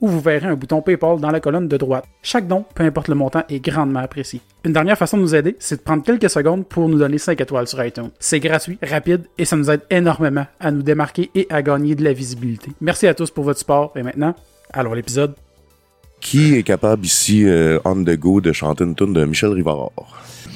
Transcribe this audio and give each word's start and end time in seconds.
où 0.00 0.08
vous 0.08 0.20
verrez 0.20 0.46
un 0.46 0.54
bouton 0.54 0.80
PayPal 0.80 1.18
dans 1.20 1.30
la 1.30 1.40
colonne 1.40 1.66
de 1.68 1.76
droite. 1.76 2.04
Chaque 2.22 2.46
don, 2.46 2.64
peu 2.74 2.84
importe 2.84 3.08
le 3.08 3.14
montant, 3.16 3.42
est 3.48 3.58
grandement 3.60 4.00
apprécié. 4.00 4.40
Une 4.64 4.72
dernière 4.72 4.96
façon 4.96 5.16
de 5.16 5.22
nous 5.22 5.34
aider, 5.34 5.56
c'est 5.58 5.76
de 5.76 5.80
prendre 5.82 6.02
quelques 6.04 6.30
secondes 6.30 6.66
pour 6.66 6.88
nous 6.88 6.98
donner 6.98 7.18
5 7.18 7.40
étoiles 7.40 7.66
sur 7.66 7.84
iTunes. 7.84 8.10
C'est 8.20 8.38
gratuit, 8.40 8.78
rapide 8.82 9.22
et 9.38 9.44
ça 9.44 9.56
nous 9.56 9.70
aide 9.70 9.80
énormément 9.90 10.46
à 10.60 10.70
nous 10.70 10.82
démarquer 10.82 11.30
et 11.34 11.46
à 11.50 11.62
gagner 11.62 11.94
de 11.94 12.04
la 12.04 12.12
visibilité. 12.12 12.70
Merci 12.80 13.06
à 13.08 13.14
tous 13.14 13.30
pour 13.30 13.44
votre 13.44 13.58
support 13.58 13.92
et 13.96 14.02
maintenant, 14.02 14.34
alors 14.72 14.94
l'épisode. 14.94 15.34
Qui 16.20 16.56
est 16.56 16.62
capable 16.64 17.04
ici, 17.06 17.44
euh, 17.44 17.78
on 17.84 17.94
the 18.02 18.16
go, 18.18 18.40
de 18.40 18.52
chanter 18.52 18.82
une 18.84 18.94
tune 18.96 19.12
de 19.12 19.24
Michel 19.24 19.50
Rivard? 19.50 19.90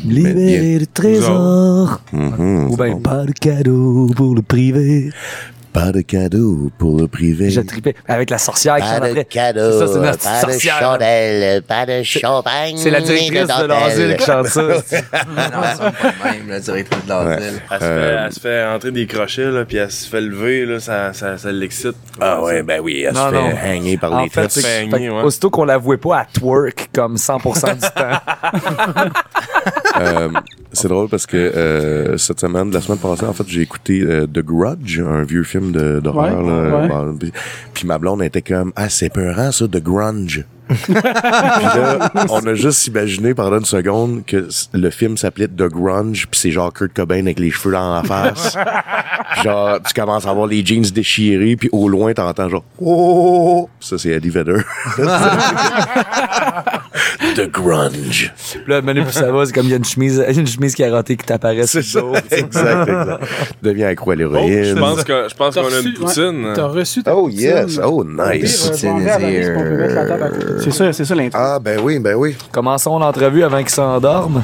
Libérer 0.05 0.81
le 0.81 0.87
trésor. 0.87 2.01
Mhm, 2.12 2.70
Ou 2.70 2.77
bon. 2.77 3.01
pas 3.01 3.25
de 3.25 3.31
cadeau 3.33 4.11
pour 4.17 4.34
le 4.34 4.43
privé. 4.43 5.11
Pas 5.73 5.91
de 5.91 6.03
cadeau 6.03 6.71
pour 6.79 6.99
le 6.99 7.09
privé. 7.09 7.49
J'ai 7.51 7.65
trippé 7.65 7.97
avec 8.07 8.29
la 8.29 8.37
sorcière 8.37 8.77
qui 8.77 8.83
Pas 8.83 9.01
de 9.01 9.07
après. 9.07 9.25
cadeau, 9.25 9.73
C'est 9.73 9.79
ça, 9.87 9.93
c'est 9.93 9.98
notre 10.01 10.19
pas 10.47 10.53
de 10.53 10.59
chandelle, 10.59 11.62
pas 11.62 11.87
de 11.87 12.03
champagne. 12.03 12.77
C'est 12.77 12.91
la 12.91 13.01
directrice 13.01 13.47
de 13.47 13.65
l'asile 13.67 14.17
qui 14.19 14.25
chante 14.27 14.47
ça. 14.48 14.61
non, 14.62 14.75
c'est 14.91 15.11
pas 15.11 15.23
même, 16.33 16.48
la 16.48 16.61
directrice 16.61 17.05
de 17.05 17.09
l'asile. 17.09 17.62
Elle 17.70 17.78
se, 17.81 17.84
fait, 17.84 18.17
elle 18.27 18.33
se 18.33 18.41
fait 18.41 18.65
entrer 18.65 18.91
des 18.91 19.06
crochets, 19.06 19.50
là, 19.50 19.65
puis 19.65 19.78
elle 19.78 19.91
se 19.91 20.09
fait 20.09 20.20
lever, 20.20 20.67
là, 20.67 20.78
ça, 20.78 21.15
ça, 21.15 21.39
ça 21.39 21.50
l'excite. 21.50 21.97
Ah 22.20 22.43
ouais, 22.43 22.62
ben 22.62 22.81
oui, 22.83 23.05
elle 23.09 23.15
Non, 23.15 23.31
se 23.31 23.34
non. 23.34 23.50
fait 23.50 23.78
hanger 23.78 23.97
par 23.97 24.12
En 24.12 24.23
les 24.25 24.28
fait, 24.28 24.43
fesses. 24.43 24.53
c'est 24.55 24.61
fait 24.61 24.69
fait 24.91 24.95
hanger, 24.95 25.06
que 25.09 25.12
ouais. 25.15 25.23
aussitôt 25.23 25.48
qu'on 25.50 25.65
la 25.65 25.78
vouait 25.78 25.97
pas 25.97 26.19
à 26.19 26.25
twerk 26.27 26.91
comme 26.95 27.17
100% 27.17 27.75
du 27.75 27.81
temps. 27.81 29.11
Euh, 30.01 30.29
c'est 30.73 30.89
drôle 30.89 31.09
parce 31.09 31.27
que 31.27 31.37
euh, 31.37 32.17
cette 32.17 32.41
semaine, 32.41 32.71
la 32.71 32.81
semaine 32.81 32.98
passée, 32.98 33.27
en 33.27 33.33
fait, 33.33 33.45
j'ai 33.47 33.61
écouté 33.61 34.01
euh, 34.03 34.27
The 34.27 34.41
Grudge, 34.41 35.01
un 35.01 35.23
vieux 35.23 35.43
film 35.45 35.73
de- 35.73 36.01
d'horreur. 36.01 36.43
Ouais, 36.45 37.31
Puis 37.75 37.87
ma 37.87 37.99
blonde 37.99 38.23
était 38.23 38.43
comme 38.43 38.73
Ah, 38.77 38.89
c'est 38.89 39.11
peurant 39.11 39.53
ça, 39.53 39.67
The 39.69 39.83
Grunge. 39.83 40.45
Puis 40.84 40.95
là, 40.95 42.11
on 42.31 42.47
a 42.47 42.55
juste 42.55 42.87
imaginé 42.87 43.34
pendant 43.34 43.59
une 43.59 43.65
seconde 43.65 44.25
que 44.27 44.48
le 44.73 44.91
film 44.91 45.17
s'appelait 45.17 45.48
The 45.48 45.69
Grunge, 45.69 46.27
puis 46.31 46.39
c'est 46.41 46.51
genre 46.51 46.73
Kurt 46.73 46.92
Cobain 46.95 47.20
avec 47.20 47.39
les 47.39 47.51
cheveux 47.51 47.73
dans 47.73 47.95
la 47.95 48.03
face. 48.03 48.56
Genre, 49.45 49.78
tu 49.87 49.95
commences 49.95 50.27
à 50.27 50.33
voir 50.33 50.47
les 50.47 50.65
jeans 50.65 50.83
déchirés, 50.83 51.56
puis 51.56 51.69
au 51.73 51.89
loin, 51.89 52.12
t'entends 52.12 52.48
genre 52.48 52.65
Oh! 52.81 53.69
Ça, 53.81 53.98
c'est 53.98 54.11
Eddie 54.11 54.31
Vedder. 54.31 54.61
The 57.37 57.50
Grunge. 57.50 58.33
Puis 58.53 58.61
là, 58.67 58.83
plus 58.83 59.11
ça 59.12 59.31
va, 59.33 59.47
c'est 59.47 59.53
comme 59.53 59.65
il 59.67 59.70
y 59.70 59.75
a 59.75 59.77
une 59.77 59.84
chemise, 59.84 60.23
une 60.37 60.47
chemise 60.47 60.75
carottée 60.75 61.17
qui 61.17 61.25
t'apparaît 61.25 61.67
sur 61.67 61.83
C'est 61.83 61.98
le 61.98 62.00
ça. 62.00 62.00
dos. 62.00 62.15
exact, 62.31 62.89
exact. 62.89 63.25
Devient 63.62 63.84
accro 63.84 64.11
à 64.11 64.15
Oh, 64.15 64.17
l'héroïne. 64.19 64.65
je 64.65 64.75
pense 64.75 65.05
que- 65.05 65.28
je 65.28 65.34
pense 65.34 65.55
qu'on 65.55 65.62
a 65.62 65.69
une 65.69 65.75
reçu- 65.77 65.95
poutine. 65.95 66.45
ouais, 66.47 66.55
T'as 66.55 66.67
reçu 66.67 67.03
ta 67.03 67.17
Oh 67.17 67.25
poutine. 67.25 67.41
yes, 67.41 67.81
oh 67.83 68.05
nice. 68.05 68.70
euh, 68.84 68.89
bon, 68.89 68.98
regarde, 68.98 69.23
C'est 70.63 70.71
ça, 70.71 70.93
c'est 70.93 71.05
ça 71.05 71.15
l'intro. 71.15 71.41
Ah 71.41 71.59
ben 71.59 71.81
oui, 71.83 71.99
ben 71.99 72.15
oui. 72.15 72.37
Commençons 72.51 72.99
l'entrevue 72.99 73.43
avant 73.43 73.59
qu'il 73.59 73.71
s'endorme. 73.71 74.43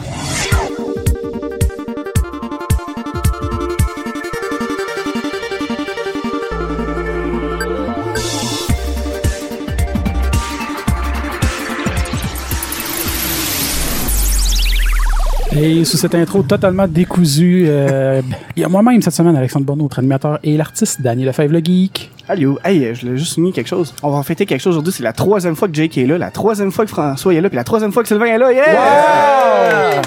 Et 15.60 15.84
sous 15.84 15.96
cette 15.96 16.14
intro 16.14 16.44
totalement 16.44 16.86
décousue, 16.86 17.64
euh, 17.66 18.22
il 18.54 18.62
y 18.62 18.64
a 18.64 18.68
moi-même 18.68 19.02
cette 19.02 19.14
semaine, 19.14 19.34
Alexandre 19.34 19.66
Bonneau, 19.66 19.82
notre 19.82 19.98
animateur, 19.98 20.38
et 20.44 20.56
l'artiste 20.56 21.02
Daniel 21.02 21.26
Lefebvre 21.26 21.52
le 21.52 21.58
Geek. 21.58 22.12
Allô, 22.28 22.60
hey, 22.62 22.94
je 22.94 23.00
voulais 23.00 23.18
juste 23.18 23.32
souligner 23.32 23.52
quelque 23.52 23.66
chose. 23.66 23.92
On 24.04 24.10
va 24.10 24.22
fêter 24.22 24.46
quelque 24.46 24.60
chose 24.60 24.74
aujourd'hui. 24.74 24.92
C'est 24.92 25.02
la 25.02 25.12
troisième 25.12 25.56
fois 25.56 25.66
que 25.66 25.74
Jake 25.74 25.98
est 25.98 26.06
là, 26.06 26.16
la 26.16 26.30
troisième 26.30 26.70
fois 26.70 26.84
que 26.84 26.90
François 26.92 27.34
est 27.34 27.40
là, 27.40 27.48
puis 27.48 27.56
la 27.56 27.64
troisième 27.64 27.90
fois 27.90 28.02
que 28.02 28.08
Sylvain 28.08 28.26
est 28.26 28.38
là. 28.38 28.52
Yeah! 28.52 30.02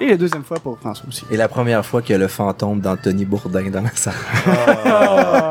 Et 0.00 0.08
la 0.08 0.16
deuxième 0.16 0.42
fois 0.42 0.58
pour 0.58 0.76
François 0.76 1.06
aussi. 1.08 1.22
Et 1.30 1.36
la 1.36 1.46
première 1.46 1.86
fois 1.86 2.02
qu'il 2.02 2.14
y 2.14 2.16
a 2.16 2.18
le 2.18 2.26
fantôme 2.26 2.80
d'Anthony 2.80 3.24
Bourdin 3.24 3.70
dans 3.70 3.80
la 3.80 3.90
salle. 3.94 4.14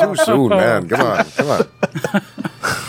Too 0.02 0.16
soon, 0.26 0.50
man. 0.50 0.86
Come 0.86 1.00
on, 1.00 1.24
come 1.38 1.50
on. 1.50 2.20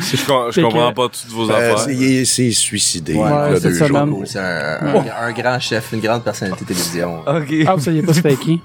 Je, 0.00 0.60
comprends 0.62 0.90
que- 0.90 0.94
pas 0.96 1.08
toutes 1.08 1.30
vos 1.30 1.50
Euh, 1.50 1.54
affaires. 1.54 1.78
c'est- 1.78 1.94
il 1.94 2.02
est- 2.02 2.24
c'est 2.24 2.50
suicidé. 2.50 3.14
Ouais, 3.14 3.28
il 3.62 3.70
jours. 3.74 3.88
Cool, 4.08 4.26
C'est 4.26 4.38
un, 4.38 4.78
un- 4.82 5.26
un 5.28 5.32
grand 5.32 5.58
chef, 5.60 5.92
une 5.92 6.00
grande 6.00 6.22
personnalité 6.24 6.64
de 6.64 6.68
télévision. 6.68 7.20
OK. 7.20 7.54
Ah, 7.66 7.74
vous 7.74 7.80
saviez 7.82 8.02
pas 8.02 8.12
c'est 8.14 8.36
qui? 8.38 8.60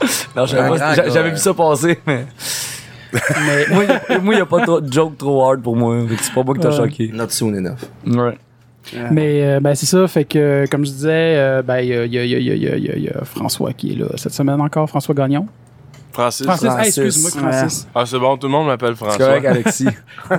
Non, 0.36 0.46
j'avais 0.46 0.78
pas- 0.78 1.22
vu 1.30 1.36
ça 1.38 1.54
passer, 1.54 1.98
mais. 2.06 2.26
Mais 3.12 3.66
moi, 3.74 3.84
il 3.84 3.88
y 3.90 3.92
a- 3.92 4.18
moi, 4.20 4.34
il 4.34 4.36
n'y 4.36 4.42
a 4.42 4.46
pas 4.46 4.60
trop 4.64 4.80
de 4.82 4.92
joke 4.92 5.16
trop 5.16 5.42
hard 5.48 5.62
pour 5.62 5.74
moi. 5.74 5.96
C'est 6.20 6.32
pas 6.34 6.42
moi 6.42 6.54
qui 6.54 6.60
t'a 6.60 6.68
Ouais. 6.68 6.76
choqué. 6.76 7.10
Not 7.12 7.30
soon 7.30 7.54
enough. 7.54 7.78
Ouais. 8.06 8.36
Mais 9.10 9.42
euh, 9.42 9.60
ben, 9.60 9.74
c'est 9.74 9.86
ça, 9.86 10.06
fait 10.08 10.24
que 10.24 10.66
comme 10.70 10.84
je 10.84 10.90
disais, 10.90 11.08
euh, 11.36 11.62
ben, 11.62 11.80
il 11.80 11.88
y 11.88 11.94
a, 11.94 12.04
il 12.04 12.12
y, 12.14 12.18
a, 12.18 12.22
il 12.24 12.32
il 12.32 12.38
il 12.38 12.62
il 12.64 12.92
il 12.96 13.04
y 13.04 13.08
a 13.08 13.24
François 13.24 13.72
qui 13.72 13.92
est 13.92 13.96
là 13.96 14.06
cette 14.16 14.32
semaine 14.34 14.60
encore, 14.60 14.88
François 14.88 15.14
Gagnon. 15.14 15.46
Francis. 16.18 16.44
Francis, 16.46 16.64
hey, 16.64 16.70
Francis. 16.70 16.98
excuse-moi, 16.98 17.30
Francis. 17.52 17.86
Ah, 17.94 18.02
c'est 18.04 18.18
bon, 18.18 18.36
tout 18.36 18.48
le 18.48 18.52
monde 18.52 18.66
m'appelle 18.66 18.94
C'est 18.98 19.04
François. 19.04 19.26
correct, 19.26 19.44
Alexis. 19.46 19.84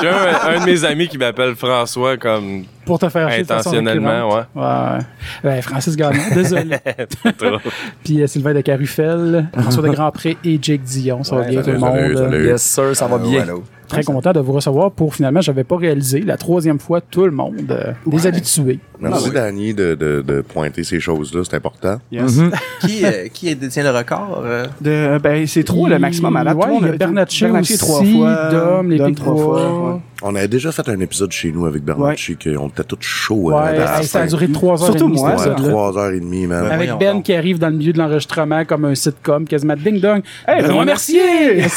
J'ai 0.00 0.08
un, 0.08 0.54
un 0.56 0.60
de 0.60 0.66
mes 0.66 0.84
amis 0.84 1.08
qui 1.08 1.18
m'appelle 1.18 1.56
François 1.56 2.16
comme 2.16 2.62
Pour 2.84 3.00
te 3.00 3.08
faire 3.08 3.26
intentionnellement, 3.26 4.28
ouais. 4.34 4.42
Ouais. 4.54 4.98
Ben, 5.42 5.62
Francis 5.62 5.96
Gagnon, 5.96 6.22
désolé. 6.32 6.76
Trop. 7.38 7.58
Puis 8.04 8.22
euh, 8.22 8.26
Sylvain 8.28 8.54
de 8.54 8.60
Carufel, 8.60 9.48
François 9.52 9.82
de 9.82 9.88
Grandpré 9.88 10.36
et 10.44 10.58
Jake 10.62 10.82
Dion. 10.82 11.24
Ça 11.24 11.34
va 11.36 11.42
bien 11.42 11.62
tout 11.62 11.70
le 11.70 11.78
monde. 11.78 12.16
salut. 12.16 12.46
yes, 12.46 12.62
sir, 12.62 12.94
ça 12.94 13.06
va 13.08 13.18
bien. 13.18 13.42
Hello. 13.42 13.64
Très 13.90 14.04
content 14.04 14.32
de 14.32 14.40
vous 14.40 14.52
recevoir 14.52 14.90
pour 14.90 15.14
finalement, 15.14 15.40
j'avais 15.40 15.64
pas 15.64 15.76
réalisé 15.76 16.20
la 16.20 16.36
troisième 16.36 16.78
fois 16.78 17.00
tout 17.00 17.24
le 17.24 17.30
monde, 17.32 17.56
euh, 17.70 17.92
des 18.06 18.26
habitués. 18.26 18.78
Merci, 19.00 19.30
Danny, 19.30 19.72
de, 19.74 19.94
de, 19.94 20.22
de 20.26 20.40
pointer 20.42 20.84
ces 20.84 21.00
choses-là. 21.00 21.42
C'est 21.48 21.56
important. 21.56 21.98
Yes. 22.12 22.36
Mhm. 22.36 22.50
qui, 22.80 23.04
euh, 23.04 23.28
qui 23.32 23.54
détient 23.56 23.82
le 23.82 23.90
record? 23.96 24.42
euh? 24.44 24.66
De, 24.80 25.18
ben, 25.18 25.46
c'est 25.46 25.64
trois 25.64 25.88
le 25.88 25.98
maximum 25.98 26.36
à 26.36 26.44
date. 26.44 26.56
Ouais, 26.56 26.78
y 26.80 26.84
a 26.88 26.92
Bernatchez 26.92 27.46
Bernatchez 27.46 27.74
aussi, 27.74 27.78
trois 27.78 28.04
fois. 28.04 28.50
Dom, 28.50 28.90
les 28.90 28.98
Dom 28.98 29.14
trois 29.14 29.36
fois. 29.36 29.92
ouais. 29.94 30.00
On 30.22 30.34
avait 30.34 30.48
déjà 30.48 30.70
fait 30.70 30.86
un 30.90 31.00
épisode 31.00 31.32
chez 31.32 31.50
nous 31.50 31.64
avec 31.64 31.82
Bernatchi, 31.82 32.36
qu'on 32.36 32.68
était 32.68 32.84
tous 32.84 32.98
chauds. 33.00 33.52
Ouais, 33.52 33.54
euh, 33.54 33.58
à 33.58 33.72
la 33.72 33.98
hey, 34.00 34.04
ça 34.06 34.20
a 34.20 34.26
duré 34.26 34.48
trois 34.52 34.72
heures 34.82 34.88
Surtout 34.88 35.06
et 35.06 35.08
demie, 35.08 35.20
moi, 35.22 35.34
Ouais, 35.34 35.54
trois 35.56 35.96
heures 35.98 36.10
et 36.12 36.20
demie. 36.20 36.46
Ouais. 36.46 36.56
Avec 36.56 36.90
Ben 36.98 37.22
qui 37.22 37.32
arrive 37.32 37.58
dans 37.58 37.70
le 37.70 37.76
milieu 37.76 37.94
de 37.94 37.98
l'enregistrement 37.98 38.66
comme 38.66 38.84
un 38.84 38.94
sitcom, 38.94 39.46
quasiment 39.46 39.76
ding-dong. 39.76 40.20
Hey, 40.46 40.62
Benoît 40.62 40.84
Mercier! 40.84 41.62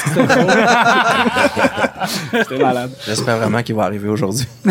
C'était 2.31 2.57
malade. 2.57 2.91
J'espère 3.05 3.37
vraiment 3.37 3.61
qu'il 3.63 3.75
va 3.75 3.83
arriver 3.83 4.09
aujourd'hui. 4.09 4.47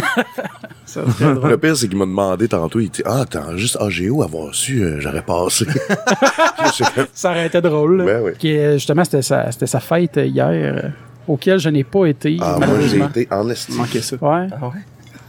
Le 0.94 1.56
pire, 1.56 1.76
c'est 1.76 1.88
qu'il 1.88 1.97
m'a 1.97 2.04
demandé 2.04 2.48
tantôt, 2.48 2.78
il 2.81 2.91
dit 2.91 3.03
Ah, 3.06 3.25
t'as 3.28 3.56
juste 3.56 3.78
AGO 3.81 4.22
avoir 4.22 4.54
su, 4.54 4.82
euh, 4.82 5.00
j'aurais 5.00 5.22
passé. 5.22 5.66
Ça 7.15 7.31
aurait 7.31 7.47
été 7.47 7.60
drôle. 7.60 7.98
là. 7.98 8.04
Ben 8.04 8.22
oui. 8.25 8.32
Qui, 8.38 8.56
euh, 8.59 8.75
justement, 8.75 9.04
c'était 9.04 9.22
sa, 9.22 9.50
c'était 9.50 9.66
sa 9.66 9.81
fête 9.81 10.16
hier, 10.22 10.48
euh, 10.50 10.82
auquel 11.26 11.59
je 11.59 11.69
n'ai 11.71 11.84
pas 11.84 12.06
été, 12.06 12.37
ah, 12.41 12.56
moi, 12.59 12.69
j'ai 12.87 12.98
été 13.00 13.28
en 13.31 13.48
estime. 13.48 13.76
Manquait 13.76 14.03
ça. 14.03 14.16
Ouais. 14.21 14.48
Ah 14.53 14.66
ouais? 14.66 14.81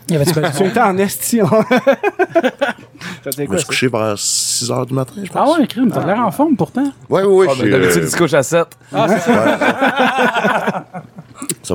Il 0.09 0.13
y 0.13 0.16
avait 0.18 0.25
Tu 0.25 0.63
étais 0.66 0.81
en 0.81 0.98
esti. 0.98 1.39
hein? 1.39 1.48
Je 3.38 3.42
me 3.50 3.57
suis 3.57 3.66
couché 3.66 3.88
vers 3.88 4.16
6 4.18 4.69
heures 4.69 4.86
du 4.86 4.94
matin, 4.94 5.13
je 5.24 5.30
Ah 5.33 5.44
pense. 5.45 5.57
ouais, 5.57 5.66
crime, 5.66 5.89
t'as 5.94 6.06
l'air 6.06 6.19
en 6.19 6.31
forme 6.31 6.57
pourtant. 6.57 6.92
Ouais, 7.10 7.24
ouais, 7.24 7.25
ouais. 7.25 7.48
Ah, 7.50 7.54
j'ai, 7.56 7.63
ben, 7.72 7.80
D'habitude, 7.80 8.01
euh, 8.01 8.06
il 8.06 8.12
se 8.12 8.18
couche 8.18 8.33
à 8.33 8.44
7. 8.44 8.68
ça 8.92 10.86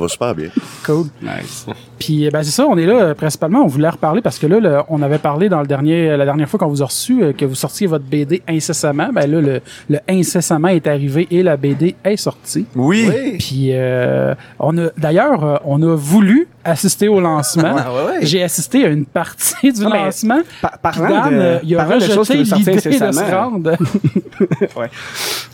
va 0.00 0.08
super 0.08 0.34
bien. 0.34 0.48
Cool. 0.84 1.06
Nice. 1.22 1.66
Puis 1.98 2.26
euh, 2.26 2.30
ben, 2.30 2.42
c'est 2.42 2.50
ça, 2.50 2.66
on 2.66 2.76
est 2.76 2.86
là 2.86 2.94
euh, 3.00 3.14
principalement, 3.14 3.62
on 3.62 3.66
voulait 3.66 3.88
reparler 3.88 4.20
parce 4.22 4.38
que 4.38 4.46
là, 4.46 4.60
le- 4.60 4.80
on 4.88 5.02
avait 5.02 5.18
parlé 5.18 5.48
dans 5.48 5.60
le 5.60 5.66
dernier, 5.66 6.16
la 6.16 6.24
dernière 6.24 6.48
fois 6.48 6.58
qu'on 6.58 6.68
vous 6.68 6.82
a 6.82 6.86
reçu 6.86 7.22
euh, 7.22 7.32
que 7.32 7.44
vous 7.44 7.54
sortiez 7.54 7.86
votre 7.86 8.04
BD 8.04 8.42
incessamment. 8.48 9.10
Ben 9.12 9.30
là, 9.30 9.40
le, 9.40 9.60
le 9.90 9.98
incessamment 10.08 10.68
est 10.68 10.86
arrivé 10.86 11.26
et 11.30 11.42
la 11.42 11.56
BD 11.56 11.96
est 12.04 12.16
sortie. 12.16 12.66
Oui. 12.76 13.36
Puis 13.38 13.68
euh, 13.72 14.34
on 14.58 14.76
a 14.78 14.88
d'ailleurs, 14.96 15.62
on 15.64 15.82
a 15.82 15.94
voulu 15.96 16.48
assisté 16.64 17.08
au 17.08 17.20
lancement. 17.20 17.74
Ah, 17.78 17.92
ouais, 17.94 18.10
ouais. 18.18 18.26
J'ai 18.26 18.42
assisté 18.42 18.84
à 18.84 18.88
une 18.88 19.06
partie 19.06 19.72
du 19.72 19.80
Non, 19.82 19.90
mais 19.90 20.04
lancement. 20.04 20.40
Pa- 20.60 20.68
Puis 20.68 20.78
parlant 21.00 21.30
Dan, 21.30 21.38
de, 21.38 21.58
il 21.64 21.74
a 21.74 21.78
parlant 21.78 21.96
de 21.96 22.00
choses 22.02 22.28
qui 22.28 22.36
rejeté 22.38 22.56
l'idée 22.56 22.74
de 22.74 22.80
se 22.80 22.88
incessamment. 22.88 23.50
rendre. 23.50 23.70
ouais. 24.76 24.90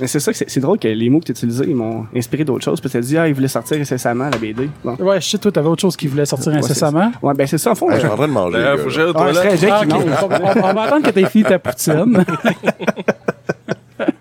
Mais 0.00 0.06
c'est 0.08 0.20
ça 0.20 0.32
que 0.32 0.38
c'est 0.46 0.60
drôle 0.60 0.78
que 0.78 0.88
les 0.88 1.08
mots 1.10 1.20
que 1.20 1.26
tu 1.26 1.32
utilisais, 1.32 1.64
ils 1.68 1.74
m'ont 1.76 2.06
inspiré 2.16 2.44
d'autres 2.44 2.64
choses. 2.64 2.80
Parce 2.80 2.92
que 2.92 2.98
tu 2.98 3.04
as 3.04 3.06
dit, 3.08 3.16
ah, 3.18 3.28
il 3.28 3.34
voulait 3.34 3.48
sortir 3.48 3.78
incessamment 3.80 4.03
la 4.12 4.36
BD. 4.38 4.68
Bon. 4.84 4.96
Ouais, 4.98 5.20
je 5.20 5.28
sais, 5.30 5.38
toi, 5.38 5.50
t'avais 5.50 5.68
autre 5.68 5.80
chose 5.82 5.96
qui 5.96 6.06
voulait 6.08 6.26
sortir 6.26 6.52
Ouais, 6.52 6.58
incessamment. 6.58 7.12
Ouais, 7.22 7.32
ben 7.34 7.46
c'est 7.46 7.58
ça, 7.58 7.70
en 7.70 7.74
fond. 7.74 7.86
Ouais, 7.88 7.94
je 7.94 8.00
suis 8.00 8.08
en 8.08 8.16
train 8.16 8.28
de 8.28 8.32
manger. 8.32 8.58
Là. 8.58 8.76
faut 8.76 8.84
que 8.84 8.90
j'aille 8.90 9.04
aux 9.04 9.08
Ouais, 9.08 9.32
toilettes. 9.32 9.50
c'est 9.52 9.56
Jake 9.68 9.72
Ah, 9.72 9.82
on, 10.22 10.60
on 10.62 10.72
va 10.74 10.82
attendre 10.82 11.06
que 11.06 11.10
t'aies 11.10 11.26
fini 11.26 11.44
ta 11.44 11.58
poutine. 11.58 12.24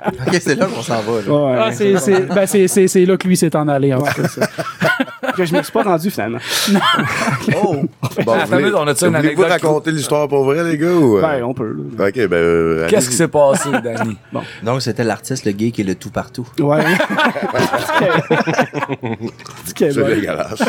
Ok, 0.05 0.37
c'est 0.41 0.55
là 0.55 0.65
qu'on 0.65 0.81
s'en 0.81 1.01
va. 1.01 1.21
Là. 1.25 1.33
Ouais, 1.33 1.57
Ah, 1.59 1.71
c'est, 1.71 1.97
c'est, 1.97 2.21
ben, 2.27 2.45
c'est, 2.45 2.67
c'est, 2.67 2.87
c'est 2.87 3.05
là 3.05 3.15
que 3.17 3.27
lui 3.27 3.37
s'est 3.37 3.55
en 3.55 3.67
allé. 3.67 3.93
En 3.93 4.01
tout 4.01 4.21
cas. 4.21 5.31
que 5.35 5.45
je 5.45 5.53
me 5.55 5.63
suis 5.63 5.71
pas 5.71 5.83
rendu 5.83 6.09
finalement. 6.11 6.39
Oh! 7.55 7.75
Bon, 8.25 8.33
Attends, 8.33 8.45
vous 8.45 8.51
voulez- 8.59 8.71
on 8.75 8.87
a-tu 8.87 9.05
une 9.05 9.15
voulez-vous 9.15 9.43
anecdote 9.43 9.49
raconter 9.49 9.91
l'histoire 9.91 10.27
pour 10.27 10.43
vrai, 10.45 10.63
les 10.63 10.77
gars? 10.77 10.87
Ou, 10.91 11.17
euh? 11.17 11.21
Ben, 11.21 11.43
on 11.43 11.53
peut. 11.53 11.75
là. 11.97 12.07
Ok, 12.07 12.15
ben. 12.27 12.33
euh, 12.33 12.87
Qu'est-ce 12.89 13.09
qui 13.09 13.15
s'est 13.15 13.27
passé, 13.27 13.69
Danny? 13.83 14.17
Donc, 14.61 14.81
c'était 14.81 15.03
l'artiste, 15.03 15.45
le 15.45 15.51
gay 15.51 15.71
qui 15.71 15.81
est 15.81 15.85
le 15.85 15.95
tout 15.95 16.09
partout. 16.11 16.47
Ouais. 16.59 16.83
C'est 19.75 19.97
ouais. 19.97 20.15
dégueulasse. 20.15 20.61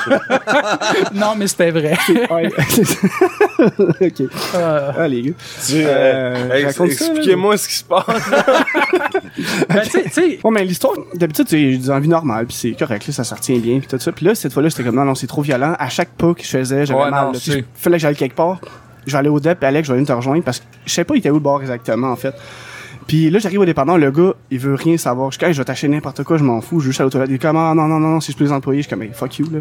non, 1.15 1.35
mais 1.37 1.47
c'était 1.47 1.71
vrai. 1.71 1.97
Ouais, 2.31 2.51
ça. 2.69 3.65
ok. 4.01 4.23
Euh, 4.55 4.91
Ah, 4.99 5.09
les 5.09 5.23
gars. 5.23 5.33
Tu- 5.67 5.75
Euh, 5.85 6.51
Hey, 6.53 6.73
ça. 6.73 6.85
Expliquez-moi 6.85 7.57
ce 7.57 7.69
qui 7.69 7.75
se 7.75 7.85
passe. 7.85 8.05
Ben, 9.69 9.81
tu 9.83 9.91
sais- 9.91 10.03
tu 10.05 10.11
sais, 10.11 10.39
Ouais, 10.45 10.51
mais 10.53 10.65
l'histoire, 10.65 10.95
d'habitude, 11.15 11.47
c'est 11.49 11.57
des 11.77 11.91
envies 11.91 12.09
normales, 12.09 12.47
puis 12.47 12.57
c'est 12.57 12.73
correct, 12.73 13.07
là, 13.07 13.13
ça 13.13 13.25
se 13.25 13.35
retient 13.35 13.59
bien, 13.59 13.79
puis 13.79 13.89
tout 13.89 13.99
ça. 13.99 14.13
Puis 14.13 14.25
là, 14.27 14.35
cette 14.35 14.53
fois-là, 14.53 14.71
c'était 14.71 14.85
comme, 14.85 14.97
non, 14.97 15.05
non, 15.05 15.15
c'est 15.15 15.27
trop 15.27 15.43
violent. 15.43 15.75
À 15.79 15.89
chaque 15.89 16.11
pas 16.11 16.35
que 16.35 16.43
je 16.43 16.49
faisais, 16.49 16.87
j'avais 16.87 17.01
Ouais, 17.05 17.11
mal. 17.11 17.33
non, 17.33 17.39
fallait 17.75 17.97
que 17.97 18.03
j'aille 18.03 18.17
quelque 18.17 18.37
part. 18.37 18.61
Je 19.07 19.13
vais 19.13 19.19
aller 19.19 19.29
au 19.29 19.39
DEP, 19.41 19.63
Alex, 19.65 19.87
je 19.89 19.93
vais 19.93 19.99
venir 19.99 20.09
te 20.09 20.13
rejoindre, 20.17 20.43
parce 20.45 20.61
que 20.61 20.65
je 20.87 20.93
sais 20.93 21.05
pas, 21.05 21.15
il 21.15 21.19
était 21.19 21.31
où 21.31 21.35
le 21.35 21.41
bar 21.41 21.61
exactement, 21.61 22.11
en 22.11 22.17
fait. 22.17 22.35
Puis 23.07 23.29
là, 23.29 23.39
j'arrive 23.39 23.61
au 23.61 23.65
dépendant, 23.67 23.99
le 23.99 24.11
gars, 24.11 24.33
il 24.51 24.59
veut 24.59 24.75
rien 24.75 24.97
savoir. 24.97 25.31
Je 25.31 25.35
suis 25.35 25.41
comme, 25.41 25.49
Hey, 25.49 25.55
je 25.55 25.61
vais 25.61 25.65
t'acheter 25.67 25.89
n'importe 25.89 26.25
quoi, 26.25 26.39
je 26.39 26.45
m'en 26.45 26.63
fous, 26.63 26.81
je 26.81 26.87
veux 26.87 26.91
juste 26.93 27.03
aux 27.03 27.11
toilettes. 27.11 27.29
Il 27.31 27.35
est 27.35 27.39
comme, 27.39 27.57
ah, 27.59 27.75
non, 27.75 27.87
non, 27.87 27.99
non, 28.01 28.09
non, 28.09 28.21
si 28.21 28.33
je 28.33 28.37
peux 28.39 28.45
les 28.45 28.53
employer, 28.53 28.81
je 28.81 28.87
suis 28.87 28.91
comme, 28.91 29.03
hey, 29.03 29.11
fuck 29.13 29.39
you, 29.39 29.47
là. 29.53 29.59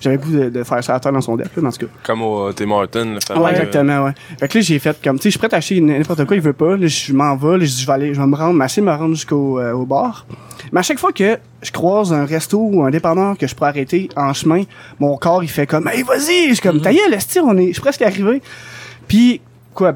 J'avais 0.00 0.16
le 0.16 0.22
goût 0.22 0.32
de, 0.32 0.48
de 0.48 0.62
faire 0.62 0.82
ça 0.82 0.94
à 0.94 1.00
terre 1.00 1.12
dans 1.12 1.20
son 1.20 1.36
DEP, 1.36 1.46
là, 1.46 1.62
mais 1.62 1.68
en 1.68 1.72
tout 1.72 1.86
cas. 1.86 1.92
Comme 2.04 2.22
au 2.22 2.52
Tim 2.52 2.70
Horton, 2.70 3.14
le 3.14 3.20
fameux. 3.20 3.44
Ouais, 3.44 3.50
exactement, 3.50 4.04
ouais. 4.04 4.12
Fait 4.38 4.48
que 4.48 4.58
là, 4.58 4.60
j'ai 4.62 4.78
fait 4.78 4.96
comme, 5.02 5.16
tu 5.16 5.24
sais, 5.24 5.30
je 5.30 5.38
suis 5.38 5.38
prêt 5.38 5.52
à 5.52 5.58
acheter 5.58 5.80
n'importe 5.80 6.24
quoi, 6.24 6.36
il 6.36 6.42
veut 6.42 6.52
pas. 6.52 6.76
Là, 6.76 6.86
je 6.86 7.12
m'en 7.12 7.36
vais, 7.36 7.58
là, 7.58 7.64
je 7.64 7.70
dis, 7.70 7.82
je 7.82 7.86
vais 7.86 7.92
aller, 7.92 8.14
je 8.14 8.20
vais 8.20 8.26
me 8.26 8.36
rendre, 8.36 8.52
de 8.58 8.80
me 8.80 8.92
rendre 8.92 9.14
jusqu'au 9.14 9.58
euh, 9.58 9.72
au 9.72 9.86
bar. 9.86 10.26
Mais 10.72 10.80
à 10.80 10.82
chaque 10.82 10.98
fois 10.98 11.12
que 11.12 11.38
je 11.62 11.70
croise 11.70 12.12
un 12.12 12.24
resto 12.24 12.58
ou 12.58 12.82
un 12.84 12.90
dépanneur 12.90 13.36
que 13.36 13.46
je 13.46 13.54
pourrais 13.54 13.70
arrêter 13.70 14.08
en 14.16 14.32
chemin, 14.32 14.62
mon 14.98 15.16
corps, 15.16 15.42
il 15.42 15.48
fait 15.48 15.66
comme, 15.66 15.88
hey, 15.88 16.02
vas-y! 16.02 16.48
Je 16.48 16.54
suis 16.54 16.62
comme, 16.62 16.80
ta 16.80 16.92
gueule, 16.92 17.16
on 17.42 17.56
est, 17.56 17.68
je 17.68 17.72
suis 17.72 17.80
presque 17.80 18.02
arrivé. 18.02 18.42
Puis, 19.06 19.40
quoi, 19.74 19.94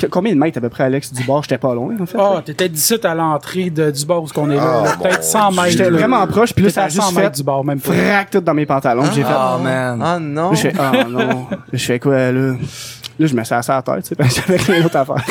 que- 0.00 0.06
combien 0.06 0.32
de 0.34 0.38
mètres 0.38 0.58
à 0.58 0.60
peu 0.60 0.68
près, 0.68 0.84
Alex, 0.84 1.12
du 1.12 1.22
bar? 1.24 1.42
J'étais 1.42 1.58
pas 1.58 1.74
loin, 1.74 1.94
en 2.00 2.06
fait. 2.06 2.18
Ah, 2.18 2.34
là. 2.36 2.42
t'étais 2.44 2.68
17 2.68 3.04
à 3.04 3.14
l'entrée 3.14 3.70
de, 3.70 3.90
du 3.90 4.06
bar 4.06 4.22
où 4.22 4.26
on 4.36 4.50
est 4.50 4.56
là. 4.56 4.62
Ah, 4.80 4.84
là. 4.84 4.96
Peut-être 5.02 5.18
mon 5.18 5.22
100 5.22 5.50
mètres. 5.52 5.68
J'étais 5.70 5.90
vraiment 5.90 6.26
proche, 6.26 6.52
puis 6.54 6.64
là, 6.64 6.70
ça 6.70 6.82
a 6.82 6.84
à 6.86 6.90
100 6.90 7.02
juste 7.02 7.16
mètres 7.16 7.28
fait 7.30 7.36
du 7.36 7.42
bar, 7.42 7.64
même 7.64 7.80
frac 7.80 8.30
tout 8.30 8.40
dans 8.40 8.54
mes 8.54 8.66
pantalons. 8.66 9.04
J'ai 9.14 9.22
fait, 9.22 9.28
Oh, 9.30 9.58
man. 9.62 10.00
Ah 10.04 10.18
non! 10.18 10.54
Je 10.54 10.60
fais, 10.62 10.72
ah 10.78 11.04
non. 11.08 11.18
Là, 11.18 11.36
je 11.72 11.84
fais 11.84 11.98
quoi, 11.98 12.32
là? 12.32 12.54
Là, 13.20 13.26
je 13.26 13.34
me 13.34 13.44
suis 13.44 13.54
assis 13.54 13.70
à 13.70 13.74
la 13.76 13.82
tête, 13.82 14.02
tu 14.02 14.08
sais, 14.08 14.14
parce 14.14 14.34
que 14.34 14.40
j'avais 14.46 14.56
rien 14.62 14.80
d'autre 14.82 14.96
à 14.96 15.04
faire. 15.04 15.24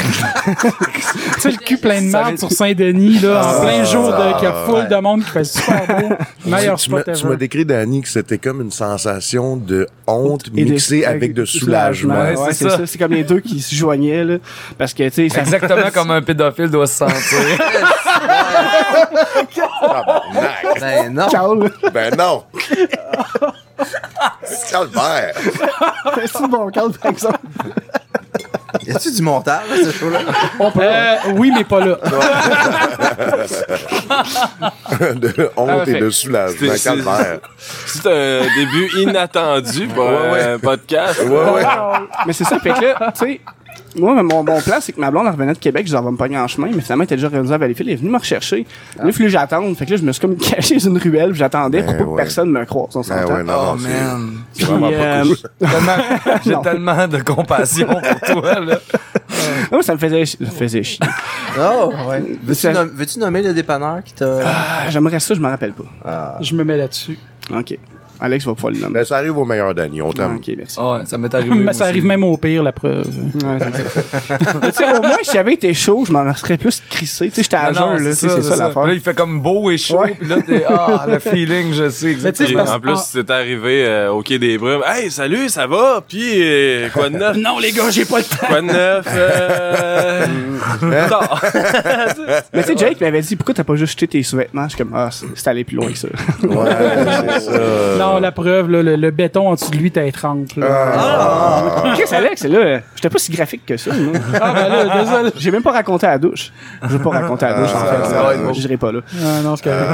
Tu 1.36 1.42
sais, 1.42 1.50
le 1.50 1.58
cul 1.58 1.78
plein 1.78 2.02
de 2.04 2.08
merde 2.12 2.38
sur 2.38 2.52
Saint-Denis, 2.52 3.18
là, 3.18 3.42
en 3.58 3.62
plein 3.62 3.84
jour, 3.84 4.10
de, 4.12 4.34
qu'il 4.38 4.44
y 4.44 4.52
a 4.52 4.54
foule 4.68 4.88
de 4.88 4.96
monde 4.98 5.24
qui 5.24 5.32
fait 5.32 5.44
super 5.44 5.88
beau. 5.88 6.10
Meilleur 6.46 6.78
tu 6.78 6.92
m'as 6.92 7.02
spot 7.02 7.16
tu 7.16 7.26
m'as 7.28 7.36
décrit, 7.36 7.66
Danny, 7.66 8.04
que 8.04 8.08
c'était 8.08 8.38
comme 8.38 8.62
une 8.62 8.70
sensation 8.72 9.58
de 9.58 9.88
honte 10.06 10.50
Et 10.56 10.66
de- 10.66 10.72
mixée 10.72 11.04
avec 11.04 11.34
de 11.34 11.46
soulagement. 11.46 12.14
Ouais, 12.14 12.38
Ouais, 12.38 12.54
c'est 12.54 12.70
ça. 12.70 12.78
ça. 12.78 12.86
C'est 12.86 13.00
comme 13.00 13.14
les 13.14 13.24
deux 13.24 13.40
qui 13.40 13.60
se 13.60 13.74
joignaient, 13.74 14.24
là. 14.24 14.36
Parce 14.78 14.94
que, 14.94 15.10
tu 15.10 15.28
sais. 15.28 15.40
Exactement 15.40 15.90
comme 15.92 16.12
un 16.12 16.22
pédophile 16.22 16.70
doit 16.70 16.86
se 16.86 16.94
sentir. 16.98 17.18
Ben 20.80 21.14
non! 21.14 21.28
Ben 21.94 22.16
non! 22.18 22.44
Calvaire! 24.72 25.34
C'est 26.26 26.48
bon, 26.48 26.70
calme, 26.70 26.94
par 26.94 27.12
exemple. 27.12 27.40
Y 28.86 28.92
a-tu 28.96 29.12
du 29.12 29.22
montage, 29.22 29.62
là, 29.70 29.76
ce 29.84 29.92
show-là? 29.92 30.20
Euh, 30.78 31.16
oui, 31.36 31.52
mais 31.54 31.64
pas 31.64 31.80
là. 31.80 31.98
de 35.16 35.52
honte 35.56 35.70
Ah, 35.72 35.84
et 35.88 35.92
fait- 35.94 36.00
de 36.00 36.10
soulagement. 36.10 36.74
c'est- 36.76 36.84
Calvaire. 36.84 37.40
C'est 37.58 38.06
un 38.08 38.42
début 38.56 38.90
inattendu 39.02 39.88
pour 39.88 40.06
Ouais, 40.06 40.44
un 40.44 40.60
podcast. 40.60 41.20
Ouais, 41.26 41.52
ouais. 41.54 41.64
Mais 42.28 42.34
c'est 42.34 42.44
ça, 42.44 42.60
fait 42.60 42.72
que 42.74 42.81
là, 42.86 43.12
tu 43.18 43.26
sais. 43.26 43.42
Moi, 43.96 44.22
mon, 44.24 44.44
mon 44.44 44.62
plan, 44.62 44.78
c'est 44.82 44.92
que 44.94 45.00
ma 45.00 45.10
blonde 45.12 45.26
elle 45.26 45.32
revenait 45.34 45.54
de 45.54 45.58
Québec, 45.58 45.82
je 45.84 45.86
disais, 45.88 45.98
elle 45.98 46.04
va 46.04 46.12
me 46.12 46.18
pogner 46.18 46.38
en 46.38 46.48
chemin, 46.48 46.68
mais 46.74 46.82
finalement, 46.82 47.04
elle 47.04 47.06
était 47.06 47.16
déjà 47.16 47.30
rendue 47.30 47.52
à 47.54 47.58
Valleyfield, 47.58 47.90
elle 47.90 47.94
est 47.94 47.98
venue 47.98 48.12
me 48.12 48.18
rechercher. 48.18 48.66
Là, 48.98 49.04
il 49.06 49.14
fallait 49.14 49.26
que 49.26 49.32
j'attende. 49.32 49.76
Fait 49.78 49.86
que 49.86 49.92
là, 49.92 49.98
je 49.98 50.04
me 50.04 50.12
suis 50.12 50.22
comme 50.22 50.36
caché 50.38 50.76
dans 50.78 50.90
une 50.90 50.98
ruelle, 50.98 51.30
puis 51.32 51.40
j'attendais 51.40 51.82
pour 51.84 51.92
Ben 51.94 51.98
pas 51.98 52.04
que 52.04 52.10
ouais. 52.10 52.16
personne 52.24 52.50
me 52.52 52.66
croise, 52.66 52.96
on 52.96 53.00
Ben 53.02 53.04
s'entend. 53.22 53.34
ouais, 53.36 53.44
non, 53.44 53.54
Oh, 53.60 53.76
non, 53.76 53.76
man. 53.76 54.32
Puis, 54.56 54.66
euh, 54.70 55.24
J'ai 56.46 56.52
Non. 56.52 56.62
tellement 56.62 57.08
de 57.08 57.18
compassion 57.22 57.88
pour 57.88 58.42
toi, 58.42 58.60
là. 58.60 58.78
Moi, 59.72 59.84
ça 59.84 59.94
me 59.94 60.00
faisait, 60.00 60.26
ça 60.26 60.38
me 60.40 60.46
faisait 60.46 60.84
chier. 60.84 61.00
Oh, 61.60 61.92
ouais. 62.08 62.24
Veux-tu 62.44 62.62
Ça- 62.62 63.20
nommer 63.20 63.42
le 63.42 63.54
dépanneur 63.54 64.04
qui 64.04 64.14
t'a. 64.14 64.40
Ah, 64.46 64.90
J'aimerais 64.90 65.20
ça, 65.20 65.34
je 65.34 65.40
me 65.40 65.48
rappelle 65.50 65.74
pas. 65.74 66.38
Je 66.42 66.54
me 66.56 66.64
mets 66.64 66.78
là-dessus. 66.78 67.18
Ok. 67.54 67.78
Alex 68.21 68.45
va 68.45 68.54
pouvoir 68.54 68.74
le 68.74 68.80
nommer. 68.80 68.94
Ben, 68.95 69.06
ça 69.06 69.18
arrive 69.18 69.38
au 69.38 69.45
meilleur, 69.45 69.74
Danny. 69.74 70.01
On 70.01 70.10
Ah, 70.12 70.13
t'aime. 70.16 70.36
ok, 70.38 70.51
merci. 70.57 70.77
Ah 70.80 70.94
ouais, 70.98 71.06
ça 71.06 71.18
m'est 71.18 71.33
arrivé. 71.33 71.50
Mais 71.56 71.63
moi 71.63 71.74
ça 71.74 71.86
arrive 71.86 72.06
même 72.06 72.24
au 72.24 72.36
pire, 72.38 72.63
la 72.63 72.71
preuve. 72.71 73.07
Ouais, 73.07 74.71
ça. 74.71 74.98
Au 75.00 75.01
moins, 75.01 75.18
si 75.24 75.31
j'avais 75.33 75.54
été 75.54 75.74
chaud, 75.74 76.04
je 76.06 76.12
m'en 76.12 76.33
serais 76.36 76.57
plus 76.57 76.81
crissé. 76.89 77.30
Tu 77.30 77.36
sais, 77.36 77.44
j'étais 77.44 77.56
à 77.56 77.71
jeun, 77.71 78.04
là. 78.04 78.12
c'est 78.13 78.27
C'est 78.30 78.42
ça 78.42 78.56
l'affaire. 78.56 78.86
Là, 78.88 78.94
il 78.94 79.00
fait 79.00 79.13
comme 79.16 79.39
beau 79.42 79.69
et 79.71 79.77
chaud, 79.77 80.00
Ouais. 80.00 80.16
puis 80.19 80.27
là, 80.27 80.38
t'es, 80.45 80.63
ah, 80.68 81.06
le 81.07 81.19
feeling, 81.19 81.74
je 81.74 81.89
sais 81.89 82.16
Mais 82.21 82.31
tu 82.33 82.45
sais, 82.45 82.51
exactement. 82.51 82.63
En 82.75 82.80
plus, 82.80 82.92
ah. 82.95 83.04
c'est 83.06 83.30
arrivé 83.30 83.86
euh, 83.86 84.12
au 84.12 84.21
Quai 84.21 84.39
des 84.39 84.57
Brumes. 84.57 84.81
Hey, 84.86 85.10
salut, 85.12 85.48
ça 85.50 85.68
va? 85.68 86.04
Puis, 86.07 86.21
euh, 86.42 86.89
quoi 86.89 87.10
de 87.10 87.18
neuf? 87.18 87.38
Non, 87.50 87.60
les 87.60 87.71
gars, 87.71 87.89
j'ai 87.89 88.06
pas 88.06 88.18
le 88.19 88.24
temps. 88.25 88.48
Quoi 88.48 88.62
de 88.62 88.68
neuf? 88.68 89.06
Euh... 89.07 90.25
non. 90.81 91.19
Mais 92.54 92.63
tu 92.63 92.68
sais, 92.69 92.77
Jake 92.77 93.00
m'avait 93.01 93.21
dit, 93.21 93.36
pourquoi 93.36 93.54
t'as 93.54 93.63
pas 93.63 93.75
juste 93.75 93.94
jeté 93.94 94.07
tes 94.07 94.24
sous-vêtements? 94.24 94.63
Je 94.66 94.69
suis 94.75 94.77
comme, 94.77 94.94
ah, 94.94 95.10
c'est 95.12 95.25
c'est 95.36 95.48
allé 95.50 95.63
plus 95.63 95.75
loin 95.77 95.88
que 95.92 95.98
ça. 95.98 96.07
Ouais, 96.44 96.69
c'est 97.39 97.39
ça. 97.51 97.51
Non, 97.98 98.09
la 98.18 98.32
preuve, 98.32 98.70
là, 98.72 98.82
le, 98.82 98.96
le 98.96 99.12
béton 99.12 99.48
en 99.50 99.54
dessous 99.54 99.70
de 99.72 99.78
lui, 99.78 99.92
t'es 99.92 100.12
trempe. 100.12 100.54
Là. 100.58 101.94
Qu'est-ce 101.96 102.16
Alex, 102.16 102.44
là, 102.46 102.80
j'étais 102.96 103.10
pas 103.10 103.20
si 103.20 103.32
graphique 103.32 103.66
que 103.66 103.78
ça, 103.78 103.92
moi. 103.94 104.14
Ah, 104.42 104.54
ben 104.54 104.70
là, 104.70 105.04
désolé. 105.04 105.30
J'ai 105.38 105.52
même 105.52 105.64
pas 105.64 105.72
raconté 105.72 106.08
à 106.08 106.12
la 106.12 106.18
douche. 106.18 106.52
Je 106.84 106.88
veux 106.88 107.00
pas 107.00 107.10
raconter 107.12 107.46
à 107.46 107.50
la 107.52 107.60
douche, 107.62 107.76
en 107.76 107.80
fait. 107.80 107.96
Ah, 108.02 108.06
Ça, 108.06 108.28
ouais. 108.30 108.54
Je 108.54 108.62
dirais 108.62 108.78
pas 108.78 108.92
là. 108.92 109.02
Ah, 109.22 109.42
non, 109.44 109.56
c'est 109.56 109.64
correct. 109.64 109.90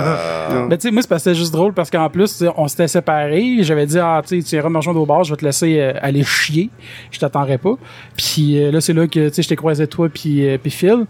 Non. 0.52 0.66
Mais 0.68 0.78
tu 0.78 0.88
sais, 0.88 0.92
moi, 0.92 1.02
c'est 1.02 1.08
parce 1.08 1.24
que 1.24 1.30
c'était 1.32 1.40
juste 1.40 1.54
drôle 1.54 1.74
parce 1.74 1.90
qu'en 1.90 2.10
plus, 2.10 2.32
tu 2.38 2.46
sais, 2.46 2.52
on 2.56 2.68
s'était 2.68 2.88
séparés. 2.88 3.58
J'avais 3.62 3.86
dit, 3.86 4.00
ah, 4.00 4.22
tu 4.26 4.42
sais, 4.42 4.48
tu 4.48 4.56
iras 4.56 4.70
me 4.70 4.78
rejoindre 4.78 5.02
au 5.02 5.06
bar, 5.06 5.24
je 5.24 5.32
vais 5.32 5.38
te 5.38 5.46
laisser 5.46 5.80
euh, 5.80 5.94
aller 6.02 6.24
chier. 6.24 6.70
Je 7.12 7.20
t'attendrai 7.20 7.58
pas. 7.58 7.76
Puis 8.16 8.64
euh, 8.64 8.72
là, 8.72 8.82
c'est 8.82 8.94
là 8.94 9.08
que, 9.08 9.28
tu 9.30 9.34
sais, 9.34 9.42
je 9.42 9.50
t'ai 9.50 9.56
croisé 9.56 9.88
toi 9.88 10.08
puis, 10.14 10.48
euh, 10.48 10.58
puis 10.58 10.72
Phil. 10.72 11.06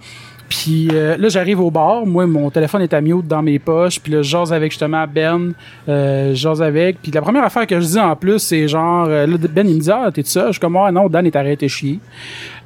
Puis 0.50 0.90
euh, 0.94 1.18
là, 1.18 1.30
j'arrive 1.30 1.60
au 1.60 1.72
bar. 1.72 2.06
Moi, 2.06 2.26
mon 2.28 2.50
téléphone 2.50 2.82
est 2.82 2.94
à 2.94 3.02
mute 3.02 3.28
dans 3.28 3.42
mes 3.42 3.60
poches. 3.60 4.00
Puis 4.00 4.12
là, 4.12 4.22
je 4.22 4.30
jase 4.30 4.54
avec 4.54 4.72
justement 4.72 5.06
Ben. 5.08 5.54
Euh, 5.88 6.30
je 6.32 6.36
jase 6.36 6.62
avec. 6.62 7.02
Puis 7.02 7.12
la 7.12 7.22
première 7.22 7.44
affaire 7.44 7.66
que 7.66 7.80
je 7.80 7.86
dis 7.86 8.00
en 8.00 8.16
plus, 8.16 8.40
c'est 8.40 8.68
genre, 8.68 9.08
euh, 9.08 9.26
là, 9.26 9.38
Ben, 9.38 9.68
il 9.68 9.76
me 9.76 9.82
dit, 9.82 9.92
ah, 9.92 10.10
t'es 10.14 10.24
ça? 10.24 10.48
Je 10.48 10.54
suis 10.54 10.60
comme, 10.60 10.78
ah, 10.78 10.92
non, 10.92 11.10
Dan 11.10 11.26
est 11.26 11.36
arrêté 11.36 11.68
chier. 11.68 12.00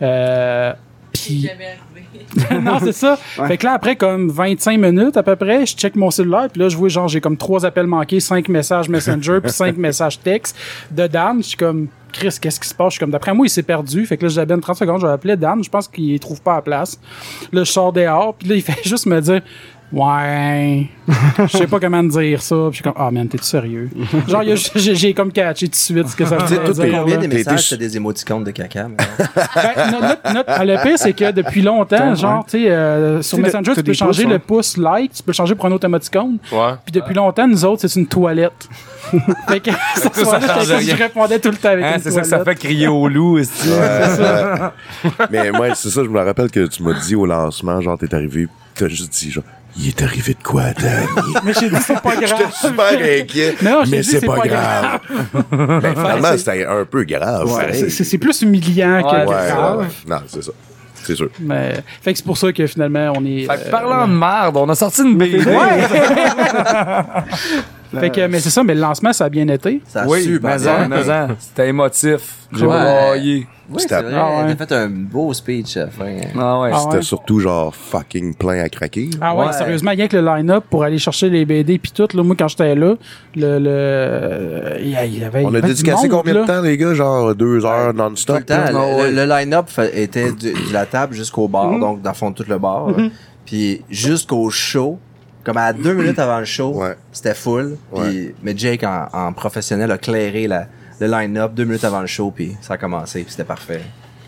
Euh, 0.01 0.73
puis 1.13 1.41
jamais 1.41 1.65
arrivé. 1.65 2.61
non, 2.61 2.77
c'est 2.79 2.91
ça. 2.91 3.17
Ouais. 3.37 3.47
Fait 3.47 3.57
que 3.57 3.65
là, 3.65 3.73
après 3.73 3.95
comme 3.95 4.29
25 4.29 4.77
minutes 4.77 5.17
à 5.17 5.23
peu 5.23 5.35
près, 5.35 5.65
je 5.65 5.75
check 5.75 5.95
mon 5.95 6.11
cellulaire, 6.11 6.47
puis 6.51 6.61
là, 6.61 6.69
je 6.69 6.77
vois 6.77 6.89
genre, 6.89 7.07
j'ai 7.07 7.21
comme 7.21 7.37
trois 7.37 7.65
appels 7.65 7.87
manqués, 7.87 8.19
cinq 8.19 8.49
messages 8.49 8.87
Messenger, 8.89 9.39
puis 9.41 9.51
cinq 9.51 9.77
messages 9.77 10.19
texte 10.19 10.55
de 10.91 11.07
Dan. 11.07 11.37
Je 11.41 11.49
suis 11.49 11.57
comme, 11.57 11.87
Chris, 12.11 12.37
qu'est-ce 12.41 12.59
qui 12.59 12.67
se 12.67 12.73
passe? 12.73 12.87
Je 12.87 12.91
suis 12.93 12.99
comme, 12.99 13.11
d'après 13.11 13.33
moi, 13.33 13.45
il 13.45 13.49
s'est 13.49 13.63
perdu. 13.63 14.05
Fait 14.05 14.17
que 14.17 14.25
là, 14.25 14.29
j'ai 14.29 14.45
Ben 14.45 14.59
30 14.59 14.77
secondes, 14.77 15.01
je 15.01 15.07
vais 15.07 15.13
appeler 15.13 15.35
Dan. 15.35 15.63
Je 15.63 15.69
pense 15.69 15.87
qu'il 15.87 16.19
trouve 16.19 16.41
pas 16.41 16.55
la 16.55 16.61
place. 16.61 16.99
Là, 17.51 17.63
je 17.63 17.71
sors 17.71 17.93
dehors, 17.93 18.33
puis 18.35 18.47
là, 18.47 18.55
il 18.55 18.61
fait 18.63 18.87
juste 18.87 19.05
me 19.05 19.19
dire, 19.21 19.41
Ouais, 19.91 20.87
je 21.39 21.47
sais 21.57 21.65
pas 21.65 21.79
comment 21.79 22.07
te 22.07 22.19
dire 22.19 22.41
ça. 22.43 22.55
Puis 22.55 22.69
je 22.69 22.75
suis 22.75 22.83
comme, 22.83 22.93
ah 22.95 23.09
man, 23.09 23.27
t'es 23.27 23.39
sérieux? 23.41 23.89
Genre, 24.27 24.43
j'ai 24.75 25.13
comme 25.15 25.31
catché 25.31 25.65
tout 25.67 25.71
de 25.71 25.75
suite 25.75 26.07
ce 26.09 26.15
que 26.15 26.25
ça 26.25 26.37
Tu 26.37 26.47
sais, 26.47 26.59
veut 26.59 26.73
dire. 26.73 26.99
combien 26.99 27.17
des 27.17 27.27
messages, 27.27 27.67
c'est 27.69 27.77
des 27.77 27.97
émoticônes 27.97 28.43
de 28.43 28.51
caca. 28.51 28.87
mais 28.87 28.97
Ben, 29.55 29.91
no- 29.91 30.01
notre- 30.01 30.33
notre- 30.33 30.49
ah, 30.49 30.63
le 30.63 30.77
pire, 30.83 30.97
c'est 30.97 31.13
que 31.13 31.31
depuis 31.31 31.63
longtemps, 31.63 32.13
genre, 32.13 32.45
tu 32.45 32.59
sais, 32.63 32.69
euh, 32.69 33.23
sur 33.23 33.39
Messenger, 33.39 33.71
tu 33.75 33.83
peux 33.83 33.93
changer 33.93 34.23
pouces, 34.25 34.31
le 34.31 34.39
pouce 34.39 34.77
like, 34.77 35.13
tu 35.13 35.23
peux 35.23 35.31
le 35.31 35.35
changer 35.35 35.55
pour 35.55 35.65
un 35.65 35.71
autre 35.71 35.85
émoticône. 35.85 36.37
Ouais. 36.51 36.73
Puis 36.85 36.91
depuis 36.91 37.15
longtemps, 37.15 37.47
nous 37.47 37.65
autres, 37.65 37.87
c'est 37.87 37.99
une 37.99 38.05
toilette. 38.07 38.69
fait 39.47 39.59
que 39.59 39.71
ça 39.71 40.09
comme, 40.11 40.29
rien. 40.59 40.79
je 40.81 40.95
répondais 40.95 41.39
tout 41.39 41.49
le 41.49 41.57
temps 41.57 41.69
avec 41.69 41.83
Hein, 41.83 41.93
une 41.95 42.01
c'est 42.01 42.11
ça 42.11 42.21
que 42.21 42.27
ça 42.27 42.43
fait 42.45 42.55
crier 42.55 42.87
au 42.87 43.07
loup, 43.07 43.39
est-ce 43.39 43.67
Mais 45.31 45.51
moi, 45.51 45.73
c'est 45.73 45.89
ça, 45.89 46.03
je 46.03 46.09
me 46.09 46.19
rappelle 46.19 46.51
que 46.51 46.67
tu 46.67 46.83
m'as 46.83 46.93
dit 46.93 47.15
au 47.15 47.25
lancement, 47.25 47.81
genre, 47.81 47.97
t'es 47.97 48.13
arrivé, 48.13 48.45
pis 48.45 48.51
t'as 48.75 48.87
juste 48.87 49.11
dit, 49.13 49.31
genre, 49.31 49.43
Il 49.81 49.87
est 49.87 50.01
arrivé 50.01 50.33
de 50.33 50.43
quoi, 50.43 50.73
Danny? 50.73 51.33
Mais 51.45 51.53
j'ai 51.53 51.69
dit, 51.69 51.75
c'est 51.81 52.01
pas 52.01 52.11
J'étais 52.19 52.25
grave. 52.33 52.53
super 52.53 53.21
inquiet. 53.21 53.55
Non, 53.61 53.83
mais 53.89 54.03
c'est 54.03 54.19
c'est 54.19 54.25
pas, 54.25 54.35
pas 54.35 54.47
grave. 54.47 54.99
Ben, 55.51 55.95
finalement, 55.95 56.37
c'était 56.37 56.65
un 56.65 56.83
peu 56.85 57.03
grave. 57.05 57.45
Ouais, 57.49 57.71
c'est- 57.73 57.89
c'est 57.89 58.03
c'est 58.03 58.17
plus 58.17 58.41
humiliant 58.41 59.01
que 59.01 59.07
Ouais, 59.07 59.25
que 59.25 59.29
Ouais, 59.29 59.35
ouais, 59.35 59.47
grave. 59.49 59.79
ouais. 59.79 59.85
Non, 60.07 60.17
c'est 60.27 60.43
ça. 60.43 60.51
C'est 61.03 61.15
sûr. 61.15 61.29
Mais, 61.39 61.75
fait 62.01 62.11
que 62.11 62.17
c'est 62.17 62.25
pour 62.25 62.37
ça 62.37 62.51
que 62.51 62.67
finalement, 62.67 63.13
on 63.15 63.23
est. 63.25 63.45
Fait 63.45 63.55
que 63.55 63.67
euh, 63.67 63.71
parlant 63.71 64.05
de 64.07 64.13
merde, 64.13 64.57
on 64.57 64.67
a 64.69 64.75
sorti 64.75 65.01
une 65.01 65.17
BD. 65.17 65.43
fait 67.97 68.09
que, 68.09 68.27
mais 68.27 68.39
c'est 68.39 68.49
ça, 68.49 68.63
mais 68.63 68.75
le 68.75 68.81
lancement, 68.81 69.13
ça 69.13 69.25
a 69.25 69.29
bien 69.29 69.47
été. 69.47 69.81
Ça 69.87 70.03
a 70.03 70.07
Oui, 70.07 70.21
super 70.23 70.57
bien. 70.57 71.27
C'était 71.39 71.69
émotif. 71.69 72.35
J'ai 72.51 72.65
Ouais. 72.65 72.67
braillé. 72.67 73.47
Oui, 73.71 73.75
C'était- 73.81 73.97
c'est 73.97 74.01
vrai. 74.01 74.13
Ah 74.15 74.45
ouais. 74.47 74.55
Fait 74.55 74.71
un 74.71 74.89
beau 74.89 75.31
speech 75.31 75.77
à 75.77 75.81
la 75.81 75.87
fin. 75.91 76.15
Ah 76.39 76.59
ouais. 76.61 76.71
Ah 76.73 76.79
C'était 76.79 76.95
ouais. 76.95 77.01
surtout 77.03 77.39
genre 77.39 77.75
fucking 77.75 78.33
plein 78.33 78.63
à 78.63 78.69
craquer. 78.69 79.11
Ah 79.21 79.35
ouais, 79.35 79.45
Ouais. 79.45 79.53
sérieusement, 79.53 79.91
rien 79.91 80.07
que 80.07 80.17
le 80.17 80.25
line-up 80.25 80.63
pour 80.71 80.83
aller 80.83 80.97
chercher 80.97 81.29
les 81.29 81.45
BD 81.45 81.77
puis 81.77 81.91
tout, 81.91 82.07
là, 82.15 82.23
moi 82.23 82.35
quand 82.37 82.47
j'étais 82.47 82.73
là, 82.73 82.95
le, 83.35 83.59
le 83.59 84.77
il 84.81 84.89
y 85.19 85.23
avait 85.23 85.45
On 85.45 85.53
a 85.53 85.61
dédicacé 85.61 86.07
monde, 86.07 86.17
combien 86.17 86.33
là. 86.33 86.41
de 86.41 86.47
temps, 86.47 86.61
les 86.61 86.77
gars? 86.77 86.95
Genre 86.95 87.35
deux 87.35 87.63
heures 87.63 87.93
non-stop? 87.93 88.39
le 88.49 89.25
line-up 89.25 89.67
était 89.93 90.31
de, 90.31 90.37
de 90.69 90.73
la 90.73 90.87
table 90.87 91.13
jusqu'au 91.13 91.47
bar, 91.47 91.67
Mhm. 91.73 91.79
donc 91.79 92.01
dans 92.01 92.09
le 92.09 92.15
fond 92.15 92.31
tout 92.31 92.45
le 92.47 92.57
bar. 92.57 92.87
Puis 93.45 93.83
jusqu'au 93.89 94.49
show, 94.49 94.97
comme 95.49 95.57
à 95.57 95.73
deux 95.73 95.93
minutes 95.93 96.19
avant 96.19 96.39
le 96.39 96.45
show, 96.45 96.73
Ouais. 96.75 96.95
c'était 97.11 97.33
full. 97.33 97.77
Puis, 97.95 98.33
mais 98.43 98.53
Jake, 98.55 98.83
en, 98.83 99.07
en 99.11 99.33
professionnel, 99.33 99.91
a 99.91 99.97
clairé 99.97 100.47
la, 100.47 100.67
le 100.99 101.07
line-up 101.07 101.53
deux 101.53 101.65
minutes 101.65 101.83
avant 101.83 102.01
le 102.01 102.07
show, 102.07 102.31
puis 102.31 102.55
ça 102.61 102.75
a 102.75 102.77
commencé, 102.77 103.21
puis 103.23 103.31
c'était 103.31 103.43
parfait. 103.45 103.81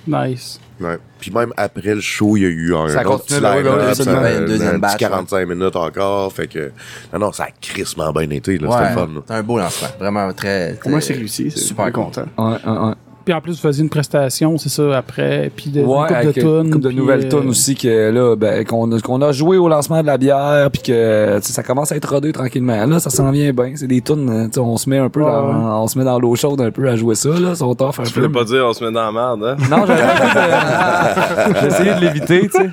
Nice. 0.07 0.59
Ouais. 0.79 0.97
Puis 1.19 1.29
même 1.29 1.53
après 1.57 1.93
le 1.93 2.01
show, 2.01 2.35
il 2.37 2.41
y 2.41 2.45
a 2.47 2.49
eu 2.49 2.73
un 2.75 2.89
Ça 2.89 3.01
autre 3.01 3.19
continue, 3.19 3.39
line-up, 3.41 3.77
oui, 3.79 3.85
oui, 3.89 3.95
ça. 3.95 4.11
Une 4.11 4.17
un 4.43 4.45
deuxième 4.47 4.71
petit 4.71 4.79
batch, 4.81 4.97
45 4.97 5.47
minutes 5.47 5.75
encore. 5.75 6.33
Fait 6.33 6.47
que, 6.47 6.71
non, 7.13 7.19
non, 7.19 7.31
ça 7.31 7.43
a 7.43 7.47
crissement 7.61 8.11
bien 8.11 8.27
été, 8.31 8.57
là. 8.57 8.67
C'était 8.71 8.89
le 8.89 8.95
fun, 8.95 9.09
là. 9.13 9.35
un 9.37 9.43
beau 9.43 9.59
lancement. 9.59 9.89
Vraiment 9.99 10.33
très. 10.33 10.75
Pour 10.81 10.89
moi, 10.89 11.01
c'est 11.01 11.13
réussi. 11.13 11.51
C'est 11.51 11.59
super 11.59 11.91
content. 11.91 12.25
Ouais, 12.35 12.45
ouais, 12.65 12.77
ouais. 12.79 12.93
Puis 13.23 13.33
en 13.33 13.41
plus, 13.41 13.51
vous 13.53 13.59
faisiez 13.61 13.83
une 13.83 13.89
prestation, 13.89 14.57
c'est 14.57 14.69
ça, 14.69 14.97
après, 14.97 15.51
puis 15.55 15.69
de, 15.69 15.81
une 15.81 15.85
Ouais, 15.85 16.11
avec 16.13 16.35
de 16.35 16.41
tunes. 16.41 16.71
couple 16.71 16.85
de 16.85 16.91
nouvelles 16.91 17.25
euh, 17.25 17.29
tunes 17.39 17.49
aussi 17.49 17.75
que 17.75 18.09
là, 18.09 18.35
ben, 18.35 18.65
qu'on 18.65 18.91
a, 18.91 18.99
qu'on 18.99 19.21
a 19.21 19.31
joué 19.31 19.57
au 19.57 19.67
lancement 19.69 20.01
de 20.01 20.07
la 20.07 20.17
bière, 20.17 20.69
puis 20.71 20.81
que 20.81 21.39
ça 21.41 21.61
commence 21.63 21.91
à 21.91 21.95
être 21.97 22.09
rodé 22.09 22.31
tranquillement. 22.31 22.85
Là, 22.85 22.99
ça 22.99 23.09
s'en 23.11 23.29
vient 23.31 23.53
bien. 23.53 23.73
C'est 23.75 23.87
des 23.87 24.01
tunes, 24.01 24.29
euh, 24.55 24.59
on 24.61 24.77
se 24.77 24.89
met 24.89 24.97
un 24.97 25.09
peu, 25.09 25.21
Ouais, 25.21 25.31
dans, 25.31 25.47
ouais. 25.47 25.53
on 25.55 25.87
se 25.87 25.99
met 25.99 26.05
dans 26.05 26.19
l'eau 26.19 26.35
chaude 26.35 26.59
un 26.61 26.71
peu 26.71 26.87
à 26.89 26.95
jouer 26.95 27.15
ça. 27.15 27.29
Là, 27.29 27.53
ça 27.55 27.65
va 27.65 27.75
tough 27.75 27.99
un 27.99 28.03
Tu 28.03 28.13
peu. 28.13 28.21
voulais 28.21 28.33
pas 28.33 28.43
dire 28.43 28.65
on 28.67 28.73
se 28.73 28.83
met 28.83 28.91
dans 28.91 29.05
la 29.05 29.11
merde, 29.11 29.43
hein? 29.43 29.55
Non, 29.69 29.85
J'ai 29.85 31.67
essayé 31.67 31.93
de 31.93 31.99
l'éviter, 31.99 32.47
tu 32.49 32.57
sais. 32.57 32.69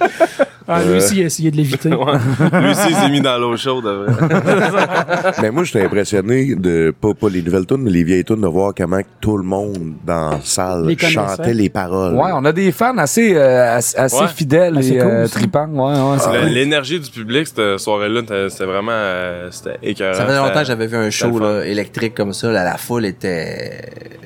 Ah, 0.71 0.85
lui 0.85 0.97
aussi, 0.99 1.17
il 1.17 1.23
a 1.23 1.27
essayé 1.27 1.51
de 1.51 1.57
l'éviter. 1.57 1.89
Ouais. 1.99 2.13
Lui 2.61 2.71
aussi, 2.71 2.89
il 2.91 2.95
s'est 2.95 3.09
mis 3.11 3.21
dans 3.21 3.39
l'eau 3.39 3.57
chaude. 3.57 3.85
Mais 5.43 5.51
moi, 5.51 5.65
j'étais 5.65 5.83
impressionné 5.85 6.55
de, 6.55 6.93
pas, 7.01 7.15
pas 7.15 7.29
les 7.29 7.43
nouvelles 7.43 7.67
tunes, 7.67 7.79
mais 7.83 7.91
les 7.91 8.05
vieilles 8.05 8.25
tunes, 8.25 8.41
de 8.41 8.47
voir 8.47 8.73
comment 8.77 9.01
tout 9.21 9.37
le 9.37 9.43
monde 9.45 9.95
dans 10.05 10.31
la 10.33 10.41
salle 10.43 10.87
Les 10.87 10.97
chantait 10.99 11.55
les 11.55 11.69
paroles. 11.71 12.15
Ouais, 12.15 12.31
on 12.35 12.45
a 12.45 12.53
des 12.53 12.71
fans 12.73 12.97
assez, 12.99 13.35
euh, 13.35 13.77
assez, 13.77 13.97
assez 13.97 14.17
Ouais. 14.17 14.29
fidèles 14.29 14.75
Ah, 14.79 14.83
c'est 14.83 14.95
et 14.95 14.99
cool, 14.99 15.11
euh, 15.11 15.27
tripants. 15.29 15.69
Ouais, 15.69 15.93
ouais, 15.95 16.19
cool. 16.41 16.49
L'énergie 16.51 17.01
du 17.01 17.11
public, 17.11 17.47
cette 17.47 17.79
soirée-là, 17.79 18.21
c'était 18.49 18.65
vraiment 18.65 18.93
euh, 18.93 19.49
c'était 19.51 19.79
écœurant. 19.83 20.15
Ça 20.15 20.27
faisait 20.27 20.39
longtemps 20.39 20.61
que 20.61 20.67
j'avais 20.67 20.87
vu 20.87 20.97
un 20.97 21.11
show 21.11 21.39
là, 21.39 21.63
électrique 21.65 22.15
comme 22.15 22.33
ça. 22.33 22.51
Là, 22.51 22.65
la 22.65 22.77
foule 22.77 23.07
était. 23.07 23.81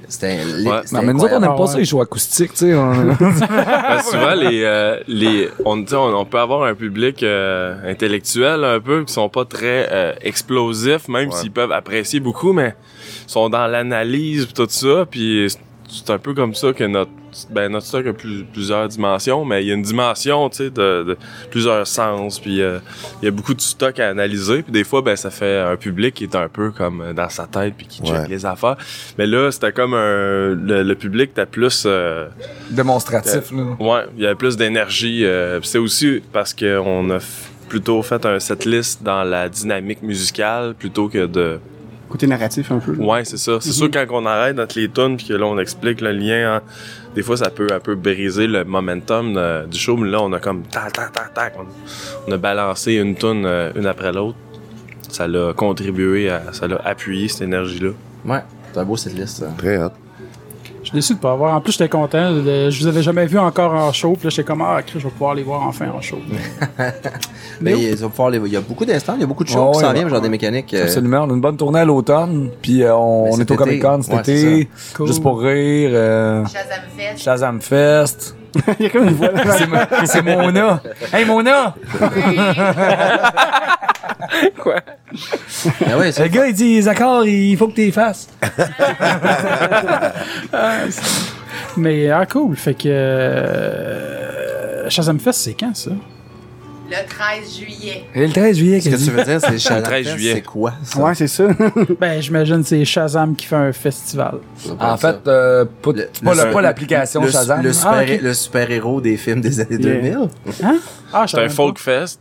C'était. 0.09 0.39
Non, 0.93 1.03
mais 1.03 1.13
nous 1.15 1.21
autres, 1.25 1.35
on 1.37 1.41
n'aime 1.41 1.57
pas 1.57 1.65
Ah, 1.65 1.67
ça, 1.69 1.79
les 1.79 1.85
shows 1.87 2.01
acoustiques, 2.03 2.53
tu 2.53 2.59
sais. 2.59 2.71
que 2.73 2.75
souvent, 4.11 4.35
les, 4.35 4.63
euh, 4.63 4.97
les, 5.09 5.49
on, 5.65 5.83
on, 5.91 6.15
on 6.15 6.25
peut 6.33 6.39
avoir 6.41 6.62
un 6.65 6.75
public 6.75 7.23
euh, 7.23 7.77
intellectuel 7.89 8.65
un 8.65 8.81
peu 8.81 9.05
qui 9.05 9.12
sont 9.12 9.29
pas 9.29 9.45
très 9.45 9.89
euh, 9.93 10.12
explosifs, 10.23 11.07
même 11.09 11.29
Ouais. 11.29 11.35
s'ils 11.37 11.53
peuvent 11.53 11.73
apprécier 11.73 12.21
beaucoup, 12.21 12.53
mais 12.53 12.75
sont 13.27 13.49
dans 13.51 13.67
l'analyse 13.67 14.49
tout 14.55 14.67
ça. 14.69 15.07
Puis 15.11 15.47
c'est 15.89 16.11
un 16.11 16.19
peu 16.19 16.33
comme 16.35 16.55
ça 16.55 16.73
que 16.73 16.85
notre 16.85 17.11
ben 17.51 17.71
notre 17.73 17.87
stock 17.87 18.07
a 18.07 18.12
plus- 18.12 18.45
plusieurs 18.53 18.89
dimensions, 18.89 19.45
mais 19.45 19.62
il 19.62 19.69
y 19.69 19.71
a 19.71 19.75
une 19.75 19.83
dimension, 19.83 20.49
tu 20.51 20.57
sais, 20.59 20.71
de, 20.71 21.05
de 21.05 21.17
plusieurs 21.51 21.87
sens. 21.87 22.39
Puis 22.41 22.61
euh, 22.61 22.79
il 23.21 23.27
y 23.27 23.29
a 23.29 23.31
beaucoup 23.31 23.55
de 23.55 23.61
stock 23.61 23.99
à 24.01 24.09
analyser. 24.09 24.62
Puis 24.62 24.73
des 24.73 24.85
fois, 24.85 25.03
ben 25.03 25.17
ça 25.17 25.31
fait 25.31 25.59
un 25.59 25.77
public 25.77 26.15
qui 26.15 26.25
est 26.25 26.37
un 26.37 26.49
peu 26.49 26.71
comme 26.71 27.01
euh, 27.01 27.12
dans 27.12 27.29
sa 27.29 27.47
tête 27.47 27.75
puis 27.77 27.87
qui 27.87 28.03
check 28.03 28.12
Ouais. 28.12 28.29
les 28.29 28.45
affaires. 28.47 28.77
Mais 29.19 29.27
là, 29.27 29.51
c'était 29.51 29.73
comme 29.73 29.95
un 29.95 30.55
le, 30.55 30.83
le 30.83 30.95
public 30.95 31.31
était 31.31 31.47
plus 31.47 31.85
euh, 31.87 32.29
Démonstratif, 32.71 33.51
là. 33.53 33.77
Ouais, 33.79 34.05
il 34.17 34.23
y 34.23 34.27
avait 34.27 34.35
plus 34.35 34.57
d'énergie. 34.57 35.25
euh, 35.25 35.61
c'est 35.62 35.79
aussi 35.79 36.23
parce 36.33 36.55
qu'on 36.55 37.11
a 37.11 37.19
plutôt 37.69 38.03
fait 38.03 38.25
un 38.27 38.39
setlist 38.39 39.03
dans 39.03 39.25
la 39.25 39.49
dynamique 39.49 40.03
musicale 40.03 40.75
plutôt 40.79 41.09
que 41.09 41.27
de. 41.27 41.59
Côté 42.09 42.27
narratif 42.27 42.71
un 42.71 42.79
peu. 42.79 42.93
là. 42.95 43.03
Ouais, 43.05 43.25
c'est 43.25 43.39
ça. 43.39 43.59
C'est 43.61 43.73
sûr 43.73 43.91
quand 43.91 44.05
on 44.11 44.27
arrête 44.27 44.59
entre 44.59 44.79
les 44.79 44.89
tunes 44.91 45.17
puis 45.17 45.27
que 45.29 45.33
là 45.33 45.47
on 45.47 45.59
explique 45.59 46.01
le 46.03 46.12
lien, 46.12 46.57
hein, 46.57 46.62
des 47.14 47.23
fois 47.23 47.37
ça 47.37 47.50
peut 47.50 47.69
un 47.73 47.81
peu 47.81 47.95
briser 47.95 48.47
le 48.47 48.64
momentum 48.64 49.35
euh, 49.37 49.66
du 49.66 49.78
show, 49.78 49.97
mais 49.97 50.09
là 50.11 50.21
on 50.23 50.33
a 50.33 50.38
comme 50.40 50.62
tac 50.62 50.92
tac 50.92 51.12
tac 51.12 51.35
tac, 51.35 51.54
on, 51.59 51.66
on 52.28 52.33
a 52.33 52.37
balancé 52.37 52.95
une 52.95 53.14
tune 53.14 53.45
euh, 53.47 53.71
une 53.75 53.87
après 53.87 54.12
l'autre. 54.12 54.37
Ça 55.09 55.28
l'a 55.28 55.52
contribué 55.52 56.31
à, 56.31 56.52
ça 56.52 56.66
l'a 56.66 56.76
appuyé 56.85 57.28
cette 57.28 57.42
énergie 57.42 57.81
là. 57.81 57.90
Ouais, 58.25 58.40
c'est 58.73 58.78
un 58.81 58.85
beau 58.85 58.97
cette 58.97 59.14
liste. 59.14 59.45
Très 59.59 59.76
hot. 59.76 59.90
Je 60.83 60.89
suis 60.89 60.95
déçu 60.97 61.15
de 61.15 61.19
pas 61.21 61.33
avoir. 61.33 61.55
En 61.55 61.61
plus, 61.61 61.73
j'étais 61.73 61.89
content. 61.89 62.33
de- 62.33 62.69
je 62.71 62.81
vous 62.81 62.87
avais 62.89 63.03
jamais 63.03 63.27
vu 63.27 63.39
encore 63.39 63.73
en 63.73 63.93
show. 63.93 64.12
Puis 64.15 64.25
là, 64.25 64.31
j'étais 64.31 64.43
comme, 64.45 64.62
ah, 64.62 64.81
je 64.87 64.99
vais 64.99 65.09
pouvoir 65.11 65.35
les 65.35 65.43
voir 65.45 65.62
enfin 65.67 65.87
en 65.97 66.01
show. 66.01 66.19
Mais 67.61 67.73
il, 67.79 67.95
va 67.97 68.09
pouvoir 68.09 68.31
les- 68.31 68.39
il 68.39 68.53
y 68.53 68.57
a 68.57 68.61
beaucoup 68.61 68.85
d'instants, 68.85 69.15
il 69.15 69.21
y 69.21 69.25
a 69.25 69.27
beaucoup 69.27 69.45
de 69.45 69.49
shows 69.49 69.71
qui 69.73 69.79
s'en 69.79 69.87
ouais, 69.87 69.93
viennent, 69.95 70.05
ouais. 70.07 70.11
genre 70.11 70.21
des 70.21 70.29
mécaniques. 70.29 70.75
euh, 70.75 70.83
Absolument. 70.85 71.19
On 71.21 71.31
a 71.31 71.35
une 71.35 71.41
bonne 71.41 71.57
tournée 71.57 71.79
à 71.81 71.85
l'automne, 71.85 72.51
puis 72.61 72.83
euh, 72.83 72.95
on, 72.97 73.39
est 73.39 73.51
au. 73.51 73.55
Comic 73.55 73.81
Con 73.81 74.03
cet 74.03 74.12
Ouais, 74.15 74.21
été. 74.21 74.69
Cool. 74.95 75.07
Juste 75.07 75.23
pour 75.23 75.41
rire. 75.41 75.91
euh, 75.93 76.45
Shazam 76.47 76.81
Fest. 76.97 77.23
Shazam 77.23 77.61
Fest. 77.61 78.37
Il 78.81 78.85
y 78.85 78.87
a 78.87 78.91
comme 78.91 79.05
une 79.05 79.15
voix. 79.15 79.29
C'est 80.05 80.23
Mona. 80.23 80.83
Hey 81.12 81.25
Mona! 81.25 81.75
Ben 85.87 85.99
ouais, 85.99 86.13
c'est 86.13 86.23
Le 86.23 86.29
gars, 86.29 86.47
il 86.47 86.55
dit 86.55 86.75
les 86.77 86.89
accords, 86.89 87.25
il 87.27 87.57
faut 87.57 87.69
que 87.69 87.75
tu 87.75 87.83
les 87.83 87.93
fasses. 87.93 88.29
Mais, 91.77 92.11
ah, 92.11 92.27
cool. 92.27 92.57
Fait 92.57 92.75
que. 92.75 92.89
Euh, 92.89 94.89
Shazam 94.91 95.19
Fest, 95.21 95.41
c'est 95.41 95.55
quand 95.55 95.75
ça? 95.77 95.91
Le 96.91 96.97
13 97.09 97.57
juillet. 97.59 98.05
Et 98.15 98.27
le 98.27 98.33
13 98.33 98.57
juillet, 98.59 98.81
Ce 98.81 98.85
que 98.87 98.91
qu'est-ce 98.91 99.05
tu 99.07 99.11
veux 99.13 99.25
dire, 99.25 99.41
c'est 99.41 99.59
Shazam 99.59 99.83
13 99.83 100.05
Fest, 100.05 100.17
juillet. 100.17 100.33
C'est 100.35 100.43
quoi 100.43 100.75
ça? 100.83 101.01
Ouais, 101.01 101.15
c'est 101.15 101.29
ça. 101.29 101.45
Ben, 102.01 102.21
j'imagine 102.21 102.61
que 102.63 102.69
c'est 102.69 102.85
Shazam 102.85 103.35
qui 103.35 103.47
fait 103.47 103.57
un 103.57 103.73
festival. 103.73 104.35
En 104.79 104.97
fait, 104.99 105.17
euh, 105.27 105.65
pas, 105.81 105.93
Le- 105.93 106.11
pas, 106.23 106.35
le- 106.35 106.45
le- 106.45 106.51
pas 106.53 106.61
l'application 106.61 107.23
le, 107.23 107.31
Shazam. 107.31 107.63
Le 107.63 107.71
Ah, 107.71 107.73
super, 107.73 108.05
le 108.23 108.35
super-héros 108.35 109.01
des 109.01 109.17
films 109.17 109.41
des 109.41 109.61
années 109.61 109.77
Yeah. 109.79 110.03
2000. 110.03 110.19
Ah, 111.15 111.25
C'est 111.27 111.39
un 111.39 111.49
folk 111.49 111.79
fest. 111.79 112.21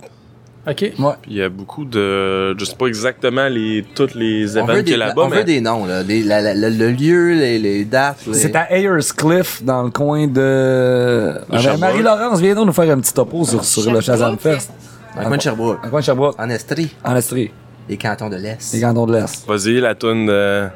OK. 0.67 0.75
Puis 0.77 0.93
il 1.27 1.37
y 1.37 1.41
a 1.41 1.49
beaucoup 1.49 1.85
de. 1.85 2.55
Je 2.57 2.65
sais 2.65 2.75
pas 2.75 2.85
exactement 2.85 3.47
les, 3.47 3.83
tous 3.95 4.13
les 4.13 4.57
événements 4.57 4.83
qu'il 4.83 4.89
y 4.89 4.93
a 4.93 4.97
là-bas, 4.97 5.23
on 5.23 5.29
mais. 5.29 5.37
veut 5.37 5.43
des 5.43 5.59
noms, 5.59 5.85
là. 5.85 6.03
Des- 6.03 6.21
la- 6.23 6.39
la- 6.41 6.53
le, 6.53 6.69
le 6.69 6.91
lieu, 6.91 7.33
les, 7.33 7.57
les 7.57 7.83
dates. 7.83 8.19
les- 8.27 8.33
C'est 8.35 8.55
à 8.55 8.71
Ayers 8.71 8.99
Cliff, 9.17 9.63
dans 9.63 9.81
le 9.83 9.89
coin 9.89 10.27
de... 10.27 11.33
Ah. 11.51 11.77
Marie-Laurence, 11.79 12.39
viens 12.39 12.53
donc 12.53 12.67
nous 12.67 12.73
faire 12.73 12.91
un 12.95 12.99
petit 12.99 13.13
topo 13.13 13.43
sur, 13.43 13.63
sur 13.65 13.91
le 13.91 14.01
Shazam 14.01 14.37
Fest. 14.37 14.71
Dans 15.15 15.21
le 15.23 15.27
coin 15.27 15.37
de 15.37 15.41
Sherbrooke. 15.41 15.77
Dans 15.79 15.83
le 15.85 15.89
coin 15.89 15.99
de 15.99 16.05
Sherbrooke, 16.05 16.35
En 16.39 16.49
Estrie, 16.49 16.93
en 17.03 17.15
Estrie, 17.15 17.51
les 17.89 17.97
cantons 17.97 18.29
de 18.29 18.35
l'Est. 18.37 18.73
les 18.73 18.81
cantons 18.81 19.05
de 19.07 19.13
l'Est. 19.13 19.45
Vas-y, 19.47 19.79
la 19.81 19.95
toune 19.95 20.27
de. 20.27 20.67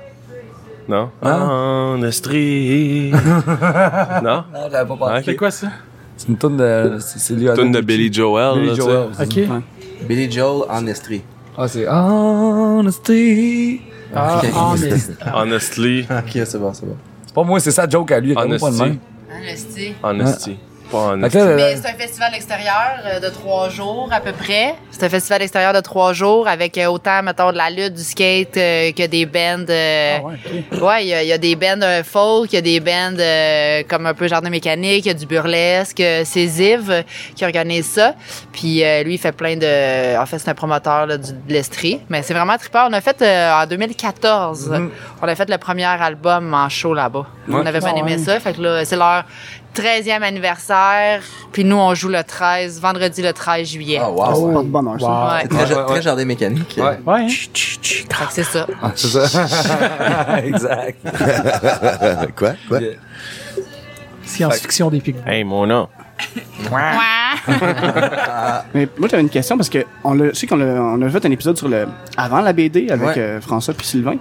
Non? 0.89 1.09
Hein? 1.21 1.47
En 1.97 2.03
Estrie. 2.03 3.11
non? 4.23 4.43
Non, 4.53 4.67
j'avais 4.71 4.87
pas 4.97 5.13
Ah, 5.13 5.19
C'est 5.23 5.35
quoi 5.35 5.51
ça? 5.51 5.67
C'est 6.17 6.29
une 6.29 6.37
toune 6.37 6.55
de... 6.57 6.97
C'est 6.99 7.33
Lionel 7.33 7.55
Toune 7.57 7.71
de. 7.71 7.81
Billy 7.81 8.11
Joel. 8.13 8.55
Billy 8.61 8.69
là. 8.69 8.75
Joel. 8.75 9.07
OK. 9.21 9.39
Billy 10.07 10.31
Joel 10.31 10.69
en 10.69 10.85
Estrie. 10.87 11.23
Ah, 11.57 11.67
c'est 11.67 11.87
Honesty. 11.87 13.81
Ah, 14.13 14.41
ah, 14.53 14.75
mais. 14.79 14.91
Honestly. 15.33 16.07
Ok, 16.09 16.31
c'est 16.45 16.57
bon, 16.57 16.73
c'est 16.73 16.85
bon. 16.85 16.97
C'est 17.25 17.33
pas 17.33 17.43
moi, 17.43 17.59
c'est 17.59 17.71
ça 17.71 17.87
joke 17.89 18.11
à 18.11 18.19
lui. 18.19 18.33
Honesty. 18.35 18.99
Honesty. 19.31 19.93
Honesty. 20.03 20.57
Mais 21.55 21.75
c'est 21.75 21.89
un 21.89 21.93
festival 21.93 22.33
extérieur 22.33 22.99
euh, 23.05 23.19
de 23.19 23.29
trois 23.29 23.69
jours 23.69 24.09
à 24.11 24.19
peu 24.19 24.31
près. 24.31 24.75
C'est 24.91 25.03
un 25.05 25.09
festival 25.09 25.41
extérieur 25.41 25.73
de 25.73 25.79
trois 25.81 26.13
jours 26.13 26.47
avec 26.47 26.77
euh, 26.77 26.85
autant, 26.87 27.21
mettons, 27.23 27.51
de 27.51 27.57
la 27.57 27.69
lutte, 27.69 27.93
du 27.93 28.03
skate 28.03 28.57
euh, 28.57 28.91
que 28.91 29.05
des 29.07 29.25
bands. 29.25 29.65
euh, 29.69 30.17
Ah, 30.21 30.83
ouais, 30.85 31.05
il 31.05 31.07
y, 31.09 31.13
a- 31.13 31.23
il 31.23 31.27
y 31.29 31.33
a 31.33 31.37
des 31.37 31.55
bands 31.55 31.81
euh, 31.81 32.03
folk, 32.03 32.51
il 32.51 32.55
y 32.55 32.57
a 32.59 32.61
des 32.61 32.79
bands 32.79 33.15
euh, 33.19 33.83
comme 33.89 34.05
un 34.05 34.13
peu 34.13 34.27
jardin 34.27 34.49
mécanique, 34.49 35.05
il 35.05 35.07
y 35.07 35.11
a 35.11 35.13
du 35.13 35.25
burlesque. 35.25 36.01
C'est 36.23 36.47
Ziv 36.47 37.03
qui 37.35 37.43
organise 37.45 37.85
ça. 37.87 38.13
Puis 38.53 38.83
euh, 38.83 39.03
lui, 39.03 39.15
il 39.15 39.17
fait 39.17 39.31
plein 39.31 39.55
de... 39.57 40.17
En 40.17 40.25
fait, 40.25 40.39
c'est 40.39 40.49
un 40.49 40.53
promoteur 40.53 41.05
là, 41.07 41.17
du, 41.17 41.31
de 41.31 41.37
l'Estrie. 41.53 41.99
Mais 42.09 42.21
c'est 42.21 42.33
vraiment 42.33 42.57
trippant. 42.57 42.87
On 42.89 42.93
a 42.93 43.01
fait 43.01 43.21
euh, 43.21 43.51
en 43.53 43.65
2014, 43.65 44.71
on 45.21 45.27
a 45.27 45.35
fait 45.35 45.49
le 45.49 45.57
premier 45.57 45.83
album 45.85 46.53
en 46.53 46.69
show 46.69 46.93
là-bas. 46.93 47.25
On 47.49 47.65
avait 47.65 47.79
bien 47.79 47.93
Ah 47.95 47.99
aimé 47.99 48.13
ouais. 48.13 48.17
ça. 48.17 48.39
Fait 48.39 48.53
que 48.53 48.61
là, 48.61 48.85
c'est 48.85 48.95
leur 48.95 49.23
13e 49.75 50.21
anniversaire. 50.21 51.21
puis 51.51 51.63
nous, 51.63 51.75
on 51.75 51.93
joue 51.93 52.09
le 52.09 52.23
13, 52.23 52.79
vendredi 52.79 53.21
le 53.21 53.33
13 53.33 53.67
juillet. 53.67 53.99
Oh, 54.01 54.11
wow. 54.11 54.53
Pas 54.53 54.63
de 54.63 54.67
bonheur, 54.67 54.99
ça. 54.99 55.05
Wow. 55.07 55.27
Ouais. 55.27 55.39
C'est 55.43 55.47
très, 55.49 55.65
très 55.85 55.93
ouais. 55.93 56.01
jardin 56.01 56.25
mécanique. 56.25 56.75
Ouais. 56.77 56.99
Ouais, 57.05 57.21
hein? 57.21 57.27
C'est 58.31 58.43
ça. 58.43 58.67
Ah, 58.81 58.91
c'est 58.95 59.07
ça. 59.27 60.39
exact. 60.43 60.99
Quoi? 62.37 62.53
Quoi? 62.67 62.79
Yeah. 62.81 62.93
Science-fiction 64.23 64.89
des 64.89 65.01
pigments. 65.01 65.25
Hey, 65.27 65.43
mon 65.43 65.67
nom. 65.67 65.87
Mais 68.73 68.87
moi, 68.97 69.07
j'avais 69.09 69.21
une 69.21 69.29
question 69.29 69.57
parce 69.57 69.69
que 69.69 69.85
on 70.03 70.17
je 70.17 70.33
sais 70.33 70.47
qu'on 70.47 70.59
a, 70.61 70.65
on 70.65 71.01
a 71.01 71.09
fait 71.09 71.25
un 71.25 71.31
épisode 71.31 71.57
sur 71.57 71.67
le 71.67 71.87
avant 72.17 72.41
la 72.41 72.53
BD 72.53 72.89
avec 72.89 73.07
Ouais. 73.07 73.13
euh, 73.17 73.41
François 73.41 73.73
puis 73.73 73.85
Sylvain. 73.85 74.15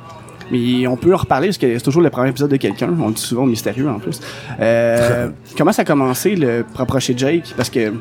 Mais 0.50 0.86
on 0.86 0.96
peut 0.96 1.14
en 1.14 1.18
reparler 1.18 1.48
parce 1.48 1.58
que 1.58 1.78
c'est 1.78 1.84
toujours 1.84 2.02
le 2.02 2.10
premier 2.10 2.30
épisode 2.30 2.50
de 2.50 2.56
quelqu'un. 2.56 2.90
On 3.00 3.08
le 3.08 3.14
dit 3.14 3.22
souvent 3.22 3.46
mystérieux 3.46 3.88
en 3.88 3.98
plus. 3.98 4.20
Euh, 4.60 5.28
comment 5.58 5.72
ça 5.72 5.82
a 5.82 5.84
commencé 5.84 6.36
le 6.36 6.64
pour 6.70 6.80
approcher 6.82 7.14
Jake? 7.16 7.54
Parce 7.56 7.70
que 7.70 7.92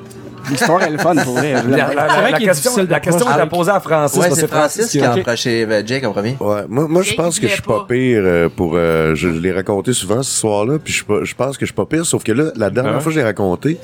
l'histoire 0.49 0.83
est 0.83 0.89
le 0.89 0.97
fun 0.97 1.15
pour 1.15 1.35
vrai. 1.35 1.53
La, 1.53 1.61
la- 1.77 1.87
C'est 1.87 1.95
vrai 1.95 2.31
la 2.31 2.37
qu'il 2.37 2.43
est 2.43 2.49
question, 2.49 2.71
la 2.89 2.99
question 2.99 3.19
d'approcher. 3.25 3.39
était 3.45 3.49
posée 3.49 3.71
à 3.71 3.79
Francis. 3.79 4.19
Ouais, 4.19 4.29
c'est 4.31 4.41
que 4.41 4.47
Francis 4.47 4.89
qui 4.89 4.99
a 4.99 5.13
approché 5.13 5.65
euh, 5.69 5.83
Jake 5.85 6.03
en 6.03 6.11
premier. 6.11 6.35
Ouais, 6.39 6.63
moi, 6.67 6.87
moi 6.89 7.01
je 7.01 7.13
pense 7.13 7.39
que 7.39 7.47
je 7.47 7.53
suis 7.53 7.61
pas 7.61 7.85
pire 7.87 8.21
euh, 8.23 8.49
pour. 8.49 8.73
euh, 8.75 9.15
je 9.15 9.29
l'ai 9.29 9.51
raconté 9.53 9.93
souvent 9.93 10.21
ce 10.21 10.39
soir-là, 10.39 10.79
puis 10.83 10.91
je, 10.93 11.05
pas- 11.05 11.23
je 11.23 11.33
pense 11.35 11.57
que 11.57 11.65
je 11.65 11.71
suis 11.71 11.75
pas 11.75 11.85
pire, 11.85 12.05
sauf 12.05 12.23
que 12.23 12.31
là, 12.33 12.51
la 12.55 12.69
dernière 12.69 12.95
Ah. 12.97 12.99
fois 12.99 13.09
que 13.11 13.15
je 13.15 13.19
l'ai 13.19 13.25
raconté, 13.25 13.77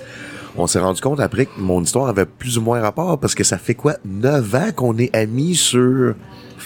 on 0.58 0.68
s'est 0.68 0.80
rendu 0.80 1.00
compte 1.00 1.22
après 1.22 1.46
que 1.46 1.52
mon 1.60 1.82
histoire 1.82 2.10
avait 2.10 2.26
plus 2.26 2.58
ou 2.58 2.62
moins 2.62 2.82
rapport, 2.82 3.18
parce 3.20 3.36
que 3.36 3.46
ça 3.46 3.58
fait 3.58 3.76
quoi, 3.76 3.94
9 4.04 4.56
ans 4.56 4.68
qu'on 4.76 4.98
est 4.98 5.16
amis 5.16 5.56
sur 5.56 6.16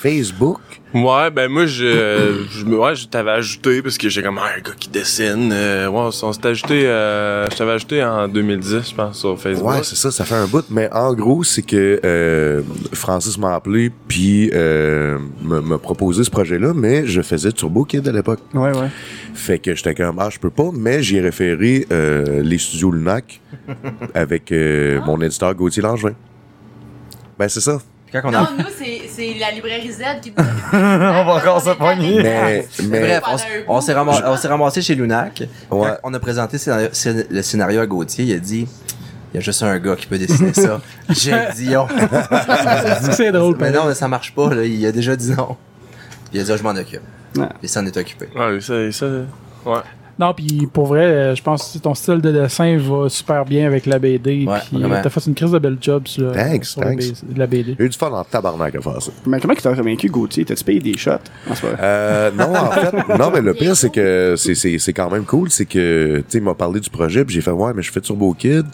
Facebook? 0.03 0.59
Ouais, 0.93 1.31
ben 1.31 1.49
moi, 1.49 1.65
je, 1.65 2.75
ouais, 2.75 2.93
je 2.93 3.07
t'avais 3.07 3.31
ajouté 3.31 3.81
parce 3.81 3.97
que 3.97 4.09
j'ai 4.09 4.21
comme 4.21 4.37
ah, 4.37 4.49
un 4.57 4.59
gars 4.59 4.75
qui 4.77 4.89
dessine. 4.89 5.49
Euh, 5.53 5.87
ouais, 5.87 6.09
on 6.21 6.33
s'est 6.33 6.45
ajouté, 6.45 6.85
euh, 6.85 7.49
je 7.49 7.55
t'avais 7.55 7.71
ajouté 7.71 8.03
en 8.03 8.27
2010, 8.27 8.89
je 8.89 8.95
pense, 8.95 9.19
sur 9.19 9.39
Facebook. 9.39 9.71
Ouais, 9.71 9.81
c'est 9.83 9.95
ça, 9.95 10.11
ça 10.11 10.25
fait 10.25 10.35
un 10.35 10.45
bout. 10.45 10.65
Mais 10.69 10.91
en 10.91 11.13
gros, 11.13 11.45
c'est 11.45 11.61
que 11.61 12.01
euh, 12.03 12.61
Francis 12.91 13.37
m'a 13.37 13.55
appelé 13.55 13.91
puis 14.09 14.51
euh, 14.53 15.19
m'a 15.41 15.77
proposé 15.77 16.25
ce 16.25 16.29
projet-là, 16.29 16.73
mais 16.75 17.07
je 17.07 17.21
faisais 17.21 17.53
Turbo 17.53 17.85
Kid 17.85 18.05
à 18.05 18.11
l'époque. 18.11 18.41
Ouais, 18.53 18.77
ouais. 18.77 18.89
Fait 19.33 19.57
que 19.57 19.73
j'étais 19.73 19.95
comme, 19.95 20.19
ah, 20.19 20.29
je 20.29 20.37
peux 20.37 20.49
pas, 20.49 20.69
mais 20.73 21.01
j'ai 21.01 21.21
référé 21.21 21.87
euh, 21.93 22.43
les 22.43 22.57
studios 22.57 22.91
Lunac 22.91 23.39
avec 24.13 24.51
euh, 24.51 24.99
mon 25.05 25.21
éditeur 25.21 25.55
Gauthier 25.55 25.81
Langevin. 25.81 26.13
Ben, 27.39 27.47
c'est 27.47 27.61
ça. 27.61 27.79
Quand 28.13 28.21
on 28.25 28.33
a... 28.33 28.41
Non, 28.41 28.47
nous, 28.59 28.65
c'est 28.77 29.01
c'est 29.09 29.33
la 29.39 29.51
librairie 29.51 29.91
Z 29.91 30.03
qui 30.21 30.31
nous 30.37 30.43
On 30.73 30.77
va 31.25 31.33
encore 31.35 31.61
se 31.61 31.71
pogner. 31.71 32.21
Mais, 32.21 32.67
mais 32.83 32.99
Bref, 33.19 33.23
on 33.67 33.75
on 33.77 33.81
s'est 33.81 33.93
ramassé, 33.93 34.21
on 34.25 34.37
s'est 34.37 34.47
ramassé 34.47 34.81
chez 34.83 34.93
Lunac. 34.95 35.41
Ouais. 35.71 35.87
Quand 35.89 35.97
on 36.03 36.13
a 36.13 36.19
présenté 36.19 36.57
le 36.57 37.41
scénario- 37.41 37.81
à 37.81 37.85
Gauthier, 37.87 38.25
il 38.25 38.33
a 38.33 38.39
dit 38.39 38.67
il 39.33 39.37
y 39.37 39.39
a 39.39 39.41
juste 39.41 39.63
un 39.63 39.79
gars 39.79 39.95
qui 39.95 40.05
peut 40.05 40.19
dessiner 40.19 40.53
ça. 40.53 40.79
Jake 41.09 41.55
Dion. 41.55 41.87
C'est 43.11 43.31
drôle, 43.31 43.57
Mais 43.59 43.71
non, 43.71 43.85
mais 43.87 43.95
ça 43.95 44.07
marche 44.07 44.35
pas. 44.35 44.53
Là. 44.53 44.63
Il 44.63 44.85
a 44.85 44.91
déjà 44.91 45.15
dit 45.15 45.31
non. 45.31 45.57
Il 46.31 46.39
a 46.39 46.43
dit 46.43 46.51
ah, 46.51 46.57
je 46.57 46.61
m'en 46.63 46.69
occupe. 46.69 47.01
Ouais. 47.35 47.47
Il 47.63 47.69
s'en 47.69 47.83
est 47.85 47.97
occupé. 47.97 48.27
Ouais, 48.35 48.61
ça, 48.61 48.91
ça, 48.91 49.05
ouais. 49.65 49.79
Non, 50.19 50.33
puis 50.33 50.67
pour 50.71 50.85
vrai, 50.85 51.05
euh, 51.05 51.35
je 51.35 51.41
pense 51.41 51.73
que 51.73 51.79
ton 51.79 51.95
style 51.95 52.21
de 52.21 52.31
dessin 52.31 52.77
va 52.77 53.09
super 53.09 53.45
bien 53.45 53.65
avec 53.65 53.85
la 53.85 53.97
BD. 53.97 54.45
Ouais, 54.45 54.59
puis 54.71 54.83
euh, 54.83 54.99
t'as 55.01 55.09
fait 55.09 55.25
une 55.25 55.33
crise 55.33 55.51
de 55.51 55.59
belle 55.59 55.77
job 55.81 56.07
sur, 56.07 56.31
Thanks, 56.33 56.65
sur 56.65 56.81
la 56.81 56.87
thanks. 56.87 57.03
La 57.35 57.47
BD. 57.47 57.75
j'ai 57.79 57.85
eu 57.85 57.89
du 57.89 57.97
fun 57.97 58.11
en 58.11 58.23
tabarnak 58.23 58.75
à 58.75 58.81
faire 58.81 59.01
ça. 59.01 59.11
Mais 59.25 59.39
comment 59.39 59.55
tu 59.55 59.61
t'as 59.61 59.75
convaincu, 59.75 60.09
Gauthier? 60.09 60.45
T'as-tu 60.45 60.63
payé 60.63 60.79
des 60.79 60.97
shots? 60.97 61.11
En 61.49 61.55
ce 61.55 61.65
moment? 61.65 61.77
Euh, 61.81 62.31
non, 62.31 62.55
en 62.55 62.71
fait, 62.71 63.17
non, 63.17 63.31
mais 63.31 63.41
le 63.41 63.53
pire, 63.53 63.75
c'est 63.75 63.89
que 63.89 64.35
c'est, 64.37 64.55
c'est, 64.55 64.77
c'est 64.77 64.93
quand 64.93 65.09
même 65.09 65.25
cool. 65.25 65.49
C'est 65.49 65.65
que, 65.65 66.17
tu 66.17 66.25
sais, 66.27 66.37
il 66.37 66.43
m'a 66.43 66.53
parlé 66.53 66.79
du 66.79 66.89
projet, 66.89 67.25
puis 67.25 67.33
j'ai 67.35 67.41
fait, 67.41 67.51
ouais, 67.51 67.71
mais 67.75 67.81
je 67.81 67.91
fais 67.91 68.01
Turbo 68.01 68.33
Kid. 68.33 68.65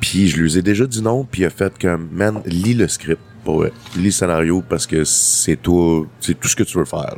Puis 0.00 0.28
je 0.28 0.36
lui 0.36 0.58
ai 0.58 0.62
déjà 0.62 0.86
dit 0.86 1.00
non, 1.00 1.24
puis 1.24 1.42
il 1.42 1.46
a 1.46 1.50
fait 1.50 1.72
comme, 1.80 2.08
man, 2.12 2.40
lis 2.44 2.74
le 2.74 2.88
script. 2.88 3.20
Pour 3.42 3.58
vrai. 3.58 3.72
Lis 3.96 4.04
le 4.04 4.10
scénario 4.10 4.62
parce 4.66 4.86
que 4.86 5.04
c'est 5.04 5.56
tout, 5.56 6.06
c'est 6.18 6.38
tout 6.38 6.48
ce 6.48 6.56
que 6.56 6.62
tu 6.62 6.78
veux 6.78 6.86
faire. 6.86 7.16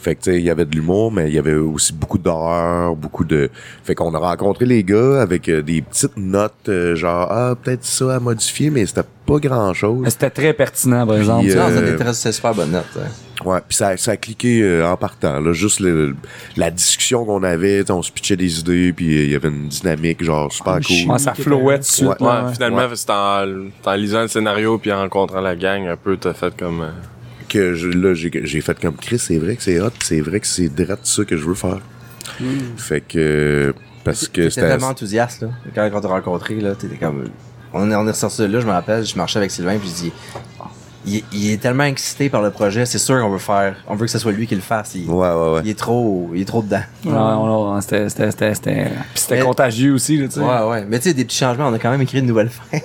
Fait 0.00 0.14
que, 0.14 0.22
tu 0.22 0.30
sais, 0.32 0.38
il 0.38 0.44
y 0.44 0.50
avait 0.50 0.64
de 0.64 0.74
l'humour, 0.74 1.12
mais 1.12 1.28
il 1.28 1.34
y 1.34 1.38
avait 1.38 1.54
aussi 1.54 1.92
beaucoup 1.92 2.16
d'horreur, 2.18 2.96
beaucoup 2.96 3.24
de... 3.24 3.50
Fait 3.84 3.94
qu'on 3.94 4.14
a 4.14 4.18
rencontré 4.18 4.64
les 4.64 4.82
gars 4.82 5.20
avec 5.20 5.48
euh, 5.48 5.60
des 5.62 5.82
petites 5.82 6.16
notes, 6.16 6.54
euh, 6.68 6.94
genre, 6.96 7.26
ah, 7.30 7.54
peut-être 7.62 7.84
ça 7.84 8.16
à 8.16 8.20
modifier, 8.20 8.70
mais 8.70 8.86
c'était 8.86 9.02
pas 9.26 9.38
grand-chose. 9.38 10.06
C'était 10.08 10.30
très 10.30 10.52
pertinent, 10.54 11.06
par 11.06 11.16
exemple. 11.18 11.46
Puis, 11.46 11.54
Non, 11.54 11.66
ça 11.68 11.72
euh, 11.72 11.92
a 11.92 11.94
été 12.02 12.12
c'est 12.14 12.32
super 12.32 12.54
bonne 12.54 12.70
note. 12.72 12.84
hein. 12.98 13.08
Ouais, 13.44 13.58
puis 13.66 13.74
ça, 13.76 13.96
ça 13.96 14.10
a 14.12 14.16
cliqué 14.16 14.60
euh, 14.62 14.86
en 14.86 14.96
partant. 14.98 15.40
Là, 15.40 15.52
juste 15.54 15.80
le- 15.80 16.14
la 16.56 16.70
discussion 16.70 17.24
qu'on 17.24 17.42
avait, 17.42 17.90
on 17.90 18.02
se 18.02 18.12
pitchait 18.12 18.36
des 18.36 18.60
idées, 18.60 18.92
puis 18.94 19.16
euh, 19.18 19.22
il 19.24 19.30
y 19.30 19.34
avait 19.34 19.48
une 19.48 19.68
dynamique 19.68 20.22
genre 20.22 20.52
super 20.52 20.78
cool. 20.86 21.10
Ouais, 21.12 21.18
ça 21.18 21.32
flowait 21.34 21.76
tout 21.76 21.80
de 21.80 21.84
suite. 21.86 22.08
Ouais. 22.08 22.16
là, 22.20 22.40
Ouais, 22.42 22.46
ouais. 22.48 22.54
finalement, 22.54 22.88
c'est 22.94 23.10
en, 23.10 23.46
en 23.86 23.94
lisant 23.94 24.22
le 24.22 24.28
scénario 24.28 24.76
puis 24.78 24.92
en 24.92 24.98
rencontrant 25.00 25.40
la 25.40 25.56
gang 25.56 25.86
un 25.86 25.96
peu, 25.96 26.16
t'as 26.18 26.34
fait 26.34 26.54
comme. 26.56 26.82
euh, 26.82 26.90
Que 27.50 27.74
je- 27.74 27.88
là, 27.88 28.14
j'ai 28.14 28.30
j'ai 28.44 28.60
fait 28.60 28.78
comme 28.80 28.94
Chris, 28.96 29.18
c'est 29.18 29.36
vrai 29.38 29.56
que 29.56 29.62
c'est 29.62 29.80
hot, 29.80 29.90
c'est 30.02 30.20
vrai 30.20 30.38
que 30.40 30.46
c'est 30.46 30.68
direct 30.68 31.04
ça 31.04 31.24
que 31.24 31.36
je 31.36 31.44
veux 31.44 31.54
faire. 31.54 31.80
Fait 32.76 33.00
que 33.00 33.74
parce 34.04 34.28
que 34.28 34.48
c'était 34.48 34.68
tellement 34.68 34.86
enthousiaste, 34.88 35.42
là. 35.42 35.48
Quand, 35.74 35.90
quand 35.90 35.98
on 35.98 36.00
t'a 36.00 36.08
rencontré, 36.08 36.54
là, 36.60 36.74
t'étais 36.74 36.96
comme. 36.96 37.24
On 37.72 37.90
est, 37.90 37.94
on 37.94 38.06
est 38.06 38.10
ressorti 38.10 38.42
de 38.42 38.46
là, 38.46 38.60
je 38.60 38.66
me 38.66 38.72
rappelle, 38.72 39.04
je 39.04 39.16
marchais 39.16 39.38
avec 39.38 39.50
Sylvain, 39.50 39.78
puis 39.78 39.88
je 39.88 39.94
dis. 39.94 40.12
Il, 41.06 41.22
il 41.32 41.50
est 41.52 41.56
tellement 41.56 41.84
excité 41.84 42.28
par 42.28 42.42
le 42.42 42.50
projet, 42.50 42.84
c'est 42.84 42.98
sûr 42.98 43.18
qu'on 43.20 43.30
veut 43.30 43.38
faire. 43.38 43.74
On 43.88 43.94
veut 43.94 44.04
que 44.04 44.12
ce 44.12 44.18
soit 44.18 44.32
lui 44.32 44.46
qui 44.46 44.54
le 44.54 44.60
fasse. 44.60 44.94
Il, 44.94 45.08
Ouais, 45.08 45.28
ouais, 45.30 45.52
ouais. 45.54 45.60
il 45.64 45.70
est 45.70 45.78
trop. 45.78 46.30
Il 46.34 46.42
est 46.42 46.44
trop 46.44 46.62
dedans. 46.62 46.82
Ouais, 47.06 47.12
on- 47.12 47.72
on- 47.72 47.80
c'était, 47.80 48.08
c'était, 48.10 48.30
c'était, 48.30 48.54
c'était, 48.54 48.84
puis 48.84 48.94
c'était 49.22 49.36
Mais- 49.38 49.42
contagieux 49.42 49.94
aussi, 49.94 50.18
là, 50.18 50.28
tu 50.28 50.34
sais. 50.34 50.40
Ouais, 50.40 50.62
ouais. 50.68 50.84
Mais 50.86 50.98
tu 50.98 51.04
sais, 51.08 51.14
des 51.14 51.24
petits 51.24 51.38
changements, 51.38 51.68
on 51.68 51.72
a 51.72 51.78
quand 51.78 51.90
même 51.90 52.02
écrit 52.02 52.18
une 52.18 52.26
nouvelle 52.26 52.50
fin. 52.50 52.78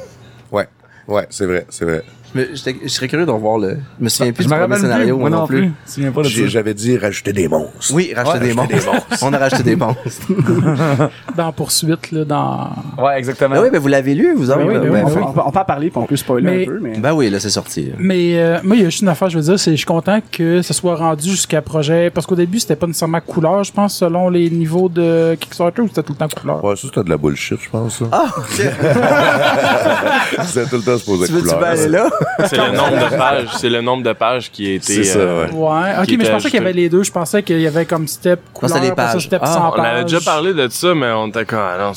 Ouais, 0.51 0.67
ouais, 1.10 1.28
c'est 1.30 1.45
vrai, 1.45 1.65
c'est 1.69 1.84
vrai. 1.86 2.04
Mais 2.35 2.49
je 2.53 2.87
serais 2.89 3.07
curieux 3.07 3.25
de 3.25 3.31
revoir 3.31 3.57
le. 3.57 3.77
Je 3.99 4.03
me 4.03 4.09
souviens 4.09 4.31
plus 4.33 4.43
Je 4.43 4.49
du 4.49 4.53
premier 4.55 4.75
scénario, 4.77 5.15
plus, 5.15 5.21
moi 5.21 5.29
non 5.31 5.47
plus. 5.47 5.57
Je 5.61 5.65
me 5.65 5.71
souviens 5.87 6.11
pas 6.11 6.21
de 6.21 6.27
J'ai- 6.27 6.41
ça. 6.43 6.47
J'avais 6.49 6.73
dit 6.75 6.95
rajouter 6.97 7.33
des 7.33 7.47
monstres. 7.47 7.91
Oui, 7.93 8.13
racheter 8.15 8.39
des 8.47 8.53
monstres. 8.53 8.75
on 9.23 9.33
a 9.33 9.37
racheté 9.39 9.63
des 9.63 9.75
monstres. 9.75 10.27
Dans 11.35 11.51
Poursuite, 11.53 12.11
là, 12.11 12.25
dans... 12.25 12.69
Ouais, 13.01 13.17
exactement. 13.17 13.55
ben 13.55 13.61
oui, 13.63 13.69
mais 13.71 13.77
vous 13.77 13.87
l'avez 13.87 14.13
lu, 14.13 14.33
vous 14.35 14.51
avez 14.51 14.63
oui, 14.65 14.73
ben 14.75 14.81
oui, 14.81 14.87
on, 14.89 14.91
ben 14.91 15.03
peut, 15.05 15.11
oui. 15.19 15.23
on 15.25 15.31
peut- 15.33 15.41
on 15.45 15.51
peut 15.51 15.59
en 15.59 15.65
parler, 15.65 15.89
puis 15.89 15.99
on 15.99 16.05
peut 16.05 16.15
spoiler 16.15 16.45
Mais- 16.45 16.63
un 16.63 16.65
peu, 16.65 16.79
mais... 16.81 16.97
Ben 16.99 17.13
oui, 17.13 17.29
là, 17.29 17.39
c'est 17.39 17.49
sorti. 17.49 17.91
Mais 17.97 18.37
euh, 18.37 18.59
moi, 18.63 18.75
il 18.75 18.81
y 18.81 18.85
a 18.85 18.89
juste 18.89 19.01
une 19.01 19.07
affaire, 19.07 19.29
je 19.29 19.37
veux 19.37 19.43
dire, 19.43 19.59
c'est 19.59 19.71
je 19.71 19.77
suis 19.77 19.85
content 19.85 20.19
que 20.31 20.61
ce 20.61 20.73
soit 20.73 20.95
rendu 20.95 21.29
jusqu'à 21.29 21.61
projet. 21.61 22.09
Parce 22.09 22.27
qu'au 22.27 22.35
début, 22.35 22.59
c'était 22.59 22.75
pas 22.75 22.87
nécessairement 22.87 23.21
couleur, 23.21 23.63
je 23.63 23.71
pense, 23.71 23.95
selon 23.97 24.29
les 24.29 24.49
niveaux 24.49 24.89
de 24.89 25.35
Kickstarter, 25.39 25.81
ou 25.81 25.87
c'était 25.87 26.03
tout 26.03 26.13
le 26.13 26.17
temps 26.27 26.39
couleur? 26.39 26.63
Ouais, 26.63 26.75
ça, 26.75 26.83
c'était 26.87 27.03
de 27.03 27.09
la 27.09 27.17
bullshit, 27.17 27.59
je 27.61 27.69
pense. 27.69 27.99
Ça. 27.99 28.05
Ah, 28.11 28.25
ok. 28.37 28.45
C'était 30.45 30.65
tout 30.69 30.75
le 30.77 30.81
temps 30.81 30.97
supposé 30.97 31.27
tu 31.27 31.33
veux-tu 31.33 31.45
couleur. 31.47 31.59
bien 31.59 31.69
aller 31.69 31.87
là? 31.87 32.09
C'est 32.47 32.57
le 32.57 32.71
nombre 32.75 33.09
de 33.09 33.15
pages. 33.17 33.47
C'est 33.57 33.69
le 33.69 33.81
nombre 33.81 34.03
de 34.03 34.13
pages 34.13 34.51
qui 34.51 34.67
a 34.67 34.73
été. 34.75 34.93
C'est 34.93 35.03
ça, 35.03 35.19
euh, 35.19 35.47
ouais. 35.47 35.53
Ouais, 35.53 35.91
ok, 36.01 36.15
mais 36.17 36.25
je 36.25 36.31
pensais 36.31 36.49
qu'il 36.49 36.59
y 36.59 36.63
avait 36.63 36.73
les 36.73 36.89
deux. 36.89 37.03
Je 37.03 37.11
pensais 37.11 37.43
qu'il 37.43 37.59
y 37.61 37.67
avait 37.67 37.85
comme 37.85 38.07
step 38.07 38.39
couleur, 38.53 38.69
c'était 38.75 38.85
les 38.85 38.91
après 38.91 39.05
ça, 39.07 39.13
pages. 39.13 39.25
step 39.25 39.41
Ah, 39.43 39.47
sans 39.53 39.69
On 39.69 39.73
avait 39.73 40.01
page. 40.01 40.11
déjà 40.11 40.19
parlé 40.21 40.53
de 40.53 40.67
ça, 40.69 40.93
mais 40.95 41.11
on 41.11 41.27
était 41.27 41.45
comme, 41.45 41.59
ah 41.59 41.77
non, 41.79 41.91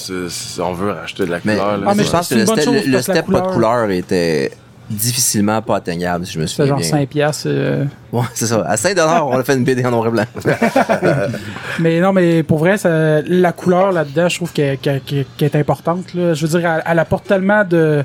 on 0.65 0.73
veut 0.73 0.93
racheter 0.93 1.27
de 1.27 1.31
la 1.31 1.39
Mais, 1.45 1.55
couleur. 1.57 1.77
là. 1.79 1.87
Ah, 1.89 1.95
mais 1.97 2.05
je 2.05 2.11
pense 2.11 2.29
que 2.29 2.35
le 2.35 2.47
step, 2.47 2.61
chose, 2.65 2.87
le 2.87 3.07
pas 3.07 3.13
de 3.15 3.21
couleur- 3.23 3.51
couleur 3.51 3.91
était 3.91 4.51
difficilement 4.91 5.61
pas 5.61 5.77
atteignable, 5.77 6.25
si 6.25 6.33
je 6.33 6.41
me 6.41 6.47
souviens 6.47 6.67
genre 6.71 6.79
bien. 6.79 6.89
5 6.89 7.09
piastres. 7.11 7.47
euh. 7.51 7.85
Ouais, 8.11 8.23
c'est 8.33 8.47
ça. 8.47 8.65
À 8.67 8.77
5 8.79 8.97
on 8.99 9.33
a 9.39 9.45
fait 9.45 9.53
une 9.55 9.63
BD 9.65 9.85
en 9.85 9.91
noir 9.91 10.07
et 10.07 10.11
blanc. 10.11 10.25
Mais 11.79 12.01
non, 12.01 12.13
mais 12.13 12.43
pour 12.43 12.59
vrai, 12.59 12.77
ça- 12.79 13.21
la 13.23 13.53
couleur 13.53 13.93
là-dedans, 13.93 14.29
je 14.29 14.37
trouve 14.37 14.53
qu'elle 14.53 14.79
est 15.41 15.57
importante. 15.57 16.15
Là. 16.15 16.35
Je 16.35 16.47
veux 16.47 16.59
dire, 16.59 16.69
elle, 16.71 16.83
elle 16.87 16.99
apporte 16.99 17.27
tellement 17.27 17.65
de, 17.65 18.03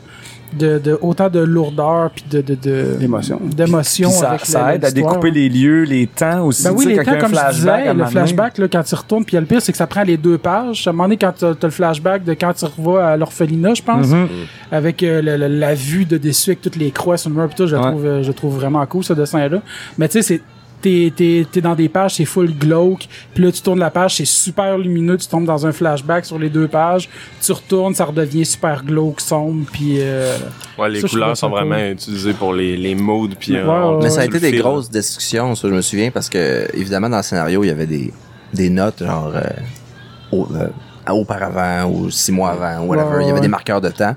de, 0.57 0.79
de- 0.79 0.97
autant 1.01 1.29
de 1.29 1.39
lourdeur 1.39 2.09
puis 2.11 2.23
de, 2.29 2.41
de, 2.41 2.55
de- 2.55 2.95
D'émotion. 2.99 3.39
d'émotion 3.43 4.09
ça, 4.09 4.37
ça 4.43 4.75
aide 4.75 4.85
à 4.85 4.91
découper 4.91 5.31
les 5.31 5.49
lieux, 5.49 5.83
les 5.83 6.07
temps 6.07 6.45
aussi. 6.45 6.63
Ben 6.63 6.71
oui, 6.75 6.85
les 6.85 6.95
il 6.95 7.03
temps, 7.03 7.17
comme 7.19 7.29
je 7.31 7.35
flashback 7.35 7.53
disais, 7.55 7.69
à 7.87 7.91
un 7.91 7.93
le 7.93 8.05
flashback, 8.05 8.57
là, 8.57 8.67
quand 8.67 8.83
tu 8.83 8.95
retournes, 8.95 9.25
puis 9.25 9.37
le 9.37 9.45
pire, 9.45 9.61
c'est 9.61 9.71
que 9.71 9.77
ça 9.77 9.87
prend 9.87 10.03
les 10.03 10.17
deux 10.17 10.37
pages. 10.37 10.87
À 10.87 10.89
un 10.89 10.93
moment 10.93 11.03
donné, 11.05 11.17
quand 11.17 11.33
tu 11.37 11.45
as, 11.45 11.53
le 11.61 11.69
flashback 11.69 12.23
de 12.23 12.33
quand 12.33 12.53
tu 12.53 12.65
revois 12.65 13.05
à 13.05 13.17
l'orphelinat, 13.17 13.73
je 13.73 13.81
pense, 13.83 14.07
Mhm. 14.07 14.27
avec 14.71 15.03
euh, 15.03 15.21
le- 15.21 15.37
le- 15.37 15.47
la 15.47 15.73
vue 15.73 16.05
de 16.05 16.17
dessus, 16.17 16.51
avec 16.51 16.61
toutes 16.61 16.75
les 16.75 16.91
croix 16.91 17.17
sur 17.17 17.29
le 17.29 17.35
mur, 17.35 17.47
pis 17.49 17.55
tout, 17.55 17.67
je, 17.67 17.75
Ouais. 17.75 17.81
trouve, 17.81 18.05
euh, 18.05 18.23
je 18.23 18.27
le 18.27 18.33
trouve 18.33 18.55
vraiment 18.55 18.85
cool, 18.85 19.03
ce 19.03 19.13
dessin-là. 19.13 19.61
Mais 19.97 20.07
tu 20.07 20.13
sais, 20.13 20.21
c'est 20.21 20.41
t'es, 20.83 21.11
t'es, 21.15 21.47
t'es 21.51 21.61
dans 21.61 21.73
des 21.73 21.89
pages, 21.89 22.15
c'est 22.15 22.25
full 22.25 22.53
glauque. 22.53 23.07
Puis 23.33 23.43
là, 23.43 23.51
tu 23.51 23.61
tournes 23.61 23.79
la 23.79 23.89
page, 23.89 24.17
c'est 24.17 24.25
super 24.25 24.77
lumineux. 24.77 25.17
Tu 25.17 25.25
tombes 25.27 25.45
dans 25.45 25.65
un 25.65 25.71
flashback 25.71 26.25
sur 26.25 26.37
les 26.37 26.49
deux 26.49 26.67
pages. 26.67 27.09
Tu 27.41 27.51
retournes, 27.51 27.95
ça 27.95 28.05
redevient 28.05 28.45
super 28.45 28.83
glauque, 28.83 29.21
sombre. 29.21 29.65
Puis 29.71 29.95
euh, 30.01 30.37
Ouais, 30.77 30.89
les 30.89 31.01
Ça, 31.01 31.07
couleurs 31.07 31.35
sont 31.37 31.49
vraiment 31.49 31.75
cool. 31.75 31.91
utilisées 31.93 32.33
pour 32.33 32.53
les, 32.53 32.77
les 32.77 32.93
moods. 32.93 33.29
Puis, 33.39 33.55
euh, 33.55 33.63
Ouais, 33.65 33.69
on- 33.71 33.97
ouais, 33.97 34.03
Mais 34.03 34.09
ça 34.11 34.21
a 34.21 34.25
été 34.25 34.39
des 34.39 34.51
grosses 34.57 34.89
discussions, 34.91 35.55
ça, 35.55 35.67
je 35.67 35.73
me 35.73 35.81
souviens, 35.81 36.11
parce 36.11 36.29
que, 36.29 36.67
évidemment, 36.75 37.09
dans 37.09 37.17
le 37.17 37.23
scénario, 37.23 37.63
il 37.63 37.67
y 37.67 37.71
avait 37.71 37.87
des, 37.87 38.13
des 38.53 38.69
notes, 38.69 39.03
genre, 39.03 39.31
euh, 39.35 39.41
au- 40.31 40.47
euh, 40.53 40.67
auparavant 41.11 41.89
ou 41.91 42.09
six 42.09 42.31
mois 42.31 42.51
avant, 42.51 42.85
ou 42.85 42.89
whatever. 42.89 43.17
Ouais, 43.17 43.23
il 43.23 43.27
y 43.27 43.31
avait 43.31 43.41
des 43.41 43.47
marqueurs 43.47 43.81
de 43.81 43.89
temps. 43.89 44.15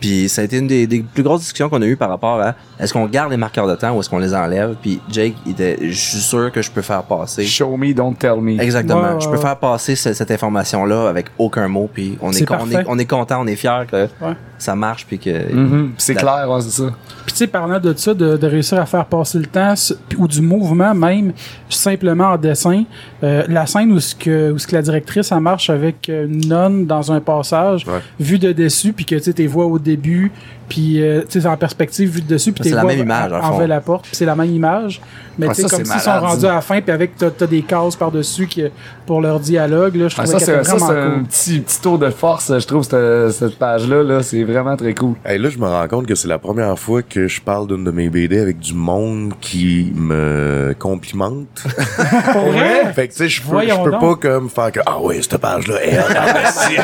Puis 0.00 0.28
ça 0.28 0.42
a 0.42 0.44
été 0.44 0.58
une 0.58 0.66
des, 0.66 0.86
des 0.86 1.00
plus 1.00 1.22
grosses 1.22 1.40
discussions 1.40 1.68
qu'on 1.68 1.82
a 1.82 1.86
eues 1.86 1.96
par 1.96 2.08
rapport 2.08 2.40
à 2.40 2.54
est-ce 2.78 2.92
qu'on 2.92 3.06
garde 3.06 3.30
les 3.30 3.36
marqueurs 3.36 3.66
de 3.66 3.74
temps 3.74 3.94
ou 3.96 4.00
est-ce 4.00 4.10
qu'on 4.10 4.18
les 4.18 4.34
enlève? 4.34 4.74
Puis 4.80 5.00
Jake, 5.10 5.34
il 5.46 5.52
était, 5.52 5.76
je 5.80 5.92
suis 5.98 6.18
sûr 6.18 6.52
que 6.52 6.62
je 6.62 6.70
peux 6.70 6.82
faire 6.82 7.02
passer. 7.02 7.44
Show 7.44 7.76
me, 7.76 7.92
don't 7.94 8.14
tell 8.14 8.36
me. 8.40 8.60
Exactement. 8.60 9.18
Je 9.20 9.28
peux 9.28 9.38
faire 9.38 9.56
passer 9.58 9.96
ce- 9.96 10.12
cette 10.12 10.30
information-là 10.30 11.08
avec 11.08 11.26
aucun 11.38 11.68
mot. 11.68 11.88
Puis 11.92 12.18
on 12.20 12.30
est, 12.30 12.34
C'est 12.34 12.44
con- 12.46 12.56
on 12.60 12.68
est, 12.68 12.72
parfait. 12.72 12.86
on 12.88 12.98
est 12.98 13.06
content, 13.06 13.40
on 13.42 13.46
est 13.46 13.56
fier 13.56 13.86
que 13.90 14.04
Ouais. 14.20 14.34
Ça 14.58 14.74
marche. 14.74 15.06
Puis 15.06 15.18
que. 15.18 15.52
Mhm. 15.52 15.92
C'est 15.98 16.14
La- 16.14 16.20
clair, 16.20 16.50
ouais, 16.50 16.60
c'est 16.60 16.82
ça. 16.82 16.90
Puis 17.24 17.32
tu 17.32 17.38
sais, 17.38 17.46
parlant 17.46 17.80
de 17.80 17.92
ça, 17.96 18.14
de, 18.14 18.36
de 18.36 18.46
réussir 18.46 18.78
à 18.80 18.86
faire 18.86 19.04
passer 19.06 19.38
le 19.38 19.46
temps, 19.46 19.74
ou 20.16 20.28
du 20.28 20.40
mouvement 20.40 20.94
même, 20.94 21.32
simplement 21.68 22.28
en 22.30 22.36
dessin, 22.36 22.84
euh, 23.22 23.42
la 23.48 23.66
scène 23.66 23.92
où 23.92 24.00
ce 24.00 24.14
que, 24.14 24.52
où 24.52 24.58
ce 24.58 24.66
que 24.66 24.76
la 24.76 24.82
directrice, 24.82 25.32
elle 25.32 25.40
marche 25.40 25.68
avec 25.70 26.08
une 26.08 26.46
nonne 26.48 26.86
dans 26.86 27.10
un 27.12 27.20
passage, 27.20 27.84
Ouais. 27.86 28.00
vue 28.20 28.38
de 28.38 28.52
dessus, 28.52 28.92
puis 28.92 29.04
que 29.04 29.16
tu 29.16 29.22
sais, 29.22 29.32
tes 29.32 29.46
voix 29.46 29.66
au 29.66 29.78
début, 29.78 30.30
puis 30.68 31.02
euh, 31.02 31.22
tu 31.28 31.40
sais, 31.40 31.46
en 31.46 31.56
perspective, 31.56 32.08
vue 32.10 32.20
de 32.22 32.26
dessus, 32.28 32.52
puis 32.52 32.64
C'est 32.64 32.70
tes 32.70 32.76
la 32.76 32.84
même 32.84 32.98
image, 33.00 33.30
la 33.66 33.80
porte, 33.80 34.02
puis 34.06 34.16
c'est 34.16 34.24
la 34.24 34.34
même 34.36 34.50
image. 34.52 35.00
Mais 35.38 35.48
Ouais, 35.48 35.54
tu 35.54 35.62
sais, 35.62 35.68
comme 35.68 35.84
s'ils 35.84 36.00
sont 36.00 36.18
rendus 36.18 36.46
à 36.46 36.54
la 36.54 36.60
fin, 36.62 36.80
puis 36.80 36.90
avec, 36.92 37.16
t'as 37.16 37.26
as 37.26 37.46
des 37.46 37.60
cases 37.62 37.94
par-dessus 37.94 38.46
qui, 38.46 38.64
pour 39.04 39.20
leur 39.20 39.38
dialogue, 39.38 39.94
là, 39.96 40.08
je 40.08 40.14
Ah, 40.18 40.22
trouvais 40.24 40.38
ça, 40.38 40.46
c'est 40.46 40.52
était 40.54 40.64
ça, 40.64 40.76
vraiment 40.76 40.86
c'est 40.88 40.98
un 40.98 41.10
cool. 41.16 41.22
petit, 41.24 41.60
petit 41.60 41.80
tour 41.82 41.98
de 41.98 42.08
force, 42.10 42.52
je 42.58 42.66
trouve, 42.66 42.82
cette, 42.84 43.32
cette 43.32 43.58
page-là. 43.58 44.02
Là, 44.02 44.22
c'est 44.22 44.42
vraiment 44.44 44.76
très 44.76 44.94
cool. 44.94 45.14
Hey, 45.26 45.38
là, 45.38 45.50
je 45.50 45.58
me 45.58 45.66
rends 45.66 45.86
compte 45.88 46.06
que 46.06 46.14
c'est 46.14 46.26
la 46.28 46.38
première 46.38 46.78
fois 46.78 47.02
que 47.02 47.28
je 47.28 47.40
parle 47.42 47.66
d'une 47.68 47.84
de 47.84 47.90
mes 47.90 48.08
BD 48.08 48.38
avec 48.40 48.58
du 48.58 48.72
monde 48.72 49.34
qui 49.40 49.92
me 49.94 50.74
complimente. 50.78 51.46
Pour 52.32 52.46
vrai? 52.52 52.92
fait 52.94 53.08
que, 53.08 53.12
tu 53.12 53.18
sais, 53.18 53.28
je 53.28 53.42
peux, 53.42 53.60
je 53.60 53.84
peux 53.84 53.90
donc. 53.90 54.00
pas 54.00 54.14
comme 54.28 54.48
faire 54.48 54.72
que, 54.72 54.80
ah 54.86 55.00
ouais, 55.00 55.20
cette 55.20 55.36
page-là, 55.36 55.74
elle, 55.82 56.02
ah, 56.16 56.26
merci. 56.34 56.76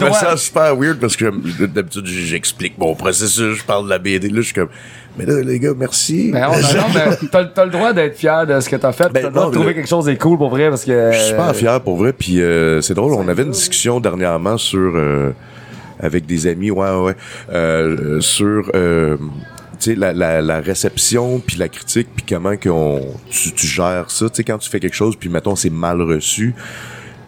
je 0.00 0.04
me 0.04 0.10
sens 0.12 0.42
super 0.42 0.74
weird 0.76 0.98
parce 0.98 1.16
que 1.16 1.26
d'habitude, 1.66 2.06
j'explique 2.06 2.47
mon 2.78 2.94
processus, 2.94 3.56
je 3.58 3.64
parle 3.64 3.84
de 3.84 3.90
la 3.90 3.98
BD. 3.98 4.28
Là, 4.28 4.36
je 4.36 4.42
suis 4.42 4.54
comme, 4.54 4.68
mais 5.18 5.26
là, 5.26 5.42
les 5.42 5.58
gars, 5.58 5.72
merci. 5.76 6.30
Mais 6.32 6.44
on, 6.44 6.52
non, 6.52 6.86
mais 6.94 7.28
t'as, 7.30 7.44
t'as 7.44 7.64
le 7.64 7.70
droit 7.70 7.92
d'être 7.92 8.16
fier 8.16 8.46
de 8.46 8.60
ce 8.60 8.68
que 8.68 8.76
t'as 8.76 8.92
fait. 8.92 9.08
Ben, 9.12 9.22
t'as 9.22 9.28
le 9.28 9.30
droit 9.30 9.44
non, 9.44 9.50
de 9.50 9.54
trouver 9.54 9.74
quelque 9.74 9.88
chose 9.88 10.04
de 10.04 10.14
cool 10.14 10.38
pour 10.38 10.50
vrai 10.50 10.68
parce 10.68 10.84
que. 10.84 11.10
Je 11.12 11.18
suis 11.18 11.28
super 11.30 11.54
fier 11.56 11.80
pour 11.80 11.96
vrai. 11.96 12.12
Puis 12.12 12.40
euh, 12.40 12.80
c'est 12.80 12.94
drôle, 12.94 13.14
on 13.14 13.26
avait 13.26 13.42
une 13.42 13.50
discussion 13.50 13.98
dernièrement 13.98 14.56
sur 14.58 14.92
euh, 14.94 15.32
avec 15.98 16.26
des 16.26 16.46
amis, 16.46 16.70
ouais, 16.70 16.90
ouais, 16.90 17.16
euh, 17.52 18.20
sur 18.20 18.70
euh, 18.74 19.16
tu 19.80 19.90
sais 19.90 19.94
la, 19.96 20.12
la, 20.12 20.40
la 20.40 20.60
réception 20.60 21.40
puis 21.44 21.56
la 21.56 21.68
critique 21.68 22.08
puis 22.14 22.24
comment 22.28 22.56
qu'on 22.56 23.00
tu, 23.28 23.52
tu 23.52 23.66
gères 23.66 24.10
ça. 24.10 24.28
Tu 24.28 24.36
sais 24.36 24.44
quand 24.44 24.58
tu 24.58 24.70
fais 24.70 24.78
quelque 24.80 24.96
chose 24.96 25.16
puis 25.16 25.28
mettons 25.28 25.56
c'est 25.56 25.70
mal 25.70 26.00
reçu. 26.00 26.54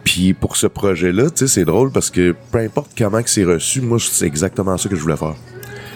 Puis 0.03 0.33
pour 0.33 0.57
ce 0.57 0.67
projet-là, 0.67 1.29
tu 1.29 1.39
sais, 1.39 1.47
c'est 1.47 1.65
drôle 1.65 1.91
parce 1.91 2.09
que 2.09 2.35
peu 2.51 2.59
importe 2.59 2.91
comment 2.97 3.21
que 3.21 3.29
c'est 3.29 3.43
reçu, 3.43 3.81
moi 3.81 3.97
c'est 3.99 4.25
exactement 4.25 4.77
ça 4.77 4.89
que 4.89 4.95
je 4.95 5.01
voulais 5.01 5.17
faire. 5.17 5.35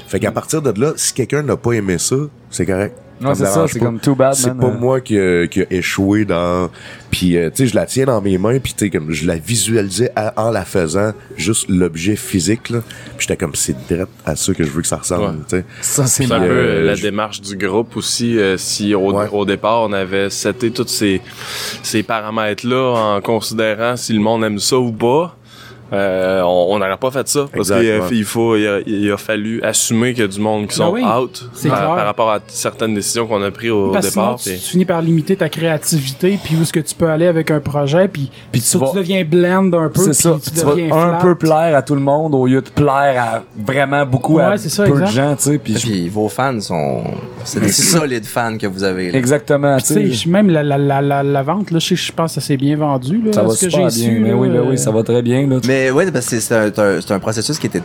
Fait 0.07 0.19
qu'à 0.19 0.31
partir 0.31 0.61
de 0.61 0.79
là, 0.79 0.93
si 0.95 1.13
quelqu'un 1.13 1.41
n'a 1.41 1.57
pas 1.57 1.73
aimé 1.73 1.97
ça, 1.97 2.15
c'est 2.49 2.65
correct. 2.65 2.95
Non, 3.21 3.29
me 3.29 3.35
c'est 3.35 3.45
ça, 3.45 3.65
c'est 3.67 3.79
pas. 3.79 3.85
comme 3.85 3.99
too 3.99 4.13
bad, 4.15 4.33
C'est 4.33 4.55
pas 4.57 4.65
Euh, 4.67 4.77
moi 4.77 4.99
qui 4.99 5.17
a, 5.17 5.47
qui 5.47 5.61
a 5.61 5.65
échoué 5.71 6.25
dans. 6.25 6.69
Puis, 7.11 7.37
euh, 7.37 7.49
tu 7.49 7.63
sais, 7.63 7.67
je 7.67 7.75
la 7.75 7.85
tiens 7.85 8.05
dans 8.05 8.21
mes 8.21 8.37
mains, 8.37 8.59
puis 8.59 8.73
tu 8.73 8.85
sais, 8.85 8.89
comme 8.91 9.11
je 9.11 9.25
la 9.25 9.37
visualisais 9.37 10.11
à- 10.17 10.33
en 10.35 10.51
la 10.51 10.65
faisant, 10.65 11.13
juste 11.37 11.69
l'objet 11.69 12.17
physique, 12.17 12.69
là. 12.69 12.79
Puis 13.17 13.27
j'étais 13.27 13.37
comme, 13.37 13.55
c'est 13.55 13.75
direct 13.87 14.11
à 14.25 14.35
ça 14.35 14.53
que 14.53 14.63
je 14.65 14.69
veux 14.69 14.81
que 14.81 14.87
ça 14.87 14.97
ressemble, 14.97 15.23
Ouais. 15.23 15.31
tu 15.47 15.55
sais. 15.57 15.65
Ça, 15.81 16.05
c'est 16.07 16.25
C'est 16.25 16.33
un 16.33 16.39
peu 16.41 16.45
euh, 16.49 16.85
la 16.85 16.95
je- 16.95 17.03
démarche 17.03 17.39
du 17.41 17.55
groupe 17.55 17.95
aussi. 17.95 18.37
euh, 18.37 18.57
si 18.57 18.93
au, 18.93 19.13
Ouais. 19.13 19.27
au 19.31 19.45
départ, 19.45 19.83
on 19.83 19.93
avait 19.93 20.29
seté 20.29 20.71
tous 20.71 20.87
ces, 20.87 21.21
ces 21.83 22.03
paramètres-là 22.03 23.15
en 23.17 23.21
considérant 23.21 23.95
si 23.95 24.11
le 24.11 24.19
monde 24.19 24.43
aime 24.43 24.59
ça 24.59 24.77
ou 24.77 24.91
pas, 24.91 25.37
euh, 25.93 26.41
on 26.41 26.79
n'aurait 26.79 26.97
pas 26.97 27.11
fait 27.11 27.27
ça. 27.27 27.45
Parce 27.55 27.69
qu'il 27.71 28.23
faut, 28.25 28.55
il, 28.55 28.67
a, 28.67 28.79
il 28.85 29.11
a 29.11 29.17
fallu 29.17 29.61
assumer 29.61 30.13
qu'il 30.13 30.21
y 30.21 30.25
a 30.25 30.27
du 30.27 30.39
monde 30.39 30.67
qui 30.67 30.79
Ben 30.79 30.85
sont 30.85 30.91
oui, 30.93 31.03
out 31.03 31.43
par, 31.69 31.95
rapport 32.05 32.31
à 32.31 32.39
certaines 32.47 32.95
décisions 32.95 33.27
qu'on 33.27 33.41
a 33.43 33.51
prises 33.51 33.71
au 33.71 33.91
Parce 33.91 34.07
que 34.07 34.11
sinon, 34.11 34.25
départ. 34.25 34.39
tu, 34.39 34.49
finis 34.51 34.85
par 34.85 35.01
limiter 35.01 35.35
ta 35.35 35.47
créativité, 35.49 36.39
puis 36.43 36.55
où 36.57 36.61
est-ce 36.63 36.73
que 36.73 36.79
tu 36.79 36.95
peux 36.95 37.07
aller 37.09 37.27
avec 37.27 37.51
un 37.51 37.59
projet, 37.59 38.07
puis, 38.07 38.31
Puis 38.51 38.61
tu 38.61 38.77
vas- 38.77 38.89
tu 38.91 38.97
deviens 38.97 39.23
blend 39.23 39.71
un 39.73 39.89
peu, 39.89 40.03
puis 40.05 40.13
ça. 40.13 40.37
tu 40.43 40.51
Tu 40.51 40.65
vas 40.65 40.71
deviens 40.71 40.91
un 40.95 41.13
peu 41.21 41.35
plaire 41.35 41.75
à 41.75 41.81
tout 41.81 41.95
le 41.95 42.01
monde 42.01 42.33
au 42.35 42.47
lieu 42.47 42.61
de 42.61 42.69
plaire 42.69 43.21
à 43.21 43.43
vraiment 43.55 44.05
beaucoup 44.05 44.39
à 44.39 44.49
Ouais, 44.49 44.57
c'est 44.57 44.69
ça, 44.69 44.83
peu 44.85 44.89
exact. 44.91 45.05
de 45.07 45.11
gens, 45.11 45.35
tu 45.35 45.43
sais. 45.43 45.57
Puis 45.59 45.77
je- 45.77 46.09
vos 46.09 46.29
fans 46.29 46.59
sont. 46.61 47.03
C'est 47.43 47.59
des 47.59 47.71
solides 47.71 48.25
fans 48.25 48.57
que 48.57 48.67
vous 48.67 48.83
avez. 48.83 49.11
là. 49.11 49.17
Exactement, 49.17 49.77
tu 49.77 50.13
sais, 50.13 50.27
même 50.29 50.49
la, 50.49 50.63
la, 50.63 50.77
la, 50.77 51.01
la, 51.01 51.23
la 51.23 51.43
vente, 51.43 51.71
là, 51.71 51.79
je, 51.79 51.87
sais 51.89 51.95
que 51.95 52.01
je 52.01 52.11
pense 52.11 52.33
que 52.35 52.41
ça 52.41 52.47
s'est 52.47 52.57
bien 52.57 52.75
vendu, 52.75 53.21
là, 53.21 53.33
Ça 53.33 53.43
va 53.43 53.49
ce 53.49 53.65
que 53.65 53.71
super 53.71 53.89
j'ai 53.89 54.01
bien. 54.01 54.13
su. 54.15 54.19
mais 54.19 54.29
là, 54.29 54.35
oui, 54.35 54.49
oui, 54.69 54.77
ça 54.77 54.91
va 54.91 55.03
très 55.03 55.21
bien. 55.21 55.45
Là. 55.47 55.57
Mais 55.75 55.91
ouais, 55.91 56.09
parce 56.09 56.27
que 56.29 56.39
c'est 56.39 57.11
un, 57.11 57.19
processus 57.19 57.59
qui 57.59 57.67
était 57.67 57.81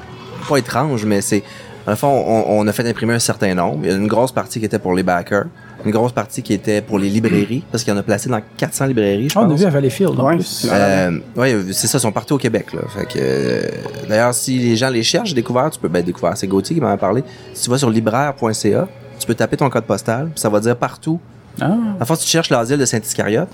pas 0.48 0.56
étrange, 0.58 1.04
mais 1.04 1.20
c'est. 1.20 1.42
Le 1.88 1.96
fond, 1.96 2.08
on, 2.08 2.60
on 2.60 2.66
a 2.68 2.72
fait 2.72 2.86
imprimer 2.88 3.14
un 3.14 3.18
certain 3.18 3.52
nombre. 3.54 3.80
Il 3.82 3.90
y 3.90 3.92
a 3.92 3.96
une 3.96 4.06
grosse 4.06 4.30
partie 4.30 4.60
qui 4.60 4.66
était 4.66 4.78
pour 4.78 4.94
les 4.94 5.02
backers, 5.02 5.46
une 5.84 5.90
grosse 5.90 6.12
partie 6.12 6.40
qui 6.42 6.52
était 6.52 6.82
pour 6.82 6.98
les 7.00 7.08
librairies, 7.08 7.64
parce 7.72 7.82
qu'il 7.82 7.92
y 7.92 7.96
en 7.96 7.98
a 7.98 8.02
placé 8.04 8.28
dans 8.28 8.40
400 8.58 8.86
librairies, 8.86 9.28
je 9.30 9.34
Ah, 9.36 9.42
on 9.42 9.46
a 9.46 9.48
pense. 9.48 9.60
vu 9.60 9.66
à 9.66 9.70
Valleyfield, 9.70 10.20
en 10.20 10.26
Ouais. 10.28 10.38
Euh, 10.70 11.18
ouais, 11.36 11.56
c'est 11.72 11.88
ça, 11.88 11.98
ils 11.98 12.02
sont 12.02 12.12
partis 12.12 12.32
au 12.32 12.38
Québec, 12.38 12.66
là. 12.74 12.82
Fait 12.94 13.06
que, 13.06 13.18
euh, 13.18 13.62
d'ailleurs, 14.08 14.34
si 14.34 14.58
les 14.58 14.76
gens 14.76 14.90
les 14.90 15.02
cherchent, 15.02 15.34
découvert, 15.34 15.70
tu 15.70 15.80
peux, 15.80 15.88
ben, 15.88 16.04
découvert, 16.04 16.36
c'est 16.36 16.46
Gauthier 16.46 16.76
qui 16.76 16.82
m'en 16.82 16.90
a 16.90 16.96
parlé. 16.98 17.24
Si 17.54 17.64
tu 17.64 17.70
vas 17.70 17.78
sur 17.78 17.90
libraire.ca, 17.90 18.88
tu 19.18 19.26
peux 19.26 19.34
taper 19.34 19.56
ton 19.56 19.68
code 19.70 19.84
postal, 19.84 20.26
puis 20.32 20.40
ça 20.40 20.48
va 20.48 20.60
dire 20.60 20.76
partout. 20.76 21.18
Ah, 21.60 21.76
En 21.98 22.04
fait, 22.04 22.14
si 22.16 22.24
tu 22.26 22.30
cherches 22.30 22.50
l'asile 22.50 22.78
de 22.78 22.84
Saint-Iscariote, 22.84 23.48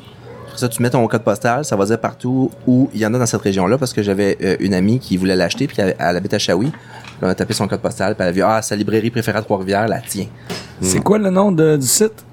après 0.57 0.61
ça, 0.61 0.69
tu 0.69 0.83
mets 0.83 0.88
ton 0.90 1.07
code 1.07 1.23
postal, 1.23 1.64
ça 1.66 1.77
va 1.77 1.85
dire 1.85 1.99
partout 2.01 2.51
où 2.66 2.88
il 2.95 3.01
y 3.01 3.05
en 3.07 3.12
a 3.12 3.19
dans 3.19 3.27
cette 3.27 3.42
région-là, 3.42 3.77
parce 3.77 3.92
que 3.92 4.03
j'avais 4.03 4.38
euh, 4.42 4.57
une 4.61 4.73
amie 4.73 4.99
qui 4.99 5.19
voulait 5.19 5.37
l'acheter, 5.37 5.66
puis 5.66 5.77
elle, 5.81 5.95
elle 5.99 6.16
habite 6.16 6.33
à 6.33 6.38
Shawi. 6.38 6.73
Elle 7.21 7.29
a 7.29 7.35
tapé 7.35 7.53
son 7.53 7.69
code 7.69 7.81
postal, 7.81 8.14
puis 8.14 8.23
elle 8.23 8.29
a 8.29 8.33
vu, 8.33 8.42
ah, 8.42 8.62
sa 8.62 8.75
librairie 8.75 9.11
préférée 9.11 9.38
à 9.38 9.42
Trois-Rivières, 9.42 9.87
la 9.87 10.01
tient. 10.01 10.27
C'est 10.81 11.01
quoi 11.01 11.19
le 11.19 11.29
nom 11.31 11.53
de- 11.53 11.77
du 11.77 11.87
site? 11.87 12.25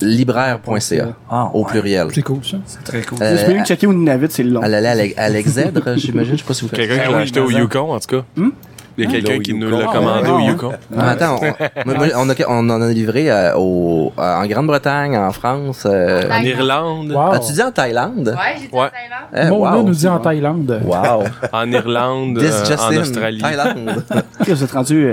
Libraire.ca, 0.00 1.08
Ah, 1.30 1.50
au 1.54 1.62
ouais. 1.64 1.70
pluriel. 1.70 2.08
c'est 2.14 2.22
cool, 2.22 2.44
ça. 2.44 2.56
C'est 2.66 2.82
très 2.84 3.02
cool. 3.02 3.18
Euh, 3.22 3.36
Je 3.36 3.46
peux 3.46 3.52
même 3.54 3.64
checker 3.64 3.86
au 3.86 3.92
Nunavut, 3.92 4.28
c'est 4.30 4.42
long. 4.42 4.60
Elle 4.62 4.74
allait 4.74 4.88
à 4.88 4.94
l'E- 4.94 5.14
à 5.16 5.28
l'Exèdre, 5.28 5.82
j'imagine, 5.96 6.34
je 6.34 6.40
sais 6.40 6.44
pas 6.46 6.54
si 6.54 6.62
vous 6.62 6.68
faites 6.68 6.78
Quelqu'un 6.80 7.04
qui 7.06 7.12
l'a 7.12 7.18
acheté 7.18 7.40
au. 7.40 7.50
Yukon, 7.50 7.92
en 7.94 7.98
tout 8.00 8.08
cas. 8.08 8.24
Il 8.96 9.04
y 9.04 9.06
a 9.08 9.10
quelqu'un 9.10 9.36
Au 9.36 9.40
qui 9.40 9.54
nous 9.54 9.68
l'a 9.70 9.86
Ah, 9.88 9.92
commandé 9.92 10.30
au. 10.30 10.38
Yukon. 10.38 10.72
Mais 10.90 11.02
attends, 11.02 11.40
on, 11.84 11.92
on, 12.16 12.30
a- 12.30 12.34
on 12.48 12.70
en 12.70 12.80
a 12.82 12.88
livré 12.92 13.30
euh, 13.30 13.56
au, 13.56 14.12
euh, 14.18 14.22
en 14.36 14.46
Grande-Bretagne, 14.46 15.16
en 15.16 15.32
France. 15.32 15.82
euh, 15.86 16.28
En 16.30 16.42
Irlande. 16.42 17.10
Wow. 17.10 17.32
As-tu 17.32 17.52
dit 17.54 17.62
en 17.62 17.72
Thaïlande? 17.72 18.28
Ouais, 18.36 18.54
j'étais 18.60 18.74
Ouais. 18.76 18.82
en 18.84 18.88
Thaïlande. 18.90 19.52
Eh, 19.52 19.58
Mona 19.58 19.76
wow. 19.76 19.82
nous 19.82 19.94
dit 19.94 20.06
en 20.08 20.18
Thaïlande. 20.20 20.80
Wow. 20.84 21.24
En 21.52 21.70
Irlande, 21.72 22.38
euh, 22.38 22.76
en 22.78 22.96
Australie. 23.00 23.40
Thaïlande. 23.40 24.04
Vous 24.46 24.62
êtes 24.64 24.70
rendu 24.72 25.08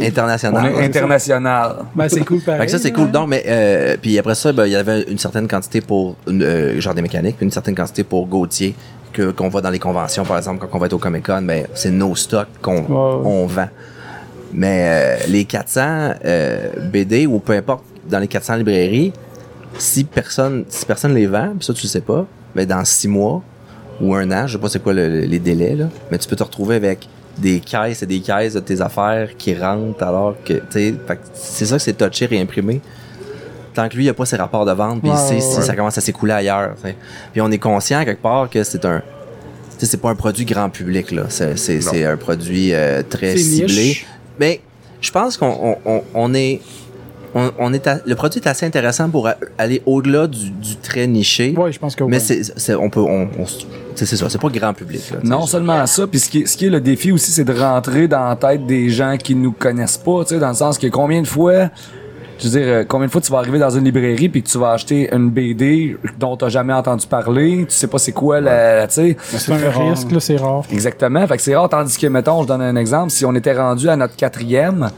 International. 0.00 0.72
international. 0.80 1.76
Ben, 1.94 2.08
c'est 2.08 2.24
cool, 2.24 2.40
pareil. 2.40 2.60
Fait 2.60 2.66
que 2.66 2.72
ça, 2.72 2.78
c'est 2.78 2.92
cool. 2.92 3.08
Non, 3.12 3.26
mais 3.26 3.42
euh, 3.46 3.96
puis 4.00 4.18
après 4.18 4.34
ça, 4.34 4.52
ben, 4.52 4.66
il 4.66 4.72
y 4.72 4.76
avait 4.76 5.02
une 5.10 5.18
certaine 5.18 5.48
quantité 5.48 5.80
pour 5.80 6.16
euh, 6.28 6.80
genre 6.80 6.94
des 6.94 7.02
mécaniques, 7.02 7.36
puis 7.36 7.44
une 7.46 7.52
certaine 7.52 7.74
quantité 7.74 8.04
pour 8.04 8.26
Gauthier 8.26 8.74
que 9.14 9.30
qu'on 9.30 9.48
va 9.48 9.62
dans 9.62 9.70
les 9.70 9.78
conventions, 9.78 10.24
par 10.24 10.36
exemple, 10.36 10.58
quand 10.60 10.76
on 10.76 10.78
va 10.78 10.86
être 10.86 10.92
au 10.92 10.98
Comic 10.98 11.24
Con, 11.24 11.40
ben 11.42 11.66
c'est 11.74 11.90
nos 11.90 12.14
stocks 12.14 12.48
qu'on 12.60 12.84
on 13.24 13.46
vend. 13.46 13.68
Mais 14.52 15.18
euh, 15.22 15.26
les 15.28 15.44
400 15.46 15.80
euh, 16.24 16.68
BD 16.92 17.26
ou 17.26 17.38
peu 17.38 17.54
importe 17.54 17.84
dans 18.08 18.18
les 18.18 18.28
400 18.28 18.56
librairies, 18.56 19.12
si 19.78 20.04
personne 20.04 20.64
si 20.68 20.84
personne 20.84 21.14
les 21.14 21.26
vend, 21.26 21.54
ça 21.60 21.72
tu 21.72 21.84
le 21.84 21.88
sais 21.88 22.00
pas, 22.02 22.26
ben 22.54 22.66
dans 22.66 22.84
six 22.84 23.08
mois 23.08 23.42
ou 24.00 24.14
un 24.14 24.30
an, 24.30 24.46
je 24.46 24.52
sais 24.52 24.58
pas 24.60 24.68
c'est 24.68 24.82
quoi 24.82 24.92
le- 24.92 25.20
les 25.20 25.38
délais 25.38 25.74
là, 25.74 25.86
mais 26.10 26.18
tu 26.18 26.28
peux 26.28 26.36
te 26.36 26.42
retrouver 26.42 26.76
avec 26.76 27.08
des 27.38 27.58
caisses 27.60 28.02
et 28.02 28.06
des 28.06 28.20
caisses 28.20 28.54
de 28.54 28.60
tes 28.60 28.80
affaires 28.80 29.30
qui 29.36 29.56
rentrent 29.56 30.02
alors 30.04 30.34
que 30.44 30.52
tu 30.54 30.60
sais, 30.70 30.94
c'est 31.34 31.66
ça 31.66 31.76
que 31.76 31.82
c'est 31.82 31.94
touché 31.98 32.26
réimprimé. 32.26 32.80
Tant 33.74 33.88
que 33.88 33.96
lui, 33.96 34.04
il 34.04 34.08
a 34.08 34.14
pas 34.14 34.24
ses 34.24 34.36
rapports 34.36 34.64
de 34.64 34.72
vente, 34.72 35.00
puis 35.00 35.10
il 35.10 35.12
Ouais, 35.12 35.18
sait 35.18 35.34
ouais, 35.34 35.40
si 35.40 35.62
ça 35.62 35.74
commence 35.74 35.98
à 35.98 36.00
s'écouler 36.00 36.32
ailleurs. 36.32 36.74
Puis 37.32 37.40
on 37.40 37.50
est 37.50 37.58
conscient 37.58 38.04
quelque 38.04 38.22
part 38.22 38.48
que 38.48 38.62
c'est 38.62 38.84
un, 38.84 39.00
tu 39.00 39.04
sais, 39.80 39.86
c'est 39.86 39.96
pas 40.00 40.10
un 40.10 40.14
produit 40.14 40.44
grand 40.44 40.70
public 40.70 41.10
là. 41.10 41.24
C'est, 41.28 42.04
un 42.06 42.16
produit 42.16 42.72
euh, 42.72 43.02
très 43.08 43.36
ciblé. 43.36 43.66
niche. 43.88 44.06
Mais 44.38 44.60
je 45.00 45.10
pense 45.10 45.36
qu'on 45.36 45.76
on, 45.84 45.90
on, 45.96 46.02
on 46.14 46.34
est 46.34 46.60
on, 47.36 47.50
on 47.58 47.72
est 47.72 47.84
à- 47.88 47.98
le 48.06 48.14
produit 48.14 48.40
est 48.40 48.46
assez 48.46 48.64
intéressant 48.64 49.10
pour 49.10 49.26
a- 49.26 49.34
aller 49.58 49.82
au-delà 49.86 50.28
du, 50.28 50.50
du 50.50 50.76
très 50.76 51.08
niché. 51.08 51.52
Ouais, 51.56 51.72
je 51.72 51.80
pense 51.80 51.96
que 51.96 52.04
Mais 52.04 52.18
ouais. 52.18 52.20
c'est, 52.20 52.42
c'est- 52.44 52.76
on 52.76 52.88
peut 52.90 53.00
on, 53.00 53.28
on 53.38 53.44
c'est, 53.96 54.06
c'est 54.06 54.16
ça, 54.16 54.30
c'est 54.30 54.40
pas 54.40 54.48
grand 54.50 54.72
public 54.72 55.02
là. 55.10 55.18
Non 55.24 55.44
seulement 55.46 55.84
ça, 55.86 56.06
puis 56.06 56.20
ce 56.20 56.28
qui, 56.28 56.42
est, 56.42 56.46
ce 56.46 56.56
qui 56.56 56.66
est 56.66 56.70
le 56.70 56.80
défi 56.80 57.10
aussi, 57.10 57.32
c'est 57.32 57.42
de 57.44 57.52
rentrer 57.52 58.06
dans 58.06 58.28
la 58.28 58.36
tête 58.36 58.64
des 58.66 58.88
gens 58.88 59.16
qui 59.16 59.34
nous 59.34 59.50
connaissent 59.52 59.96
pas, 59.96 60.22
tu 60.24 60.34
sais, 60.34 60.40
dans 60.40 60.48
le 60.48 60.54
sens 60.54 60.78
que 60.78 60.86
combien 60.86 61.22
de 61.22 61.26
fois, 61.26 61.70
Je 62.44 62.50
veux 62.50 62.60
dire, 62.60 62.68
euh, 62.68 62.84
combien 62.86 63.06
de 63.06 63.10
fois 63.12 63.20
tu 63.22 63.32
vas 63.32 63.38
arriver 63.38 63.58
dans 63.58 63.70
une 63.70 63.84
librairie 63.84 64.28
puis 64.28 64.42
que 64.42 64.48
tu 64.48 64.58
vas 64.58 64.72
acheter 64.72 65.08
une 65.14 65.30
BD 65.30 65.96
dont 66.18 66.36
t'as 66.36 66.50
jamais 66.50 66.74
entendu 66.74 67.06
parler, 67.06 67.64
tu 67.68 67.74
sais 67.74 67.86
pas 67.86 67.96
c'est 67.98 68.12
quoi 68.12 68.40
la, 68.40 68.76
la- 68.80 68.86
tu 68.86 68.94
sais. 68.94 69.16
C'est 69.22 69.52
un 69.52 69.70
risque, 69.70 70.10
là, 70.12 70.20
c'est 70.20 70.36
rare. 70.36 70.62
Exactement. 70.70 71.26
Fait 71.26 71.36
que 71.36 71.42
c'est 71.42 71.56
rare, 71.56 71.68
tandis 71.70 71.96
que, 71.96 72.06
mettons, 72.06 72.42
je 72.42 72.48
donne 72.48 72.60
un 72.62 72.76
exemple, 72.76 73.10
si 73.10 73.24
on 73.24 73.34
était 73.34 73.54
rendu 73.54 73.88
à 73.88 73.96
notre 73.96 74.14
quatrième, 74.16 74.90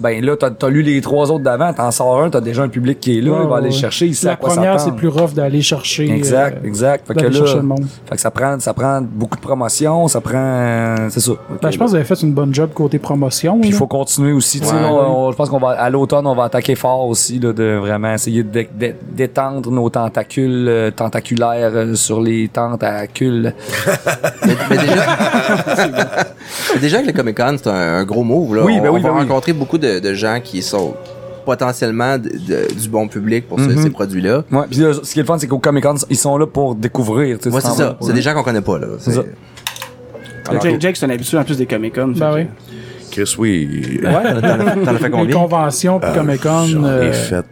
ben 0.00 0.24
là, 0.24 0.34
t'as 0.36 0.50
as 0.66 0.68
lu 0.68 0.82
les 0.82 1.00
trois 1.00 1.30
autres 1.30 1.44
d'avant, 1.44 1.72
t'en 1.72 1.92
sors 1.92 2.22
un, 2.22 2.30
t'as 2.30 2.40
déjà 2.40 2.62
un 2.64 2.68
public 2.68 2.98
qui 2.98 3.18
est 3.18 3.20
là, 3.20 3.30
Ouais, 3.32 3.38
il 3.44 3.48
va 3.48 3.56
aller 3.58 3.70
chercher, 3.70 4.06
il 4.06 4.16
sait 4.16 4.26
La 4.26 4.32
à 4.32 4.36
quoi 4.36 4.48
première, 4.54 4.80
c'est 4.80 4.90
plus 4.96 5.06
rough 5.06 5.32
d'aller 5.32 5.62
chercher. 5.62 6.10
Exact, 6.10 6.58
euh, 6.64 6.66
exact. 6.66 7.06
Fait 7.06 7.14
que 7.14 7.20
là, 7.24 7.30
chercher 7.32 7.56
le 7.56 7.62
monde. 7.62 7.84
fait 8.06 8.16
que 8.16 8.20
ça 8.20 8.32
prend, 8.32 8.58
ça 8.58 8.74
prend 8.74 9.00
beaucoup 9.00 9.36
de 9.36 9.42
promotion, 9.42 10.08
ça 10.08 10.20
prend, 10.20 10.96
c'est 11.10 11.20
ça. 11.20 11.32
Ben, 11.62 11.70
je 11.70 11.78
pense 11.78 11.86
que 11.86 11.90
vous 11.90 11.94
avez 11.94 12.04
fait 12.04 12.20
une 12.22 12.32
bonne 12.32 12.52
job 12.52 12.70
côté 12.74 12.98
promotion. 12.98 13.60
Puis 13.60 13.68
il 13.70 13.74
faut 13.74 13.86
continuer 13.86 14.32
aussi. 14.32 14.58
tu 14.60 14.66
sais, 14.66 14.74
je 14.74 15.36
pense 15.36 15.48
qu'on 15.48 15.58
va 15.58 15.70
à 15.70 15.88
l'automne, 15.88 16.26
on 16.26 16.34
va 16.34 16.44
attaquer 16.44 16.74
fort 16.80 17.06
aussi 17.08 17.38
là, 17.38 17.52
de 17.52 17.76
vraiment 17.78 18.12
essayer 18.14 18.42
d'étendre 18.42 19.70
nos 19.70 19.88
tentacules 19.90 20.66
euh, 20.68 20.90
tentaculaires 20.90 21.70
euh, 21.74 21.94
sur 21.94 22.20
les 22.20 22.48
tentacules. 22.48 23.54
Mais, 24.46 24.56
mais 24.70 24.76
déjà, 24.78 25.06
déjà 26.80 26.96
avec 26.98 27.08
le 27.08 27.12
Comic 27.12 27.36
Con, 27.36 27.56
c'est 27.62 27.68
un, 27.68 27.74
un 27.98 28.04
gros 28.04 28.24
move. 28.24 28.56
Là. 28.56 28.62
Oui, 28.64 28.76
on, 28.78 28.82
ben 28.82 28.88
oui, 28.90 29.00
on 29.00 29.02
va 29.02 29.08
ben 29.10 29.14
oui. 29.16 29.20
rencontrer 29.28 29.52
beaucoup 29.52 29.78
de, 29.78 29.98
de 29.98 30.14
gens 30.14 30.40
qui 30.42 30.62
sont 30.62 30.94
potentiellement 31.44 32.16
de- 32.18 32.28
de- 32.30 32.72
du 32.80 32.88
bon 32.88 33.08
public 33.08 33.48
pour 33.48 33.58
ce- 33.60 33.64
Mhm. 33.64 33.82
ces 33.82 33.90
produits-là. 33.90 34.44
Ouais, 34.50 34.66
puis 34.70 34.80
là, 34.80 34.92
ce 34.94 35.12
qui 35.12 35.18
est 35.18 35.22
le 35.22 35.26
fun, 35.26 35.38
c'est 35.38 35.46
qu'au 35.46 35.58
Comic 35.58 35.82
Con, 35.84 35.94
ils 36.08 36.16
sont 36.16 36.36
là 36.38 36.46
pour 36.46 36.74
découvrir. 36.74 37.38
tu 37.38 37.44
sais, 37.50 37.54
Ouais, 37.54 37.60
c'est 37.60 37.70
ça. 37.76 37.96
C'est 38.00 38.12
des 38.12 38.22
gens 38.22 38.34
qu'on 38.34 38.42
connaît 38.42 38.60
pas. 38.60 38.78
là. 38.78 38.86
C'est 38.98 39.12
ça. 39.12 39.22
Alors, 40.48 40.62
Jake, 40.62 40.80
Jake, 40.80 40.96
c'est 40.96 41.06
un 41.06 41.10
habitué 41.10 41.38
en 41.38 41.44
plus 41.44 41.56
des 41.58 41.66
Comic-Con. 41.66 42.14
Ben 42.16 42.32
oui. 42.34 42.46
Chris, 43.10 43.34
oui. 43.38 44.00
Ouais, 44.02 44.10
t'en 44.12 44.86
as- 44.88 44.94
fait 44.98 45.04
Les 45.04 45.10
combien? 45.10 45.34
conventions 45.36 45.98
puis 46.00 46.10
Euh, 46.10 46.14
Comic 46.14 46.40
Con. 46.42 46.64
J'en 46.66 46.84
ai 46.84 46.88
euh, 46.88 47.12
fait 47.12 47.44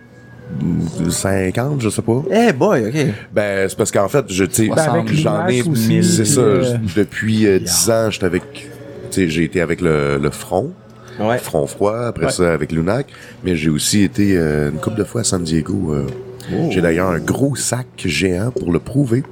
mm, 0.62 1.10
50, 1.10 1.80
je 1.80 1.88
sais 1.90 2.02
pas. 2.02 2.22
Eh 2.30 2.52
boy, 2.52 2.86
ok. 2.88 3.06
Ben, 3.32 3.68
c'est 3.68 3.76
parce 3.76 3.90
qu'en 3.90 4.08
fait, 4.08 4.24
je, 4.28 4.44
tu 4.44 4.66
sais, 4.66 4.68
Ben, 4.74 5.04
j'en 5.12 5.46
ai, 5.48 5.62
c'est 6.02 6.24
ça, 6.24 6.40
euh, 6.40 6.76
depuis 6.96 7.46
euh, 7.46 7.58
10 7.58 7.90
ans, 7.90 8.10
j'étais 8.10 8.26
avec, 8.26 8.42
tu 8.52 8.68
sais, 9.10 9.28
j'ai 9.28 9.44
été 9.44 9.60
avec 9.60 9.80
le, 9.80 10.18
le 10.18 10.30
front, 10.30 10.72
Ouais. 11.20 11.38
front 11.38 11.66
froid, 11.66 12.06
après 12.06 12.26
Ouais. 12.26 12.30
ça 12.32 12.52
avec 12.52 12.70
Lunac, 12.70 13.06
mais 13.44 13.56
j'ai 13.56 13.70
aussi 13.70 14.02
été 14.02 14.36
euh, 14.36 14.70
une 14.70 14.78
couple 14.78 14.98
de 14.98 15.04
fois 15.04 15.22
à 15.22 15.24
San 15.24 15.42
Diego. 15.42 15.92
euh, 15.94 16.06
Oh. 16.50 16.68
J'ai 16.70 16.80
d'ailleurs 16.80 17.10
un 17.10 17.18
gros 17.18 17.54
sac 17.56 17.86
géant 18.06 18.50
pour 18.52 18.72
le 18.72 18.78
prouver. 18.78 19.22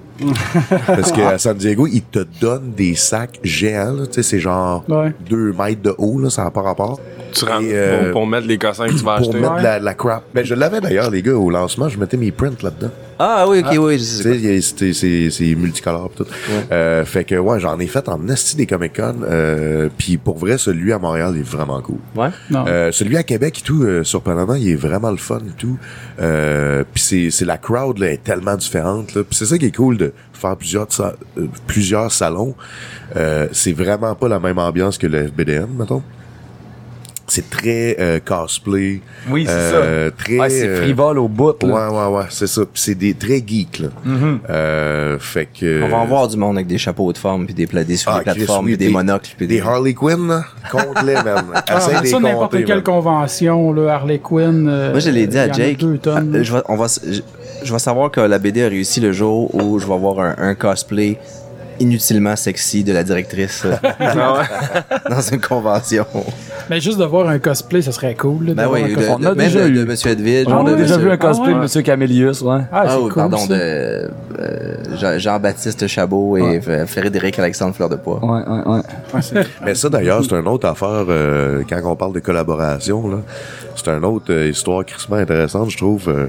Parce 0.87 1.13
qu'à 1.13 1.39
San 1.39 1.57
Diego, 1.57 1.87
ils 1.87 2.03
te 2.03 2.21
donnent 2.41 2.73
des 2.77 2.95
sacs 2.95 3.39
géants, 3.43 3.97
tu 4.07 4.15
sais, 4.15 4.23
c'est 4.23 4.41
genre 4.41 4.85
Ouais. 4.89 5.13
2 5.29 5.53
mètres 5.53 5.83
de 5.83 5.95
haut, 5.99 6.19
là, 6.21 6.31
ça 6.31 6.45
n'a 6.45 6.51
pas 6.51 6.63
rapport. 6.63 6.99
Tu 7.33 7.45
rentres 7.45 7.65
euh, 7.65 8.05
pour, 8.05 8.21
pour 8.21 8.27
mettre 8.27 8.47
les 8.47 8.57
cossins 8.59 8.87
que 8.87 8.93
tu 8.93 9.05
vas 9.05 9.19
Pour 9.19 9.29
acheter. 9.29 9.41
mettre 9.41 9.55
Ouais. 9.55 9.63
la, 9.63 9.79
de 9.81 9.85
la 9.85 9.95
crap. 9.95 10.25
Ben, 10.35 10.45
je 10.45 10.55
l'avais 10.55 10.81
d'ailleurs, 10.81 11.11
les 11.11 11.23
gars, 11.23 11.35
au 11.35 11.51
lancement, 11.51 11.89
je 11.89 11.99
mettais 11.99 12.17
mes 12.17 12.31
prints 12.33 12.63
là-dedans. 12.63 12.91
Ah 13.19 13.47
oui, 13.49 13.61
ok, 13.61 13.77
oui. 13.79 13.99
je 13.99 14.61
sais 14.61 14.93
c'est 14.93 15.31
c'est 15.31 15.55
multicolore 15.55 16.11
pis 16.11 16.17
tout. 16.19 16.27
Euh, 16.71 17.05
fait 17.05 17.25
que 17.25 17.35
ouais, 17.37 17.59
j'en 17.61 17.79
ai 17.81 17.87
fait 17.87 18.09
en 18.09 18.29
esti 18.29 18.57
des 18.57 18.67
Comic 18.67 18.97
Con. 18.97 19.17
Euh, 19.23 19.89
puis 19.97 20.17
pour 20.19 20.37
vrai, 20.39 20.59
celui 20.59 20.93
à 20.93 20.99
Montréal 20.99 21.35
est 21.39 21.43
vraiment 21.49 21.81
cool. 21.81 21.99
Ouais? 22.15 22.29
non. 22.51 22.65
Euh, 22.69 22.93
celui 22.93 23.17
à 23.17 23.23
Québec 23.23 23.61
et 23.61 23.63
tout, 23.63 23.83
euh, 23.85 24.05
surprenamment, 24.05 24.55
il 24.55 24.69
est 24.71 24.77
vraiment 24.77 25.11
le 25.11 25.17
fun 25.17 25.39
et 25.39 25.57
tout. 25.57 25.79
Euh, 26.21 26.85
puis 26.93 27.03
c'est 27.03 27.31
c'est 27.31 27.45
la 27.45 27.59
crowd 27.59 27.99
là 27.99 28.11
est 28.13 28.23
tellement 28.23 28.57
différente 28.57 29.15
là. 29.15 29.23
Puis 29.25 29.37
c'est 29.39 29.47
ça 29.47 29.57
qui 29.59 29.67
est 29.67 29.75
cool 29.77 29.97
de 29.97 30.13
faire 30.33 30.57
plusieurs 30.57 30.93
sa- 30.93 31.15
euh, 31.39 31.47
plusieurs 31.67 32.13
salons. 32.13 32.55
Euh, 33.17 33.49
c'est 33.53 33.73
vraiment 33.73 34.15
pas 34.15 34.29
la 34.29 34.39
même 34.41 34.59
ambiance 34.59 34.99
que 34.99 35.07
le 35.07 35.29
FBDM, 35.29 35.69
mettons. 35.79 36.03
C'est 37.29 37.51
très 37.51 37.97
euh, 37.99 38.21
cosplay. 38.25 39.01
Oui, 39.31 39.45
c'est 39.47 39.53
euh, 39.53 40.11
Très. 40.17 40.39
Ouais, 40.39 40.49
c'est 40.51 40.69
euh, 40.69 40.83
frivole 40.83 41.19
au 41.19 41.27
bout. 41.29 41.57
Ouais, 41.65 41.69
Là. 41.71 41.91
ouais, 42.11 42.17
ouais, 42.19 42.25
c'est 42.31 42.47
ça. 42.47 42.63
Puis 42.63 42.81
c'est 42.83 42.95
des 42.95 43.15
très 43.15 43.43
geeks, 43.45 43.81
là. 43.81 43.89
Euh, 44.49 45.19
fait 45.19 45.47
que... 45.47 45.83
On 45.83 45.89
va 45.89 45.97
en 45.99 46.07
voir 46.07 46.29
du 46.29 46.37
monde 46.37 46.57
avec 46.57 46.67
des 46.67 46.79
chapeaux 46.79 47.13
de 47.13 47.19
forme 47.19 47.47
puis 47.47 47.55
des, 47.55 47.67
pla- 47.67 47.85
des, 47.85 47.97
sur 47.97 48.13
Ah, 48.13 48.19
des 48.19 48.25
Chris, 48.31 48.35
plateformes 48.39 48.67
puis 48.67 48.77
des, 48.77 48.87
des- 48.87 48.93
monocles 48.93 49.31
puis 49.37 49.47
Des 49.47 49.61
Harley 49.61 49.95
Quinn, 49.95 50.29
là, 50.29 50.45
compte-les, 50.71 51.15
man. 51.25 51.45
Ah, 51.69 51.79
Essaye 51.79 51.97
de 51.99 52.03
les 52.05 52.09
ça, 52.11 52.21
n'importe 52.21 52.65
quelle 52.65 52.83
convention, 52.83 53.73
là, 53.73 53.95
Harley 53.95 54.19
Quinn. 54.19 54.69
euh, 54.69 54.91
Moi, 54.93 55.01
je 55.01 55.11
l'ai 55.11 55.27
dit 55.27 55.39
à 55.39 55.51
Jake. 55.51 55.79
deux 55.79 55.99
tonnes. 55.99 56.33
Ah, 56.39 56.43
je, 56.43 56.53
vais, 56.53 56.63
on 56.69 56.77
va, 56.77 56.87
je, 56.87 57.21
je 57.65 57.73
vais 57.73 57.79
savoir 57.79 58.11
que 58.11 58.21
la 58.21 58.39
BD 58.39 58.63
a 58.65 58.69
réussi 58.69 59.01
le 59.01 59.13
jour 59.13 59.55
où 59.55 59.79
je 59.79 59.87
vais 59.87 59.95
avoir 59.95 60.21
un, 60.21 60.35
un 60.39 60.55
cosplay 60.55 61.19
inutilement 61.81 62.37
sexy 62.37 62.85
de 62.85 62.93
la 62.93 63.03
directrice 63.05 63.65
euh, 63.65 63.77
dans 65.11 65.21
une 65.21 65.41
convention. 65.41 66.07
Mais 66.71 66.81
juste 66.81 66.99
de 66.99 67.05
voir 67.05 67.29
un 67.29 67.39
cosplay, 67.39 67.83
ça 67.83 67.93
serait 67.93 68.15
cool. 68.15 68.47
là, 68.47 68.55
Ben 68.55 68.69
oui, 68.71 68.95
de. 68.95 69.03
On 69.09 69.23
a 69.25 69.31
de- 69.31 69.35
déjà 69.39 69.63
de, 69.65 69.69
eu. 69.69 69.73
de 69.75 69.85
Monsieur 69.85 70.11
Edwidge. 70.11 70.47
On 70.49 70.65
de 70.65 70.73
a 70.73 70.75
déjà 70.77 70.95
Monsieur- 70.97 71.09
vu 71.09 71.11
un 71.13 71.17
cosplay 71.17 71.53
Ah, 71.53 71.55
de. 71.57 71.61
Monsieur 71.61 71.83
Camélius, 71.83 72.41
ouais. 72.43 72.61
Ah, 72.73 72.83
Ah 72.85 72.89
c'est 72.89 72.97
oui, 72.97 73.03
cool, 73.05 73.15
pardon, 73.15 73.37
ça. 73.39 73.47
de 73.55 73.61
euh, 74.41 74.75
Jean- 74.99 75.19
Jean-Baptiste 75.19 75.87
Chabot 75.87 76.37
et 76.37 76.59
F- 76.59 76.87
Frédéric 76.87 77.39
Alexandre 77.39 77.75
Fleur 77.75 77.89
de 77.89 77.97
Poix. 77.97 78.19
Ouais, 78.25 78.43
ouais, 78.47 78.75
ouais. 78.75 79.43
Mais 79.65 79.75
ça, 79.75 79.89
d'ailleurs, 79.89 80.23
c'est 80.25 80.35
une 80.35 80.49
autre 80.49 80.67
affaire, 80.69 81.05
euh, 81.09 81.63
quand 81.69 81.81
on 81.85 81.97
parle 81.97 82.13
de 82.15 82.21
collaboration, 82.21 83.09
là. 83.09 83.19
C'est 83.77 83.89
une 83.89 84.05
autre 84.05 84.33
euh, 84.33 84.49
histoire 84.49 84.85
crissement 84.85 85.17
intéressante, 85.17 85.71
je 85.71 85.77
trouve. 85.77 86.09
euh, 86.09 86.27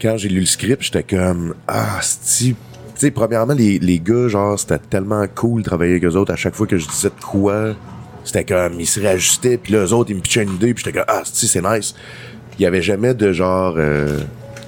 quand 0.00 0.16
j'ai 0.18 0.28
lu 0.28 0.40
le 0.40 0.46
script, 0.46 0.82
j'étais 0.82 1.02
comme, 1.02 1.54
ah, 1.66 1.98
c'est 2.02 2.48
tu 2.50 2.56
sais, 3.06 3.10
premièrement, 3.10 3.54
les, 3.54 3.78
les 3.78 3.98
gars, 4.00 4.28
genre, 4.28 4.58
c'était 4.58 4.78
tellement 4.78 5.24
cool 5.34 5.62
de 5.62 5.66
travailler 5.66 5.92
avec 5.92 6.04
eux 6.04 6.16
autres. 6.16 6.32
À 6.32 6.36
chaque 6.36 6.54
fois 6.54 6.66
que 6.66 6.76
je 6.78 6.86
disais 6.88 7.08
de 7.08 7.24
quoi, 7.24 7.74
c'était 8.24 8.44
comme, 8.44 8.80
ils 8.80 8.86
se 8.86 9.00
réajustaient, 9.00 9.56
puis 9.58 9.72
là, 9.72 9.84
eux 9.84 9.92
autres, 9.92 10.10
ils 10.10 10.16
me 10.16 10.20
pitchaient 10.20 10.42
une 10.44 10.54
idée, 10.54 10.74
puis 10.74 10.82
j'étais 10.84 10.96
comme, 10.98 11.06
ah, 11.08 11.22
c'est 11.24 11.46
c'est 11.46 11.62
nice. 11.62 11.94
Il 12.58 12.62
y 12.62 12.66
avait 12.66 12.82
jamais 12.82 13.14
de 13.14 13.32
genre, 13.32 13.74
euh, 13.76 14.18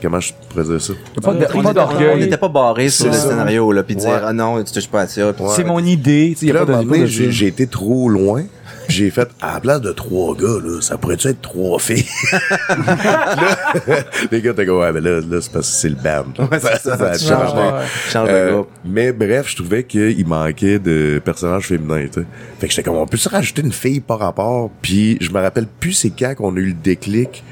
comment 0.03 0.20
je 0.20 0.33
pourrais 0.51 0.64
dire 0.64 0.81
ça? 0.81 0.92
Pas 1.22 1.33
de- 1.35 1.46
On 1.55 2.16
n'était 2.16 2.37
pas 2.37 2.49
barré 2.49 2.88
sur 2.90 3.07
le 3.07 3.12
ça. 3.12 3.29
scénario, 3.29 3.70
là, 3.72 3.83
puis 3.83 3.96
dire, 3.96 4.22
ah 4.25 4.33
non, 4.33 4.62
tu 4.64 4.72
touches 4.72 4.88
pas 4.88 5.03
à 5.03 5.07
ça. 5.07 5.33
C'est 5.55 5.64
mon 5.64 5.79
idée. 5.85 6.31
tu 6.35 6.40
sais, 6.40 6.46
y 6.46 6.49
Puis 6.49 6.51
a 6.51 6.55
là, 6.55 6.66
pas 6.66 6.66
de- 6.66 6.85
moment 6.85 6.92
donné, 6.99 7.07
j'ai 7.07 7.46
été 7.46 7.66
trop 7.66 8.09
loin. 8.09 8.42
J'ai 8.88 9.11
fait, 9.11 9.29
à 9.40 9.55
la 9.55 9.61
place 9.61 9.81
de 9.81 9.92
trois 9.92 10.35
gars, 10.37 10.61
là, 10.62 10.81
ça 10.81 10.96
pourrait-tu 10.96 11.29
être 11.29 11.40
trois 11.40 11.79
filles? 11.79 12.07
là, 12.68 14.05
les 14.31 14.40
gars, 14.40 14.55
t'es 14.55 14.66
comme, 14.66 14.79
ouais, 14.79 14.92
mais 14.92 15.01
là, 15.01 15.20
là 15.20 15.40
c'est 15.40 15.53
parce 15.53 15.70
que 15.70 15.77
c'est 15.77 15.88
le 15.88 15.96
band. 15.96 16.27
Ouais, 16.38 16.59
c'est 16.61 16.79
ça, 16.79 16.96
ça 16.96 17.11
a 17.11 17.18
changé. 17.18 17.87
Euh, 18.16 18.62
mais 18.85 19.12
bref, 19.12 19.51
je 19.51 19.57
trouvais 19.57 19.85
qu'il 19.85 20.27
manquait 20.27 20.79
de 20.79 21.20
personnages 21.25 21.66
féminins, 21.66 22.07
tu 22.07 22.20
sais. 22.20 22.27
Fait 22.59 22.66
que 22.68 22.72
j'étais 22.72 22.83
comme, 22.83 22.96
on 22.96 23.07
peut 23.07 23.16
se 23.16 23.29
rajouter 23.29 23.62
une 23.62 23.72
fille 23.72 24.01
par 24.01 24.18
rapport? 24.18 24.70
Puis 24.83 25.18
je 25.20 25.31
me 25.31 25.40
rappelle 25.40 25.66
plus 25.66 25.92
c'est 25.92 26.11
quand 26.11 26.35
qu'on 26.37 26.55
a 26.57 26.59
eu 26.59 26.68
le 26.68 26.72
déclic 26.72 27.44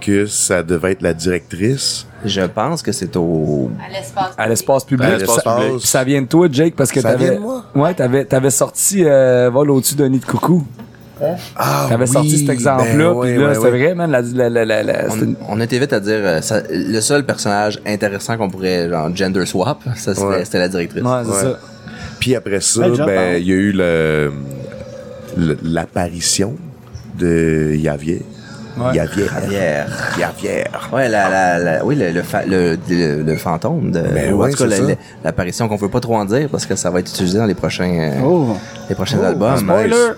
que 0.00 0.26
ça 0.26 0.62
devait 0.62 0.92
être 0.92 1.02
la 1.02 1.14
directrice. 1.14 2.07
Je 2.24 2.40
pense 2.42 2.82
que 2.82 2.90
c'est 2.92 3.16
au. 3.16 3.70
À 4.36 4.48
l'espace. 4.48 4.84
Public. 4.84 5.08
À 5.08 5.16
l'espace 5.18 5.44
ça, 5.44 5.56
public. 5.56 5.86
ça 5.86 6.04
vient 6.04 6.22
de 6.22 6.26
toi, 6.26 6.48
Jake, 6.50 6.74
parce 6.76 6.90
que 6.90 7.00
Ça 7.00 7.12
t'avais. 7.12 7.38
Ouais, 7.74 7.94
t'avais, 7.94 8.24
t'avais 8.24 8.50
sorti 8.50 9.04
euh, 9.04 9.50
Vol 9.52 9.70
au-dessus 9.70 9.94
d'un 9.94 10.08
nid 10.08 10.18
de 10.18 10.24
coucou. 10.24 10.66
Ah, 11.56 11.86
T'avais 11.88 12.04
oui, 12.06 12.12
sorti 12.12 12.38
cet 12.38 12.48
exemple-là, 12.50 12.96
ben 13.12 13.20
puis 13.22 13.30
ouais, 13.32 13.36
là, 13.38 13.48
ouais, 13.48 13.54
c'était 13.56 13.66
ouais. 13.70 13.84
vrai, 13.86 13.94
man. 13.96 14.08
La, 14.10 14.20
la, 14.20 14.48
la, 14.48 14.64
la, 14.64 14.82
la- 14.84 15.10
c'était 15.10 15.26
On, 15.48 15.60
était 15.60 15.78
vite 15.80 15.92
à 15.92 15.98
dire, 15.98 16.18
euh, 16.20 16.40
ça- 16.42 16.62
le 16.70 17.00
seul 17.00 17.26
personnage 17.26 17.80
intéressant 17.84 18.36
qu'on 18.36 18.48
pourrait, 18.48 18.88
genre, 18.88 19.10
gender 19.16 19.44
swap, 19.44 19.82
ça, 19.96 20.14
c'était 20.14 20.26
Ouais. 20.28 20.44
la 20.54 20.68
directrice. 20.68 21.02
Ouais, 21.02 21.10
c'est 21.24 21.30
Ouais. 21.30 21.42
ça. 21.54 21.58
Puis 22.20 22.36
après 22.36 22.60
ça, 22.60 22.88
ben, 22.88 23.08
hein. 23.08 23.36
il 23.36 23.46
y 23.48 23.52
a 23.52 23.54
eu 23.56 23.72
le, 23.72 24.32
l'apparition 25.64 26.54
de 27.18 27.74
Yavier. 27.74 28.22
Ouais. 28.80 28.94
Yavier. 28.96 29.26
Javier. 29.26 29.84
Yavier. 30.18 30.64
Ouais, 30.92 31.08
la, 31.08 31.28
la, 31.28 31.58
la- 31.58 31.84
oui, 31.84 31.96
le, 31.96 32.10
le, 32.10 32.22
fa- 32.22 32.44
le, 32.46 32.76
le, 32.88 33.22
le 33.22 33.36
fantôme 33.36 33.90
de, 33.90 34.00
Ben 34.00 34.32
ou 34.32 34.42
en 34.44 34.50
tout 34.50 34.56
cas, 34.68 34.76
l'apparition 35.24 35.68
qu'on 35.68 35.76
veut 35.76 35.88
pas 35.88 36.00
trop 36.00 36.16
en 36.16 36.24
dire 36.24 36.48
parce 36.50 36.66
que 36.66 36.76
ça 36.76 36.90
va 36.90 37.00
être 37.00 37.10
utilisé 37.10 37.38
dans 37.38 37.46
les 37.46 37.54
prochains, 37.54 38.12
Oh. 38.24 38.56
les 38.88 38.94
prochains 38.94 39.18
Oh, 39.22 39.26
albums. 39.26 39.58
spoiler! 39.58 40.12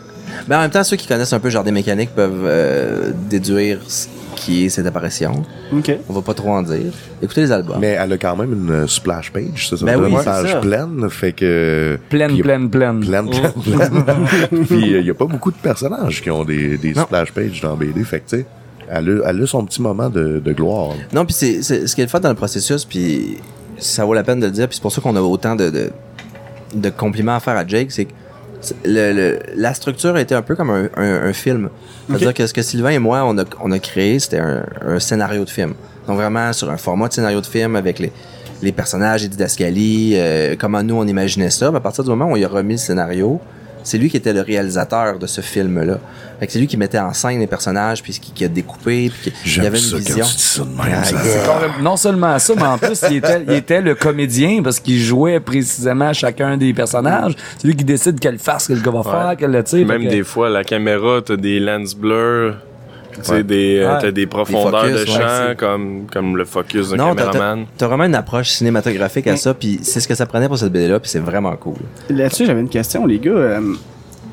Mais 0.49 0.55
en 0.57 0.61
même 0.61 0.71
temps, 0.71 0.85
ceux 0.85 0.97
qui 0.97 1.07
connaissent 1.07 1.33
un 1.33 1.41
peu 1.41 1.51
Jardin 1.51 1.73
mécanique 1.73 2.11
peuvent 2.15 2.45
euh, 2.45 3.11
déduire 3.29 3.79
ce 3.89 4.07
qui 4.41 4.65
est 4.65 4.69
cette 4.71 4.87
apparition. 4.87 5.43
OK. 5.73 5.93
On 6.09 6.13
va 6.15 6.23
pas 6.23 6.33
trop 6.35 6.51
en 6.51 6.63
dire. 6.63 6.93
Écoutez 7.23 7.43
les 7.43 7.53
albums. 7.53 7.79
Mais 7.79 7.97
elle 8.01 8.13
a 8.13 8.17
quand 8.19 8.35
même 8.37 8.53
une 8.53 8.71
euh, 8.71 8.87
splash 8.87 9.31
page, 9.31 9.69
ça, 9.69 9.77
ça 9.77 9.85
Ben 9.85 10.01
oui, 10.01 10.11
une 10.11 10.19
c'est 10.19 10.25
page 10.25 10.51
ça. 10.53 10.57
pleine, 10.61 11.11
fait 11.11 11.33
que... 11.33 11.99
Pleine, 12.09 12.31
a- 12.39 12.43
pleine, 12.43 12.71
pleine. 12.71 13.01
Pleine, 13.01 13.29
pleine, 13.29 14.05
pleine. 14.05 14.65
Puis 14.67 14.81
il 14.99 15.05
y 15.07 15.11
a 15.11 15.15
pas 15.15 15.27
beaucoup 15.27 15.51
de 15.51 15.57
personnages 15.57 16.23
qui 16.23 16.31
ont 16.31 16.45
des, 16.45 16.79
splash 16.95 17.33
pages 17.33 17.61
dans 17.61 17.77
BD, 17.77 18.03
fait 18.05 18.21
que 18.21 18.31
tu 18.31 18.37
sais, 18.39 18.47
elle 18.89 19.09
a, 19.25 19.29
elle 19.31 19.43
a 19.43 19.47
son 19.47 19.65
petit 19.65 19.83
moment 19.83 20.09
de, 20.09 20.41
de 20.45 20.53
gloire. 20.53 20.95
Non, 21.13 21.25
puis 21.27 21.35
c'est, 21.35 21.63
c'est- 21.63 21.87
ce 21.87 21.95
qui 21.95 22.01
est 22.01 22.05
le 22.05 22.11
fun 22.11 22.21
dans 22.21 22.29
le 22.31 22.35
processus, 22.35 22.85
puis 22.85 23.37
ça 23.79 24.05
vaut 24.05 24.15
la 24.15 24.23
peine 24.25 24.41
de 24.41 24.47
le 24.47 24.53
dire, 24.53 24.67
puis 24.69 24.77
c'est 24.77 24.83
pour 24.83 24.91
ça 24.93 25.01
qu'on 25.01 25.15
a 25.17 25.21
autant 25.21 25.55
de, 25.55 25.69
de, 25.71 25.91
de 26.75 26.89
compliments 26.91 27.35
à 27.37 27.41
faire 27.41 27.57
à 27.57 27.67
Jake, 27.67 27.91
c'est 27.93 28.07
que 28.07 28.13
c'est- 28.13 28.20
le, 28.85 29.13
le- 29.13 29.39
la 29.57 29.75
structure 29.75 30.15
a 30.15 30.21
été 30.21 30.35
un 30.35 30.43
peu 30.43 30.55
comme 30.57 30.71
un, 30.71 30.89
un- 30.97 31.23
un 31.29 31.33
film. 31.33 31.69
C'est-à-dire 32.09 32.35
que 32.35 32.47
ce 32.47 32.53
que 32.55 32.63
Sylvain 32.63 32.91
et 32.91 32.99
moi, 32.99 33.25
on 33.25 33.39
a, 33.39 33.45
on 33.63 33.71
a 33.73 33.79
créé, 33.79 34.19
c'était 34.19 34.39
un, 34.39 34.65
un 34.87 34.99
scénario 34.99 35.45
de 35.45 35.51
film. 35.51 35.75
Donc 36.07 36.17
vraiment 36.17 36.53
sur 36.53 36.71
un 36.71 36.77
format 36.77 37.09
de 37.09 37.13
scénario 37.15 37.41
de 37.41 37.47
film 37.47 37.77
avec 37.77 37.99
les, 37.99 38.13
les 38.63 38.73
personnages, 38.73 39.23
les 39.23 39.29
didascalies, 39.29 40.15
euh, 40.17 40.57
comment 40.59 40.83
nous 40.83 40.97
on 40.97 41.07
imaginait 41.07 41.51
ça. 41.51 41.69
Puis 41.69 41.77
à 41.77 41.81
partir 41.81 42.05
du 42.05 42.11
moment 42.11 42.27
où 42.27 42.33
on 42.33 42.37
y 42.37 42.45
a 42.45 42.49
remis 42.49 42.75
le 42.75 42.79
scénario, 42.79 43.41
c'est 43.83 43.99
lui 43.99 44.11
qui 44.11 44.17
était 44.17 44.33
le 44.33 44.41
réalisateur 44.43 45.19
de 45.19 45.27
ce 45.27 45.41
film-là. 45.41 45.99
Fait 46.39 46.47
que 46.47 46.53
c'est 46.53 46.59
lui 46.59 46.67
qui 46.67 46.77
mettait 46.77 46.99
en 46.99 47.13
scène 47.13 47.39
les 47.39 47.47
personnages, 47.47 48.03
puis 48.03 48.13
qui, 48.15 48.33
qui 48.33 48.45
a 48.45 48.49
découpé, 48.49 49.11
puis 49.11 49.31
qui 49.31 49.57
il 49.59 49.63
y 49.63 49.67
avait 49.67 49.79
ça 49.79 49.97
une 49.97 50.05
quand 50.05 50.09
vision. 50.15 50.25
tu 50.27 50.37
dis 50.37 50.43
ça 50.43 50.63
de 50.63 50.69
même. 50.69 50.95
Ah, 50.95 51.05
ça. 51.05 51.61
Non 51.83 51.97
seulement 51.97 52.39
ça, 52.39 52.55
mais 52.57 52.63
en 52.63 52.79
plus, 52.79 53.01
il 53.11 53.17
était, 53.19 53.43
il 53.47 53.53
était 53.55 53.81
le 53.83 53.95
comédien 53.95 54.63
parce 54.63 54.81
qu'il 54.81 54.99
jouait 54.99 55.41
précisément 55.41 56.13
chacun 56.13 56.57
des 56.57 56.73
personnages. 56.73 57.35
C'est 57.59 57.67
lui 57.67 57.77
qui 57.77 57.85
décide 57.85 58.19
quelle 58.19 58.39
face 58.39 58.69
que 58.69 58.73
le 58.73 58.81
gars 58.81 58.91
va 58.91 59.03
faire, 59.03 59.35
quelle 59.39 59.51
le 59.51 59.63
tire. 59.65 59.87
Même 59.87 60.05
que- 60.05 60.09
des 60.11 60.25
fois, 60.25 60.49
la 60.49 60.65
caméra, 60.65 61.21
t'as 61.25 61.37
des 61.37 61.61
lens 61.61 61.95
blurs, 61.95 62.57
tu 63.23 63.31
Ouais. 63.31 63.43
des, 63.43 63.79
euh, 63.79 63.95
Ouais. 63.95 63.99
t'as 64.01 64.11
des 64.11 64.27
profondeurs 64.27 64.85
focus, 64.87 65.01
de 65.01 65.07
champ, 65.07 65.55
comme, 65.57 66.07
comme 66.13 66.37
le 66.37 66.45
focus 66.45 66.91
d'un 66.91 66.97
Non, 66.97 67.15
t'as- 67.15 67.25
t'as 67.27 67.33
caméraman. 67.33 67.67
t'as 67.77 67.87
vraiment 67.87 68.05
une 68.05 68.15
approche 68.15 68.51
cinématographique 68.51 69.27
à 69.27 69.37
ça, 69.37 69.55
puis 69.55 69.79
c'est 69.83 70.01
ce 70.01 70.09
que 70.09 70.15
ça 70.15 70.27
prenait 70.27 70.49
pour 70.49 70.59
cette 70.59 70.73
BD-là, 70.73 71.01
puis 71.01 71.11
c'est 71.11 71.19
vraiment 71.21 71.55
cool. 71.57 71.77
Là-dessus, 72.09 72.47
j'avais 72.47 72.61
une 72.61 72.69
question, 72.69 73.07
les 73.07 73.19
gars. 73.19 73.31
Euh, 73.31 73.61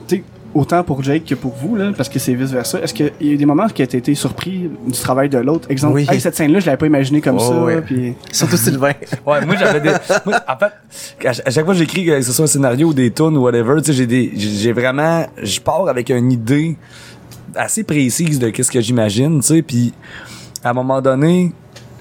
tu 0.08 0.24
autant 0.56 0.82
pour 0.84 1.04
Jake 1.04 1.26
que 1.26 1.36
pour 1.36 1.54
vous, 1.54 1.76
là, 1.76 1.92
parce 1.96 2.10
que 2.10 2.18
c'est 2.18 2.34
vice-versa. 2.34 2.80
Est-ce 2.82 2.92
qu'il 2.94 3.12
y 3.22 3.30
a 3.30 3.34
eu 3.34 3.38
des 3.38 3.46
moments 3.46 3.68
qui 3.68 3.84
ont 3.84 3.86
été 3.86 4.16
surpris 4.16 4.72
du 4.88 5.00
travail 5.00 5.30
de 5.30 5.38
l'autre? 5.38 5.70
Exemple, 5.70 5.96
Oui. 5.96 6.08
Hey, 6.10 6.20
cette 6.20 6.36
scène-là, 6.36 6.60
je 6.62 6.66
l'avais 6.66 6.78
pas 6.78 6.88
imaginé 6.88 7.22
comme 7.22 7.36
Oh, 7.36 7.40
ça. 7.48 7.64
ouais. 7.64 7.82
Puis... 7.82 8.16
Surtout 8.32 8.58
Sylvain. 8.58 8.94
Ouais, 9.26 9.46
moi 9.46 9.56
j'avais 9.60 9.82
des. 9.82 9.92
moi, 10.26 10.40
en 10.48 10.58
fait, 10.58 11.28
à, 11.28 11.34
ch- 11.34 11.42
à 11.46 11.52
chaque 11.52 11.66
fois 11.66 11.74
que 11.74 11.80
j'écris, 11.80 12.06
que 12.06 12.22
ce 12.22 12.32
soit 12.32 12.46
un 12.46 12.48
scénario 12.48 12.88
ou 12.88 12.94
des 12.94 13.12
tunes 13.12 13.38
ou 13.38 13.42
whatever, 13.44 13.76
tu 13.82 13.88
sais, 13.88 13.94
j'ai 13.94 14.08
des. 14.08 14.32
J'ai 14.36 14.72
vraiment. 14.72 15.28
Je 15.44 15.60
pars 15.60 15.88
avec 15.88 16.10
une 16.10 16.32
idée 16.32 16.76
assez 17.56 17.84
précise 17.84 18.40
de 18.40 18.50
qu'est-ce 18.50 18.72
que 18.72 18.82
j'imagine, 18.82 19.40
tu 19.40 19.48
sais, 19.48 19.62
puis 19.62 19.94
à 20.64 20.72
un 20.72 20.74
moment 20.74 21.02
donné, 21.02 21.54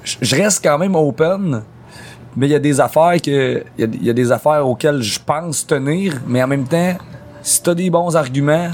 je 0.05 0.37
reste 0.37 0.63
quand 0.63 0.79
même 0.79 0.95
open. 0.95 1.63
Mais 2.37 2.49
il 2.49 2.51
y 2.51 2.55
a 2.55 2.59
des 2.59 2.81
affaires 2.81 3.21
que. 3.23 3.65
Il 3.79 4.05
y, 4.05 4.11
a 4.11 4.13
des 4.13 4.31
affaires 4.31 4.69
auxquelles 4.69 5.01
je 5.01 5.19
pense 5.25 5.67
tenir, 5.67 6.21
mais 6.27 6.43
en 6.43 6.47
même 6.47 6.65
temps, 6.65 6.97
si 7.43 7.63
t'as 7.63 7.75
des 7.75 7.89
bons 7.89 8.15
arguments, 8.15 8.71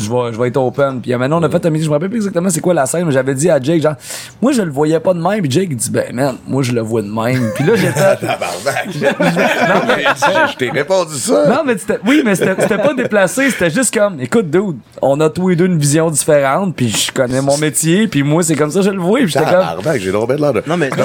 je 0.00 0.10
vais, 0.10 0.32
je 0.32 0.38
vais 0.40 0.48
être 0.48 0.56
open. 0.56 1.00
Puis 1.00 1.14
maintenant, 1.16 1.40
on 1.40 1.42
a 1.44 1.48
fait 1.50 1.64
un 1.66 1.70
meeting, 1.70 1.84
je 1.84 1.88
me 1.90 1.94
rappelle 1.94 2.08
plus 2.10 2.18
exactement 2.18 2.48
c'est 2.50 2.60
quoi 2.60 2.74
la 2.74 2.86
scène, 2.86 3.04
mais 3.06 3.12
j'avais 3.12 3.34
dit 3.34 3.50
à 3.50 3.60
Jake, 3.60 3.82
genre, 3.82 3.94
moi, 4.40 4.52
je 4.52 4.62
le 4.62 4.70
voyais 4.70 5.00
pas 5.00 5.14
de 5.14 5.20
même. 5.20 5.40
Puis 5.42 5.50
Jake, 5.50 5.68
il 5.70 5.76
dit, 5.76 5.90
ben, 5.90 6.14
man, 6.14 6.36
moi, 6.46 6.62
je 6.62 6.72
le 6.72 6.80
vois 6.80 7.02
de 7.02 7.08
même. 7.08 7.50
Puis 7.54 7.64
là, 7.64 7.74
j'étais. 7.76 7.92
Tabarnak. 8.26 8.88
Je 10.52 10.56
t'ai 10.56 10.70
répondu 10.70 11.14
ça. 11.16 11.46
non, 11.48 11.62
mais 11.64 11.76
c'était, 11.78 11.98
oui, 12.06 12.22
mais 12.24 12.34
c'était, 12.34 12.60
c'était 12.60 12.78
pas 12.78 12.94
déplacé, 12.94 13.50
c'était 13.50 13.70
juste 13.70 13.92
comme, 13.96 14.20
écoute, 14.20 14.50
dude, 14.50 14.76
on 15.00 15.18
a 15.20 15.28
tous 15.30 15.48
les 15.48 15.56
deux 15.56 15.66
une 15.66 15.78
vision 15.78 16.10
différente, 16.10 16.74
puis 16.76 16.88
je 16.88 17.10
connais 17.12 17.40
mon 17.40 17.56
métier, 17.58 18.06
puis 18.08 18.22
moi, 18.22 18.42
c'est 18.42 18.54
comme 18.56 18.70
ça, 18.70 18.80
que 18.80 18.86
je 18.86 18.90
le 18.90 19.00
vois, 19.00 19.18
puis 19.20 19.28
j'étais 19.28 19.44
comme, 19.44 19.82
j'ai 19.98 20.10
bien 20.10 20.36
l'air 20.36 20.52
de. 20.52 20.62
Non, 20.66 20.76
mais, 20.76 20.90
au 20.92 20.96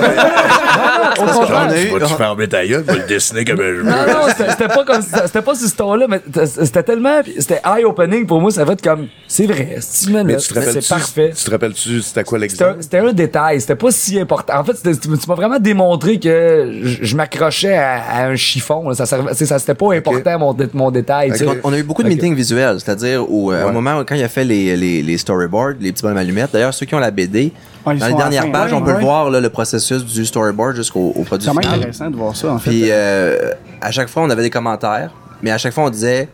Genre, 1.26 1.39
contraire. 1.39 1.67
tu 1.73 2.00
vas-tu 2.00 2.13
fermer 2.13 2.47
ta 2.47 2.65
gueule, 2.65 2.84
tu 2.86 2.91
vas 2.93 2.97
le 3.00 3.08
dessiner 3.08 3.45
comme 3.45 3.58
je 3.58 3.62
veux. 3.63 3.84
Non, 3.84 3.91
non, 3.91 4.28
c'était 4.36 4.67
pas 4.67 4.84
comme 4.86 5.02
ça- 5.02 5.26
c'était 5.26 5.41
pas 5.41 5.56
ce 5.56 5.76
ton-là, 5.76 6.06
mais 6.08 6.21
c'était 6.45 6.84
tellement, 6.84 7.21
c'était 7.39 7.62
eye-opening 7.65 8.26
pour 8.26 8.41
moi, 8.41 8.52
ça 8.52 8.65
fait 8.65 8.77
comme, 8.82 9.08
c'est 9.28 9.46
vrai, 9.46 9.78
c'est 9.80 10.10
c'est 10.82 10.88
parfait. 10.90 11.32
tu 11.36 11.44
te 11.44 11.52
rappelles-tu, 11.52 12.02
c'était 12.02 12.24
quoi 12.24 12.38
l'exemple? 12.40 12.78
c'était 12.82 13.00
un 13.00 13.13
détail, 13.13 13.60
c'était 13.62 13.76
pas 13.76 13.92
si 13.92 14.20
important. 14.20 14.54
En 14.60 14.63
fait, 14.63 14.74
tu 15.00 15.10
m'as 15.10 15.36
vraiment 15.36 15.60
démontré 15.60 16.20
que 16.20 16.80
je, 16.84 17.04
je 17.04 17.16
m'accrochais 17.16 17.76
à, 17.76 18.02
à 18.02 18.28
un 18.28 18.36
chiffon. 18.36 18.90
là. 18.90 18.96
Ça 18.96 19.06
c'est- 19.34 19.46
ça 19.46 19.60
c'était 19.60 19.74
pas 19.76 19.94
important 19.94 20.40
mon, 20.40 20.54
dé- 20.54 20.70
mon 20.74 20.92
détail. 20.92 21.32
on, 21.63 21.70
on 21.70 21.74
a 21.74 21.78
eu 21.78 21.84
beaucoup 21.84 22.04
de 22.04 22.08
meetings 22.10 22.36
visuels, 22.36 22.80
c'est-à-dire 22.80 23.24
au, 23.30 23.52
euh, 23.52 23.63
au 23.63 23.68
Ouais. 23.68 23.74
moment 23.74 24.00
où 24.00 24.04
quand 24.06 24.16
il 24.16 24.24
a 24.24 24.30
fait 24.30 24.44
les, 24.46 24.76
les, 24.78 25.02
les 25.02 25.18
storyboards, 25.18 25.74
les 25.80 25.92
petits 25.92 26.02
bonhommes 26.04 26.18
allumettes, 26.18 26.52
d'ailleurs 26.54 26.74
ceux 26.74 26.86
qui 26.86 26.96
ont 26.96 27.00
la 27.00 27.12
BD, 27.12 27.52
dans 27.86 27.92
les 27.94 28.00
dernières 28.00 28.44
fin, 28.44 28.50
pages, 28.52 28.72
ouais, 28.72 28.78
on 28.78 28.82
peut 28.82 28.92
ouais. 28.92 28.98
le 28.98 29.04
voir 29.04 29.30
là, 29.30 29.40
le 29.40 29.50
processus 29.50 30.04
du 30.04 30.26
storyboard 30.26 30.76
jusqu'au 30.76 31.13
au 31.16 31.24
produit 31.24 31.46
C'est 31.48 31.54
quand 31.54 31.56
même 31.56 31.63
final. 31.63 31.80
intéressant 31.80 32.10
de 32.10 32.16
voir 32.18 32.36
ça, 32.36 32.52
en 32.54 32.60
fait. 32.60 32.70
Puis 32.70 32.84
euh, 32.92 33.52
à 33.82 33.92
chaque 33.92 34.10
fois, 34.10 34.24
on 34.24 34.30
avait 34.30 34.42
des 34.44 34.50
commentaires, 34.50 35.12
mais 35.42 35.52
à 35.52 35.58
chaque 35.58 35.74
fois, 35.74 35.84
on 35.86 35.90
disait. 35.90 36.28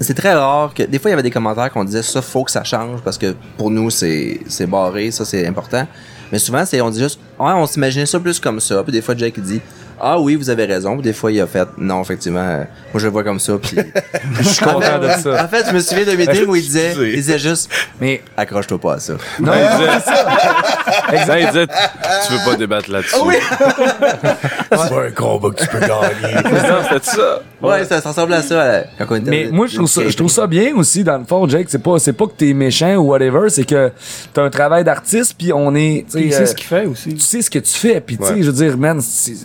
C'est 0.00 0.14
très 0.14 0.34
rare 0.34 0.74
que. 0.74 0.82
Des 0.82 0.98
fois, 0.98 1.10
il 1.10 1.12
y 1.12 1.14
avait 1.14 1.22
des 1.22 1.30
commentaires 1.30 1.72
qu'on 1.72 1.84
disait 1.84 2.02
ça, 2.02 2.20
faut 2.20 2.44
que 2.44 2.50
ça 2.50 2.64
change 2.64 3.00
parce 3.00 3.16
que 3.16 3.34
pour 3.56 3.70
nous, 3.70 3.90
c'est 3.90 4.40
c'est 4.46 4.66
barré, 4.66 5.10
ça, 5.10 5.24
c'est 5.24 5.46
important. 5.46 5.86
Mais 6.30 6.38
souvent, 6.38 6.64
c'est 6.66 6.80
on 6.80 6.90
dit 6.90 7.00
juste, 7.00 7.18
ouais, 7.38 7.52
on 7.52 7.66
s'imaginait 7.66 8.06
ça 8.06 8.20
plus 8.20 8.38
comme 8.40 8.60
ça. 8.60 8.82
Puis 8.82 8.92
des 8.92 9.00
fois, 9.00 9.14
il 9.18 9.42
dit, 9.42 9.60
ah 10.00 10.20
oui, 10.20 10.34
vous 10.36 10.50
avez 10.50 10.64
raison. 10.64 10.94
Puis 10.94 11.02
des 11.02 11.12
fois, 11.12 11.32
il 11.32 11.40
a 11.40 11.46
fait, 11.46 11.66
non, 11.78 12.02
effectivement, 12.02 12.40
euh, 12.40 12.58
moi, 12.92 13.00
je 13.00 13.04
le 13.06 13.12
vois 13.12 13.24
comme 13.24 13.40
ça. 13.40 13.54
Puis 13.60 13.76
je 14.40 14.48
suis 14.48 14.64
content 14.64 14.98
de 14.98 15.08
ça. 15.08 15.44
en 15.44 15.48
fait, 15.48 15.66
je 15.68 15.74
me 15.74 15.80
souviens 15.80 16.04
d'un 16.04 16.16
meeting 16.16 16.46
où 16.48 16.56
il 16.56 16.62
disait, 16.62 16.92
il 16.98 17.14
disait 17.16 17.38
juste, 17.38 17.70
Mais 18.00 18.22
accroche-toi 18.36 18.78
pas 18.78 18.94
à 18.94 18.98
ça. 19.00 19.14
non, 19.40 19.52
Il 19.54 19.78
disait, 19.78 21.26
Non, 21.26 21.34
il 21.38 21.46
disait, 21.46 21.66
tu 21.66 22.32
veux 22.32 22.44
pas 22.50 22.56
débattre 22.56 22.90
là-dessus. 22.90 23.14
C'est 23.16 24.68
pas 24.70 25.04
un 25.06 25.10
combat 25.10 25.50
que 25.50 25.62
tu 25.62 25.68
peux 25.68 25.80
gagner. 25.80 26.34
Non, 26.44 26.78
c'était 26.90 27.06
ça. 27.06 27.42
Ouais, 27.62 27.84
ça, 27.84 28.00
ça 28.00 28.10
ressemble 28.10 28.34
à 28.34 28.42
ça 28.42 28.54
euh, 28.54 28.82
quand 28.98 29.06
on 29.10 29.14
était. 29.16 29.30
mais 29.30 29.48
moi, 29.50 29.66
je 29.66 29.76
trouve 29.76 29.88
ça, 29.88 30.02
je 30.06 30.16
trouve 30.16 30.30
ça 30.30 30.46
bien 30.46 30.74
aussi, 30.76 31.02
dans 31.04 31.16
le 31.18 31.24
fond, 31.24 31.48
Jake. 31.48 31.68
C'est 31.70 31.82
pas, 31.82 31.98
c'est 31.98 32.12
pas 32.12 32.26
que 32.26 32.32
t'es 32.36 32.52
méchant 32.52 32.94
ou 32.96 33.08
whatever, 33.08 33.48
c'est 33.48 33.64
que 33.64 33.90
t'as 34.34 34.42
un 34.42 34.50
travail 34.50 34.84
d'artiste, 34.84 35.34
puis 35.38 35.52
on 35.52 35.74
est, 35.74 36.04
tu 36.10 36.18
sais, 36.18 36.24
Il 36.26 36.34
euh, 36.34 36.36
sait 36.36 36.46
ce 36.46 36.54
qu'il 36.54 36.66
fait 36.66 36.84
aussi. 36.86 37.14
tu 37.14 37.20
sais 37.20 37.42
ce 37.42 37.50
que 37.50 37.58
tu 37.58 37.72
fais 37.72 38.00
puis 38.00 38.18
tu 38.18 38.24
sais 38.24 38.42
je 38.42 38.50
veux 38.50 38.52
dire 38.52 38.76
man 38.76 39.00
si, 39.00 39.36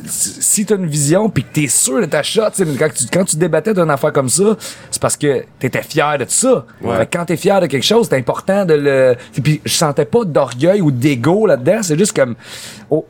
si 0.42 0.66
t'as 0.66 0.76
une 0.76 0.88
vision 0.88 1.30
puis 1.30 1.44
que 1.44 1.54
t'es 1.54 1.68
sûr 1.68 2.02
de 2.02 2.06
ta 2.06 2.24
shot 2.24 2.42
mais 2.60 2.76
quand 2.78 2.90
tu 2.94 3.06
quand 3.12 3.24
tu 3.24 3.38
débattais 3.38 3.74
d'une 3.74 3.90
affaire 3.90 4.12
comme 4.12 4.30
ça 4.30 4.58
c'est 4.90 5.02
parce 5.02 5.16
que 5.16 5.44
t'étais 5.60 5.84
fier 5.84 6.18
de 6.18 6.26
ça 6.28 6.66
Fait 6.82 7.06
que 7.06 7.18
quand 7.18 7.26
t'es 7.26 7.38
fier 7.38 7.62
de 7.62 7.68
quelque 7.68 7.86
chose 7.86 8.08
c'est 8.10 8.18
important 8.18 8.66
de 8.66 8.74
le 8.74 9.16
puis 9.42 9.62
je 9.64 9.72
sentais 9.74 10.06
pas 10.06 10.26
d'orgueil 10.26 10.82
ou 10.82 10.92
d'ego 10.92 11.46
là-dedans 11.46 11.80
c'est 11.84 11.98
juste 11.98 12.16
comme 12.16 12.36
oh 12.90 13.06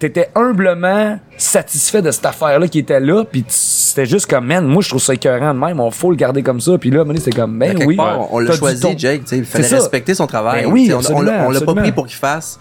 T'étais 0.00 0.30
humblement 0.34 1.18
satisfait 1.36 2.00
de 2.00 2.10
cette 2.10 2.24
affaire-là 2.24 2.66
qui 2.68 2.78
était 2.78 3.00
là, 3.00 3.22
puis 3.30 3.44
c'était 3.48 4.06
juste 4.06 4.30
comme, 4.30 4.46
man, 4.46 4.66
moi 4.66 4.80
je 4.80 4.88
trouve 4.88 5.02
ça 5.02 5.12
écœurant 5.12 5.52
de 5.52 5.58
même, 5.58 5.78
on 5.78 5.90
faut 5.90 6.08
le 6.08 6.16
garder 6.16 6.42
comme 6.42 6.58
ça, 6.58 6.78
puis 6.78 6.90
là, 6.90 7.04
c'était 7.16 7.32
comme, 7.32 7.58
ben 7.58 7.76
oui. 7.84 7.96
part, 7.96 8.32
on 8.32 8.38
l'a 8.38 8.52
choisi, 8.56 8.80
ton. 8.80 8.96
Jake. 8.96 9.24
Il 9.30 9.44
fallait 9.44 9.66
respecter 9.68 10.14
son 10.14 10.26
travail. 10.26 10.64
Ben 10.64 10.72
oui, 10.72 10.90
on- 10.90 11.14
on, 11.14 11.20
l'a- 11.20 11.60
pas 11.60 11.74
pris 11.74 11.92
pour 11.92 12.06
qu'il 12.06 12.16
fasse 12.16 12.58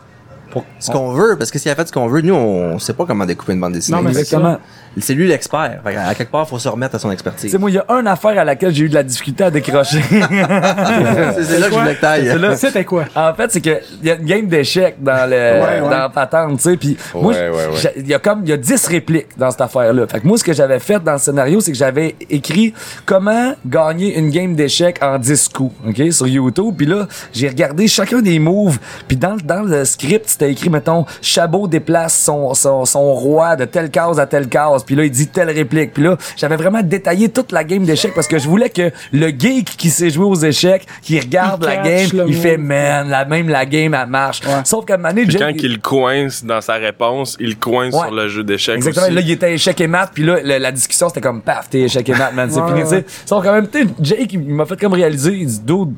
Pour- 0.51 0.65
ce 0.79 0.91
qu'on 0.91 1.11
veut, 1.11 1.37
parce 1.37 1.51
que 1.51 1.59
s'il 1.59 1.69
a 1.71 1.75
fait 1.75 1.87
ce 1.87 1.91
qu'on 1.93 2.07
veut, 2.07 2.21
nous, 2.21 2.33
on 2.33 2.79
sait 2.79 2.93
pas 2.93 3.05
comment 3.05 3.25
découper 3.25 3.53
une 3.53 3.59
bande 3.59 3.73
dessinée. 3.73 3.97
Non, 3.97 4.03
mais 4.03 4.13
c'est 4.13 4.19
Exactement. 4.21 4.57
C'est 4.97 5.13
lui 5.13 5.27
l'expert. 5.27 5.79
À 5.85 6.15
quelque 6.15 6.31
part, 6.31 6.45
il 6.47 6.49
faut 6.49 6.57
se 6.59 6.67
remettre 6.67 6.95
à 6.95 6.99
son 6.99 7.09
Tu 7.09 7.13
expertise. 7.13 7.51
sais, 7.51 7.57
moi, 7.59 7.69
il 7.69 7.75
y 7.75 7.77
a 7.77 7.85
une 7.89 8.07
affaire 8.07 8.37
à 8.39 8.43
laquelle 8.43 8.73
j'ai 8.73 8.85
eu 8.85 8.89
de 8.89 8.95
la 8.95 9.03
difficulté 9.03 9.43
à 9.43 9.51
décrocher. 9.51 10.01
C'est 10.09 11.43
c'est 11.43 11.59
là 11.59 11.67
que 11.69 11.75
je 11.75 11.93
que 11.95 12.01
t'ailles. 12.01 12.57
C'était 12.57 12.85
quoi? 12.85 13.05
En 13.15 13.33
fait, 13.33 13.51
c'est 13.51 13.61
que 13.61 13.79
il 14.01 14.07
y 14.07 14.11
a 14.11 14.15
une 14.15 14.25
game 14.25 14.47
d'échecs 14.47 14.95
dans 15.01 15.29
le 15.29 15.35
Ouais, 15.35 15.81
ouais. 15.81 15.89
dans 15.89 16.09
patente, 16.09 16.57
tu 16.57 16.63
sais, 16.63 16.77
puis 16.77 16.97
moi 17.13 17.33
Ouais, 17.33 17.51
il 17.97 18.07
y 18.07 18.13
a 18.13 18.19
comme 18.19 18.41
il 18.43 18.49
y 18.49 18.53
a 18.53 18.57
10 18.57 18.87
répliques 18.87 19.37
dans 19.37 19.51
cette 19.51 19.61
affaire-là. 19.61 20.07
Fait 20.07 20.19
que 20.19 20.27
moi 20.27 20.37
ce 20.37 20.43
que 20.43 20.53
j'avais 20.53 20.79
fait 20.79 21.01
dans 21.03 21.13
le 21.13 21.17
scénario, 21.19 21.59
c'est 21.61 21.71
que 21.71 21.77
j'avais 21.77 22.15
écrit 22.29 22.73
comment 23.05 23.53
gagner 23.65 24.17
une 24.17 24.29
game 24.29 24.55
d'échecs 24.55 24.97
en 25.01 25.17
10 25.17 25.49
coups, 25.49 25.73
OK, 25.87 26.11
sur 26.11 26.27
YouTube. 26.27 26.73
Puis 26.77 26.85
là, 26.87 27.07
j'ai 27.33 27.47
regardé 27.47 27.87
chacun 27.87 28.21
des 28.21 28.39
moves, 28.39 28.79
puis 29.07 29.17
dans 29.17 29.37
dans 29.43 29.61
le 29.61 29.85
script, 29.85 30.27
c'était 30.39 30.51
écrit 30.51 30.69
mettons 30.69 31.05
Chabot 31.21 31.67
déplace 31.67 32.15
son, 32.17 32.53
son 32.53 32.85
son 32.85 33.13
roi 33.13 33.55
de 33.55 33.65
telle 33.65 33.89
case 33.89 34.19
à 34.19 34.25
telle 34.25 34.47
case, 34.47 34.83
puis 34.83 34.95
là 34.95 35.03
il 35.03 35.11
dit 35.11 35.27
telle 35.27 35.49
réplique. 35.49 35.93
Puis 35.93 36.03
là, 36.03 36.17
j'avais 36.37 36.55
vraiment 36.55 36.81
détaillé 36.81 37.29
toute 37.29 37.51
la 37.51 37.63
game 37.63 37.83
d'échecs 37.83 38.13
parce 38.15 38.27
que 38.27 38.39
je 38.39 38.47
voulais 38.47 38.69
que 38.69 38.91
le 39.11 39.27
geek 39.29 39.65
qui 39.77 39.89
sait 39.89 40.09
jouer 40.09 40.25
aux 40.25 40.35
échecs, 40.35 40.85
qui 41.01 41.19
regarde 41.19 41.63
Il 41.63 41.67
la 41.67 41.77
game, 41.77 42.25
il 42.27 42.35
fait 42.35 42.57
man, 42.57 43.09
la 43.09 43.25
même 43.25 43.49
la 43.49 43.65
game 43.65 43.93
elle 43.93 44.07
marche. 44.07 44.41
Sauf 44.63 44.85
qu'à 44.85 44.93
un 44.95 44.97
moment 44.97 45.09
donné, 45.13 45.27
quand 45.27 45.51
il 45.55 45.79
coince 45.79 46.43
dans 46.43 46.61
sa 46.61 46.73
réponse, 46.75 47.35
il 47.39 47.57
coince 47.57 47.93
Ouais. 47.93 48.01
sur 48.07 48.11
le 48.15 48.27
jeu 48.27 48.43
d'échecs 48.43 48.75
Exactement. 48.77 49.05
aussi. 49.07 49.15
Là, 49.15 49.21
il 49.21 49.31
était 49.31 49.53
échec 49.53 49.79
et 49.81 49.87
maths, 49.87 50.11
puis 50.13 50.23
là, 50.25 50.37
le- 50.43 50.57
la 50.57 50.71
discussion, 50.71 51.09
c'était 51.09 51.21
comme 51.21 51.41
paf, 51.41 51.69
t'es 51.69 51.81
échec 51.81 52.07
et 52.07 52.13
maths, 52.13 52.33
man, 52.33 52.49
c'est 52.49 52.59
Ouais. 52.61 53.05
Sauf 53.25 53.43
quand 53.43 53.51
même, 53.53 53.67
tu 53.67 53.81
sais, 53.81 53.87
Jake, 53.99 54.33
il 54.33 54.39
m'a 54.53 54.65
fait 54.65 54.79
comme 54.79 54.93
réaliser, 54.93 55.33
il 55.33 55.47
dit, 55.47 55.59
dude, 55.59 55.89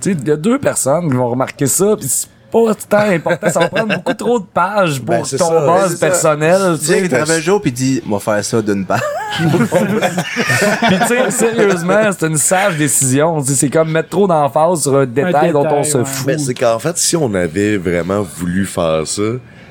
tu 0.00 0.12
sais, 0.12 0.16
il 0.20 0.26
y 0.28 0.30
a 0.30 0.36
deux 0.36 0.58
personnes 0.58 1.08
qui 1.10 1.16
vont 1.16 1.28
remarquer 1.28 1.66
ça, 1.66 1.94
puis 1.98 2.08
c'est 2.08 2.28
pas 2.54 2.74
tant 2.88 3.10
important, 3.10 3.50
ça 3.50 3.60
va 3.60 3.68
prendre 3.68 3.94
beaucoup 3.96 4.14
trop 4.14 4.38
de 4.38 4.44
pages 4.44 5.00
pour 5.00 5.14
Ben, 5.14 5.22
ton 5.22 5.26
ça, 5.36 5.66
buzz 5.66 5.98
personnel, 5.98 6.78
tu 6.78 6.86
sais. 6.86 7.00
il 7.00 7.08
travaille 7.08 7.38
un 7.38 7.40
jour 7.40 7.60
puis 7.60 7.70
il 7.70 7.74
dit, 7.74 8.02
on 8.06 8.12
va 8.12 8.20
faire 8.20 8.44
ça 8.44 8.62
d'une 8.62 8.86
part. 8.86 9.00
Puis 9.38 10.98
tu 11.00 11.06
sais, 11.08 11.30
sérieusement, 11.32 12.10
c'est 12.16 12.26
une 12.26 12.36
sage 12.36 12.76
décision. 12.76 13.42
C'est 13.44 13.68
comme 13.68 13.90
mettre 13.90 14.10
trop 14.10 14.28
d'emphase 14.28 14.82
sur 14.82 14.96
un 14.96 15.06
détail, 15.06 15.50
dont 15.50 15.66
on 15.66 15.82
se 15.82 16.04
fout. 16.04 16.26
Mais 16.28 16.38
c'est 16.38 16.54
qu'en 16.54 16.78
fait, 16.78 16.96
si 16.96 17.16
on 17.16 17.34
avait 17.34 17.76
vraiment 17.76 18.22
voulu 18.22 18.64
faire 18.64 19.02
ça, 19.06 19.22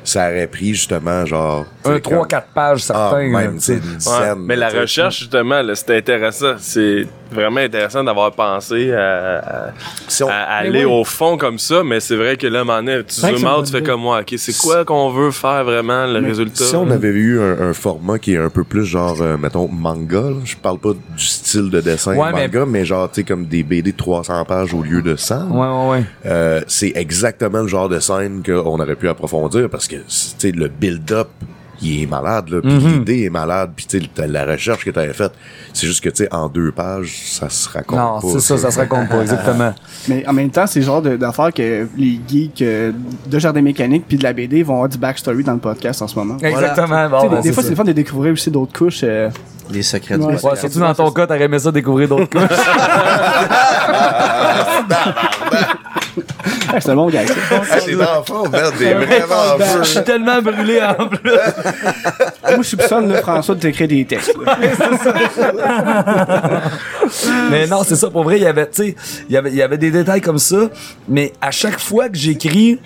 ça 0.03 0.29
aurait 0.29 0.47
pris 0.47 0.73
justement 0.73 1.25
genre. 1.25 1.65
Un 1.85 1.99
comme- 1.99 2.13
3-4 2.25 2.43
pages, 2.53 2.79
Ah, 2.89 3.09
certains. 3.11 3.23
là, 3.31 3.39
même, 3.41 3.55
tu 3.55 3.61
sais. 3.61 3.79
tu 3.79 3.81
sais, 3.81 3.85
une 3.87 3.91
Ouais, 3.91 3.97
dizaine. 4.29 4.45
mais 4.45 4.55
la 4.55 4.69
recherche, 4.69 5.19
justement, 5.19 5.61
là, 5.61 5.75
c'était 5.75 5.97
intéressant. 5.97 6.53
C'est 6.59 7.05
vraiment 7.31 7.59
intéressant 7.61 8.03
d'avoir 8.03 8.31
pensé 8.31 8.93
à, 8.93 9.37
à- 9.39 9.71
Si 10.07 10.23
on- 10.23 10.29
à 10.29 10.33
aller 10.33 10.85
oui. 10.85 10.91
au 10.93 11.03
fond 11.03 11.35
comme 11.37 11.57
ça, 11.59 11.83
mais 11.83 11.99
c'est 11.99 12.15
vrai 12.15 12.37
que 12.37 12.47
là, 12.47 12.63
moment 12.63 12.77
donné, 12.83 13.03
tu 13.05 13.15
zoomes 13.15 13.37
c'est 13.37 13.45
out, 13.47 13.65
tu 13.65 13.71
fais 13.71 13.81
comme 13.83 14.01
moi, 14.01 14.19
ok, 14.21 14.33
c'est 14.37 14.57
quoi 14.57 14.85
qu'on 14.85 15.09
veut 15.09 15.31
faire 15.31 15.63
vraiment, 15.63 16.05
le 16.05 16.19
résultat? 16.25 16.63
Si 16.63 16.75
on 16.75 16.89
avait 16.89 17.09
eu 17.09 17.41
un, 17.41 17.69
un 17.69 17.73
format 17.73 18.19
qui 18.19 18.35
est 18.35 18.37
un 18.37 18.49
peu 18.49 18.63
plus 18.63 18.85
genre, 18.85 19.21
euh, 19.21 19.35
mettons, 19.37 19.67
manga, 19.67 20.21
là, 20.21 20.35
je 20.45 20.55
parle 20.55 20.77
pas 20.79 20.93
du 20.93 21.23
style 21.25 21.69
de 21.69 21.81
dessin 21.81 22.15
Ouais, 22.15 22.31
mais- 22.33 22.47
manga, 22.47 22.65
mais, 22.65 22.85
genre, 22.85 23.09
tu 23.09 23.21
sais, 23.21 23.23
comme 23.23 23.45
des 23.45 23.63
BD 23.63 23.91
de 23.91 23.97
300 23.97 24.45
pages 24.45 24.73
au 24.73 24.81
lieu 24.83 25.01
de 25.01 25.15
100, 25.15 25.47
Ouais, 25.49 25.67
ouais, 25.67 25.97
ouais. 25.99 26.05
euh, 26.27 26.61
c'est 26.67 26.93
exactement 26.95 27.61
le 27.61 27.67
genre 27.67 27.89
de 27.89 27.99
scène 27.99 28.41
qu'on 28.45 28.79
aurait 28.79 28.95
pu 28.95 29.09
approfondir 29.09 29.69
parce 29.69 29.87
que, 29.87 29.92
le 30.43 30.67
build-up 30.67 31.29
il 31.85 32.03
est 32.03 32.05
malade, 32.05 32.47
là. 32.49 32.61
Puis 32.61 32.71
Mhm. 32.71 32.99
l'idée 32.99 33.23
est 33.25 33.29
malade. 33.29 33.71
Puis 33.75 33.85
la 34.17 34.45
recherche 34.45 34.85
que 34.85 34.89
tu 34.91 34.97
avais 34.97 35.11
faite, 35.11 35.33
c'est 35.73 35.85
juste 35.85 36.01
que, 36.01 36.07
tu 36.09 36.23
sais, 36.23 36.33
en 36.33 36.47
deux 36.47 36.71
pages, 36.71 37.11
ça 37.25 37.49
se 37.49 37.67
raconte 37.67 37.97
Non, 37.99 38.21
pas. 38.21 38.27
c'est 38.31 38.39
ça, 38.39 38.57
ça 38.57 38.71
se 38.71 38.79
raconte 38.79 39.09
pas, 39.09 39.19
exactement. 39.21 39.73
Mais 40.07 40.25
en 40.25 40.31
même 40.31 40.49
temps, 40.49 40.65
c'est 40.65 40.79
le 40.79 40.85
genre 40.85 41.01
d'affaires 41.01 41.51
que 41.51 41.85
les 41.97 42.21
geeks 42.25 42.61
euh, 42.61 42.93
de 43.27 43.39
jardin 43.39 43.61
mécanique 43.61 44.05
puis 44.07 44.15
de 44.15 44.23
la 44.23 44.31
BD 44.31 44.63
vont 44.63 44.75
avoir 44.75 44.87
du 44.87 44.97
backstory 44.97 45.43
dans 45.43 45.51
le 45.53 45.59
podcast 45.59 46.01
en 46.01 46.07
ce 46.07 46.17
moment. 46.17 46.37
Exactement. 46.41 47.09
Bon, 47.09 47.23
ben, 47.23 47.29
des, 47.29 47.35
des 47.41 47.47
c'est 47.49 47.53
fois, 47.53 47.63
c'est 47.63 47.69
le 47.71 47.75
fun 47.75 47.83
de 47.83 47.91
découvrir 47.91 48.31
aussi 48.31 48.49
d'autres 48.49 48.77
couches. 48.77 49.01
euh, 49.03 49.29
Les 49.69 49.81
secrets 49.83 50.17
du 50.17 50.21
Ouais. 50.23 50.33
podcast. 50.35 50.53
Ouais, 50.53 50.59
surtout 50.59 50.79
dans 50.79 50.93
ton 50.93 51.11
cas, 51.11 51.27
t'aurais 51.27 51.43
aimé 51.43 51.59
ça 51.59 51.69
découvrir 51.71 52.07
d'autres 52.07 52.29
couches. 52.29 52.39
ah, 56.71 56.79
c'est 56.81 56.89
un 56.89 56.95
bon 56.95 57.09
gars. 57.09 57.25
ça. 57.27 57.33
Ah, 57.71 57.77
les 57.87 57.95
enfants, 58.01 58.49
merde, 58.49 58.73
des 58.77 58.93
vraiment 58.93 59.57
Je 59.59 59.63
feux. 59.63 59.83
suis 59.83 60.03
tellement 60.03 60.41
brûlé 60.41 60.79
en 60.81 61.07
plus. 61.07 61.31
Moi, 61.31 62.57
je 62.59 62.61
soupçonne 62.63 63.11
là, 63.11 63.21
François 63.21 63.55
de 63.55 63.59
t'écrire 63.61 63.87
des 63.87 64.05
textes. 64.05 64.33
Mais 67.51 67.67
non, 67.67 67.83
c'est 67.83 67.95
ça. 67.95 68.09
Pour 68.09 68.23
vrai, 68.23 68.37
il 68.37 68.43
y 68.43 68.47
avait, 68.47 68.65
tu 68.69 68.83
sais, 68.83 68.95
il 69.29 69.33
y 69.33 69.37
avait, 69.37 69.49
il 69.49 69.55
y 69.55 69.61
avait 69.61 69.77
des 69.77 69.91
détails 69.91 70.21
comme 70.21 70.37
ça. 70.39 70.69
Mais 71.07 71.31
à 71.41 71.51
chaque 71.51 71.79
fois 71.79 72.09
que 72.09 72.17
j'écris, 72.17 72.79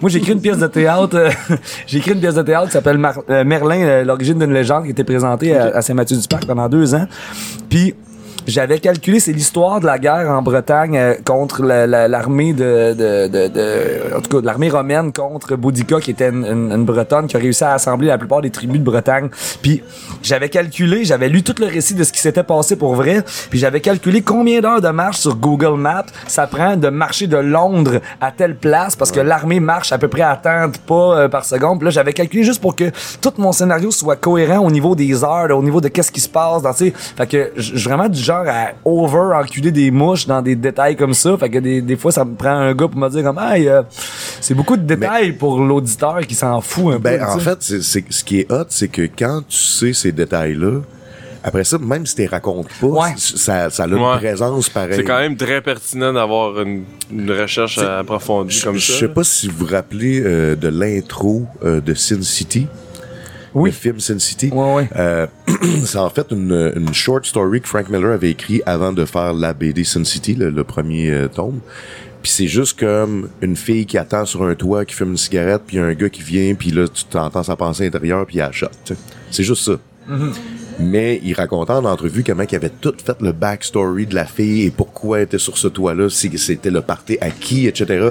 moi, 0.00 0.10
j'écris 0.10 0.32
une 0.32 0.40
pièce 0.40 0.58
de 0.58 0.66
théâtre. 0.66 1.14
euh, 1.16 1.30
j'écris 1.86 2.12
une 2.12 2.20
pièce 2.20 2.34
de 2.34 2.42
théâtre 2.42 2.66
qui 2.66 2.72
s'appelle 2.72 2.98
Mar- 2.98 3.22
euh, 3.30 3.44
Merlin, 3.44 3.80
euh, 3.82 4.04
l'origine 4.04 4.38
d'une 4.38 4.52
légende, 4.52 4.84
qui 4.84 4.90
était 4.90 5.04
présentée 5.04 5.56
à, 5.56 5.76
à 5.76 5.82
Saint-Mathieu-du-Parc 5.82 6.46
pendant 6.46 6.68
deux 6.68 6.94
ans. 6.94 7.06
Puis 7.68 7.94
j'avais 8.46 8.78
calculé, 8.78 9.20
c'est 9.20 9.32
l'histoire 9.32 9.80
de 9.80 9.86
la 9.86 9.98
guerre 9.98 10.30
en 10.30 10.42
Bretagne 10.42 10.96
euh, 10.96 11.14
contre 11.24 11.62
la- 11.62 11.86
la- 11.86 12.08
l'armée 12.08 12.52
de, 12.52 12.92
de, 12.94 13.28
de, 13.28 13.48
de- 13.48 14.16
en 14.16 14.20
tout 14.20 14.30
cas, 14.30 14.40
de 14.40 14.46
l'armée 14.46 14.68
romaine 14.70 15.12
contre 15.12 15.56
Boudica, 15.56 16.00
qui 16.00 16.10
était 16.10 16.28
une, 16.28 16.44
une- 16.44 16.72
une 16.72 16.84
bretonne 16.84 17.26
qui 17.26 17.36
a 17.36 17.40
réussi 17.40 17.64
à 17.64 17.72
assembler 17.72 18.08
la 18.08 18.18
plupart 18.18 18.40
des 18.42 18.50
tribus 18.50 18.78
de 18.80 18.84
Bretagne. 18.84 19.28
Puis 19.62 19.82
j'avais 20.22 20.48
calculé, 20.48 21.04
j'avais 21.04 21.28
lu 21.28 21.42
tout 21.42 21.54
le 21.58 21.66
récit 21.66 21.94
de 21.94 22.04
ce 22.04 22.12
qui 22.12 22.20
s'était 22.20 22.42
passé 22.42 22.76
pour 22.76 22.94
vrai, 22.94 23.22
puis 23.50 23.58
j'avais 23.58 23.80
calculé 23.80 24.22
combien 24.22 24.60
d'heures 24.60 24.80
de 24.80 24.88
marche 24.88 25.18
sur 25.18 25.36
Google 25.36 25.78
Maps 25.78 26.04
ça 26.26 26.46
prend 26.46 26.76
de 26.76 26.88
marcher 26.88 27.26
de 27.26 27.36
Londres 27.36 28.00
à 28.20 28.30
telle 28.32 28.56
place 28.56 28.96
parce 28.96 29.10
que 29.12 29.20
l'armée 29.20 29.60
marche 29.60 29.92
à 29.92 29.98
peu 29.98 30.08
près 30.08 30.22
à 30.22 30.36
tant 30.36 30.68
de 30.68 30.76
pas 30.78 30.94
euh, 31.18 31.28
par 31.28 31.44
seconde. 31.44 31.78
Puis 31.78 31.84
là, 31.86 31.90
j'avais 31.90 32.12
calculé 32.12 32.44
juste 32.44 32.60
pour 32.60 32.74
que 32.76 32.90
tout 33.20 33.32
mon 33.38 33.52
scénario 33.52 33.90
soit 33.90 34.16
cohérent 34.16 34.58
au 34.58 34.70
niveau 34.70 34.94
des 34.94 35.22
heures, 35.24 35.48
là, 35.48 35.56
au 35.56 35.62
niveau 35.62 35.80
de 35.80 35.88
qu'est-ce 35.88 36.12
qui 36.12 36.20
se 36.20 36.28
passe 36.28 36.62
dans, 36.62 36.72
tu 36.72 36.86
sais, 36.86 36.92
fait 37.16 37.26
que 37.26 37.52
je 37.56 37.74
je 37.74 37.78
suis 37.80 37.88
vraiment 37.88 38.08
du 38.08 38.20
genre 38.22 38.33
à 38.46 38.72
over 38.84 39.34
enculer 39.34 39.70
des 39.70 39.90
mouches 39.90 40.26
dans 40.26 40.42
des 40.42 40.56
détails 40.56 40.96
comme 40.96 41.14
ça. 41.14 41.36
Fait 41.38 41.50
que 41.50 41.58
des, 41.58 41.80
des 41.82 41.96
fois, 41.96 42.12
ça 42.12 42.24
me 42.24 42.34
prend 42.34 42.50
un 42.56 42.74
gars 42.74 42.88
pour 42.88 42.98
me 42.98 43.08
dire 43.08 43.22
comme, 43.22 43.38
hey, 43.38 43.68
euh, 43.68 43.82
c'est 44.40 44.54
beaucoup 44.54 44.76
de 44.76 44.82
détails 44.82 45.32
pour 45.32 45.58
l'auditeur 45.60 46.20
qui 46.26 46.34
s'en 46.34 46.60
fout 46.60 46.94
un 46.94 46.98
Ben, 46.98 47.18
peu. 47.18 47.24
en 47.24 47.38
fait, 47.38 47.56
c'est, 47.60 47.82
c'est- 47.82 48.04
ce 48.10 48.24
qui 48.24 48.40
est 48.40 48.52
hot, 48.52 48.64
c'est 48.68 48.88
que 48.88 49.02
quand 49.02 49.42
tu 49.48 49.56
sais 49.56 49.92
ces 49.92 50.12
détails-là, 50.12 50.80
après 51.46 51.64
ça, 51.64 51.76
même 51.78 52.06
si 52.06 52.14
tu 52.14 52.22
les 52.22 52.26
racontes 52.26 52.68
pas, 52.80 52.86
Ouais. 52.86 53.10
ça, 53.18 53.68
ça 53.68 53.84
a 53.84 53.86
une 53.86 53.94
Ouais. 53.96 54.16
présence 54.16 54.70
pareille. 54.70 54.94
C'est 54.96 55.04
quand 55.04 55.18
même 55.18 55.36
très 55.36 55.60
pertinent 55.60 56.12
d'avoir 56.12 56.58
une, 56.62 56.84
une 57.12 57.30
recherche 57.30 57.76
approfondie 57.78 58.56
Je 58.56 58.64
comme 58.64 58.76
je 58.76 58.92
ça. 58.92 58.98
sais 59.00 59.08
pas 59.08 59.24
si 59.24 59.48
vous 59.48 59.66
vous 59.66 59.72
rappelez 59.72 60.22
euh, 60.24 60.56
de 60.56 60.68
l'intro 60.68 61.44
euh, 61.62 61.80
de 61.82 61.92
Sin 61.92 62.22
City. 62.22 62.66
Oui. 63.54 63.70
Le 63.70 63.74
film 63.74 64.00
Sin 64.00 64.18
City. 64.18 64.50
Ouais, 64.52 64.74
ouais. 64.74 64.88
Euh, 64.96 65.26
c'est 65.84 65.98
en 65.98 66.10
fait 66.10 66.26
une, 66.30 66.72
une 66.74 66.92
short 66.92 67.24
story 67.24 67.60
que 67.60 67.68
Frank 67.68 67.88
Miller 67.88 68.12
avait 68.12 68.30
écrit 68.30 68.62
avant 68.66 68.92
de 68.92 69.04
faire 69.04 69.32
la 69.32 69.54
BD 69.54 69.84
Sin 69.84 70.04
City, 70.04 70.34
le, 70.34 70.50
le 70.50 70.64
premier 70.64 71.10
euh, 71.10 71.28
tome. 71.28 71.60
Puis 72.22 72.32
c'est 72.32 72.46
juste 72.46 72.78
comme 72.78 73.28
une 73.42 73.54
fille 73.54 73.84
qui 73.84 73.98
attend 73.98 74.24
sur 74.24 74.44
un 74.44 74.54
toit, 74.54 74.84
qui 74.86 74.94
fume 74.94 75.10
une 75.10 75.16
cigarette, 75.18 75.62
puis 75.66 75.78
un 75.78 75.92
gars 75.92 76.08
qui 76.08 76.22
vient, 76.22 76.54
puis 76.54 76.70
là, 76.70 76.88
tu 76.88 77.04
t'entends 77.04 77.42
sa 77.42 77.54
pensée 77.54 77.86
intérieure, 77.86 78.24
puis 78.24 78.38
tu 78.38 78.66
sais. 78.84 78.96
C'est 79.30 79.44
juste 79.44 79.62
ça. 79.62 79.78
Mais 80.80 81.20
il 81.22 81.34
racontait 81.34 81.72
en 81.72 81.84
entrevue 81.84 82.24
comment 82.24 82.44
il 82.50 82.56
avait 82.56 82.70
tout 82.70 82.94
fait 83.04 83.20
le 83.20 83.32
backstory 83.32 84.06
de 84.06 84.14
la 84.14 84.24
fille 84.24 84.64
et 84.64 84.70
pourquoi 84.70 85.18
elle 85.18 85.24
était 85.24 85.38
sur 85.38 85.58
ce 85.58 85.68
toit-là, 85.68 86.08
si 86.08 86.36
c'était 86.38 86.70
le 86.70 86.80
party 86.80 87.18
à 87.20 87.30
qui, 87.30 87.66
etc. 87.66 88.08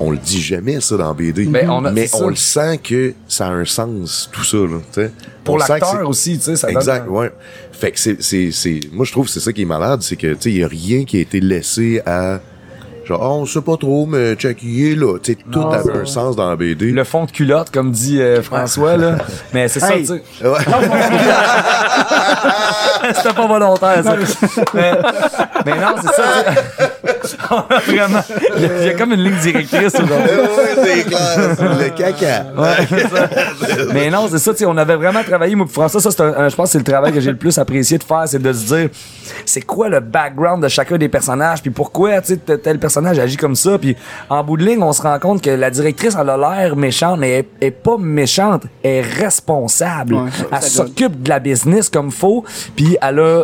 On 0.00 0.12
le 0.12 0.16
dit 0.18 0.40
jamais, 0.40 0.80
ça, 0.80 0.96
dans 0.96 1.12
BD. 1.12 1.46
Ben, 1.46 1.68
on 1.70 1.84
a- 1.84 1.90
Mais 1.90 2.08
on 2.14 2.28
le 2.28 2.36
sent 2.36 2.78
que 2.84 3.14
ça 3.26 3.48
a 3.48 3.50
un 3.50 3.64
sens, 3.64 4.30
tout 4.32 4.44
ça, 4.44 4.56
là, 4.58 4.78
tu 4.92 5.00
sais. 5.02 5.10
Pour 5.44 5.58
l'acteur 5.58 5.90
c'est- 5.90 6.02
aussi, 6.02 6.38
tu 6.38 6.44
sais, 6.44 6.56
ça 6.56 6.68
donne 6.68 6.76
Exact, 6.76 7.06
un- 7.08 7.10
ouais. 7.10 7.32
Fait 7.72 7.90
que 7.92 7.98
c'est, 7.98 8.22
c'est, 8.22 8.50
c'est, 8.52 8.78
moi 8.92 9.04
je 9.04 9.10
trouve 9.12 9.26
que 9.26 9.32
c'est 9.32 9.40
ça 9.40 9.52
qui 9.52 9.62
est 9.62 9.66
malade, 9.66 10.02
c'est 10.02 10.16
que, 10.16 10.34
tu 10.34 10.42
sais, 10.42 10.50
il 10.50 10.58
y 10.58 10.64
a 10.64 10.68
rien 10.68 11.04
qui 11.04 11.18
a 11.18 11.20
été 11.20 11.40
laissé 11.40 12.00
à, 12.06 12.38
genre, 13.04 13.20
oh, 13.22 13.40
on 13.42 13.46
sait 13.46 13.60
pas 13.60 13.76
trop, 13.76 14.06
mais 14.06 14.34
check, 14.34 14.58
il 14.62 14.92
est 14.92 14.94
là. 14.94 15.18
Tu 15.22 15.32
sais, 15.32 15.38
tout 15.50 15.60
Non, 15.60 15.70
avait 15.70 15.92
un 15.92 16.04
sens 16.04 16.36
dans 16.36 16.48
la 16.50 16.56
BD. 16.56 16.90
le 16.92 17.04
fond 17.04 17.24
de 17.24 17.30
culotte, 17.30 17.70
comme 17.70 17.90
dit 17.90 18.20
euh, 18.20 18.42
François, 18.42 18.96
là. 18.96 19.18
Mais 19.54 19.68
c'est 19.68 19.80
ça, 19.80 19.92
tu. 19.94 20.12
Ouais. 20.12 20.18
C'était 23.14 23.32
pas 23.34 23.46
volontaire, 23.46 24.02
ça. 24.04 24.16
mais, 24.74 24.92
mais 25.64 25.76
non, 25.80 25.94
c'est 26.02 26.14
ça. 26.14 26.24
Vraiment. 27.86 28.20
Il 28.56 28.62
y, 28.62 28.66
a, 28.66 28.80
il 28.82 28.86
y 28.86 28.90
a 28.90 28.94
comme 28.94 29.12
une 29.12 29.22
ligne 29.24 29.36
directrice 29.42 29.94
aujourd'hui. 29.94 30.36
ouais, 30.36 30.74
c'est 30.84 31.04
clair. 31.04 31.56
Le 31.78 31.88
caca. 31.90 32.44
Ouais, 32.56 32.86
c'est 32.88 33.08
ça. 33.08 33.28
Mais 33.92 34.10
non, 34.10 34.28
c'est 34.30 34.38
ça, 34.38 34.52
tu 34.52 34.58
sais, 34.58 34.64
on 34.66 34.76
avait 34.76 34.96
vraiment 34.96 35.22
travaillé, 35.22 35.54
moi, 35.54 35.66
François, 35.70 36.00
ça, 36.00 36.10
c'est 36.10 36.20
un, 36.22 36.34
un- 36.36 36.48
je 36.48 36.56
pense 36.56 36.66
que 36.68 36.72
c'est 36.72 36.78
le 36.78 36.84
travail 36.84 37.12
que 37.12 37.20
j'ai 37.20 37.30
le 37.30 37.36
plus 37.36 37.56
apprécié 37.58 37.98
de 37.98 38.04
faire, 38.04 38.24
c'est 38.26 38.40
de 38.42 38.52
se 38.52 38.74
dire, 38.74 38.88
c'est 39.44 39.62
quoi 39.62 39.88
le 39.88 40.00
background 40.00 40.62
de 40.62 40.68
chacun 40.68 40.96
des 40.98 41.08
personnages, 41.08 41.62
puis 41.62 41.70
pourquoi, 41.70 42.20
tu 42.20 42.34
sais, 42.46 42.58
tel- 42.58 42.78
personnage 42.78 43.18
agit 43.18 43.36
comme 43.36 43.54
ça, 43.56 43.78
puis 43.78 43.96
en 44.28 44.42
bout 44.44 44.56
de 44.56 44.64
ligne, 44.64 44.82
on 44.82 44.92
se 44.92 45.02
rend 45.02 45.18
compte 45.18 45.42
que 45.42 45.50
la 45.50 45.70
directrice, 45.70 46.16
elle 46.20 46.30
a 46.30 46.36
l'air 46.36 46.76
méchante, 46.76 47.18
mais 47.18 47.46
elle 47.60 47.68
est 47.68 47.70
pas 47.70 47.96
méchante, 47.98 48.64
elle 48.82 48.90
est 48.96 49.00
responsable. 49.02 50.14
Ouais, 50.14 50.30
elle 50.52 50.62
ça 50.62 50.68
s'occupe 50.68 51.22
de 51.22 51.28
la 51.28 51.38
business 51.38 51.88
comme 51.88 52.10
faut, 52.10 52.44
puis 52.76 52.96
elle 53.00 53.18
a 53.20 53.42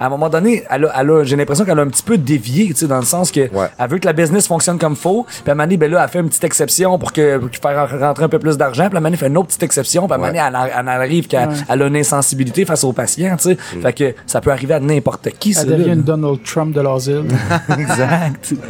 à 0.00 0.06
un 0.06 0.08
moment 0.08 0.28
donné, 0.28 0.64
elle 0.70 0.84
a, 0.86 0.92
elle 1.00 1.10
a- 1.10 1.24
j'ai 1.24 1.36
l'impression 1.36 1.64
qu'elle 1.64 1.78
a 1.78 1.82
un 1.82 1.88
petit 1.88 2.02
peu 2.02 2.18
dévié, 2.18 2.66
tu 2.68 2.74
sais, 2.76 2.86
dans 2.86 2.98
le 2.98 3.04
sens 3.04 3.30
que 3.30 3.40
Ouais. 3.52 3.66
elle 3.78 3.88
veut 3.90 3.98
que 3.98 4.06
la 4.06 4.12
business 4.12 4.46
fonctionne 4.46 4.78
comme 4.78 4.96
faut. 4.96 5.24
Puis 5.28 5.42
à 5.46 5.52
un 5.52 5.54
moment 5.54 5.64
donné, 5.64 5.76
ben 5.76 5.90
là, 5.90 6.02
elle 6.02 6.08
fait 6.08 6.20
une 6.20 6.28
petite 6.28 6.44
exception 6.44 6.98
pour 6.98 7.12
que 7.12 7.38
pour 7.38 7.50
faire 7.70 7.98
rentrer 8.00 8.24
un 8.24 8.28
peu 8.28 8.38
plus 8.38 8.56
d'argent. 8.56 8.88
Puis 8.88 8.94
à 8.94 8.98
un 8.98 9.00
moment 9.00 9.04
donné, 9.08 9.14
elle 9.14 9.18
fait 9.20 9.26
une 9.28 9.36
autre 9.38 9.48
petite 9.48 9.62
exception. 9.62 10.06
Puis 10.06 10.12
à 10.12 10.14
un 10.14 10.18
moment 10.18 10.28
donné, 10.32 10.72
elle, 10.78 10.88
arrive 10.88 11.26
qu'elle 11.26 11.48
elle 11.68 11.82
a 11.82 11.86
une 11.86 11.96
insensibilité 11.96 12.64
face 12.64 12.84
aux 12.84 12.92
patients, 12.92 13.36
tu 13.36 13.50
sais. 13.50 13.56
Fait 13.82 13.92
que 13.92 14.14
ça 14.26 14.40
peut 14.40 14.50
arriver 14.52 14.74
à 14.74 14.80
n'importe 14.80 15.28
qui, 15.38 15.54
ça. 15.54 15.62
Elle 15.62 15.68
devient 15.78 15.92
une 15.92 16.02
Donald 16.02 16.42
Trump 16.44 16.74
de 16.74 16.80
l'asile. 16.80 17.24
exact. 17.78 18.54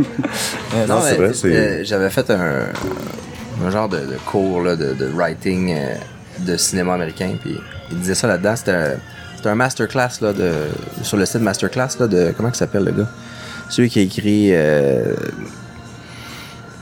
Euh, 0.75 0.87
Non, 0.87 0.97
Non, 0.97 1.01
c'est 1.03 1.15
vrai, 1.15 1.33
c'est- 1.33 1.49
euh, 1.49 1.85
j'avais 1.85 2.11
fait 2.11 2.31
un, 2.31 2.67
un 3.67 3.71
genre 3.71 3.89
de, 3.89 3.97
de 3.99 4.17
cours 4.27 4.61
là, 4.63 4.77
de, 4.77 4.93
de 4.93 5.07
writing 5.15 5.73
euh, 5.75 5.95
de 6.41 6.57
cinéma 6.57 6.95
américain, 6.95 7.31
puis 7.41 7.57
il 7.91 7.99
disait 7.99 8.15
ça 8.15 8.27
là-dedans. 8.29 8.55
C'était 8.57 8.97
un, 9.39 9.43
c'était 9.43 9.49
un 9.49 9.55
masterclass 9.55 10.09
là, 10.21 10.33
de, 10.33 10.51
sur 11.03 11.17
le 11.17 11.25
site 11.27 11.41
masterclass 11.41 11.89
là, 12.01 12.07
de 12.07 12.33
comment 12.37 12.49
il 12.51 12.55
s'appelle 12.57 12.85
le 12.85 12.93
gars? 12.93 13.09
Celui 13.69 13.89
qui 13.91 13.99
a 14.01 14.03
écrit. 14.03 14.49
Euh, 14.53 15.15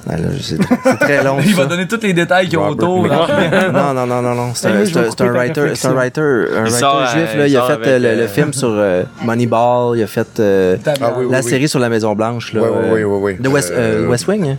ah, 0.09 0.17
là, 0.17 0.29
c'est 0.41 0.57
très, 0.59 0.77
c'est 0.85 0.97
très 0.99 1.25
long. 1.25 1.39
Il 1.45 1.55
va 1.57 1.67
donner 1.67 1.89
tous 1.89 2.01
les 2.01 2.13
détails 2.13 2.45
qu'il 2.49 2.55
y 2.59 2.63
a 2.63 2.71
autour. 2.71 3.09
Non, 3.73 3.93
non, 3.93 4.07
non, 4.07 4.23
non, 4.23 4.35
non. 4.37 4.51
C'est 4.55 4.69
un, 4.69 4.85
c'est 4.87 4.97
un- 4.99 5.11
c'est 5.19 5.25
writer, 5.29 5.75
c'est 5.75 5.89
un 5.89 5.93
writer, 5.95 6.21
un 6.21 6.45
Il 6.67 6.71
writer 6.71 6.79
sort, 6.79 7.07
juif. 7.09 7.29
euh, 7.35 7.39
Là, 7.39 7.47
il 7.49 7.51
il 7.51 7.57
a 7.57 7.63
fait 7.67 7.87
euh, 7.89 7.99
le, 7.99 8.07
euh, 8.07 8.17
le 8.23 8.27
film 8.29 8.53
sur 8.53 8.69
euh, 8.71 9.03
Moneyball, 9.25 9.99
il 9.99 10.03
a 10.05 10.07
fait 10.07 10.29
euh, 10.39 10.77
Ah 11.01 11.13
oui, 11.19 11.25
oui, 11.27 11.33
la 11.33 11.41
oui. 11.41 11.51
série 11.51 11.69
sur 11.69 11.81
la 11.81 11.89
Maison 11.89 12.15
Blanche. 12.15 12.53
Là, 12.53 12.63
ouais, 12.63 13.03
ouais, 13.03 13.19
ouais. 13.19 13.35
De 13.41 13.49
West, 13.49 13.73
euh, 13.73 14.05
Euh, 14.05 14.09
West 14.09 14.29
Wing. 14.29 14.49
hein? 14.51 14.57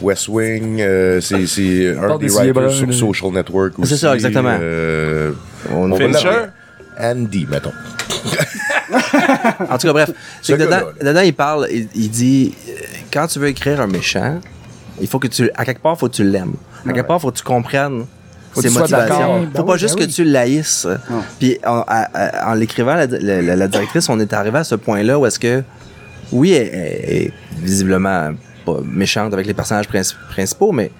West 0.00 0.26
Wing, 0.28 0.80
euh, 0.80 1.20
c'est, 1.20 1.46
c'est 1.46 1.96
un 1.96 2.18
des 2.18 2.28
writers 2.28 2.70
sur. 2.72 2.92
Social 2.92 3.30
Network 3.32 3.78
aussi. 3.78 3.92
C'est 3.96 4.00
ça, 4.06 4.14
exactement. 4.14 4.58
Euh, 4.60 5.30
On 5.72 5.94
Fincher? 5.94 6.46
Andy, 7.00 7.46
mettons. 7.50 7.72
En 9.70 9.78
tout 9.78 9.86
cas, 9.86 9.92
bref, 9.92 10.10
Ce 10.42 10.52
que 10.52 10.58
dedans, 10.58 10.70
gars-là, 10.70 10.86
là. 11.00 11.10
dedans, 11.12 11.20
il 11.20 11.34
parle, 11.34 11.68
il, 11.70 11.88
il 11.94 12.10
dit, 12.10 12.54
euh, 12.68 12.72
quand 13.12 13.26
tu 13.26 13.38
veux 13.38 13.48
écrire 13.48 13.80
un 13.80 13.86
méchant, 13.86 14.40
il 15.00 15.08
faut 15.08 15.18
que 15.18 15.26
tu, 15.28 15.50
à 15.54 15.64
quelque 15.64 15.80
part, 15.82 15.98
faut 15.98 16.08
que 16.08 16.14
tu 16.14 16.24
l'aimes. 16.24 16.54
À 16.88 16.92
quelque 16.92 17.06
part, 17.06 17.20
faut 17.20 17.30
que 17.30 17.38
tu 17.38 17.42
comprennes 17.44 18.04
Faut 18.52 18.60
que 18.60 18.68
ses 18.68 18.74
motivations. 18.78 19.40
Ben 19.42 19.50
Faut 19.56 19.64
pas 19.64 19.72
oui, 19.74 19.78
juste 19.78 19.94
ben 19.96 20.00
que 20.04 20.08
oui. 20.08 20.14
tu 20.14 20.24
le 20.24 20.30
laïsses. 20.30 20.86
Puis 21.38 21.58
en, 21.64 22.54
l'écrivant, 22.54 22.94
la, 22.94 23.06
la- 23.06 23.42
la- 23.42 23.56
la 23.56 23.68
directrice, 23.68 24.08
on 24.08 24.20
est 24.20 24.32
arrivé 24.32 24.58
à 24.58 24.64
ce 24.64 24.74
point-là 24.74 25.18
où 25.18 25.26
est-ce 25.26 25.38
que, 25.38 25.62
oui, 26.32 26.52
elle, 26.52 26.68
elle 26.72 27.12
est 27.16 27.32
visiblement 27.58 28.32
pas 28.66 28.78
méchante 28.84 29.32
avec 29.32 29.46
les 29.46 29.54
personnages 29.54 29.88
princi- 29.88 30.14
principaux, 30.30 30.72
mais 30.72 30.90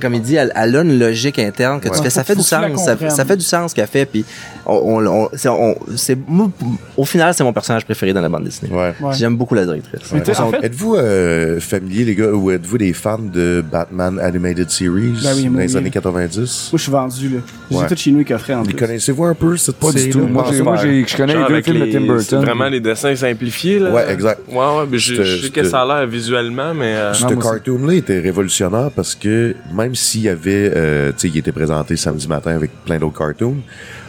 comme 0.00 0.14
il 0.14 0.22
dit, 0.22 0.36
elle, 0.36 0.52
elle 0.54 0.76
a 0.76 0.82
une 0.82 0.96
logique 0.98 1.38
interne 1.40 1.80
que 1.80 1.88
tu 1.88 2.00
fais. 2.02 2.10
Ça 2.10 2.22
fait 2.24 2.36
du 2.36 2.42
sens. 2.42 2.84
Ça, 2.84 3.24
fait 3.24 3.36
du 3.36 3.44
sens 3.44 3.70
ce 3.72 3.74
qu'elle 3.74 3.86
fait. 3.88 4.06
Puis 4.06 4.24
on, 4.66 4.74
on- 4.74 5.06
on- 5.06 5.28
c'est, 5.34 5.48
on- 5.48 5.76
c'est- 5.96 6.18
moi, 6.26 6.50
au 6.96 7.04
final, 7.04 7.32
c'est 7.34 7.44
mon 7.44 7.52
personnage 7.52 7.84
préféré 7.84 8.12
dans 8.12 8.20
la 8.20 8.28
bande 8.28 8.44
dessinée. 8.44 8.70
Ouais. 8.72 8.94
Ouais. 9.00 9.14
J'aime 9.14 9.36
beaucoup 9.36 9.54
la 9.54 9.64
directrice. 9.64 10.00
Sais, 10.24 10.40
en 10.40 10.50
fait, 10.50 10.64
Êtes-vous 10.64 10.96
euh, 10.96 11.60
familier, 11.60 12.04
les 12.04 12.14
gars, 12.14 12.30
ou 12.32 12.50
êtes-vous 12.50 12.78
des 12.78 12.92
fans 12.92 13.18
de 13.18 13.64
Batman 13.70 14.18
Animated 14.20 14.70
Series 14.70 15.14
Ben 15.22 15.32
oui, 15.36 15.44
dans 15.44 15.50
moi, 15.52 15.62
les 15.62 15.72
oui. 15.72 15.76
années 15.78 15.90
90? 15.90 16.36
moi, 16.72 16.78
je 16.78 16.82
suis 16.82 16.92
vendu, 16.92 17.28
là. 17.28 17.38
J'ai 17.70 17.76
Ouais. 17.76 17.86
tout 17.86 17.96
chez 17.96 18.10
nous, 18.10 18.18
les 18.18 18.24
coffrets 18.24 18.54
en 18.54 18.62
Les 18.62 18.72
connaissez-vous 18.74 19.24
un 19.24 19.34
peu, 19.34 19.56
cette 19.56 19.76
Pas 19.76 19.92
du 19.92 19.98
série-là? 19.98 20.20
tout. 20.20 20.26
Moi, 20.26 20.44
j'ai- 20.50 20.62
moi, 20.62 20.76
j'ai- 20.76 21.04
je 21.06 21.16
connais 21.16 21.32
les 21.34 21.38
Genre 21.40 21.48
deux 21.48 21.54
avec 21.54 21.64
films 21.64 21.80
de 21.80 21.84
les- 21.84 21.92
Tim 21.92 22.00
c'est 22.00 22.06
Burton. 22.06 22.44
Vraiment 22.44 22.68
les 22.68 22.80
dessins 22.80 23.16
simplifiés, 23.16 23.78
là. 23.78 23.90
Ouais, 23.90 24.12
exact. 24.12 24.40
Ouais, 24.48 24.56
ouais, 24.56 24.84
mais 24.90 24.98
je, 24.98 25.22
je 25.22 25.42
sais 25.42 25.50
que 25.50 25.64
ça 25.64 25.82
a 25.82 25.86
l'air 26.00 26.06
visuellement, 26.06 26.74
mais. 26.74 26.94
euh, 26.94 27.14
Ce 27.14 27.24
cartoon-là 27.34 27.94
était 27.94 28.20
révolutionnaire 28.20 28.90
parce 28.94 29.14
que 29.14 29.54
même 29.74 29.94
s'il 29.94 30.22
y 30.22 30.28
avait, 30.28 30.72
euh, 30.74 31.08
tu 31.12 31.18
sais, 31.18 31.28
il 31.28 31.38
était 31.38 31.52
présenté 31.52 31.96
samedi 31.96 32.26
matin 32.28 32.52
avec 32.52 32.70
plein 32.84 32.98
d'autres 32.98 33.18
cartoons, 33.18 33.56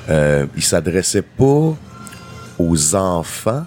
euh, 0.09 0.45
il 0.55 0.63
s'adressait 0.63 1.21
pas 1.21 1.75
aux 2.57 2.95
enfants 2.95 3.65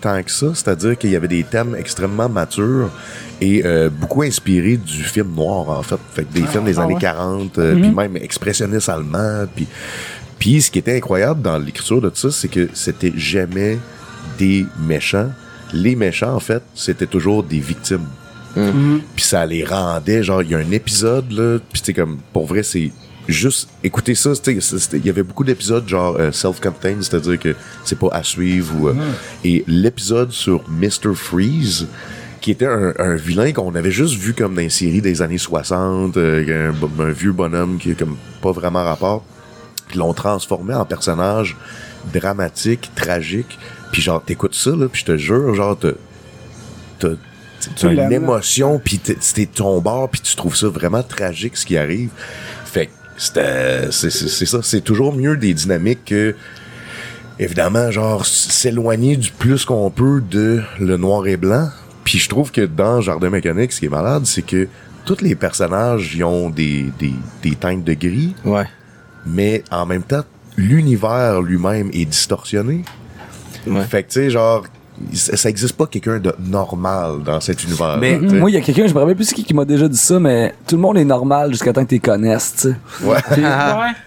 tant 0.00 0.22
que 0.22 0.30
ça, 0.30 0.48
c'est-à-dire 0.54 0.98
qu'il 0.98 1.10
y 1.10 1.16
avait 1.16 1.28
des 1.28 1.44
thèmes 1.44 1.74
extrêmement 1.74 2.28
matures 2.28 2.90
et 3.40 3.62
euh, 3.64 3.88
beaucoup 3.88 4.22
inspirés 4.22 4.76
du 4.76 5.02
film 5.02 5.34
noir 5.34 5.70
en 5.70 5.82
fait, 5.82 5.96
fait 6.12 6.24
que 6.24 6.34
des 6.34 6.46
films 6.46 6.64
des 6.64 6.78
ah 6.78 6.82
années 6.82 6.94
ouais. 6.94 7.00
40, 7.00 7.58
euh, 7.58 7.74
puis 7.74 7.90
même 7.90 8.16
expressionnistes 8.16 8.88
allemands, 8.88 9.46
puis 9.54 9.66
puis 10.38 10.60
ce 10.60 10.70
qui 10.70 10.78
était 10.78 10.96
incroyable 10.96 11.40
dans 11.40 11.56
l'écriture 11.56 12.02
de 12.02 12.10
tout 12.10 12.16
ça, 12.16 12.30
c'est 12.30 12.48
que 12.48 12.68
c'était 12.74 13.12
jamais 13.16 13.78
des 14.38 14.66
méchants. 14.78 15.30
Les 15.72 15.96
méchants 15.96 16.34
en 16.34 16.40
fait, 16.40 16.62
c'était 16.74 17.06
toujours 17.06 17.42
des 17.42 17.60
victimes 17.60 18.06
puis 18.54 19.24
ça 19.24 19.44
les 19.44 19.64
rendait 19.64 20.22
genre 20.22 20.42
il 20.42 20.50
y 20.50 20.54
a 20.54 20.58
un 20.58 20.70
épisode 20.70 21.30
là 21.32 21.58
puis 21.72 21.82
c'est 21.84 21.92
comme 21.92 22.18
pour 22.32 22.46
vrai 22.46 22.62
c'est 22.62 22.92
juste 23.28 23.68
écoutez 23.82 24.14
ça 24.14 24.32
il 24.92 25.06
y 25.06 25.10
avait 25.10 25.22
beaucoup 25.22 25.44
d'épisodes 25.44 25.88
genre 25.88 26.16
euh, 26.18 26.32
self-contained 26.32 27.02
c'est-à-dire 27.02 27.38
que 27.38 27.54
c'est 27.84 27.98
pas 27.98 28.08
à 28.12 28.22
suivre 28.22 28.74
ou 28.78 28.88
euh, 28.88 28.94
et 29.44 29.64
l'épisode 29.66 30.30
sur 30.30 30.62
Mr 30.68 31.14
Freeze 31.14 31.86
qui 32.40 32.50
était 32.50 32.66
un, 32.66 32.92
un 32.98 33.14
vilain 33.14 33.52
qu'on 33.52 33.74
avait 33.74 33.90
juste 33.90 34.14
vu 34.16 34.34
comme 34.34 34.54
dans 34.54 34.60
une 34.60 34.70
série 34.70 35.00
des 35.00 35.22
années 35.22 35.38
60 35.38 36.16
euh, 36.16 36.70
un, 36.70 37.02
un 37.02 37.10
vieux 37.10 37.32
bonhomme 37.32 37.78
qui 37.78 37.92
est 37.92 37.98
comme 37.98 38.16
pas 38.42 38.52
vraiment 38.52 38.84
rapport 38.84 39.24
puis 39.88 39.98
l'ont 39.98 40.14
transformé 40.14 40.74
en 40.74 40.84
personnage 40.84 41.56
dramatique 42.12 42.90
tragique 42.94 43.58
puis 43.90 44.02
genre 44.02 44.22
t'écoutes 44.22 44.54
ça 44.54 44.70
là 44.70 44.86
puis 44.88 45.00
je 45.00 45.12
te 45.12 45.16
jure 45.16 45.54
genre 45.54 45.78
t'as 45.78 45.92
t'as 46.98 47.08
t'as 47.76 47.90
une 47.90 48.12
émotion 48.12 48.78
puis 48.78 48.98
t'es 48.98 49.46
ton 49.46 49.80
bord 49.80 50.10
puis 50.10 50.20
tu 50.20 50.36
trouves 50.36 50.56
ça 50.56 50.68
vraiment 50.68 51.02
tragique 51.02 51.56
ce 51.56 51.64
qui 51.64 51.78
arrive 51.78 52.10
c'était 53.16 53.90
c'est 53.90 54.10
c'est 54.10 54.28
c'est 54.28 54.46
ça 54.46 54.58
c'est 54.62 54.80
toujours 54.80 55.14
mieux 55.14 55.36
des 55.36 55.54
dynamiques 55.54 56.04
que 56.06 56.34
évidemment 57.38 57.90
genre 57.90 58.24
s'éloigner 58.26 59.16
du 59.16 59.30
plus 59.30 59.64
qu'on 59.64 59.90
peut 59.90 60.22
de 60.28 60.62
le 60.80 60.96
noir 60.96 61.26
et 61.26 61.36
blanc 61.36 61.68
puis 62.04 62.18
je 62.18 62.28
trouve 62.28 62.50
que 62.52 62.60
dans 62.62 63.00
Jardin 63.00 63.30
mécanique 63.30 63.72
ce 63.72 63.80
qui 63.80 63.86
est 63.86 63.90
malade 63.90 64.22
c'est 64.26 64.42
que 64.42 64.68
tous 65.04 65.20
les 65.20 65.34
personnages 65.34 66.14
ils 66.14 66.24
ont 66.24 66.50
des, 66.50 66.90
des, 66.98 67.12
des 67.42 67.54
teintes 67.56 67.84
de 67.84 67.94
gris 67.94 68.34
Ouais. 68.44 68.66
mais 69.26 69.64
en 69.70 69.86
même 69.86 70.02
temps 70.02 70.24
l'univers 70.56 71.40
lui-même 71.42 71.90
est 71.92 72.04
distorsionné 72.04 72.84
Ouais. 73.66 73.84
fait 73.84 74.02
que 74.02 74.08
tu 74.08 74.20
sais 74.20 74.30
genre 74.30 74.64
ça 75.12 75.36
ça 75.36 75.48
existe 75.50 75.74
pas 75.76 75.86
quelqu'un 75.86 76.18
de 76.18 76.34
normal 76.46 77.22
dans 77.24 77.40
cet 77.40 77.64
univers 77.64 77.98
Mais 78.00 78.18
moi, 78.18 78.50
il 78.50 78.54
y 78.54 78.56
a 78.56 78.60
quelqu'un, 78.60 78.86
je 78.86 78.94
me 78.94 78.98
rappelle 79.00 79.16
plus 79.16 79.32
qui 79.32 79.44
qui 79.44 79.54
m'a 79.54 79.64
déjà 79.64 79.88
dit 79.88 79.96
ça, 79.98 80.18
mais 80.20 80.54
tout 80.66 80.76
le 80.76 80.82
monde 80.82 80.96
est 80.98 81.04
normal 81.04 81.50
jusqu'à 81.50 81.72
temps 81.72 81.82
que 81.84 81.88
tu 81.88 81.94
les 81.96 82.00
connaisses, 82.00 82.54
tu 82.56 82.68
sais. 82.68 82.76
ouais 83.06 83.16
Puis- 83.32 83.42
ouais, 83.42 83.48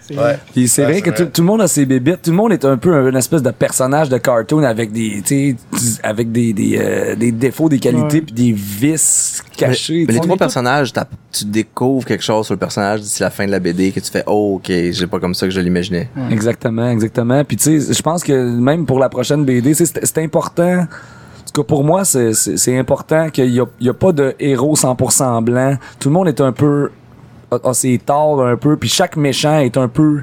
c'est 0.00 0.18
ouais 0.18 0.38
Puis 0.52 0.68
c'est 0.68 0.82
Ouais, 0.86 0.92
vrai 0.92 1.00
que 1.02 1.10
vrai. 1.10 1.26
tout, 1.30 1.40
le 1.42 1.46
monde 1.46 1.60
a 1.62 1.68
ses 1.68 1.84
bébites. 1.86 2.22
Tout 2.22 2.30
le 2.30 2.36
monde 2.36 2.52
est 2.52 2.64
un 2.64 2.76
peu 2.76 2.94
un- 2.94 3.08
une 3.08 3.16
espèce 3.16 3.42
de 3.42 3.50
personnage 3.50 4.08
de 4.08 4.18
cartoon 4.18 4.62
avec 4.62 4.92
des, 4.92 5.22
tu 5.24 5.56
sais, 5.76 6.00
avec 6.02 6.32
des, 6.32 6.52
des, 6.52 6.78
euh, 6.80 7.14
des 7.16 7.32
défauts, 7.32 7.68
des 7.68 7.78
qualités, 7.78 8.20
puis 8.22 8.32
des 8.34 8.52
vices 8.52 9.42
cachés. 9.56 10.04
Mais 10.06 10.14
les 10.14 10.20
trois 10.20 10.36
personnages, 10.36 10.92
tu 11.32 11.44
découvres 11.44 12.04
quelque 12.06 12.24
chose 12.24 12.46
sur 12.46 12.54
le 12.54 12.58
personnage 12.58 13.00
d'ici 13.02 13.22
la 13.22 13.30
fin 13.30 13.44
de 13.46 13.50
la 13.50 13.58
BD 13.60 13.92
que 13.92 14.00
tu 14.00 14.10
fais 14.10 14.24
oh, 14.26 14.54
ok, 14.56 14.66
j'ai 14.92 15.06
pas 15.06 15.20
comme 15.20 15.34
ça 15.34 15.46
que 15.46 15.52
je 15.52 15.60
l'imaginais. 15.60 16.08
Exactement, 16.30 16.88
exactement. 16.90 17.44
Puis 17.44 17.56
tu 17.56 17.80
sais, 17.80 17.92
je 17.92 18.02
pense 18.02 18.24
que 18.24 18.32
même 18.32 18.86
pour 18.86 18.98
la 18.98 19.08
prochaine 19.08 19.44
BD, 19.44 19.74
c'est 19.74 19.86
c'est 19.86 20.18
important. 20.82 20.98
En 21.38 21.50
tout 21.50 21.62
cas, 21.62 21.66
pour 21.66 21.82
moi, 21.84 22.04
c'est- 22.04 22.78
important 22.78 23.30
qu'il 23.30 23.50
y 23.50 23.60
a, 23.60 23.64
y 23.80 23.88
a 23.88 23.94
pas 23.94 24.12
de 24.12 24.34
héros 24.38 24.76
100% 24.76 25.42
blanc. 25.42 25.76
Tout 25.98 26.08
le 26.10 26.12
monde 26.12 26.28
est 26.28 26.40
un 26.40 26.52
peu 26.52 26.90
a, 27.50 27.72
ses 27.72 27.98
torts 27.98 28.44
un 28.46 28.56
peu, 28.56 28.76
puis 28.76 28.88
chaque 28.90 29.16
méchant 29.16 29.58
est 29.60 29.78
un 29.78 29.88
peu 29.88 30.20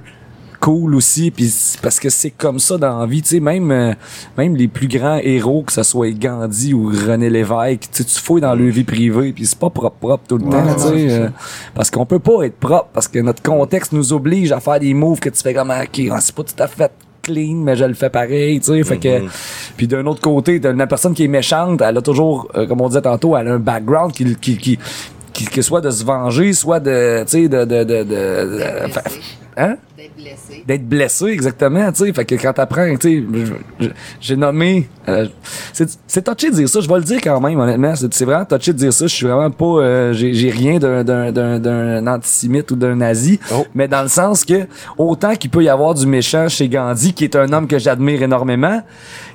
cool 0.59 0.95
aussi, 0.95 1.31
puis 1.31 1.51
parce 1.81 1.99
que 1.99 2.09
c'est 2.09 2.29
comme 2.31 2.59
ça 2.59 2.77
dans 2.77 2.99
la 2.99 3.05
vie, 3.07 3.21
tu 3.21 3.29
sais, 3.29 3.39
même 3.39 3.71
euh, 3.71 3.93
même 4.37 4.55
les 4.55 4.67
plus 4.67 4.87
grands 4.87 5.17
héros, 5.17 5.63
que 5.63 5.73
ce 5.73 5.83
soit 5.83 6.11
Gandhi 6.11 6.73
ou 6.73 6.87
René 6.87 7.29
Lévesque, 7.29 7.89
tu 7.91 8.03
fouilles 8.03 8.41
dans 8.41 8.55
leur 8.55 8.71
vie 8.71 8.83
privée, 8.83 9.33
puis 9.33 9.45
c'est 9.45 9.57
pas 9.59 9.69
propre 9.69 9.95
propre 9.99 10.23
tout 10.27 10.37
le 10.37 10.43
temps, 10.49 10.73
tu 10.75 10.81
sais, 10.81 11.11
euh, 11.11 11.29
parce 11.73 11.89
qu'on 11.91 12.05
peut 12.05 12.19
pas 12.19 12.43
être 12.43 12.57
propre, 12.57 12.87
parce 12.93 13.07
que 13.07 13.19
notre 13.19 13.41
contexte 13.43 13.91
nous 13.91 14.13
oblige 14.13 14.51
à 14.51 14.59
faire 14.59 14.79
des 14.79 14.93
moves 14.93 15.19
que 15.19 15.29
tu 15.29 15.41
fais 15.41 15.53
comme, 15.53 15.71
ah, 15.71 15.83
ok, 15.83 16.01
ah, 16.11 16.19
c'est 16.21 16.33
pas 16.35 16.43
tout 16.43 16.63
à 16.63 16.67
fait 16.67 16.91
clean, 17.25 17.55
mais 17.55 17.75
je 17.75 17.85
le 17.85 17.93
fais 17.93 18.09
pareil, 18.09 18.59
tu 18.59 18.67
sais, 18.73 18.83
fait 18.83 18.97
que, 18.97 19.07
puis 19.77 19.87
d'un 19.87 20.05
autre 20.05 20.21
côté, 20.21 20.59
t'as 20.61 20.71
une 20.71 20.85
personne 20.87 21.13
qui 21.13 21.23
est 21.25 21.27
méchante, 21.27 21.81
elle 21.81 21.97
a 21.97 22.01
toujours, 22.01 22.47
euh, 22.55 22.65
comme 22.67 22.81
on 22.81 22.87
disait 22.87 23.01
tantôt, 23.01 23.35
elle 23.35 23.47
a 23.47 23.53
un 23.53 23.59
background 23.59 24.11
qui, 24.13 24.35
qui, 24.35 24.57
qui, 24.57 25.63
soit 25.63 25.81
de 25.81 25.89
se 25.91 26.03
venger, 26.05 26.53
soit 26.53 26.79
de, 26.79 27.23
tu 27.23 27.29
sais, 27.29 27.47
de, 27.49 27.65
de, 27.65 27.83
de, 27.83 28.03
de, 28.03 28.83
de- 28.85 28.91
fa- 28.91 29.03
hein? 29.57 29.75
D'être 30.15 30.23
blessé. 30.23 30.63
d'être 30.67 30.87
blessé 30.87 31.25
exactement 31.27 31.91
tu 31.91 32.05
sais 32.05 32.13
fait 32.13 32.25
que 32.25 32.35
quand 32.35 32.53
t'apprends 32.53 32.95
tu 32.97 33.27
sais 33.79 33.91
j'ai 34.21 34.35
nommé 34.35 34.87
euh, 35.07 35.27
c'est 35.73 35.89
c'est 36.07 36.23
touché 36.23 36.49
de 36.51 36.55
dire 36.55 36.69
ça 36.69 36.79
je 36.79 36.87
vais 36.87 36.95
le 36.95 37.03
dire 37.03 37.19
quand 37.21 37.39
même 37.41 37.59
honnêtement 37.59 37.95
c'est 37.95 38.13
c'est 38.13 38.25
vraiment 38.25 38.45
touché 38.45 38.73
de 38.73 38.77
dire 38.77 38.93
ça 38.93 39.07
je 39.07 39.13
suis 39.13 39.25
vraiment 39.27 39.51
pas 39.51 39.65
euh, 39.65 40.13
j'ai 40.13 40.33
j'ai 40.33 40.49
rien 40.49 40.79
d'un 40.79 41.03
d'un 41.03 41.31
d'un 41.31 41.59
d'un 41.59 42.07
antisémite 42.07 42.71
ou 42.71 42.75
d'un 42.75 42.95
nazi 42.95 43.39
Oh. 43.51 43.65
mais 43.75 43.87
dans 43.87 44.01
le 44.01 44.07
sens 44.07 44.43
que 44.45 44.67
autant 44.97 45.35
qu'il 45.35 45.49
peut 45.49 45.63
y 45.63 45.69
avoir 45.69 45.93
du 45.93 46.05
méchant 46.07 46.47
chez 46.47 46.67
Gandhi 46.69 47.13
qui 47.13 47.23
est 47.25 47.35
un 47.35 47.51
homme 47.53 47.67
que 47.67 47.77
j'admire 47.77 48.21
énormément 48.23 48.81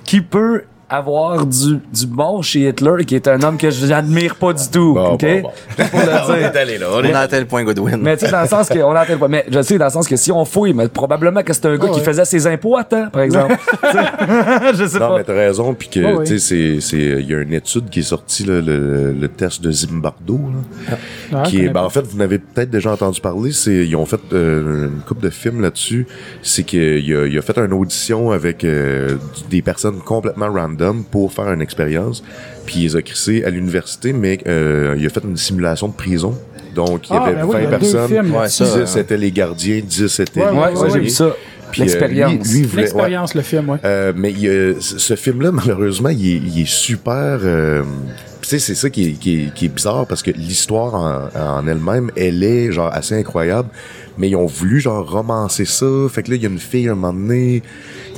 qui 0.04 0.20
peut 0.20 0.62
avoir 0.90 1.46
du, 1.46 1.78
du 1.92 2.06
bon 2.06 2.42
chez 2.42 2.68
Hitler 2.68 3.04
qui 3.06 3.14
est 3.14 3.28
un 3.28 3.40
homme 3.42 3.56
que 3.56 3.70
j'admire 3.70 4.34
pas 4.36 4.52
du 4.52 4.68
tout 4.70 4.94
Bon, 4.94 5.12
ok? 5.12 5.20
bon, 5.24 5.40
bon. 5.42 5.50
Juste 5.78 5.90
pour 5.90 6.00
le 6.00 6.06
on 6.30 6.34
est 6.34 6.56
allé 6.56 6.78
là 6.78 6.86
on 6.90 6.96
On 6.98 7.04
est 7.04 7.12
a 7.12 7.20
atteint 7.20 7.38
le 7.40 7.46
point 7.46 7.62
Godwin. 7.64 7.98
mais 8.02 8.16
tu 8.16 8.26
sais, 8.26 8.32
dans 8.32 8.42
le 8.42 8.48
sens 8.48 8.68
que, 8.68 8.78
on 8.80 8.90
a 8.94 9.04
pas. 9.06 9.28
Mais 9.28 9.44
je 9.50 9.62
sais, 9.62 9.78
dans 9.78 9.84
le 9.86 9.90
sens 9.90 10.08
que 10.08 10.16
si 10.16 10.32
on 10.32 10.44
fouille, 10.44 10.72
mais 10.74 10.88
probablement 10.88 11.42
que 11.42 11.52
c'est 11.52 11.66
un 11.66 11.76
gars 11.76 11.88
qui 11.88 12.00
faisait 12.00 12.24
ses 12.24 12.46
impôts 12.46 12.76
à 12.76 12.84
temps, 12.84 13.08
par 13.10 13.22
exemple. 13.22 13.56
Je 14.74 14.86
sais 14.86 14.98
Non, 14.98 15.08
pas. 15.10 15.18
mais 15.18 15.24
t'as 15.24 15.34
raison, 15.34 15.74
puis 15.74 15.88
que, 15.88 16.00
ouais. 16.18 16.24
tu 16.24 16.38
sais, 16.38 16.80
c'est, 16.80 16.80
c'est, 16.80 17.20
il 17.20 17.30
y 17.30 17.34
a 17.34 17.38
une 17.40 17.52
étude 17.52 17.88
qui 17.90 18.00
est 18.00 18.02
sortie, 18.02 18.44
là, 18.44 18.60
le, 18.60 19.12
le 19.12 19.28
test 19.28 19.62
de 19.62 19.70
Zimbardo, 19.70 20.38
là, 20.38 20.96
Ouais, 21.32 21.42
qui 21.48 21.58
je 21.58 21.62
est, 21.64 21.68
ben, 21.68 21.82
en 21.82 21.90
fait, 21.90 22.02
vous 22.02 22.16
n'avez 22.18 22.38
peut-être 22.38 22.70
déjà 22.70 22.90
entendu 22.92 23.20
parler, 23.20 23.52
c'est, 23.52 23.86
ils 23.86 23.96
ont 23.96 24.06
fait 24.06 24.20
euh, 24.32 24.88
une 24.88 25.00
couple 25.06 25.22
de 25.24 25.30
films 25.30 25.60
là-dessus, 25.60 26.06
c'est 26.42 26.64
qu'il 26.64 26.80
a, 27.14 27.26
il 27.26 27.38
a 27.38 27.42
fait 27.42 27.56
une 27.58 27.72
audition 27.72 28.30
avec 28.32 28.64
euh, 28.64 29.16
des 29.50 29.62
personnes 29.62 29.98
complètement 30.00 30.50
random 30.52 30.79
pour 31.10 31.32
faire 31.32 31.52
une 31.52 31.62
expérience, 31.62 32.22
puis 32.66 32.76
il 32.78 32.82
les 32.84 32.96
a 32.96 33.02
crissés 33.02 33.44
à 33.44 33.50
l'université, 33.50 34.12
mais 34.12 34.38
euh, 34.46 34.94
il 34.98 35.06
a 35.06 35.08
fait 35.10 35.22
une 35.24 35.36
simulation 35.36 35.88
de 35.88 35.94
prison, 35.94 36.34
donc 36.74 37.08
il 37.08 37.14
y 37.14 37.16
Ah, 37.18 37.22
avait 37.24 37.34
ben 37.34 37.42
20 37.42 37.46
oui, 37.46 37.54
il 37.58 37.62
y 37.62 37.66
a 37.66 37.70
deux 37.70 37.78
personnes, 37.78 38.08
films 38.08 38.30
Ouais, 38.34 38.38
là-dessus. 38.42 38.64
ça, 38.64 38.80
10 38.80 38.86
c'était 38.90 39.16
les 39.16 39.30
gardiens, 39.32 39.80
10 39.86 40.06
c'était 40.08 40.40
Ouais, 40.40 40.50
les 40.50 40.56
Ouais, 40.56 40.62
ouais, 40.64 40.70
prisonniers. 40.72 40.92
j'ai 40.94 41.00
vu 41.00 41.08
ça. 41.10 41.36
Puis, 41.72 41.82
euh, 41.82 41.84
L'expérience. 41.84 42.32
lui- 42.32 42.58
lui 42.60 42.62
voulait- 42.66 42.76
ouais. 42.76 42.82
L'expérience, 42.82 43.34
le 43.36 43.42
film. 43.42 43.78
Euh, 43.84 44.12
mais 44.16 44.30
a- 44.32 44.80
ce 44.80 45.14
film-là, 45.14 45.52
malheureusement, 45.52 46.08
il 46.08 46.26
est, 46.28 46.36
il 46.44 46.62
est 46.62 46.68
super. 46.68 47.38
euh, 47.44 47.82
tu 48.42 48.48
sais, 48.48 48.58
c'est 48.58 48.74
ça 48.74 48.90
qui 48.90 49.10
est, 49.10 49.12
qui, 49.12 49.44
est, 49.44 49.54
qui 49.54 49.66
est 49.66 49.68
bizarre 49.68 50.04
parce 50.08 50.22
que 50.24 50.32
l'histoire 50.32 50.94
en, 50.96 51.58
en 51.60 51.68
elle-même, 51.68 52.10
elle 52.16 52.42
est 52.42 52.72
genre 52.72 52.90
assez 52.92 53.14
incroyable. 53.14 53.68
Mais 54.18 54.28
ils 54.28 54.36
ont 54.36 54.46
voulu 54.46 54.80
genre 54.80 55.08
romancer 55.10 55.64
ça. 55.64 55.86
Fait 56.10 56.22
que 56.22 56.30
là, 56.30 56.36
il 56.36 56.42
y 56.42 56.46
a 56.46 56.48
une 56.50 56.58
fille 56.58 56.88
un 56.88 56.94
moment 56.94 57.12
donné 57.12 57.62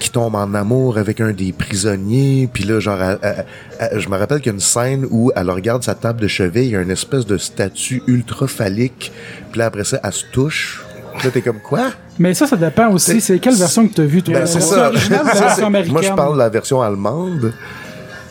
qui 0.01 0.11
tombe 0.11 0.35
en 0.35 0.53
amour 0.55 0.99
avec 0.99 1.21
un 1.21 1.33
des 1.33 1.53
prisonniers. 1.53 2.49
Puis 2.53 2.65
là, 2.65 2.81
genre, 2.81 3.01
elle- 3.01 3.19
elle- 3.23 3.45
elle- 3.79 4.01
je 4.01 4.09
me 4.09 4.17
rappelle 4.17 4.39
qu'il 4.39 4.47
y 4.47 4.51
a 4.51 4.55
une 4.55 4.61
scène 4.61 5.07
où 5.11 5.31
elle 5.37 5.51
regarde 5.51 5.83
sa 5.85 5.95
table 5.95 6.21
de 6.21 6.27
chevet, 6.29 6.65
il 6.67 6.71
y 6.73 6.77
a 6.77 6.81
une 6.81 6.91
espèce 6.91 7.27
de 7.27 7.39
statue 7.39 8.03
ultra 8.07 8.47
phallique. 8.49 9.13
Puis 9.51 9.59
là, 9.59 9.67
après 9.67 9.85
ça, 9.85 10.01
elle 10.03 10.13
se 10.13 10.25
touche. 10.33 10.83
Puis 11.19 11.25
là, 11.27 11.31
t'es 11.31 11.43
comme 11.43 11.61
quoi? 11.61 11.91
Mais 12.19 12.33
ça, 12.35 12.47
ça 12.47 12.57
dépend 12.57 12.91
aussi. 12.91 13.21
C'est 13.21 13.39
quelle 13.39 13.55
version 13.55 13.87
que 13.87 13.95
tu 13.95 14.01
as 14.01 14.05
vue, 14.05 14.23
toi? 14.23 14.35
Ben, 14.35 14.47
c'est 14.47 14.61
ça. 14.61 14.89
originale 14.89 15.27
Ça, 15.27 15.41
version 15.45 15.67
américaine? 15.67 15.93
Moi, 15.93 16.03
je 16.03 16.13
parle 16.13 16.33
de 16.35 16.39
la 16.39 16.49
version 16.49 16.81
allemande. 16.83 17.53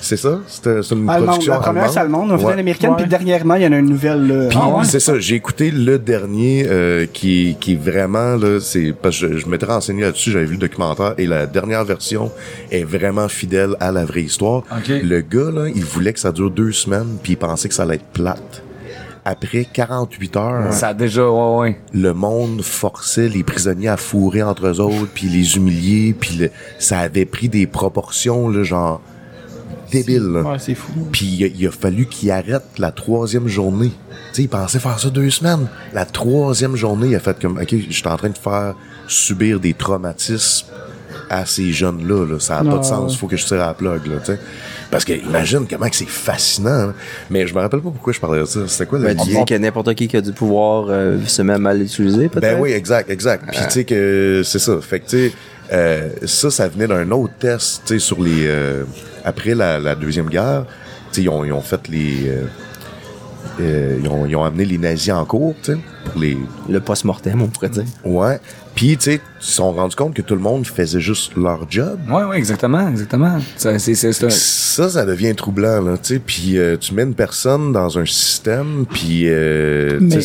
C'est 0.02 0.18
ça? 0.18 0.40
C'est 0.48 0.82
c'est 0.84 0.96
une 0.96 1.08
Allemande, 1.10 1.28
production 1.28 1.54
la 1.54 1.60
première 1.60 1.90
c'est 1.92 2.00
allemande, 2.00 2.32
on 2.32 2.44
Ouais. 2.44 2.56
l'américaine, 2.56 2.90
Ouais. 2.90 2.96
puis 2.98 3.08
dernièrement, 3.08 3.56
il 3.56 3.62
y 3.62 3.68
en 3.68 3.72
a 3.72 3.78
une 3.78 3.90
nouvelle. 3.90 4.28
Là. 4.28 4.48
Puis 4.50 4.58
Ah 4.62 4.68
ouais? 4.70 4.84
c'est 4.84 5.00
ça, 5.00 5.20
j'ai 5.20 5.36
écouté 5.36 5.70
le 5.72 6.00
dernier 6.00 6.66
euh, 6.68 7.06
qui, 7.12 7.56
qui 7.60 7.74
est 7.74 7.76
vraiment 7.82 8.36
là, 8.36 8.60
c'est 8.60 8.94
parce 9.00 9.20
que 9.20 9.34
je, 9.34 9.38
je 9.38 9.48
m'étais 9.48 9.68
renseigné 9.68 10.02
là-dessus, 10.02 10.32
j'avais 10.32 10.46
vu 10.46 10.54
le 10.54 10.58
documentaire 10.60 11.14
et 11.18 11.28
la 11.28 11.46
dernière 11.46 11.86
version 11.86 12.32
est 12.72 12.84
vraiment 12.84 13.28
fidèle 13.28 13.76
à 13.80 13.92
la 13.92 14.04
vraie 14.04 14.24
histoire. 14.24 14.64
Ok. 14.76 14.88
Le 14.90 15.22
gars 15.22 15.52
là, 15.52 15.68
il 15.74 15.86
voulait 15.86 16.14
que 16.14 16.20
ça 16.20 16.32
dure 16.32 16.50
deux 16.52 16.72
semaines 16.72 17.18
puis 17.22 17.34
il 17.34 17.38
pensait 17.38 17.70
que 17.70 17.76
ça 17.76 17.84
allait 17.84 17.96
être 17.96 18.06
plate. 18.12 18.64
après 19.24 19.68
48 19.72 20.36
heures, 20.38 20.74
Ça 20.74 20.88
a 20.90 20.94
déjà, 20.96 21.30
ouais, 21.30 21.58
ouais. 21.60 21.78
le 21.94 22.12
monde 22.12 22.64
forçait 22.64 23.28
les 23.30 23.44
prisonniers 23.44 23.90
à 23.90 23.98
fourrer 23.98 24.42
entre 24.42 24.66
eux 24.66 24.80
autres, 24.80 25.10
puis 25.14 25.28
les 25.28 25.58
humilier, 25.58 26.16
puis 26.20 26.38
le- 26.40 26.50
ça 26.80 26.98
avait 26.98 27.26
pris 27.26 27.48
des 27.48 27.68
proportions, 27.68 28.50
là, 28.50 28.64
genre, 28.64 29.00
débiles. 29.92 30.24
là. 30.34 30.42
Ouais, 30.42 30.58
c'est 30.60 30.76
fou. 30.76 30.92
Puis 31.12 31.26
il 31.26 31.44
a, 31.44 31.48
il 31.48 31.68
a 31.68 31.72
fallu 31.72 32.06
qu'il 32.06 32.32
arrête 32.32 32.64
la 32.78 32.92
troisième 32.92 33.48
journée. 33.48 33.92
Tu 34.30 34.36
sais, 34.38 34.42
il 34.44 34.50
pensait 34.50 34.80
faire 34.80 35.00
ça 35.00 35.10
deux 35.10 35.30
semaines. 35.30 35.68
La 35.94 36.06
troisième 36.06 36.76
journée, 36.76 37.08
il 37.10 37.16
a 37.16 37.20
fait 37.20 37.40
comme, 37.42 37.58
OK, 37.58 37.76
je 37.90 37.94
suis 37.94 38.08
en 38.08 38.18
train 38.18 38.30
de 38.30 38.38
faire 38.38 38.76
subir 39.08 39.60
des 39.60 39.74
traumatismes 39.74 40.68
à 41.30 41.46
ces 41.46 41.72
jeunes-là. 41.72 42.26
Là. 42.26 42.40
Ça 42.40 42.62
n'a 42.62 42.72
pas 42.72 42.78
de 42.80 42.84
sens. 42.84 43.12
ouais. 43.14 43.18
faut 43.18 43.28
que 43.28 43.38
je 43.38 43.46
tire 43.46 43.62
à 43.62 43.68
la 43.68 43.74
plug. 43.74 44.06
Là, 44.08 44.18
tu 44.20 44.26
sais. 44.34 44.40
Parce 44.90 45.06
que 45.06 45.14
imagine 45.14 45.66
comment 45.70 45.88
que 45.90 45.96
c'est 45.96 46.08
fascinant. 46.10 46.70
hein. 46.90 46.94
Mais 47.30 47.48
je 47.48 47.54
me 47.56 47.60
rappelle 47.62 47.80
pas 47.80 47.90
pourquoi 47.92 48.12
je 48.12 48.20
parlais 48.20 48.42
de 48.42 48.46
ça. 48.46 48.60
C'était 48.68 48.86
quoi 48.86 49.00
le 49.00 49.06
Ben, 49.14 49.46
que 49.46 49.56
n'importe 49.56 49.94
qui 49.96 50.08
qui 50.10 50.18
a 50.18 50.22
du 50.22 50.34
pouvoir 50.34 50.88
euh, 50.90 51.18
se 51.26 51.42
met 51.42 51.54
à 51.54 51.58
mal 51.58 51.80
l'utiliser, 51.80 52.28
peut-être? 52.28 52.42
Ben 52.56 52.60
oui, 52.62 52.72
exact, 52.72 53.10
exact. 53.10 53.46
Puis 53.50 53.60
tu 53.66 53.72
sais 53.72 53.84
que 53.86 54.42
c'est 54.44 54.60
ça. 54.60 54.80
Fait 54.82 55.00
que 55.00 55.06
tu 55.10 55.30
sais, 55.30 55.34
euh, 55.72 56.10
ça, 56.26 56.50
ça 56.52 56.68
venait 56.68 56.88
d'un 56.88 57.10
autre 57.12 57.34
test, 57.40 57.84
tu 57.86 57.94
sais, 57.94 58.00
sur 58.00 58.22
les 58.22 58.46
euh, 58.48 58.84
après 59.24 59.56
la, 59.56 59.80
la 59.80 59.96
deuxième 59.96 60.30
guerre. 60.30 60.66
Tu 61.12 61.18
sais, 61.18 61.22
ils 61.24 61.30
ont, 61.30 61.44
ils 61.46 61.54
ont 61.54 61.62
fait 61.62 61.88
les, 61.88 62.28
euh, 62.30 62.44
euh, 63.60 64.00
ils, 64.02 64.08
ont, 64.08 64.26
ils 64.26 64.36
ont 64.36 64.44
amené 64.44 64.66
les 64.66 64.78
nazis 64.78 65.12
en 65.14 65.26
cours, 65.26 65.56
tu 65.62 65.74
sais, 65.74 65.78
pour 66.06 66.22
les, 66.22 66.38
Le 66.70 66.80
post-mortem, 66.80 67.42
on 67.42 67.48
pourrait 67.48 67.70
dire. 67.70 67.84
ouais. 68.06 68.40
Puis 68.74 68.96
tu 68.96 69.04
sais, 69.04 69.16
ils 69.42 69.46
se 69.46 69.52
sont 69.52 69.74
rendus 69.74 69.98
compte 69.98 70.14
que 70.14 70.22
tout 70.22 70.34
le 70.34 70.40
monde 70.42 70.66
faisait 70.66 71.02
juste 71.02 71.36
leur 71.36 71.70
job. 71.70 72.00
Ouais, 72.10 72.24
ouais, 72.24 72.38
exactement, 72.38 72.88
exactement. 72.88 73.38
Ça, 73.58 73.78
C'est, 73.80 73.96
c'est, 73.96 74.14
c'est 74.14 74.26
un- 74.28 74.30
Ça, 74.30 74.90
ça 74.90 75.06
devient 75.06 75.36
troublant, 75.36 75.82
là, 75.82 75.98
tu 75.98 76.14
sais. 76.16 76.20
Puis 76.26 76.58
euh, 76.58 76.78
tu 76.78 76.94
mets 76.94 77.04
une 77.04 77.14
personne 77.14 77.74
dans 77.74 77.98
un 78.00 78.06
système, 78.06 78.86
puis 78.90 79.24
euh, 79.26 79.98
Mais- 80.02 80.20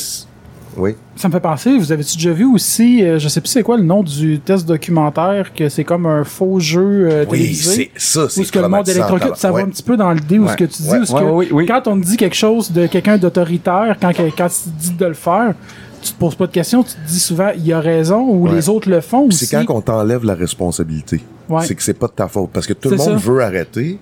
oui. 0.77 0.95
Ça 1.17 1.29
me 1.29 1.33
fait 1.33 1.41
penser, 1.41 1.79
vous 1.79 1.93
avez-tu 1.93 2.17
déjà 2.17 2.33
vu 2.33 2.45
aussi, 2.45 3.03
euh, 3.03 3.19
je 3.19 3.29
sais 3.29 3.41
plus 3.41 3.49
c'est 3.49 3.63
quoi 3.63 3.77
le 3.77 3.83
nom 3.83 4.03
du 4.03 4.39
test 4.41 4.67
documentaire, 4.67 5.53
que 5.55 5.69
c'est 5.69 5.85
comme 5.85 6.07
un 6.07 6.25
faux 6.25 6.61
jeu 6.61 7.09
euh, 7.11 7.25
Oui, 7.31 7.39
télévisé? 7.39 7.91
c'est 7.95 8.01
ça, 8.01 8.29
c'est 8.29 8.41
Où 8.41 8.45
ce 8.45 8.53
que 8.53 8.59
le 8.59 8.69
monde 8.69 8.89
électrocute, 8.89 9.37
ça 9.37 9.51
va 9.51 9.61
un 9.61 9.67
petit 9.67 9.83
peu 9.83 9.97
dans 9.97 10.13
l'idée 10.13 10.39
où 10.39 10.45
Ouais. 10.45 10.53
ce 10.53 10.57
que 10.57 10.65
tu 10.65 10.83
dis, 10.83 10.89
Ouais. 10.91 10.99
où 10.99 11.05
ce 11.07 11.13
Ouais, 11.13 11.21
que- 11.21 11.25
ouais, 11.25 11.33
oui, 11.33 11.49
oui. 11.53 11.67
quand 11.67 11.87
on 11.89 11.97
dit 11.97 12.17
quelque 12.17 12.37
chose 12.37 12.71
de 12.73 12.87
quelqu'un 12.87 13.17
d'autoritaire, 13.19 13.97
quand, 14.01 14.13
quand 14.17 14.49
tu 14.49 14.71
te 14.71 14.79
dis 14.81 14.91
de 14.93 15.07
le 15.07 15.15
faire, 15.15 15.55
tu 16.03 16.13
te 16.13 16.19
poses 16.19 16.35
pas 16.35 16.47
de 16.47 16.53
questions, 16.53 16.83
tu 16.83 16.93
te 16.95 17.09
dis 17.09 17.19
souvent 17.19 17.51
il 17.57 17.73
a 17.73 17.81
raison 17.81 18.21
ou 18.29 18.47
Ouais. 18.47 18.55
les 18.55 18.69
autres 18.69 18.89
le 18.91 19.01
font 19.01 19.29
c'est 19.31 19.51
quand 19.51 19.75
on 19.75 19.81
t'enlève 19.81 20.25
la 20.25 20.35
responsabilité. 20.35 21.21
Ouais. 21.49 21.65
C'est 21.65 21.75
que 21.75 21.83
c'est 21.83 21.95
pas 21.99 22.07
de 22.09 22.13
ta 22.13 22.29
faute. 22.29 22.51
Parce 22.53 22.67
que 22.67 22.73
tout 22.75 22.91
le 22.91 22.97
monde 22.97 23.19
ça. 23.19 23.31
veut 23.31 23.41
arrêter 23.43 23.99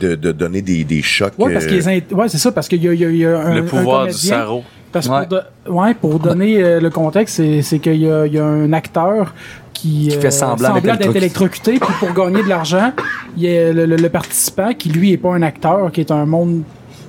de, 0.00 0.14
de 0.14 0.32
donner 0.32 0.62
des, 0.62 0.84
des 0.84 1.02
chocs. 1.02 1.32
Ouais, 1.38 1.52
parce 1.52 1.66
euh, 1.66 1.68
que 1.68 1.74
les 1.74 1.86
int- 1.86 2.12
ouais, 2.14 2.28
c'est 2.28 2.38
ça, 2.38 2.50
parce 2.52 2.66
qu'il 2.68 2.82
y 2.82 2.88
a, 2.88 2.94
il 2.94 3.00
y 3.00 3.04
a- 3.04 3.10
il 3.10 3.16
y 3.16 3.26
a 3.26 3.38
un, 3.38 3.54
Le 3.54 3.60
un 3.62 3.64
pouvoir 3.64 4.06
du 4.06 4.12
sarreau. 4.12 4.62
Parce 4.92 5.08
que 5.08 5.12
Ouais. 5.12 5.26
pour, 5.26 5.38
de- 5.38 5.70
ouais, 5.70 5.94
pour 5.94 6.18
donner 6.18 6.62
euh, 6.62 6.80
le 6.80 6.90
contexte, 6.90 7.36
c'est, 7.36 7.62
c'est 7.62 7.78
qu'il 7.78 7.96
y 8.02 8.10
a, 8.10 8.26
il 8.26 8.34
y 8.34 8.38
a 8.38 8.44
un 8.44 8.72
acteur 8.72 9.34
qui, 9.72 10.08
Qui 10.08 10.20
fait 10.20 10.30
semblant 10.30 10.74
d'être 10.78 10.98
d'être 10.98 11.16
électrocuté, 11.16 11.78
puis 11.80 11.94
pour 11.98 12.12
gagner 12.12 12.42
de 12.42 12.48
l'argent, 12.48 12.92
il 13.36 13.42
y 13.44 13.56
a 13.58 13.72
le, 13.72 13.86
le- 13.86 13.96
le 13.96 14.08
participant 14.08 14.72
qui, 14.74 14.90
lui, 14.90 15.12
est 15.12 15.16
pas 15.16 15.34
un 15.34 15.42
acteur, 15.42 15.90
qui 15.90 16.00
est 16.00 16.10
un 16.10 16.26
monde. 16.26 16.62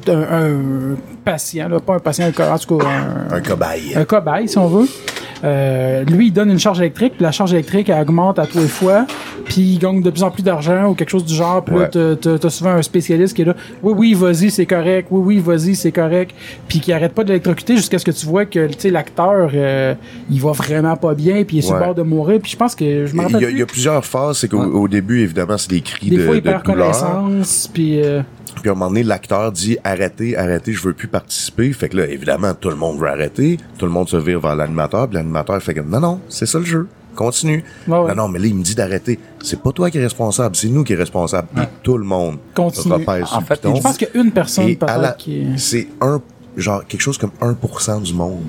Un, 0.05 0.11
un 0.21 0.95
patient, 1.23 1.69
là, 1.69 1.79
pas 1.79 1.95
un 1.95 1.99
patient, 1.99 2.25
un, 2.25 2.51
en 2.53 2.57
tout 2.57 2.77
cas, 2.77 2.85
un, 2.85 3.35
un 3.37 3.41
cobaye. 3.41 3.95
un 3.95 4.03
cobaye, 4.03 4.49
si 4.49 4.57
on 4.57 4.67
veut. 4.67 4.87
Euh, 5.43 6.03
lui, 6.05 6.27
il 6.27 6.31
donne 6.31 6.49
une 6.51 6.59
charge 6.59 6.79
électrique, 6.79 7.13
puis 7.15 7.23
la 7.23 7.31
charge 7.31 7.53
électrique 7.53 7.89
elle 7.89 8.01
augmente 8.01 8.39
à 8.39 8.45
tous 8.45 8.59
les 8.59 8.67
fois, 8.67 9.05
puis 9.45 9.61
il 9.61 9.77
gagne 9.79 10.01
de 10.01 10.09
plus 10.09 10.23
en 10.23 10.31
plus 10.31 10.41
d'argent 10.43 10.89
ou 10.89 10.93
quelque 10.93 11.09
chose 11.09 11.25
du 11.25 11.33
genre. 11.35 11.63
Puis 11.63 11.75
Ouais. 11.75 11.89
t'as- 11.89 12.15
t'as 12.15 12.37
t'as 12.37 12.49
souvent 12.49 12.71
un 12.71 12.81
spécialiste 12.81 13.35
qui 13.35 13.41
est 13.41 13.45
là. 13.45 13.55
Oui, 13.81 13.93
oui, 13.97 14.13
vas-y, 14.13 14.49
c'est 14.51 14.65
correct. 14.65 15.07
Oui, 15.11 15.21
oui, 15.35 15.39
vas-y, 15.39 15.75
c'est 15.75 15.91
correct. 15.91 16.33
Puis 16.67 16.79
qui 16.79 16.93
arrête 16.93 17.13
pas 17.13 17.23
d'électrocuter 17.23 17.75
jusqu'à 17.75 17.99
ce 17.99 18.05
que 18.05 18.11
tu 18.11 18.25
vois 18.25 18.45
que 18.45 18.67
tu 18.67 18.73
sais, 18.79 18.89
l'acteur, 18.89 19.49
euh, 19.53 19.93
il 20.31 20.39
va 20.39 20.51
vraiment 20.53 20.95
pas 20.95 21.13
bien, 21.13 21.43
puis 21.43 21.57
il 21.57 21.59
est 21.59 21.63
sur 21.63 21.75
le 21.75 21.81
bord 21.81 21.95
de 21.95 22.03
mourir. 22.03 22.39
Puis 22.41 22.51
je 22.51 22.57
pense 22.57 22.73
que 22.75 23.05
je 23.05 23.13
me 23.13 23.21
Il 23.21 23.33
rappelle 23.33 23.49
il 23.51 23.57
y 23.57 23.61
a 23.61 23.65
plus. 23.65 23.73
plusieurs 23.73 24.05
phases. 24.05 24.37
C'est 24.37 24.47
qu'au 24.47 24.61
au 24.63 24.87
début, 24.87 25.21
évidemment, 25.21 25.57
c'est 25.57 25.69
des 25.71 25.81
cris 25.81 26.09
Des 26.09 26.17
de, 26.17 26.21
fois, 26.25 26.35
il 26.35 26.41
de 26.41 26.49
perd 26.49 26.63
douleur. 26.65 26.91
connaissance, 26.91 27.69
puis... 27.73 28.01
euh, 28.01 28.21
Puis 28.61 28.69
à 28.69 28.71
un 28.71 28.75
moment 28.75 28.89
donné, 28.89 29.03
l'acteur 29.03 29.51
dit 29.51 29.77
arrêtez, 29.83 30.37
arrêtez, 30.37 30.73
je 30.73 30.81
veux 30.83 30.93
plus 30.93 31.07
participer. 31.07 31.71
Fait 31.73 31.89
que 31.89 31.97
là, 31.97 32.07
évidemment, 32.07 32.53
tout 32.53 32.69
le 32.69 32.75
monde 32.75 32.99
veut 32.99 33.07
arrêter. 33.07 33.57
Tout 33.77 33.85
le 33.85 33.91
monde 33.91 34.07
se 34.09 34.17
vire 34.17 34.39
vers 34.39 34.55
l'animateur. 34.55 35.07
Puis 35.07 35.15
l'animateur 35.17 35.61
fait 35.61 35.73
comme 35.73 35.89
non, 35.89 35.99
non, 35.99 36.19
c'est 36.29 36.45
ça 36.45 36.59
le 36.59 36.65
jeu. 36.65 36.87
Continue. 37.15 37.63
Ouais, 37.87 37.97
ouais. 37.99 38.07
Non, 38.15 38.23
non, 38.23 38.27
mais 38.27 38.39
là, 38.39 38.47
il 38.47 38.55
me 38.55 38.63
dit 38.63 38.73
d'arrêter. 38.73 39.19
C'est 39.43 39.61
pas 39.61 39.71
toi 39.71 39.91
qui 39.91 39.99
es 39.99 40.01
responsable, 40.01 40.55
c'est 40.55 40.67
nous 40.69 40.83
qui 40.83 40.93
est 40.93 40.97
responsable. 40.97 41.47
Puis 41.55 41.65
tout 41.83 41.97
le 41.97 42.03
monde 42.05 42.37
Continue. 42.55 42.93
En 42.95 43.41
fait, 43.41 43.55
piton. 43.55 43.75
je 43.75 43.81
pense 43.81 43.97
qu'il 43.97 44.09
y 44.13 44.17
a 44.17 44.21
une 44.21 44.31
personne, 44.31 44.75
la- 44.79 45.11
qui... 45.11 45.47
c'est 45.57 45.87
un, 46.01 46.19
genre, 46.57 46.83
quelque 46.87 47.01
chose 47.01 47.17
comme 47.19 47.31
1% 47.39 48.01
du 48.01 48.13
monde 48.15 48.41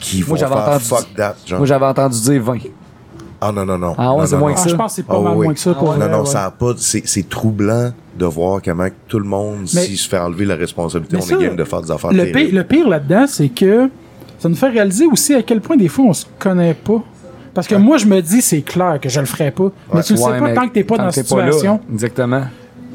qui 0.00 0.20
vont 0.22 0.30
Moi, 0.30 0.38
j'avais 0.38 0.54
faire 0.54 0.62
entendu- 0.68 0.84
fuck 0.84 1.14
that, 1.14 1.36
genre. 1.46 1.58
Moi, 1.60 1.66
j'avais 1.66 1.86
entendu 1.86 2.20
dire 2.20 2.42
20. 2.42 2.58
Ah 3.44 3.50
non, 3.52 3.66
non, 3.66 3.76
non. 3.76 3.94
Ah 3.98 4.14
ouais, 4.14 4.26
c'est 4.26 4.36
moins 4.36 4.50
non. 4.50 4.54
que 4.54 4.60
Ah, 4.60 4.62
ça. 4.64 4.68
je 4.70 4.76
pense 4.76 4.90
que 4.92 4.96
c'est 4.96 5.06
pas 5.06 5.16
Ah 5.18 5.20
mal 5.22 5.36
oui. 5.36 5.44
moins 5.46 5.54
que 5.54 5.60
ça 5.60 5.74
pour 5.74 5.88
Non, 5.92 5.96
vrai, 5.98 6.08
non, 6.08 6.20
ouais. 6.20 6.26
ça 6.26 6.44
a 6.46 6.50
pas, 6.52 6.72
c'est, 6.76 7.02
c'est 7.06 7.28
troublant 7.28 7.90
de 8.16 8.24
voir 8.26 8.60
comment 8.64 8.86
tout 9.08 9.18
le 9.18 9.24
monde, 9.24 9.66
s'il 9.66 9.98
se 9.98 10.08
fait 10.08 10.18
enlever 10.18 10.44
la 10.44 10.54
responsabilité, 10.54 11.16
on 11.16 11.20
ça, 11.22 11.34
est 11.34 11.38
game 11.42 11.56
de 11.56 11.64
faire 11.64 11.82
des 11.82 11.90
affaires 11.90 12.12
Le 12.12 12.26
pire, 12.30 12.48
le 12.54 12.62
pire 12.64 12.88
là-dedans, 12.88 13.24
c'est 13.26 13.48
que 13.48 13.90
ça 14.38 14.48
nous 14.48 14.54
fait 14.54 14.68
réaliser 14.68 15.06
aussi 15.06 15.34
à 15.34 15.42
quel 15.42 15.60
point 15.60 15.76
des 15.76 15.88
fois 15.88 16.04
on 16.04 16.12
se 16.12 16.24
connaît 16.38 16.74
pas. 16.74 17.02
Parce 17.54 17.66
que 17.66 17.74
moi, 17.74 17.98
je 17.98 18.06
me 18.06 18.20
dis, 18.22 18.40
c'est 18.42 18.62
clair 18.62 18.98
que 19.00 19.08
je 19.08 19.20
le 19.20 19.26
ferais 19.26 19.50
pas. 19.50 19.70
Mais 19.92 20.02
tu 20.02 20.12
le 20.14 20.18
sais 20.18 20.24
Ouais, 20.24 20.38
pas 20.38 20.54
tant 20.54 20.68
que 20.68 20.72
t'es 20.74 20.84
pas 20.84 20.96
dans 20.96 21.04
la 21.04 21.10
pas 21.10 21.16
là, 21.16 21.22
situation. 21.22 21.80
exactement. 21.92 22.42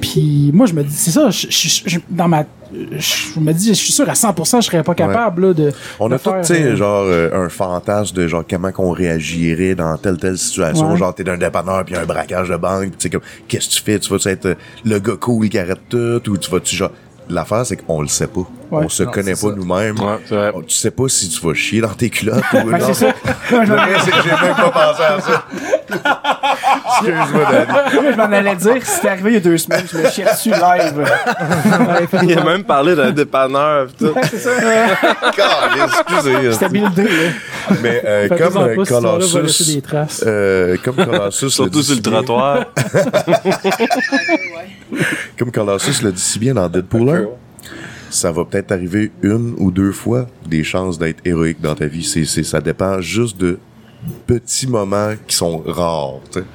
Puis 0.01 0.51
moi, 0.53 0.65
je 0.65 0.73
me 0.73 0.83
dis, 0.83 0.93
c'est 0.95 1.11
ça, 1.11 1.29
je, 1.29 1.47
je- 1.49 1.81
je- 1.85 1.99
dans 2.09 2.27
ma. 2.27 2.43
Je 2.71 3.39
me 3.39 3.53
dis, 3.53 3.69
je 3.69 3.73
suis 3.73 3.93
sûr 3.93 4.09
à 4.09 4.13
100%, 4.13 4.61
je 4.61 4.65
serais 4.67 4.83
pas 4.83 4.95
capable 4.95 5.47
là, 5.47 5.53
de. 5.53 5.71
On 5.99 6.09
de 6.09 6.15
a 6.15 6.19
tout, 6.19 6.31
tu 6.41 6.45
sais, 6.45 6.61
euh, 6.61 6.75
genre, 6.75 7.03
euh, 7.05 7.45
un 7.45 7.49
fantasme 7.49 8.15
de 8.15 8.27
genre 8.27 8.43
comment 8.49 8.71
qu'on 8.71 8.91
réagirait 8.91 9.75
dans 9.75 9.97
telle 9.97 10.17
telle 10.17 10.37
situation. 10.37 10.91
Ouais. 10.91 10.97
Genre, 10.97 11.13
t'es 11.13 11.23
d'un 11.23 11.37
dépanneur 11.37 11.85
puis 11.85 11.95
un 11.95 12.05
braquage 12.05 12.49
de 12.49 12.57
banque, 12.57 12.91
tu 12.91 12.95
sais, 12.99 13.09
comme, 13.09 13.21
qu'est-ce 13.47 13.69
que 13.69 13.73
tu 13.75 13.81
fais? 13.81 13.99
Tu 13.99 14.09
vas-tu 14.09 14.29
être 14.29 14.45
euh, 14.47 14.55
le 14.85 14.99
gars 14.99 15.15
cool 15.19 15.49
qui 15.49 15.57
arrête 15.57 15.79
tout 15.89 16.29
ou 16.29 16.37
tu 16.37 16.51
vas-tu 16.51 16.75
genre? 16.75 16.91
L'affaire, 17.29 17.65
c'est 17.65 17.77
qu'on 17.77 18.01
le 18.01 18.07
sait 18.07 18.27
pas. 18.27 18.47
Ouais. 18.69 18.83
On 18.85 18.89
se 18.89 19.03
Non, 19.03 19.11
connaît 19.11 19.35
c'est 19.35 19.47
pas 19.47 19.53
ça. 19.53 19.55
nous-mêmes. 19.57 19.99
Ouais, 19.99 20.17
c'est 20.27 20.51
Tu 20.67 20.75
sais 20.75 20.91
pas 20.91 21.07
si 21.07 21.29
tu 21.29 21.45
vas 21.45 21.53
chier 21.53 21.79
dans 21.81 21.93
tes 21.93 22.09
culottes 22.09 22.43
ou 22.53 22.57
Ben, 22.69 22.77
non. 22.77 22.87
c'est 22.87 22.93
ça. 22.93 23.05
Le 23.51 23.65
vrai, 23.65 23.93
c'est 24.03 24.11
que 24.11 24.17
j'ai 24.23 24.29
même 24.29 24.55
pas 24.55 24.69
pensé 24.71 25.03
à 25.03 25.19
ça. 25.21 25.45
Excuse-moi, 27.01 27.43
Danny. 27.51 28.07
je 28.11 28.17
m'en 28.17 28.23
allais 28.23 28.55
dire, 28.55 28.75
c'était 28.85 29.09
arrivé 29.09 29.29
il 29.31 29.33
y 29.35 29.37
a 29.37 29.39
deux 29.39 29.57
semaines, 29.57 29.85
je 29.91 29.97
me 29.97 30.09
chiais 30.09 30.25
dessus 30.25 30.49
live. 30.51 31.05
Il 32.23 32.37
a 32.37 32.43
même 32.43 32.63
parlé 32.63 32.95
d'un 32.95 33.11
dépanneur. 33.11 33.87
tout. 33.97 34.13
Caliste, 34.13 36.03
excusez. 36.09 36.51
C'était 36.53 36.69
buildé, 36.69 37.03
là. 37.03 37.29
Mais 37.81 38.01
euh, 38.05 38.27
comme 38.29 38.57
euh, 38.57 38.83
Colossus, 38.85 39.75
des 39.75 39.81
traces. 39.81 40.23
euh, 40.25 40.77
comme 40.83 40.95
Colossus 40.95 41.49
Surtout 41.49 41.81
sur 41.83 41.95
le 41.95 42.01
trottoir. 42.01 42.65
Comme 45.37 45.51
Colossus 45.51 46.01
le 46.03 46.11
dit 46.11 46.21
si 46.21 46.39
bien 46.39 46.53
dans 46.53 46.67
Deadpool 46.67 47.09
1, 47.09 47.25
ça 48.09 48.31
va 48.31 48.45
peut-être 48.45 48.71
arriver 48.71 49.11
une 49.21 49.55
ou 49.57 49.71
deux 49.71 49.91
fois 49.91 50.27
des 50.47 50.63
chances 50.63 50.97
d'être 50.97 51.25
héroïque 51.25 51.61
dans 51.61 51.75
ta 51.75 51.87
vie. 51.87 52.03
C'est, 52.03 52.25
c'est, 52.25 52.43
ça 52.43 52.61
dépend 52.61 53.01
juste 53.01 53.37
de 53.37 53.59
petits 54.25 54.67
moments 54.67 55.13
qui 55.27 55.35
sont 55.35 55.63
rares. 55.65 56.19
tu 56.31 56.39
sais. 56.39 56.45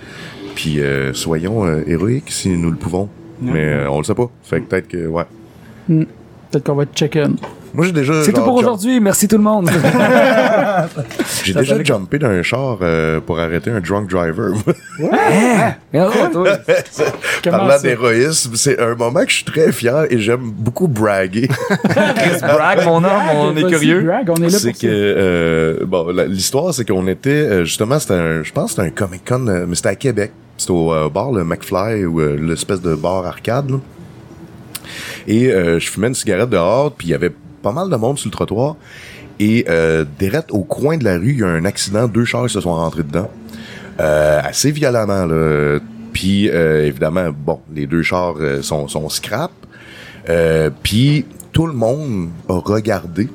Puis 0.55 0.81
euh, 0.81 1.13
soyons 1.13 1.65
euh, 1.65 1.83
héroïques 1.87 2.31
si 2.31 2.51
nous 2.51 2.71
le 2.71 2.77
pouvons. 2.77 3.09
Mais 3.41 3.73
euh, 3.73 3.91
on 3.91 3.99
le 3.99 4.05
sait 4.05 4.15
pas. 4.15 4.31
Fait 4.43 4.61
que 4.61 4.67
peut-être 4.67 4.89
que 4.89 5.07
ouais. 5.07 5.25
Peut-être 5.89 6.65
qu'on 6.65 6.75
va 6.75 6.85
être 6.85 6.95
check-in. 6.95 7.35
Moi 7.75 7.87
j'ai 7.87 7.93
déjà 7.93 8.23
C'est 8.23 8.33
tout 8.33 8.43
pour 8.43 8.55
aujourd'hui. 8.55 9.01
Merci 9.01 9.29
tout 9.29 9.37
le 9.37 9.43
monde. 9.43 9.71
J'ai 11.45 11.55
déjà 11.55 11.83
jumpé 11.83 12.19
dans 12.19 12.29
un 12.29 12.43
char 12.43 12.79
euh, 12.83 13.21
pour 13.21 13.39
arrêter 13.39 13.71
un 13.71 13.81
drunk 13.81 14.11
driver. 14.11 14.53
Toi. 15.93 16.59
Comment 17.43 17.57
Parlant 17.59 17.77
ça? 17.77 17.79
d'héroïsme, 17.83 18.53
c'est 18.55 18.79
un 18.79 18.95
moment 18.95 19.25
que 19.25 19.31
je 19.31 19.37
suis 19.37 19.45
très 19.45 19.73
fier 19.73 20.07
et 20.11 20.19
j'aime 20.19 20.51
beaucoup 20.51 20.87
braguer. 20.87 21.49
Chris 21.49 22.41
Bragg, 22.41 22.85
mon 22.85 23.03
homme, 23.03 23.23
on 23.35 23.57
est 23.57 23.69
curieux. 23.69 24.09
On 24.29 24.35
est 24.37 24.51
là 24.51 24.59
c'est 24.59 24.73
pour 24.73 24.81
que 24.81 24.87
euh, 24.87 25.85
bon 25.87 26.09
l'histoire 26.29 26.73
c'est 26.75 26.87
qu'on 26.87 27.07
était 27.07 27.31
euh, 27.31 27.65
justement 27.65 27.99
c'était 27.99 28.15
un 28.15 28.43
je 28.43 28.53
pense 28.53 28.75
que 28.75 28.83
c'était 28.83 28.89
un 28.89 28.91
Comic 28.91 29.23
Con 29.27 29.47
euh, 29.49 29.65
mais 29.69 29.75
c'était 29.75 29.89
à 29.89 29.95
Québec 29.97 30.33
c'était 30.57 30.73
au 30.73 30.93
euh, 30.93 31.09
bar 31.09 31.33
le 31.33 31.45
McFly 31.45 32.05
ou 32.05 32.21
euh, 32.21 32.37
l'espèce 32.41 32.81
de 32.81 32.95
bar 32.95 33.25
arcade 33.27 33.71
là. 33.71 33.77
et 35.27 35.51
euh, 35.53 35.79
je 35.79 35.89
fumais 35.91 36.09
une 36.09 36.15
cigarette 36.15 36.51
dehors 36.51 36.93
puis 36.93 37.09
il 37.09 37.11
y 37.11 37.15
avait 37.15 37.33
pas 37.63 37.73
mal 37.73 37.89
de 37.89 37.97
monde 37.97 38.19
sur 38.19 38.29
le 38.29 38.33
trottoir 38.33 38.77
et 39.39 39.65
euh, 39.69 40.05
direct 40.19 40.51
au 40.53 40.63
coin 40.63 40.97
de 40.97 41.05
la 41.05 41.17
rue 41.17 41.33
il 41.33 41.39
y 41.39 41.43
a 41.43 41.49
un 41.49 41.65
accident 41.65 42.07
deux 42.07 42.25
chars 42.25 42.49
se 42.51 42.61
sont 42.61 42.75
rentrés 42.75 43.03
dedans 43.03 43.31
euh, 44.01 44.41
assez 44.43 44.71
violemment 44.71 45.27
là 45.27 45.79
puis 46.13 46.51
euh, 46.51 46.87
évidemment 46.87 47.31
bon 47.35 47.61
les 47.75 47.87
deux 47.87 48.03
chars 48.03 48.35
euh, 48.41 48.63
sont 48.63 48.89
sont 48.89 49.09
scrap 49.09 49.51
puis 50.83 51.25
tout 51.53 51.67
le 51.67 51.73
monde 51.73 52.31
a 52.49 52.55
regardé 52.55 53.29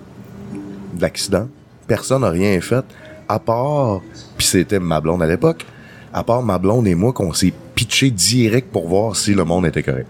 l'accident. 0.99 1.47
Personne 1.88 2.21
n'a 2.21 2.30
rien 2.30 2.59
fait, 2.61 2.84
à 3.30 3.39
part, 3.39 4.01
puis 4.38 4.47
c'était 4.47 4.80
ma 4.80 4.99
blonde 4.99 5.21
à 5.21 5.28
l'époque, 5.28 5.65
à 6.13 6.23
part 6.23 6.41
ma 6.41 6.57
blonde 6.57 6.88
et 6.88 6.95
moi 6.95 7.13
qu'on 7.13 7.34
s'est 7.34 7.53
pitché 7.75 8.11
direct 8.11 8.71
pour 8.71 8.88
voir 8.88 9.15
si 9.15 9.34
le 9.34 9.43
monde 9.43 9.65
était 9.65 9.84
correct. 9.84 10.09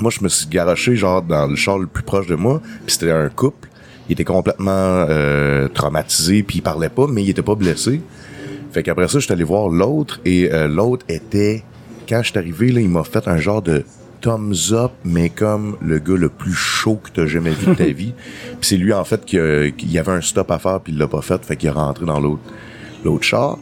Moi, 0.00 0.10
je 0.10 0.24
me 0.24 0.28
suis 0.28 0.46
garoché 0.48 0.96
genre 0.96 1.22
dans 1.22 1.46
le 1.46 1.56
char 1.56 1.78
le 1.78 1.86
plus 1.86 2.02
proche 2.02 2.26
de 2.26 2.34
moi, 2.34 2.60
puis 2.86 2.94
c'était 2.94 3.10
un 3.10 3.28
couple 3.28 3.68
il 4.08 4.12
était 4.12 4.24
complètement 4.24 5.06
euh, 5.08 5.68
traumatisé, 5.68 6.42
puis 6.42 6.58
il 6.58 6.60
parlait 6.62 6.88
pas, 6.88 7.06
mais 7.06 7.22
il 7.22 7.30
était 7.30 7.42
pas 7.42 7.54
blessé. 7.54 8.00
Fait 8.72 8.82
qu'après 8.82 9.08
ça, 9.08 9.18
je 9.18 9.24
suis 9.24 9.32
allé 9.32 9.44
voir 9.44 9.68
l'autre, 9.68 10.20
et 10.24 10.52
euh, 10.52 10.68
l'autre 10.68 11.04
était... 11.08 11.64
Quand 12.08 12.22
je 12.22 12.30
suis 12.30 12.38
arrivé, 12.38 12.72
là, 12.72 12.80
il 12.80 12.88
m'a 12.88 13.04
fait 13.04 13.26
un 13.28 13.38
genre 13.38 13.62
de 13.62 13.84
thumbs 14.20 14.72
up, 14.72 14.90
mais 15.04 15.30
comme 15.30 15.76
le 15.80 15.98
gars 15.98 16.16
le 16.16 16.28
plus 16.28 16.52
chaud 16.52 17.00
que 17.02 17.10
t'as 17.10 17.26
jamais 17.26 17.50
vu 17.50 17.66
de 17.66 17.74
ta 17.74 17.84
vie. 17.86 18.12
Puis 18.60 18.68
c'est 18.68 18.76
lui, 18.76 18.92
en 18.92 19.04
fait, 19.04 19.24
qui 19.24 19.38
qu'il 19.78 19.90
y 19.90 19.98
avait 19.98 20.12
un 20.12 20.20
stop 20.20 20.50
à 20.50 20.58
faire, 20.58 20.80
puis 20.80 20.92
il 20.92 20.98
l'a 20.98 21.08
pas 21.08 21.22
fait, 21.22 21.42
fait 21.44 21.56
qu'il 21.56 21.68
est 21.68 21.72
rentré 21.72 22.04
dans 22.04 22.20
l'autre 22.20 22.42
l'autre 23.04 23.24
char. 23.24 23.58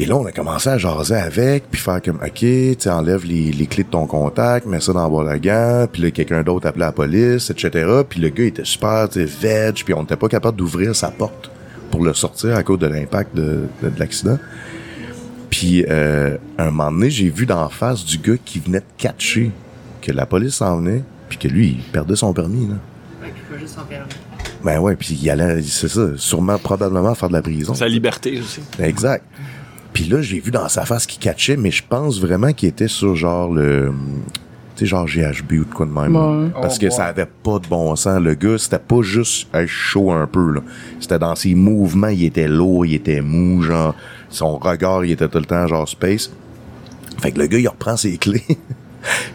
Et 0.00 0.06
là, 0.06 0.16
on 0.16 0.24
a 0.26 0.32
commencé 0.32 0.68
à 0.68 0.78
jaser 0.78 1.16
avec, 1.16 1.70
puis 1.70 1.80
faire 1.80 2.00
comme, 2.00 2.20
OK, 2.24 2.34
tu 2.38 2.76
sais, 2.78 2.88
enlève 2.88 3.24
les, 3.24 3.50
les 3.50 3.66
clés 3.66 3.82
de 3.82 3.88
ton 3.88 4.06
contact, 4.06 4.64
mets 4.66 4.80
ça 4.80 4.92
dans 4.92 5.22
le 5.22 5.38
gant, 5.38 5.88
puis 5.90 6.02
là, 6.02 6.10
quelqu'un 6.12 6.42
d'autre 6.42 6.68
appelait 6.68 6.84
la 6.84 6.92
police, 6.92 7.50
etc. 7.50 8.02
Puis 8.08 8.20
le 8.20 8.28
gars 8.28 8.44
était 8.44 8.64
super, 8.64 9.08
tu 9.08 9.20
sais, 9.20 9.24
veg, 9.24 9.82
puis 9.84 9.94
on 9.94 10.02
n'était 10.02 10.16
pas 10.16 10.28
capable 10.28 10.56
d'ouvrir 10.56 10.94
sa 10.94 11.10
porte 11.10 11.50
pour 11.90 12.04
le 12.04 12.14
sortir 12.14 12.54
à 12.56 12.62
cause 12.62 12.78
de 12.78 12.86
l'impact 12.86 13.34
de, 13.34 13.64
de, 13.82 13.88
de 13.88 13.98
l'accident. 13.98 14.38
Puis, 15.50 15.84
euh, 15.88 16.36
un 16.58 16.66
moment 16.66 16.92
donné, 16.92 17.10
j'ai 17.10 17.30
vu 17.30 17.44
d'en 17.46 17.68
face 17.68 18.04
du 18.04 18.18
gars 18.18 18.36
qui 18.44 18.60
venait 18.60 18.80
de 18.80 18.84
catcher 18.98 19.50
que 20.00 20.12
la 20.12 20.26
police 20.26 20.56
s'en 20.56 20.78
venait, 20.78 21.02
puis 21.28 21.38
que 21.38 21.48
lui, 21.48 21.78
il 21.78 21.82
perdait 21.90 22.16
son 22.16 22.32
permis, 22.32 22.68
là. 22.68 22.74
Ben 24.62 24.78
ouais, 24.78 24.96
puis 24.96 25.18
il 25.20 25.30
allait, 25.30 25.62
c'est 25.62 25.88
ça, 25.88 26.16
sûrement, 26.16 26.58
probablement 26.58 27.14
faire 27.14 27.28
de 27.28 27.34
la 27.34 27.42
prison. 27.42 27.74
Sa 27.74 27.88
liberté 27.88 28.40
aussi. 28.40 28.60
Exact. 28.78 29.24
Puis 29.92 30.04
là, 30.04 30.22
j'ai 30.22 30.38
vu 30.40 30.50
dans 30.50 30.68
sa 30.68 30.84
face 30.84 31.06
qu'il 31.06 31.18
catchait, 31.20 31.56
mais 31.56 31.70
je 31.70 31.82
pense 31.88 32.20
vraiment 32.20 32.52
qu'il 32.52 32.68
était 32.68 32.88
sur 32.88 33.16
genre 33.16 33.52
le. 33.52 33.92
Tu 34.76 34.84
sais, 34.84 34.86
genre 34.86 35.06
GHB 35.06 35.52
ou 35.52 35.64
de 35.64 35.74
quoi 35.74 35.86
de 35.86 35.90
même. 35.90 36.14
Ouais. 36.14 36.50
Parce 36.62 36.76
Oh, 36.76 36.80
que 36.82 36.90
ça 36.90 37.06
avait 37.06 37.26
pas 37.26 37.58
de 37.58 37.66
bon 37.66 37.96
sens. 37.96 38.20
Le 38.20 38.34
gars, 38.34 38.58
c'était 38.58 38.78
pas 38.78 39.02
juste 39.02 39.48
être 39.52 39.66
chaud 39.66 40.12
un 40.12 40.26
peu, 40.28 40.52
là. 40.52 40.60
C'était 41.00 41.18
dans 41.18 41.34
ses 41.34 41.56
mouvements, 41.56 42.08
il 42.08 42.24
était 42.24 42.46
lourd, 42.46 42.86
il 42.86 42.94
était 42.94 43.20
mou, 43.20 43.62
genre. 43.62 43.94
Son 44.30 44.56
regard, 44.58 45.04
il 45.04 45.10
était 45.12 45.26
tout 45.28 45.38
le 45.38 45.46
temps 45.46 45.66
genre 45.66 45.88
space. 45.88 46.30
Fait 47.20 47.32
que 47.32 47.40
le 47.40 47.46
gars, 47.48 47.58
il 47.58 47.66
reprend 47.66 47.96
ses 47.96 48.16
clés, 48.18 48.44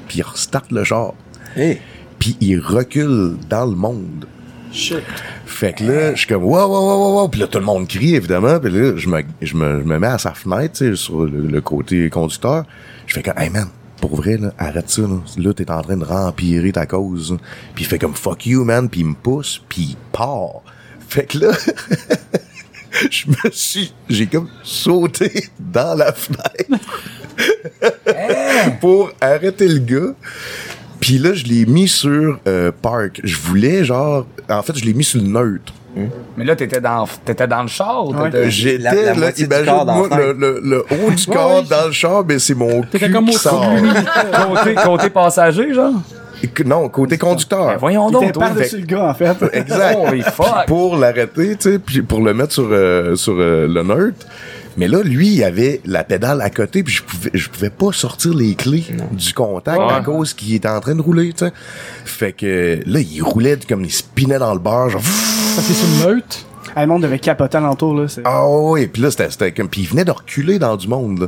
puis 0.07 0.19
il 0.19 0.21
restart 0.23 0.63
le 0.71 0.83
char. 0.85 1.13
Hey. 1.57 1.79
Puis 2.19 2.37
il 2.39 2.59
recule 2.59 3.35
dans 3.49 3.65
le 3.65 3.75
monde. 3.75 4.25
Shit. 4.73 5.03
Fait 5.45 5.73
que 5.73 5.83
là, 5.83 6.15
je 6.15 6.19
suis 6.19 6.27
comme, 6.27 6.43
wow, 6.43 6.67
wow, 6.67 6.67
wow, 6.67 6.97
wow, 6.97 7.21
wow. 7.21 7.27
Puis 7.27 7.39
là, 7.39 7.47
tout 7.47 7.59
le 7.59 7.65
monde 7.65 7.87
crie, 7.87 8.15
évidemment. 8.15 8.59
Puis 8.59 8.71
là, 8.71 8.97
je 8.97 9.07
me, 9.07 9.21
je 9.41 9.55
me, 9.55 9.81
je 9.81 9.85
me 9.85 9.99
mets 9.99 10.07
à 10.07 10.17
sa 10.17 10.33
fenêtre, 10.33 10.73
tu 10.79 10.89
sais, 10.89 10.95
sur 10.95 11.25
le, 11.25 11.41
le 11.41 11.61
côté 11.61 12.09
conducteur. 12.09 12.65
Je 13.05 13.13
fais 13.13 13.21
comme, 13.21 13.37
hey 13.37 13.51
man, 13.51 13.67
pour 14.01 14.15
vrai, 14.15 14.37
là, 14.37 14.51
arrête 14.57 14.89
ça, 14.89 15.03
là. 15.03 15.19
Là, 15.37 15.53
t'es 15.53 15.69
en 15.69 15.81
train 15.81 15.95
de 15.95 16.03
rempirer 16.03 16.71
ta 16.71 16.87
cause. 16.87 17.37
Puis 17.75 17.83
il 17.83 17.87
fait 17.87 17.99
comme, 17.99 18.15
fuck 18.15 18.47
you, 18.47 18.63
man. 18.63 18.89
Puis 18.89 19.01
il 19.01 19.07
me 19.07 19.13
pousse, 19.13 19.61
puis 19.69 19.81
il 19.91 19.97
part. 20.11 20.63
Fait 21.07 21.25
que 21.25 21.37
là, 21.37 21.51
je 23.11 23.27
me 23.27 23.51
suis, 23.51 23.93
j'ai 24.09 24.25
comme 24.25 24.49
sauté 24.63 25.49
dans 25.59 25.95
la 25.95 26.11
fenêtre 26.11 26.83
pour 28.81 29.11
arrêter 29.21 29.67
le 29.67 29.79
gars. 29.79 30.15
Puis 31.03 31.17
là, 31.17 31.33
je 31.33 31.43
l'ai 31.43 31.65
mis 31.65 31.89
sur 31.89 32.39
euh, 32.47 32.71
Park. 32.81 33.19
Je 33.25 33.35
voulais, 33.35 33.83
genre... 33.83 34.25
En 34.49 34.61
fait, 34.61 34.77
je 34.79 34.85
l'ai 34.85 34.93
mis 34.93 35.03
sur 35.03 35.21
le 35.21 35.27
neutre. 35.27 35.73
Mais 36.37 36.45
là, 36.45 36.55
t'étais 36.55 36.79
dans, 36.79 37.05
t'étais 37.25 37.45
dans 37.45 37.61
le 37.61 37.67
char 37.67 38.07
ou 38.07 38.13
t'étais- 38.13 38.49
J'étais, 38.49 39.13
là, 39.13 39.29
imagine-moi, 39.37 40.07
la 40.09 40.17
le, 40.17 40.31
le, 40.31 40.61
le 40.63 40.79
haut 40.79 41.11
du 41.11 41.25
corps 41.31 41.63
dans 41.63 41.87
le 41.87 41.91
char, 41.91 42.23
mais 42.25 42.39
c'est 42.39 42.55
mon 42.55 42.83
cul 42.83 43.11
comme 43.11 43.25
qui 43.25 43.35
au 43.35 43.37
sort. 43.39 43.65
côté, 44.47 44.75
côté 44.75 45.09
passager, 45.09 45.73
genre? 45.73 45.95
Non, 46.65 46.87
côté 46.87 47.17
conducteur. 47.17 47.67
Ben, 47.67 47.77
voyons 47.77 48.07
Il 48.09 48.13
donc, 48.13 48.23
était 48.23 48.31
toi. 48.31 48.45
par-dessus 48.47 48.77
le 48.77 48.85
gars, 48.85 49.03
en 49.09 49.13
fait. 49.13 49.35
Exact. 49.51 49.97
Pour 50.67 50.95
l'arrêter, 50.95 51.57
tu 51.57 51.71
sais, 51.73 51.79
puis 51.79 52.01
pour 52.01 52.21
le 52.21 52.33
mettre 52.33 52.53
sur, 52.53 52.67
euh, 52.71 53.15
sur 53.17 53.33
euh, 53.37 53.67
le 53.67 53.83
neutre. 53.83 54.25
Mais 54.77 54.87
là, 54.87 55.01
lui, 55.03 55.27
il 55.29 55.43
avait 55.43 55.81
la 55.85 56.03
pédale 56.03 56.41
à 56.41 56.49
côté, 56.49 56.81
puis 56.83 56.93
je 56.93 57.03
pouvais, 57.03 57.29
je 57.33 57.49
pouvais 57.49 57.69
pas 57.69 57.91
sortir 57.91 58.33
les 58.33 58.55
clés 58.55 58.83
du 59.11 59.33
contact 59.33 59.79
à 59.89 60.01
cause 60.01 60.33
qu'il 60.33 60.55
était 60.55 60.67
en 60.69 60.79
train 60.79 60.95
de 60.95 61.01
rouler, 61.01 61.31
tu 61.33 61.45
sais. 61.45 61.51
Fait 62.05 62.31
que 62.33 62.79
là, 62.85 62.99
il 62.99 63.21
roulait 63.21 63.57
comme 63.67 63.83
il 63.85 63.91
spinait 63.91 64.39
dans 64.39 64.53
le 64.53 64.59
bar, 64.59 64.89
genre. 64.89 65.01
Que 65.01 65.61
c'est 65.61 65.85
une 66.07 66.13
meute? 66.15 66.45
Ah, 66.75 66.81
le 66.81 66.87
monde 66.87 67.03
devait 67.03 67.19
capoter 67.19 67.57
alentour, 67.57 67.93
là. 67.93 68.07
c'est- 68.07 68.21
Ah 68.25 68.47
oui, 68.49 68.87
puis 68.87 69.01
là, 69.03 69.11
c'était, 69.11 69.29
c'était 69.29 69.51
comme... 69.51 69.69
Puis 69.69 69.81
il 69.81 69.87
venait 69.87 70.05
de 70.05 70.11
reculer 70.11 70.57
dans 70.57 70.75
du 70.75 70.87
monde, 70.87 71.19
là. 71.19 71.27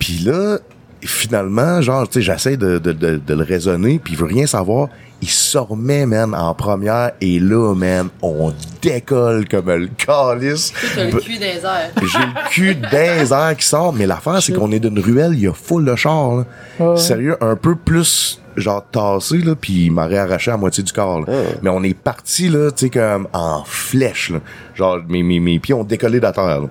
Puis 0.00 0.18
là, 0.24 0.58
finalement, 1.02 1.80
genre, 1.82 2.08
tu 2.08 2.14
sais, 2.14 2.22
j'essaie 2.22 2.56
de, 2.56 2.78
de, 2.78 2.92
de, 2.92 3.16
de 3.24 3.34
le 3.34 3.44
raisonner, 3.44 4.00
puis 4.02 4.14
il 4.14 4.18
veut 4.18 4.26
rien 4.26 4.46
savoir. 4.46 4.88
Il 5.22 5.28
se 5.28 5.56
remet, 5.56 6.04
man, 6.04 6.34
en 6.34 6.52
première, 6.54 7.12
et 7.20 7.40
là, 7.40 7.74
man, 7.74 8.08
on 8.20 8.52
décolle 8.82 9.48
comme 9.48 9.70
le 9.70 9.88
calice. 9.96 10.72
T'as 10.94 11.04
le 11.04 11.18
cul 11.18 11.38
des 11.38 11.64
airs. 11.64 11.90
J'ai 12.02 12.18
le 12.18 12.50
cul 12.50 12.76
air 12.92 13.56
qui 13.56 13.66
sort, 13.66 13.92
mais 13.94 14.06
l'affaire, 14.06 14.42
c'est 14.42 14.52
qu'on 14.52 14.70
est 14.72 14.78
d'une 14.78 14.98
ruelle, 14.98 15.32
il 15.32 15.40
y 15.40 15.48
a 15.48 15.54
full 15.54 15.84
de 15.84 15.96
char, 15.96 16.36
là. 16.36 16.44
Ouais. 16.78 16.96
Sérieux, 16.98 17.36
un 17.40 17.56
peu 17.56 17.76
plus, 17.76 18.40
genre, 18.56 18.84
tassé, 18.92 19.38
là, 19.38 19.54
puis 19.58 19.86
il 19.86 19.90
m'aurait 19.90 20.18
arraché 20.18 20.50
à 20.50 20.58
moitié 20.58 20.84
du 20.84 20.92
corps, 20.92 21.20
là. 21.20 21.26
Mais 21.62 21.70
on 21.70 21.82
est 21.82 21.94
parti, 21.94 22.48
là, 22.48 22.70
tu 22.70 22.84
sais, 22.86 22.90
comme 22.90 23.26
en 23.32 23.64
flèche, 23.64 24.30
là. 24.30 24.40
Genre, 24.74 24.98
mes, 25.08 25.22
mes, 25.22 25.40
mes 25.40 25.58
pieds 25.58 25.74
ont 25.74 25.84
décollé 25.84 26.18
de 26.18 26.24
la 26.24 26.32
terre, 26.32 26.60
là. 26.60 26.68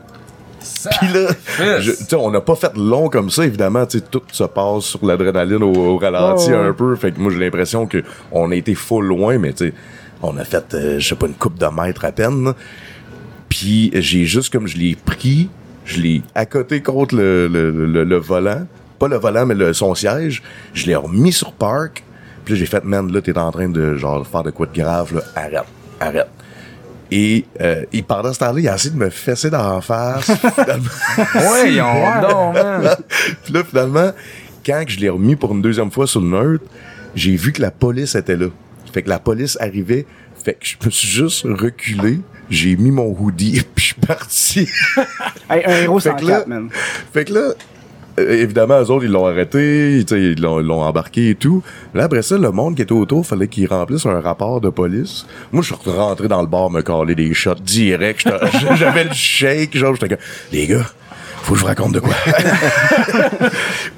Puis 1.00 1.08
là, 1.14 1.80
je- 1.80 1.92
tu 1.92 1.98
sais, 2.06 2.16
on 2.16 2.32
n'a 2.32 2.42
pas 2.42 2.56
fait 2.56 2.76
long 2.76 3.10
comme 3.10 3.30
ça, 3.30 3.46
évidemment. 3.46 3.86
Tu 3.86 4.00
sais, 4.00 4.06
tout 4.10 4.22
se 4.32 4.44
passe 4.44 4.84
sur 4.84 5.06
l'adrénaline 5.06 5.64
au, 5.64 5.74
au 5.74 5.98
ralenti 5.98 6.48
Oh, 6.50 6.52
ouais. 6.52 6.58
un 6.70 6.74
peu. 6.74 6.96
Fait 6.96 7.12
que 7.12 7.20
moi, 7.20 7.32
j'ai 7.32 7.40
l'impression 7.40 7.86
que 7.88 8.04
on 8.32 8.52
a 8.52 8.56
été 8.56 8.76
full 8.76 9.06
loin, 9.06 9.38
mais 9.38 9.54
tu 9.54 9.68
sais, 9.68 9.74
on 10.22 10.38
a 10.38 10.44
fait, 10.46 10.74
euh, 10.74 11.00
je 11.00 11.08
sais 11.08 11.16
pas, 11.16 11.28
une 11.28 11.34
coupe 11.34 11.58
de 11.60 11.66
mètres 11.68 12.06
à 12.06 12.12
peine. 12.12 12.54
Puis 13.50 13.92
j'ai 13.94 14.26
juste 14.26 14.52
comme 14.52 14.68
je 14.68 14.78
l'ai 14.78 14.96
pris, 14.96 15.50
je 15.86 16.00
l'ai 16.02 16.22
accoté 16.34 16.82
contre 16.82 17.16
le, 17.16 17.48
le, 17.48 17.72
le, 17.72 18.04
le 18.04 18.18
volant. 18.18 18.66
Pas 19.00 19.08
le 19.08 19.18
volant, 19.18 19.46
mais 19.46 19.56
le, 19.56 19.74
son 19.74 19.94
siège. 19.94 20.42
Je 20.74 20.86
l'ai 20.88 20.96
remis 20.96 21.32
sur 21.34 21.52
park. 21.54 22.04
Puis 22.44 22.54
là, 22.54 22.60
j'ai 22.60 22.66
fait, 22.66 22.84
man, 22.84 23.12
là, 23.12 23.22
t'es 23.22 23.38
en 23.38 23.52
train 23.52 23.70
de 23.70 23.96
genre 23.96 24.26
faire 24.26 24.44
de 24.44 24.52
quoi 24.52 24.68
de 24.68 24.74
grave, 24.80 25.16
là. 25.16 25.22
Arrête, 25.36 25.66
arrête. 26.00 26.28
Et, 27.12 27.46
euh, 27.62 27.86
et 27.94 28.02
pendant 28.02 28.34
ce 28.34 28.40
temps-là, 28.40 28.60
il 28.60 28.68
a 28.68 28.76
essayé 28.76 28.94
de 28.94 29.00
me 29.00 29.10
fesser 29.10 29.50
dans 29.50 29.76
la 29.76 29.82
face. 29.82 30.32
Voyons 31.34 32.22
donc, 32.22 32.56
man. 32.56 32.96
Puis 33.44 33.54
là, 33.54 33.64
finalement, 33.64 34.12
quand 34.66 34.84
je 34.88 35.00
l'ai 35.00 35.10
remis 35.10 35.36
pour 35.36 35.52
une 35.54 35.62
deuxième 35.62 35.92
fois 35.92 36.08
sur 36.08 36.22
le 36.22 36.28
neutre, 36.28 36.66
j'ai 37.16 37.36
vu 37.36 37.52
que 37.52 37.62
la 37.62 37.72
police 37.72 38.16
était 38.16 38.36
là. 38.36 38.48
Fait 38.92 39.04
que 39.04 39.10
la 39.10 39.20
police 39.20 39.58
arrivait. 39.60 40.06
Fait 40.44 40.54
que 40.54 40.66
je 40.66 40.76
me 40.84 40.90
suis 40.90 41.08
juste 41.08 41.44
reculé. 41.44 42.20
J'ai 42.50 42.76
mis 42.76 42.92
mon 42.92 43.16
hoodie, 43.18 43.62
puis 43.76 43.84
je 43.84 43.94
suis 43.94 44.02
parti. 44.02 44.70
Hey, 45.50 45.64
un 45.66 45.84
héros 45.84 46.00
sans 46.00 46.16
cap, 46.16 46.48
man. 46.48 46.70
Fait 47.14 47.26
que 47.26 47.34
là, 47.34 47.54
évidemment, 48.18 48.82
eux 48.82 48.92
autres, 48.92 49.06
ils 49.06 49.12
l'ont 49.12 49.28
arrêté, 49.28 50.00
ils 50.10 50.42
l'ont 50.42 50.82
embarqué 50.82 51.32
et 51.32 51.36
tout. 51.36 51.64
Là, 51.94 52.06
après 52.06 52.22
ça, 52.22 52.38
le 52.38 52.52
monde 52.52 52.76
qui 52.76 52.82
était 52.82 52.92
autour, 52.92 53.26
fallait 53.26 53.48
qu'ils 53.48 53.68
remplissent 53.68 54.06
un 54.06 54.22
rapport 54.22 54.62
de 54.62 54.70
police. 54.70 55.26
Moi, 55.52 55.62
je 55.64 55.74
suis 55.74 55.92
rentré 55.92 56.28
dans 56.28 56.42
le 56.42 56.48
bar, 56.48 56.70
me 56.70 56.82
caler 56.82 57.16
des 57.16 57.34
shots 57.34 57.56
direct. 57.56 58.30
J'avais 58.76 59.06
le 59.06 59.14
shake, 59.14 59.78
genre, 59.78 59.96
j'étais 59.96 60.10
comme, 60.10 60.26
les 60.52 60.68
gars, 60.68 60.86
faut 61.44 61.54
que 61.54 61.60
je 61.60 61.62
vous 61.62 61.68
raconte 61.68 61.94
de 61.94 62.00
quoi? 62.00 62.16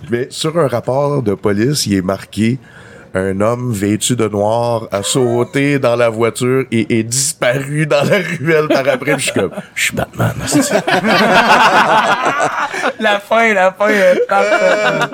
Mais 0.09 0.27
sur 0.29 0.57
un 0.57 0.67
rapport 0.67 1.21
de 1.23 1.33
police, 1.33 1.85
il 1.85 1.95
est 1.95 2.01
marqué 2.01 2.57
un 3.13 3.41
homme 3.41 3.71
vêtu 3.73 4.15
de 4.15 4.27
noir 4.27 4.87
a 4.91 5.01
sauté 5.03 5.79
dans 5.79 5.95
la 5.95 6.09
voiture 6.09 6.65
et 6.71 6.99
est 6.99 7.03
disparu 7.03 7.85
dans 7.87 8.03
la 8.03 8.17
ruelle 8.39 8.67
par 8.67 8.87
après. 8.87 9.15
Puis 9.15 9.25
Je 9.27 9.31
suis 9.31 9.39
comme, 9.39 9.51
je 9.75 9.83
suis 9.83 9.95
Batman. 9.95 10.33
La 12.99 13.19
fin, 13.19 13.53
la 13.53 13.71
fin 13.71 13.89
est 13.89 14.27
parfaite. 14.27 15.09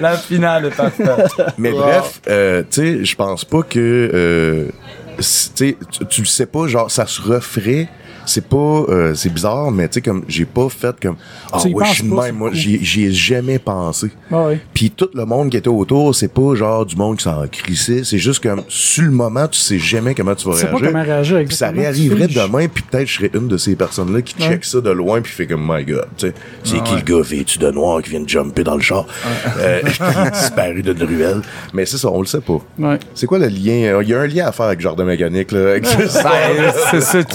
La 0.00 0.16
finale 0.16 0.66
est 0.66 0.76
parfaite. 0.76 1.32
Mais 1.58 1.70
bref, 1.72 2.20
euh, 2.28 2.62
tu 2.70 2.98
sais, 2.98 3.04
je 3.04 3.16
pense 3.16 3.44
pas 3.44 3.62
que, 3.62 4.10
euh, 4.12 4.66
tu 5.16 5.22
sais, 5.22 5.76
tu- 5.90 6.06
tu 6.06 6.20
le 6.22 6.26
sais 6.26 6.46
pas, 6.46 6.66
genre, 6.66 6.90
ça 6.90 7.06
se 7.06 7.20
referait. 7.22 7.88
C'est 8.26 8.46
pas, 8.48 8.56
euh, 8.56 9.14
c'est 9.14 9.28
bizarre, 9.32 9.70
mais 9.70 9.88
tu 9.88 9.94
sais, 9.94 10.00
comme, 10.02 10.24
j'ai 10.28 10.44
pas 10.44 10.68
fait 10.68 10.94
comme, 11.00 11.16
ah 11.52 11.58
Tu 11.60 11.68
y 11.70 11.74
ouais, 11.74 11.84
je 11.86 11.94
suis 11.94 12.04
même, 12.04 12.36
moi, 12.36 12.50
j'y 12.52 13.04
ai 13.04 13.10
jamais 13.12 13.58
pensé. 13.58 14.10
Ah 14.32 14.46
ouais. 14.46 14.60
Puis 14.72 14.90
tout 14.90 15.08
le 15.14 15.24
monde 15.24 15.50
qui 15.50 15.56
était 15.56 15.68
autour, 15.68 16.14
c'est 16.14 16.32
pas 16.32 16.54
genre 16.54 16.86
du 16.86 16.96
monde 16.96 17.16
qui 17.18 17.24
s'en 17.24 17.46
crissait, 17.48 18.02
c'est 18.04 18.18
juste 18.18 18.42
comme, 18.42 18.62
sur 18.68 19.04
le 19.04 19.10
moment, 19.10 19.46
tu 19.48 19.58
sais 19.58 19.78
jamais 19.78 20.14
comment 20.14 20.34
tu 20.34 20.48
vas 20.48 20.54
Tu 20.54 20.60
sais 20.60 20.66
pas 20.66 20.76
réagir. 20.76 20.92
comment 20.92 21.04
réagir 21.04 21.42
Puis 21.46 21.56
ça 21.56 21.70
réarriverait 21.70 22.28
tu 22.28 22.34
demain, 22.34 22.66
puis 22.68 22.82
peut-être 22.90 23.06
je 23.08 23.14
serais 23.14 23.30
une 23.34 23.48
de 23.48 23.56
ces 23.56 23.74
personnes-là 23.76 24.22
qui 24.22 24.34
Ouais. 24.40 24.48
check 24.48 24.64
ça 24.64 24.80
de 24.80 24.90
loin, 24.90 25.20
puis 25.20 25.32
fait 25.32 25.46
comme, 25.46 25.62
my 25.68 25.84
God, 25.84 26.06
tu 26.16 26.26
sais, 26.28 26.34
c'est 26.64 26.82
qui 26.82 26.94
le 26.96 27.02
gars 27.02 27.22
vêtu 27.22 27.58
de 27.58 27.70
noir 27.70 28.02
qui 28.02 28.10
vient 28.10 28.20
de 28.20 28.28
jumper 28.28 28.64
dans 28.64 28.74
le 28.76 28.82
char, 28.82 29.06
euh, 29.58 29.80
disparu 30.32 30.82
d'une 30.82 31.02
ruelle. 31.02 31.42
Mais 31.72 31.86
c'est 31.86 31.98
ça, 31.98 32.08
on 32.10 32.20
le 32.20 32.26
sait 32.26 32.40
pas. 32.40 32.58
Ouais. 32.78 32.98
C'est 33.14 33.26
quoi 33.26 33.38
le 33.38 33.46
lien? 33.48 34.00
Il 34.02 34.08
y 34.08 34.14
a 34.14 34.20
un 34.20 34.26
lien 34.26 34.46
à 34.46 34.52
faire 34.52 34.66
avec 34.66 34.80
Jardin 34.80 35.04
Mécanique, 35.04 35.52
là. 35.52 35.70
avec 35.70 35.86
ça. 36.08 36.30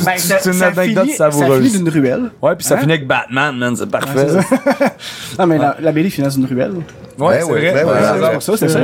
Ben, 0.05 0.15
c'est 0.17 0.41
c'est- 0.41 0.53
Ça 0.79 0.83
anecdote 0.83 1.03
finit- 1.05 1.15
Ça 1.17 1.31
savoureuse. 1.31 1.65
finit 1.71 1.77
d'une 1.83 1.89
ruelle. 1.89 2.31
Ouais, 2.41 2.55
puis 2.55 2.65
ça 2.65 2.75
Hein? 2.75 2.79
finit 2.79 2.93
avec 2.93 3.07
Batman, 3.07 3.55
man, 3.57 3.75
c'est 3.75 3.89
parfait. 3.89 4.27
Non, 5.39 5.47
mais 5.47 5.57
la, 5.57 5.77
la 5.79 5.91
BD 5.91 6.09
finit 6.09 6.25
dans 6.25 6.31
une 6.33 6.45
ruelle. 6.45 6.73
Ouais, 7.19 7.39
Ben 7.39 7.45
c'est 7.45 7.51
ouais, 7.51 7.71
vrai. 7.83 8.33
pour 8.33 8.41
ça, 8.43 8.57
c'est 8.57 8.69
ça. 8.69 8.79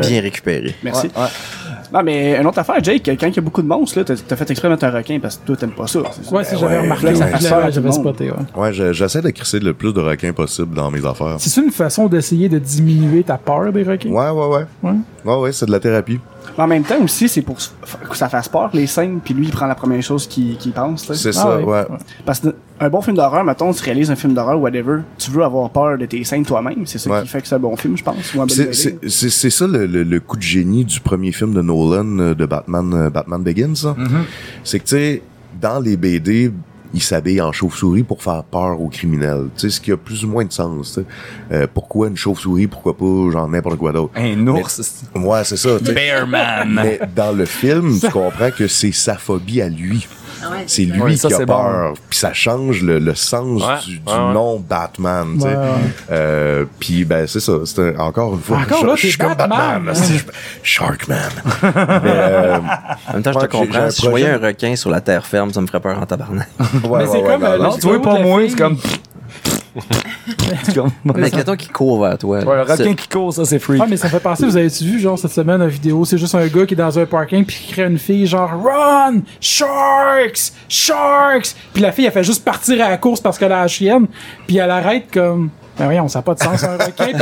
Bien 0.00 0.20
récupéré. 0.20 0.74
Merci. 0.82 1.06
Ouais, 1.08 1.22
ouais. 1.22 1.28
Non, 1.92 2.02
mais 2.02 2.38
une 2.40 2.46
autre 2.46 2.58
affaire, 2.58 2.82
Jake, 2.82 3.02
quand 3.20 3.26
il 3.26 3.36
y 3.36 3.38
a 3.38 3.42
beaucoup 3.42 3.60
de 3.60 3.66
monstres, 3.66 3.98
là, 3.98 4.04
t'as 4.06 4.14
t'as 4.16 4.34
fait 4.36 4.50
exprès 4.50 4.68
de 4.68 4.72
mettre 4.72 4.84
un 4.86 4.90
requin 4.92 5.18
parce 5.20 5.36
que 5.36 5.46
toi, 5.46 5.56
t'aimes 5.56 5.72
pas 5.72 5.86
ça. 5.86 6.00
c'est 6.12 6.24
ça? 6.24 6.34
Ouais, 6.34 6.42
si 6.44 6.56
j'avais 6.56 6.76
ouais, 6.76 6.80
remarqué, 6.82 7.08
j'avais 7.70 7.92
spoté, 7.92 8.30
ouais. 8.30 8.36
Ouais, 8.62 8.72
je- 8.72 8.94
j'essaie 8.94 9.20
de 9.20 9.28
crisser 9.28 9.58
le 9.60 9.74
plus 9.74 9.92
de 9.92 10.00
requins 10.00 10.32
possible 10.32 10.74
dans 10.74 10.90
mes 10.90 11.04
affaires. 11.04 11.36
C'est 11.38 11.60
une 11.60 11.70
façon 11.70 12.06
d'essayer 12.06 12.48
de 12.48 12.58
diminuer 12.58 13.22
ta 13.24 13.36
peur 13.36 13.70
des 13.72 13.82
requins? 13.82 14.08
Ouais, 14.10 14.30
ouais, 14.30 14.46
ouais. 14.56 14.64
Ouais. 14.82 14.96
Ouais, 15.26 15.36
ouais, 15.42 15.52
c'est 15.52 15.66
de 15.66 15.70
la 15.72 15.80
thérapie. 15.80 16.18
Mais 16.56 16.64
en 16.64 16.66
même 16.66 16.82
temps 16.82 17.00
aussi, 17.02 17.28
c'est 17.28 17.42
pour 17.42 17.56
que 17.56 18.16
ça 18.16 18.28
fasse 18.30 18.48
peur, 18.48 18.70
les 18.72 18.86
scènes, 18.86 19.20
puis 19.22 19.34
lui, 19.34 19.46
il 19.46 19.52
prend 19.52 19.66
la 19.66 19.74
première 19.74 20.02
chose 20.02 20.26
qu'il 20.26 20.56
qu'il 20.56 20.72
pense. 20.72 21.12
C'est 21.12 21.28
Ah 21.28 21.32
ça, 21.32 21.56
ouais. 21.58 21.64
ouais. 21.64 21.84
Parce 22.24 22.40
qu'un 22.82 22.90
bon 22.90 23.00
film 23.02 23.16
d'horreur, 23.16 23.44
mettons, 23.44 23.72
tu 23.72 23.82
réalises 23.82 24.10
un 24.10 24.16
film 24.16 24.34
d'horreur, 24.34 24.60
whatever, 24.60 24.98
tu 25.18 25.30
veux 25.30 25.42
avoir 25.44 25.70
peur 25.70 25.96
de 25.98 26.06
tes 26.06 26.22
scènes 26.24 26.44
toi-même. 26.44 26.86
C'est 26.86 26.98
ça 26.98 27.10
Ouais. 27.10 27.22
qui 27.22 27.28
fait 27.28 27.40
que 27.40 27.48
c'est 27.48 27.54
un 27.54 27.58
bon 27.60 27.76
film, 27.76 27.96
je 27.96 28.02
pense. 28.04 28.16
Un 28.36 28.46
C'est- 28.48 29.50
ça 29.50 29.66
le, 29.66 29.86
le- 29.86 30.02
le 30.02 30.20
coup 30.20 30.36
de 30.36 30.42
génie 30.42 30.84
du 30.84 31.00
premier 31.00 31.32
film 31.32 31.54
de 31.54 31.62
Nolan 31.62 32.18
euh, 32.18 32.34
de 32.34 32.46
Batman, 32.46 32.92
euh, 32.94 33.10
Batman 33.10 33.42
Begins. 33.42 33.74
ça. 33.74 33.96
C'est 34.64 34.78
que, 34.78 34.84
tu 34.84 34.90
sais, 34.96 35.22
dans 35.60 35.80
les 35.80 35.96
BD, 35.96 36.50
il 36.94 37.02
s'habille 37.02 37.40
en 37.40 37.52
chauve-souris 37.52 38.02
pour 38.02 38.22
faire 38.22 38.42
peur 38.44 38.78
aux 38.80 38.88
criminels. 38.88 39.46
Tu 39.56 39.62
sais, 39.62 39.70
ce 39.70 39.80
qui 39.80 39.92
a 39.92 39.96
plus 39.96 40.24
ou 40.24 40.28
moins 40.28 40.44
de 40.44 40.52
sens. 40.52 40.88
tu 40.94 41.00
sais. 41.00 41.06
Euh, 41.52 41.66
pourquoi 41.72 42.08
une 42.08 42.16
chauve-souris? 42.16 42.66
Pourquoi 42.66 42.96
pas 42.96 43.30
genre 43.30 43.48
n'importe 43.48 43.78
quoi 43.78 43.92
d'autre? 43.92 44.12
Un 44.16 44.46
ours. 44.46 44.82
c'est- 44.82 45.18
Ouais, 45.18 45.42
c'est 45.44 45.56
ça. 45.56 45.78
Bearman. 45.78 46.68
Mais 46.74 47.00
dans 47.16 47.32
le 47.32 47.44
film, 47.46 47.98
tu 47.98 48.10
comprends 48.10 48.50
que 48.50 48.66
c'est 48.68 48.92
sa 48.92 49.14
phobie 49.16 49.62
à 49.62 49.68
lui. 49.70 50.06
C'est 50.66 50.82
lui 50.82 51.00
Ouais, 51.00 51.16
ça, 51.16 51.28
qui 51.28 51.34
a 51.34 51.38
bon. 51.38 51.46
peur. 51.46 51.94
Puis 52.10 52.18
ça 52.18 52.32
change 52.32 52.82
le, 52.82 52.98
le 52.98 53.14
sens 53.14 53.62
Ouais, 53.62 53.74
du, 53.84 53.98
du 53.98 54.06
ouais, 54.06 54.12
ouais. 54.12 54.32
nom 54.32 54.58
Batman. 54.58 55.38
Euh, 56.10 56.64
puis 56.78 57.04
ben 57.04 57.26
c'est 57.26 57.40
ça. 57.40 57.52
C'est 57.64 57.80
un- 57.96 57.98
encore 58.00 58.34
une 58.34 58.40
fois. 58.40 58.58
Encore 58.58 58.80
je, 58.82 58.86
là, 58.86 58.94
je 58.96 59.02
t'es 59.02 59.08
suis 59.08 59.18
comme 59.18 59.34
Batman, 59.34 59.92
Sharkman. 60.62 61.16
Mais, 61.62 61.70
euh, 61.74 62.58
En 63.08 63.12
même 63.14 63.22
temps, 63.22 63.32
je 63.32 63.38
te 63.38 63.46
comprends. 63.46 63.90
Si 63.90 64.02
je 64.02 64.10
voyais 64.10 64.28
un 64.30 64.38
requin 64.38 64.76
sur 64.76 64.90
la 64.90 65.00
terre 65.00 65.26
ferme, 65.26 65.52
ça 65.52 65.60
me 65.60 65.66
ferait 65.66 65.80
peur 65.80 65.98
en 65.98 66.06
tabarnak. 66.06 66.48
ouais, 66.58 66.66
Mais 66.82 66.88
ouais, 66.88 67.06
c'est 67.06 67.22
ouais, 67.22 67.22
comme, 67.38 67.42
non, 67.62 67.76
tu 67.78 67.86
vois 67.88 68.02
pas 68.02 68.18
moi, 68.20 68.40
c'est 68.48 68.56
comme. 68.56 68.76
quelqu'un 71.30 71.56
qui 71.56 71.68
court 71.68 72.02
vers 72.02 72.18
toi. 72.18 72.38
Ouais, 72.38 72.56
le 72.56 72.66
c'est- 72.66 72.82
requin 72.82 72.94
qui 72.94 73.08
court, 73.08 73.32
ça, 73.32 73.44
c'est 73.44 73.58
freak. 73.58 73.80
Ah, 73.82 73.86
mais 73.88 73.96
ça 73.96 74.08
fait 74.08 74.20
penser, 74.20 74.44
vous 74.46 74.56
avez 74.56 74.68
vu, 74.68 74.98
genre, 74.98 75.18
cette 75.18 75.32
semaine, 75.32 75.60
une 75.60 75.68
vidéo, 75.68 76.04
c'est 76.04 76.18
juste 76.18 76.34
un 76.34 76.46
gars 76.46 76.66
qui 76.66 76.74
est 76.74 76.76
dans 76.76 76.98
un 76.98 77.06
parking, 77.06 77.44
puis 77.44 77.56
qui 77.56 77.72
crée 77.72 77.84
une 77.86 77.98
fille, 77.98 78.26
genre, 78.26 78.50
Run! 78.50 79.20
Sharks! 79.40 80.52
Sharks! 80.68 81.54
Puis 81.72 81.82
la 81.82 81.92
fille, 81.92 82.06
elle 82.06 82.12
fait 82.12 82.24
juste 82.24 82.44
partir 82.44 82.84
à 82.84 82.90
la 82.90 82.98
course 82.98 83.20
parce 83.20 83.38
qu'elle 83.38 83.52
a 83.52 83.62
la 83.62 83.68
chienne, 83.68 84.06
puis 84.46 84.56
elle 84.58 84.70
arrête 84.70 85.04
comme. 85.12 85.50
Ben 85.78 85.86
voyons, 85.86 86.06
ça 86.08 86.18
n'a 86.18 86.22
pas 86.22 86.34
de 86.34 86.40
sens, 86.40 86.62
un 86.64 86.72
requin, 86.76 87.06
puis 87.06 87.14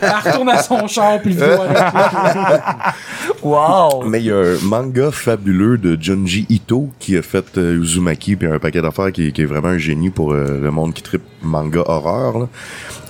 elle 0.00 0.08
retourne- 0.32 0.48
à 0.48 0.62
son 0.62 0.86
char, 0.86 1.20
puis 1.20 1.34
le 1.34 1.58
arrête. 1.60 2.62
Wow! 3.42 4.04
Mais 4.04 4.20
il 4.20 4.26
y 4.26 4.30
a 4.32 4.36
un 4.36 4.58
manga 4.62 5.10
fabuleux 5.10 5.76
de 5.78 6.00
Junji 6.00 6.46
Ito 6.48 6.90
qui 6.98 7.16
a 7.16 7.22
fait 7.22 7.58
euh, 7.58 7.80
Uzumaki 7.82 8.36
puis 8.36 8.46
un 8.48 8.58
paquet 8.58 8.80
d'affaires 8.82 9.10
qui, 9.12 9.32
qui 9.32 9.42
est 9.42 9.46
vraiment 9.46 9.68
un 9.68 9.78
génie 9.78 10.10
pour 10.10 10.32
euh, 10.32 10.60
le 10.62 10.70
monde 10.70 10.92
qui 10.94 11.02
tripe 11.02 11.22
manga 11.42 11.80
horreur. 11.86 12.38
là, 12.38 12.48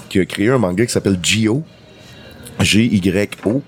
qui 0.09 0.19
a 0.21 0.25
créé 0.25 0.49
un 0.51 0.59
manga 0.59 0.85
qui 0.87 0.93
s'appelle 0.93 1.19
Gyo. 1.23 1.63
G-Y-O. 2.59 3.63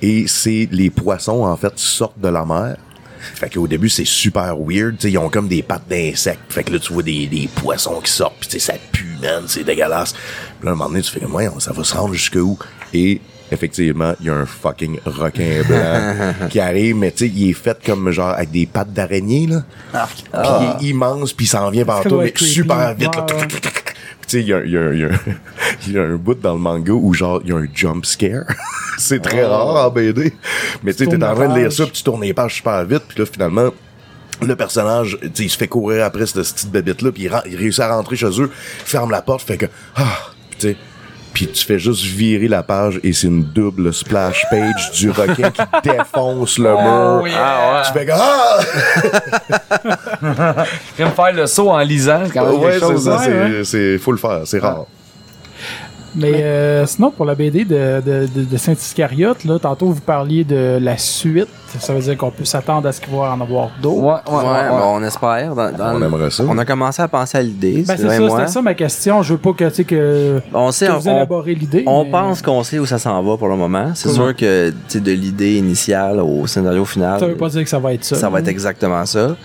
Et 0.00 0.26
c'est 0.28 0.68
les 0.70 0.90
poissons, 0.90 1.42
en 1.44 1.56
fait, 1.56 1.72
sortent 1.76 2.20
de 2.20 2.28
la 2.28 2.44
mer. 2.44 2.76
Fait 3.20 3.50
qu'au 3.52 3.66
début, 3.66 3.88
c'est 3.88 4.04
super 4.06 4.56
weird. 4.58 4.96
tu 4.96 5.02
sais, 5.02 5.10
ils 5.10 5.18
ont 5.18 5.28
comme 5.28 5.48
des 5.48 5.62
pattes 5.62 5.88
d'insectes. 5.88 6.40
Fait 6.52 6.62
que 6.62 6.72
là, 6.72 6.78
tu 6.78 6.92
vois 6.92 7.02
des, 7.02 7.26
des 7.26 7.48
poissons 7.52 8.00
qui 8.00 8.12
sortent. 8.12 8.36
Puis 8.48 8.60
ça 8.60 8.74
pue, 8.92 9.16
man. 9.20 9.42
C'est 9.48 9.64
dégueulasse. 9.64 10.14
Puis 10.58 10.66
là, 10.66 10.70
à 10.70 10.74
un 10.74 10.76
moment 10.76 10.90
donné, 10.90 11.02
tu 11.02 11.10
fais 11.10 11.20
comme, 11.20 11.34
ouais, 11.34 11.48
ça 11.58 11.72
va 11.72 11.84
se 11.84 11.94
rendre 11.96 12.14
jusque 12.14 12.36
où? 12.36 12.58
Et 12.92 13.20
effectivement, 13.50 14.14
il 14.20 14.26
y 14.26 14.30
a 14.30 14.34
un 14.34 14.46
fucking 14.46 14.98
requin 15.04 15.62
blanc 15.68 16.48
qui 16.50 16.60
arrive. 16.60 16.96
Mais 16.96 17.10
tu 17.10 17.26
sais, 17.26 17.32
il 17.34 17.50
est 17.50 17.54
fait 17.54 17.78
comme 17.84 18.10
genre 18.10 18.30
avec 18.34 18.50
des 18.50 18.66
pattes 18.66 18.92
d'araignée, 18.92 19.46
là. 19.46 20.06
Puis 20.06 20.24
il 20.32 20.86
est 20.86 20.90
immense, 20.90 21.32
puis 21.32 21.46
il 21.46 21.48
s'en 21.48 21.70
vient 21.70 21.84
vers 21.84 22.02
Ça 22.02 22.08
toi, 22.08 22.24
mais 22.24 22.32
creepy. 22.32 22.52
super 22.52 22.94
vite. 22.94 23.14
là. 23.14 23.26
Ouais. 23.36 23.46
Puis 23.46 23.60
tu 23.60 24.36
sais, 24.36 24.40
il 24.42 24.48
y 24.48 24.52
a, 24.52 24.62
il 24.64 24.70
y, 24.70 24.76
a, 24.76 24.92
il 24.92 25.00
y, 25.00 25.04
a, 25.04 25.08
il 25.86 25.92
y 25.94 25.98
a 25.98 26.02
un 26.02 26.16
bout 26.16 26.34
dans 26.34 26.52
le 26.54 26.58
manga 26.58 26.92
où 26.92 27.14
genre, 27.14 27.40
il 27.44 27.50
y 27.50 27.52
a 27.52 27.56
un 27.56 27.66
jump 27.72 28.04
scare. 28.04 28.44
c'est 28.98 29.22
très 29.22 29.44
rare 29.44 29.86
en 29.86 29.90
BD. 29.90 30.34
Mais 30.82 30.92
tu 30.92 31.04
sais, 31.04 31.10
t'es 31.10 31.24
en 31.24 31.34
train 31.34 31.48
de 31.48 31.58
lire 31.58 31.72
ça, 31.72 31.84
puis 31.84 31.92
tu 31.92 32.02
tournes 32.02 32.22
les 32.22 32.34
pages 32.34 32.56
super 32.56 32.84
vite, 32.84 33.04
puis 33.08 33.20
là, 33.20 33.26
finalement, 33.26 33.70
le 34.42 34.54
personnage, 34.56 35.18
tu 35.20 35.28
sais, 35.34 35.42
il 35.44 35.48
se 35.50 35.56
fait 35.56 35.68
courir 35.68 36.04
après 36.04 36.26
cette 36.26 36.42
petite 36.42 36.70
bébête-là, 36.70 37.10
puis 37.12 37.24
il, 37.24 37.32
il 37.50 37.56
réussit 37.56 37.80
à 37.80 37.94
rentrer 37.96 38.16
chez 38.16 38.40
eux, 38.40 38.50
ferme 38.84 39.10
la 39.10 39.22
porte, 39.22 39.42
fait 39.46 39.56
que, 39.56 39.66
ah, 39.96 40.18
tu 40.58 40.68
sais, 40.68 40.76
puis 41.32 41.46
tu 41.46 41.64
fais 41.64 41.78
juste 41.78 42.02
virer 42.04 42.48
la 42.48 42.62
page 42.62 42.98
et 43.04 43.12
c'est 43.12 43.26
une 43.28 43.44
double 43.44 43.92
splash 43.92 44.44
page 44.50 44.90
du 44.92 45.10
requin 45.10 45.50
qui 45.50 45.62
défonce 45.84 46.58
le 46.58 46.70
mur. 46.70 47.24
Ah 47.36 47.82
Tu 47.86 47.92
fais 47.92 48.06
que, 48.06 48.12
ah! 48.14 48.58
Je 50.98 51.04
me 51.04 51.10
faire 51.10 51.32
le 51.32 51.46
saut 51.46 51.70
en 51.70 51.78
lisant, 51.78 52.22
c'est 52.26 52.32
quand 52.32 52.44
même 52.46 52.60
Ouais, 52.60 52.78
quelque 52.78 52.96
c'est 52.96 53.02
ça, 53.04 53.16
hein. 53.16 53.20
c'est, 53.24 53.64
c'est, 53.64 53.98
faut 53.98 54.12
le 54.12 54.18
faire, 54.18 54.40
c'est 54.44 54.58
rare. 54.58 54.86
Mais 56.18 56.42
euh, 56.42 56.84
sinon, 56.86 57.10
pour 57.10 57.24
la 57.24 57.34
BD 57.34 57.64
de, 57.64 58.00
de, 58.04 58.28
de, 58.34 58.44
de 58.44 58.56
Saint-Iscariote, 58.56 59.44
là, 59.44 59.58
tantôt 59.58 59.86
vous 59.86 60.00
parliez 60.00 60.44
de 60.44 60.78
la 60.80 60.96
suite. 60.98 61.48
Ça 61.78 61.92
veut 61.94 62.00
dire 62.00 62.16
qu'on 62.16 62.30
peut 62.30 62.44
s'attendre 62.46 62.88
à 62.88 62.92
ce 62.92 63.00
qu'il 63.00 63.14
va 63.14 63.32
en 63.32 63.40
avoir 63.40 63.70
d'autres. 63.82 63.98
Ouais, 64.02 64.12
ouais, 64.26 64.38
Ouais, 64.38 64.42
ouais, 64.44 64.50
ouais. 64.52 64.68
bon, 64.70 64.96
on 64.96 65.02
espère. 65.04 65.54
Dans- 65.54 65.70
dans 65.70 65.96
On 65.96 66.02
aimerait 66.02 66.30
ça. 66.30 66.44
On 66.48 66.56
a 66.58 66.64
commencé 66.64 67.02
à 67.02 67.08
penser 67.08 67.38
à 67.38 67.42
l'idée. 67.42 67.84
Ben, 67.86 67.96
c'est 67.96 68.08
ça, 68.08 68.18
moi. 68.20 68.30
c'était 68.40 68.50
ça 68.52 68.62
ma 68.62 68.74
question. 68.74 69.22
Je 69.22 69.34
veux 69.34 69.38
pas 69.38 69.52
que, 69.52 69.68
tu 69.68 69.74
sais, 69.74 69.84
que, 69.84 70.40
On 70.54 70.70
sait, 70.72 70.86
que 70.86 70.92
vous 70.92 71.08
élaborez 71.08 71.54
l'idée. 71.54 71.84
on 71.86 72.04
mais 72.04 72.10
pense 72.10 72.42
qu'on 72.42 72.62
sait 72.62 72.78
où 72.78 72.86
ça 72.86 72.98
s'en 72.98 73.22
va 73.22 73.36
pour 73.36 73.48
le 73.48 73.56
moment. 73.56 73.92
C'est 73.94 74.08
sûr 74.10 74.34
que 74.34 74.70
tu 74.70 74.74
sais, 74.88 75.00
de 75.00 75.12
l'idée 75.12 75.56
initiale 75.56 76.20
au 76.20 76.46
scénario 76.46 76.84
final, 76.86 77.20
Ça 77.20 77.26
veut 77.26 77.36
pas 77.36 77.48
dire 77.50 77.62
que 77.64 77.70
ça 77.70 77.78
va 77.78 77.92
être 77.92 78.04
ça. 78.04 78.16
ça 78.16 78.28
va 78.30 78.40
être 78.40 78.48
exactement 78.48 79.04
ça. 79.06 79.36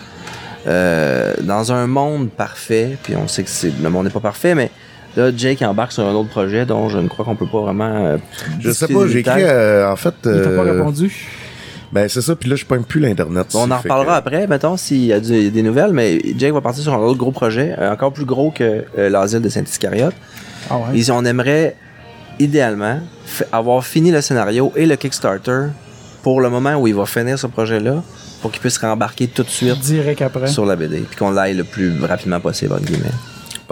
Euh, 0.66 1.34
dans 1.42 1.72
un 1.74 1.88
monde 1.88 2.30
parfait, 2.30 2.98
puis 3.04 3.16
on 3.22 3.28
sait 3.28 3.44
que 3.44 3.50
c'est 3.50 3.74
le 3.82 3.90
monde 3.90 4.06
n'est 4.06 4.12
pas 4.12 4.22
parfait, 4.22 4.56
mais 4.56 4.72
là, 5.18 5.32
Jake 5.36 5.62
embarque 5.62 5.92
sur 5.92 6.06
un 6.08 6.14
autre 6.14 6.30
projet 6.30 6.66
dont 6.66 6.90
je 6.90 6.98
ne 6.98 7.08
crois 7.08 7.26
qu'on 7.26 7.36
peut 7.36 7.48
pas 7.48 7.62
vraiment. 7.62 8.06
euh, 8.06 8.18
Je 8.60 8.72
sais 8.72 8.88
pas, 8.88 9.08
j'ai 9.08 9.20
écrit, 9.20 9.44
euh, 9.44 9.92
en 9.92 9.96
fait. 9.96 10.14
Il 10.26 10.32
t'a 10.32 10.50
pas 10.50 10.64
euh, 10.66 10.72
répondu? 10.78 11.12
Ben, 11.92 12.10
c'est 12.10 12.22
ça, 12.22 12.36
puis 12.36 12.50
là, 12.50 12.56
je 12.56 12.66
pogne 12.66 12.82
plus 12.84 13.00
l'Internet. 13.00 13.48
On 13.54 13.70
en 13.70 13.78
reparlera 13.78 14.14
que- 14.14 14.18
après, 14.28 14.48
mettons, 14.48 14.78
s'il 14.78 15.06
y 15.06 15.14
a 15.14 15.20
du- 15.20 15.52
des 15.52 15.62
nouvelles, 15.62 15.94
mais 15.94 16.20
Jake 16.38 16.52
va 16.54 16.62
partir 16.62 16.82
sur 16.84 16.94
un 16.94 16.98
autre 16.98 17.20
gros 17.20 17.32
projet, 17.32 17.76
euh, 17.78 17.92
encore 17.92 18.12
plus 18.12 18.26
gros 18.26 18.50
que 18.50 18.84
euh, 18.98 19.10
l'asile 19.10 19.42
de 19.42 19.50
Saint-Iscariote. 19.50 20.16
Ah 20.72 20.78
ouais? 20.78 21.00
Et 21.00 21.12
on 21.12 21.24
aimerait, 21.24 21.76
idéalement, 22.40 23.00
avoir 23.52 23.84
fini 23.86 24.12
le 24.12 24.22
scénario 24.22 24.74
et 24.76 24.88
le 24.88 24.96
Kickstarter 24.96 25.68
pour 26.24 26.42
le 26.42 26.50
moment 26.50 26.76
où 26.76 26.88
il 26.88 26.96
va 26.96 27.06
finir 27.06 27.38
ce 27.38 27.46
projet-là, 27.48 28.02
pour 28.42 28.52
qu'il 28.52 28.62
puisse 28.62 28.78
rembarquer 28.80 29.28
tout 29.28 29.44
de 29.44 29.50
suite 29.50 29.80
Direct 29.80 30.22
après. 30.24 30.48
sur 30.48 30.66
la 30.66 30.76
BD, 30.76 31.00
puis 31.02 31.16
qu'on 31.18 31.30
l'aille 31.32 31.54
le 31.56 31.64
plus 31.64 31.94
rapidement 32.04 32.40
possible, 32.40 32.74
entre 32.74 32.86
guillemets. 32.86 33.12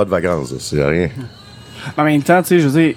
Pas 0.02 0.06
de 0.06 0.10
vacances, 0.10 0.52
là, 0.52 0.58
c'est 0.60 0.84
rien. 0.84 1.10
En 1.98 2.04
même 2.04 2.22
temps, 2.22 2.42
tu 2.44 2.50
sais, 2.50 2.60
je 2.60 2.68
veux 2.68 2.80
dire, 2.80 2.96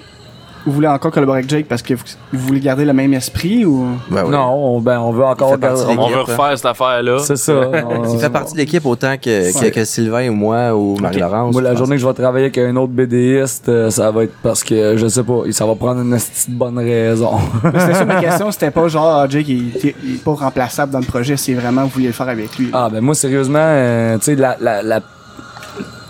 vous 0.66 0.72
voulez 0.72 0.88
encore 0.88 1.10
collaborer 1.10 1.38
avec 1.38 1.48
Jake 1.50 1.66
parce 1.68 1.80
que 1.80 1.94
vous, 1.94 2.02
vous 2.34 2.46
voulez 2.46 2.60
garder 2.60 2.84
le 2.84 2.92
même 2.92 3.12
esprit 3.14 3.64
ou? 3.64 3.86
Ben 4.10 4.24
oui. 4.24 4.30
Non, 4.30 4.76
on, 4.76 4.80
ben, 4.80 4.98
on 5.00 5.10
veut 5.10 5.24
encore 5.24 5.56
de 5.56 5.66
On 5.66 5.74
veut 5.74 5.88
l'équipe, 6.16 6.16
refaire 6.28 6.52
cette 6.56 6.66
affaire-là. 6.66 7.18
C'est 7.20 7.36
ça. 7.36 7.52
Il 8.12 8.18
fait 8.18 8.28
partie 8.28 8.52
de 8.52 8.58
l'équipe 8.58 8.84
autant 8.84 9.16
que, 9.16 9.58
que, 9.58 9.70
que 9.70 9.84
Sylvain 9.86 10.28
ou 10.28 10.34
moi 10.34 10.74
ou 10.74 10.96
Marie-Laurence. 11.00 11.52
Moi, 11.52 11.62
la 11.62 11.74
journée 11.74 11.96
que 11.96 12.02
je 12.02 12.06
vais 12.06 12.12
travailler 12.14 12.44
avec 12.46 12.58
un 12.58 12.76
autre 12.76 12.92
BDiste, 12.92 13.68
euh, 13.70 13.88
ça 13.90 14.10
va 14.10 14.24
être 14.24 14.34
parce 14.42 14.62
que, 14.62 14.96
je 14.98 15.06
sais 15.06 15.22
pas, 15.22 15.40
ça 15.50 15.64
va 15.66 15.74
prendre 15.74 16.00
une 16.02 16.10
petite 16.14 16.50
bonne 16.50 16.78
raison. 16.78 17.38
C'était 17.64 17.94
ça 17.94 18.04
ma 18.04 18.20
question, 18.20 18.50
c'était 18.50 18.70
pas 18.70 18.88
genre 18.88 19.06
ah, 19.20 19.26
Jake 19.30 19.48
il, 19.48 19.68
il- 19.82 19.94
il 20.04 20.14
est 20.16 20.24
pas 20.24 20.32
remplaçable 20.34 20.92
dans 20.92 21.00
le 21.00 21.06
projet, 21.06 21.36
c'est 21.38 21.54
vraiment 21.54 21.82
vous 21.84 21.88
vouliez 21.88 22.08
le 22.08 22.12
faire 22.12 22.28
avec 22.28 22.58
lui. 22.58 22.68
Ah, 22.74 22.88
ben 22.92 23.00
moi, 23.00 23.14
sérieusement, 23.14 23.58
euh, 23.60 24.16
tu 24.18 24.24
sais, 24.24 24.34
la, 24.36 24.56
la, 24.60 24.82
la- 24.82 25.00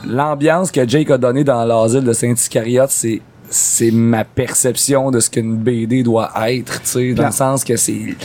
l'ambiance 0.07 0.71
que 0.71 0.87
Jake 0.89 1.11
a 1.11 1.19
donnée 1.19 1.45
dans 1.45 1.65
l'asile 1.65 2.05
de 2.05 2.13
Saint-Iscariote, 2.13 2.91
c'est 2.91 3.21
c'est 3.51 3.91
ma 3.91 4.25
perception 4.25 5.11
de 5.11 5.21
ce 5.21 5.31
qu'une 5.31 5.57
BD 5.57 6.03
doit 6.03 6.33
être, 6.49 6.81
tu 6.81 6.89
sais, 6.89 7.13
dans 7.13 7.27
le 7.27 7.33
sens 7.33 7.63
que 7.63 7.77
c'est 7.77 8.17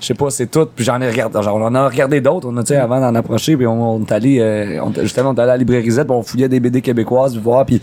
je 0.00 0.06
sais 0.06 0.14
pas, 0.14 0.28
c'est 0.30 0.50
tout, 0.50 0.66
puis 0.74 0.84
j'en 0.84 1.00
ai 1.00 1.08
regardé, 1.08 1.40
genre, 1.42 1.56
on 1.56 1.64
en 1.64 1.74
a 1.74 1.88
regardé 1.88 2.20
d'autres, 2.20 2.48
on 2.50 2.56
a, 2.58 2.62
tu 2.62 2.68
sais, 2.68 2.76
avant 2.76 3.00
d'en 3.00 3.14
approcher, 3.14 3.56
puis 3.56 3.66
on, 3.66 3.96
on 3.96 4.04
est 4.04 4.12
allé, 4.12 4.38
euh, 4.40 4.82
on, 4.82 4.92
justement, 5.02 5.30
on 5.30 5.34
est 5.34 5.40
allé 5.40 5.50
à 5.50 5.54
la 5.54 5.56
librairie 5.56 5.90
Z, 5.90 6.00
puis 6.00 6.10
on 6.10 6.22
fouillait 6.22 6.48
des 6.48 6.60
BD 6.60 6.82
québécoises, 6.82 7.32
puis 7.32 7.40
voir, 7.40 7.64
puis 7.64 7.80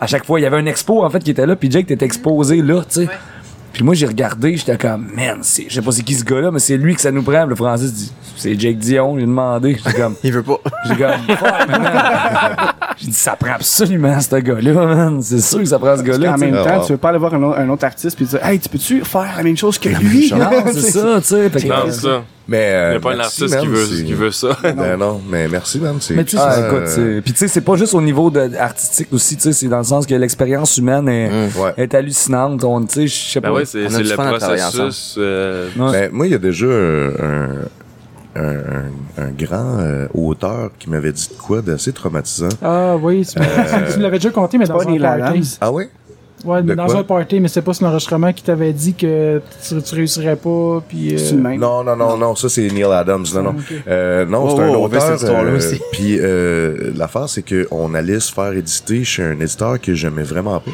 à 0.00 0.06
chaque 0.06 0.24
fois, 0.24 0.38
il 0.38 0.42
y 0.42 0.46
avait 0.46 0.58
un 0.58 0.66
expo, 0.66 1.02
en 1.04 1.10
fait, 1.10 1.20
qui 1.20 1.30
était 1.30 1.46
là, 1.46 1.56
puis 1.56 1.70
Jake 1.70 1.86
t'était 1.86 2.04
exposé 2.04 2.60
là, 2.60 2.82
tu 2.82 3.06
sais. 3.06 3.08
Puis 3.72 3.84
moi, 3.84 3.94
j'ai 3.94 4.06
regardé, 4.06 4.56
j'étais 4.56 4.76
comme, 4.76 5.06
man, 5.14 5.38
c'est- 5.42 5.66
je 5.68 5.74
sais 5.74 5.82
pas 5.82 5.92
c'est 5.92 6.02
qui 6.02 6.14
ce 6.14 6.24
gars-là, 6.24 6.50
mais 6.50 6.58
c'est 6.58 6.76
lui 6.76 6.94
que 6.94 7.00
ça 7.00 7.10
nous 7.12 7.22
prend. 7.22 7.44
Le 7.46 7.54
Francis 7.54 7.92
dit, 7.92 8.12
c'est 8.36 8.58
Jake 8.58 8.78
Dion, 8.78 9.14
j'ai 9.16 9.26
demandé. 9.26 9.76
J'étais 9.76 10.00
comme, 10.00 10.14
Il 10.24 10.32
veut 10.32 10.42
pas. 10.42 10.58
j'ai 10.88 10.96
comme, 10.96 11.36
fuck, 11.36 11.68
man. 11.68 11.92
J'ai 12.98 13.06
dit, 13.06 13.12
ça 13.14 13.36
prend 13.36 13.52
absolument 13.52 14.18
ce 14.20 14.36
gars-là, 14.36 14.72
man. 14.72 15.22
C'est 15.22 15.40
sûr 15.40 15.58
que 15.60 15.64
ça 15.66 15.78
prend 15.78 15.96
ce 15.96 16.02
gars-là. 16.02 16.36
sais. 16.36 16.46
même 16.46 16.56
Ah, 16.60 16.64
temps, 16.68 16.78
wow. 16.80 16.86
tu 16.86 16.92
veux 16.92 16.98
pas 16.98 17.08
aller 17.10 17.18
voir 17.18 17.32
un, 17.34 17.42
autre- 17.42 17.58
un 17.58 17.68
autre 17.68 17.84
artiste 17.84 18.16
puis 18.16 18.26
dire 18.26 18.44
Hey, 18.44 18.58
tu 18.58 18.68
peux-tu 18.68 19.04
faire 19.04 19.34
la 19.36 19.42
même 19.42 19.56
chose 19.56 19.78
que 19.78 19.88
lui? 19.88 20.32
Non, 20.36 20.50
c'est 20.66 20.80
ça, 20.90 21.20
tu 21.20 21.26
sais. 21.28 21.50
C'est 21.58 21.92
ça. 21.92 22.22
Mais, 22.50 22.72
euh, 22.74 22.86
Il 22.88 22.90
n'y 22.90 22.96
a 22.96 23.00
pas 23.00 23.12
un 23.14 23.20
artiste 23.20 23.60
qui 23.60 23.66
veut, 23.68 23.86
c'est- 23.86 24.04
qui 24.04 24.12
veut 24.12 24.32
ça. 24.32 24.58
Ben 24.76 24.96
non, 24.98 25.20
mais 25.30 25.46
merci, 25.46 25.78
man. 25.78 25.98
c'est- 26.00 26.14
Mais 26.14 26.24
tu 26.24 26.36
sais, 26.36 26.42
Ah, 26.44 26.54
euh, 26.58 26.66
écoute, 26.68 26.88
c'est- 26.88 27.20
puis 27.22 27.32
tu 27.32 27.38
sais, 27.38 27.46
c'est 27.46 27.60
pas 27.60 27.76
juste 27.76 27.94
au 27.94 28.02
niveau 28.02 28.28
de, 28.28 28.50
artistique 28.58 29.06
aussi, 29.12 29.36
tu 29.36 29.42
sais, 29.44 29.52
c'est 29.52 29.68
dans 29.68 29.78
le 29.78 29.84
sens 29.84 30.04
que 30.04 30.16
l'expérience 30.16 30.76
humaine 30.76 31.08
est, 31.08 31.30
ouais. 31.56 31.72
est 31.76 31.94
hallucinante. 31.94 32.64
On, 32.64 32.84
tu 32.84 32.94
sais, 32.94 33.06
je 33.06 33.14
sais 33.30 33.40
pas. 33.40 33.50
Ben 33.50 33.54
ouais, 33.54 33.64
c'est 33.64 33.84
On 33.84 33.86
a 33.86 33.90
c'est 33.90 34.02
du 34.02 34.08
le 34.08 34.16
processus. 34.16 35.14
euh, 35.18 35.68
Ouais. 35.78 35.92
Ben, 35.92 36.10
moi, 36.12 36.26
il 36.26 36.32
y 36.32 36.34
a 36.34 36.38
déjà 36.38 36.66
un, 36.66 37.10
un, 38.34 38.40
un- 38.42 39.22
un 39.22 39.30
grand 39.38 39.78
euh, 39.78 40.06
auteur 40.14 40.70
qui 40.78 40.90
m'avait 40.90 41.12
dit 41.12 41.28
de 41.28 41.40
quoi 41.40 41.62
d'assez 41.62 41.92
traumatisant. 41.92 42.48
Ah 42.62 42.96
oui, 43.00 43.24
tu, 43.26 43.38
m'as- 43.38 43.82
tu 43.92 43.98
me 43.98 44.02
l'avais 44.02 44.18
déjà 44.18 44.30
compté, 44.30 44.58
mais 44.58 44.66
dans 44.66 44.76
pas 44.76 44.84
un. 44.90 45.02
Adams. 45.02 45.42
Ah 45.60 45.70
ouais? 45.70 45.88
Ouais, 46.44 46.62
De 46.62 46.74
dans 46.74 46.86
quoi? 46.86 46.96
un 46.98 47.02
party, 47.04 47.38
mais 47.40 47.48
c'est 47.48 47.60
pas 47.62 47.74
sur 47.74 47.84
l'enregistrement 47.86 48.32
qui 48.32 48.42
t'avait 48.42 48.72
dit 48.72 48.94
que 48.94 49.42
tu, 49.68 49.82
tu 49.82 49.94
réussirais 49.94 50.36
pas, 50.36 50.82
puis... 50.88 51.14
euh, 51.14 51.34
même. 51.36 51.60
Non, 51.60 51.84
non, 51.84 51.96
non, 51.96 52.16
non, 52.16 52.34
ça 52.34 52.48
c'est 52.48 52.66
Neil 52.68 52.84
Adams. 52.84 53.26
Non, 53.34 53.42
non. 53.42 53.56
Euh, 53.88 54.24
non, 54.24 54.44
Oh, 54.48 54.54
c'est 54.56 54.62
un 54.62 54.68
oh, 54.68 54.74
on 54.76 54.88
veut 54.88 54.96
auteur. 54.96 55.02
cette 55.02 55.20
histoire-là 55.20 55.50
euh, 55.50 55.56
aussi. 55.58 55.80
Puis 55.92 56.16
euh, 56.18 56.92
l'affaire, 56.96 57.28
c'est 57.28 57.42
qu'on 57.44 57.92
allait 57.94 58.20
se 58.20 58.32
faire 58.32 58.52
éditer 58.52 59.04
chez 59.04 59.22
un 59.22 59.38
éditeur 59.38 59.80
que 59.80 59.92
j'aimais 59.94 60.22
vraiment 60.22 60.60
pas. 60.60 60.70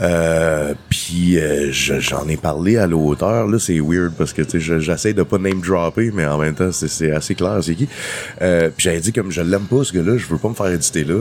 Euh, 0.00 0.74
puis 0.90 1.38
euh, 1.38 1.68
je- 1.70 2.00
j'en 2.00 2.26
ai 2.26 2.36
parlé 2.36 2.76
à 2.78 2.88
l'auteur 2.88 3.46
là 3.46 3.60
c'est 3.60 3.78
weird 3.78 4.12
parce 4.18 4.32
que 4.32 4.42
tu 4.42 4.50
sais 4.50 4.58
je- 4.60 4.80
j'essaie 4.80 5.12
de 5.12 5.22
pas 5.22 5.38
name 5.38 5.60
dropper 5.60 6.10
mais 6.12 6.26
en 6.26 6.36
même 6.36 6.56
temps 6.56 6.72
c'est 6.72 6.88
c'est 6.88 7.12
assez 7.12 7.36
clair 7.36 7.58
c'est 7.62 7.76
qui 7.76 7.88
euh, 8.42 8.70
puis 8.76 8.82
j'avais 8.88 8.98
dit 8.98 9.12
comme 9.12 9.30
je 9.30 9.40
l'aime 9.40 9.66
pas 9.70 9.84
ce 9.84 9.92
gars-là 9.92 10.16
je 10.16 10.26
veux 10.26 10.36
pas 10.38 10.48
me 10.48 10.54
faire 10.54 10.66
éditer 10.66 11.04
là 11.04 11.20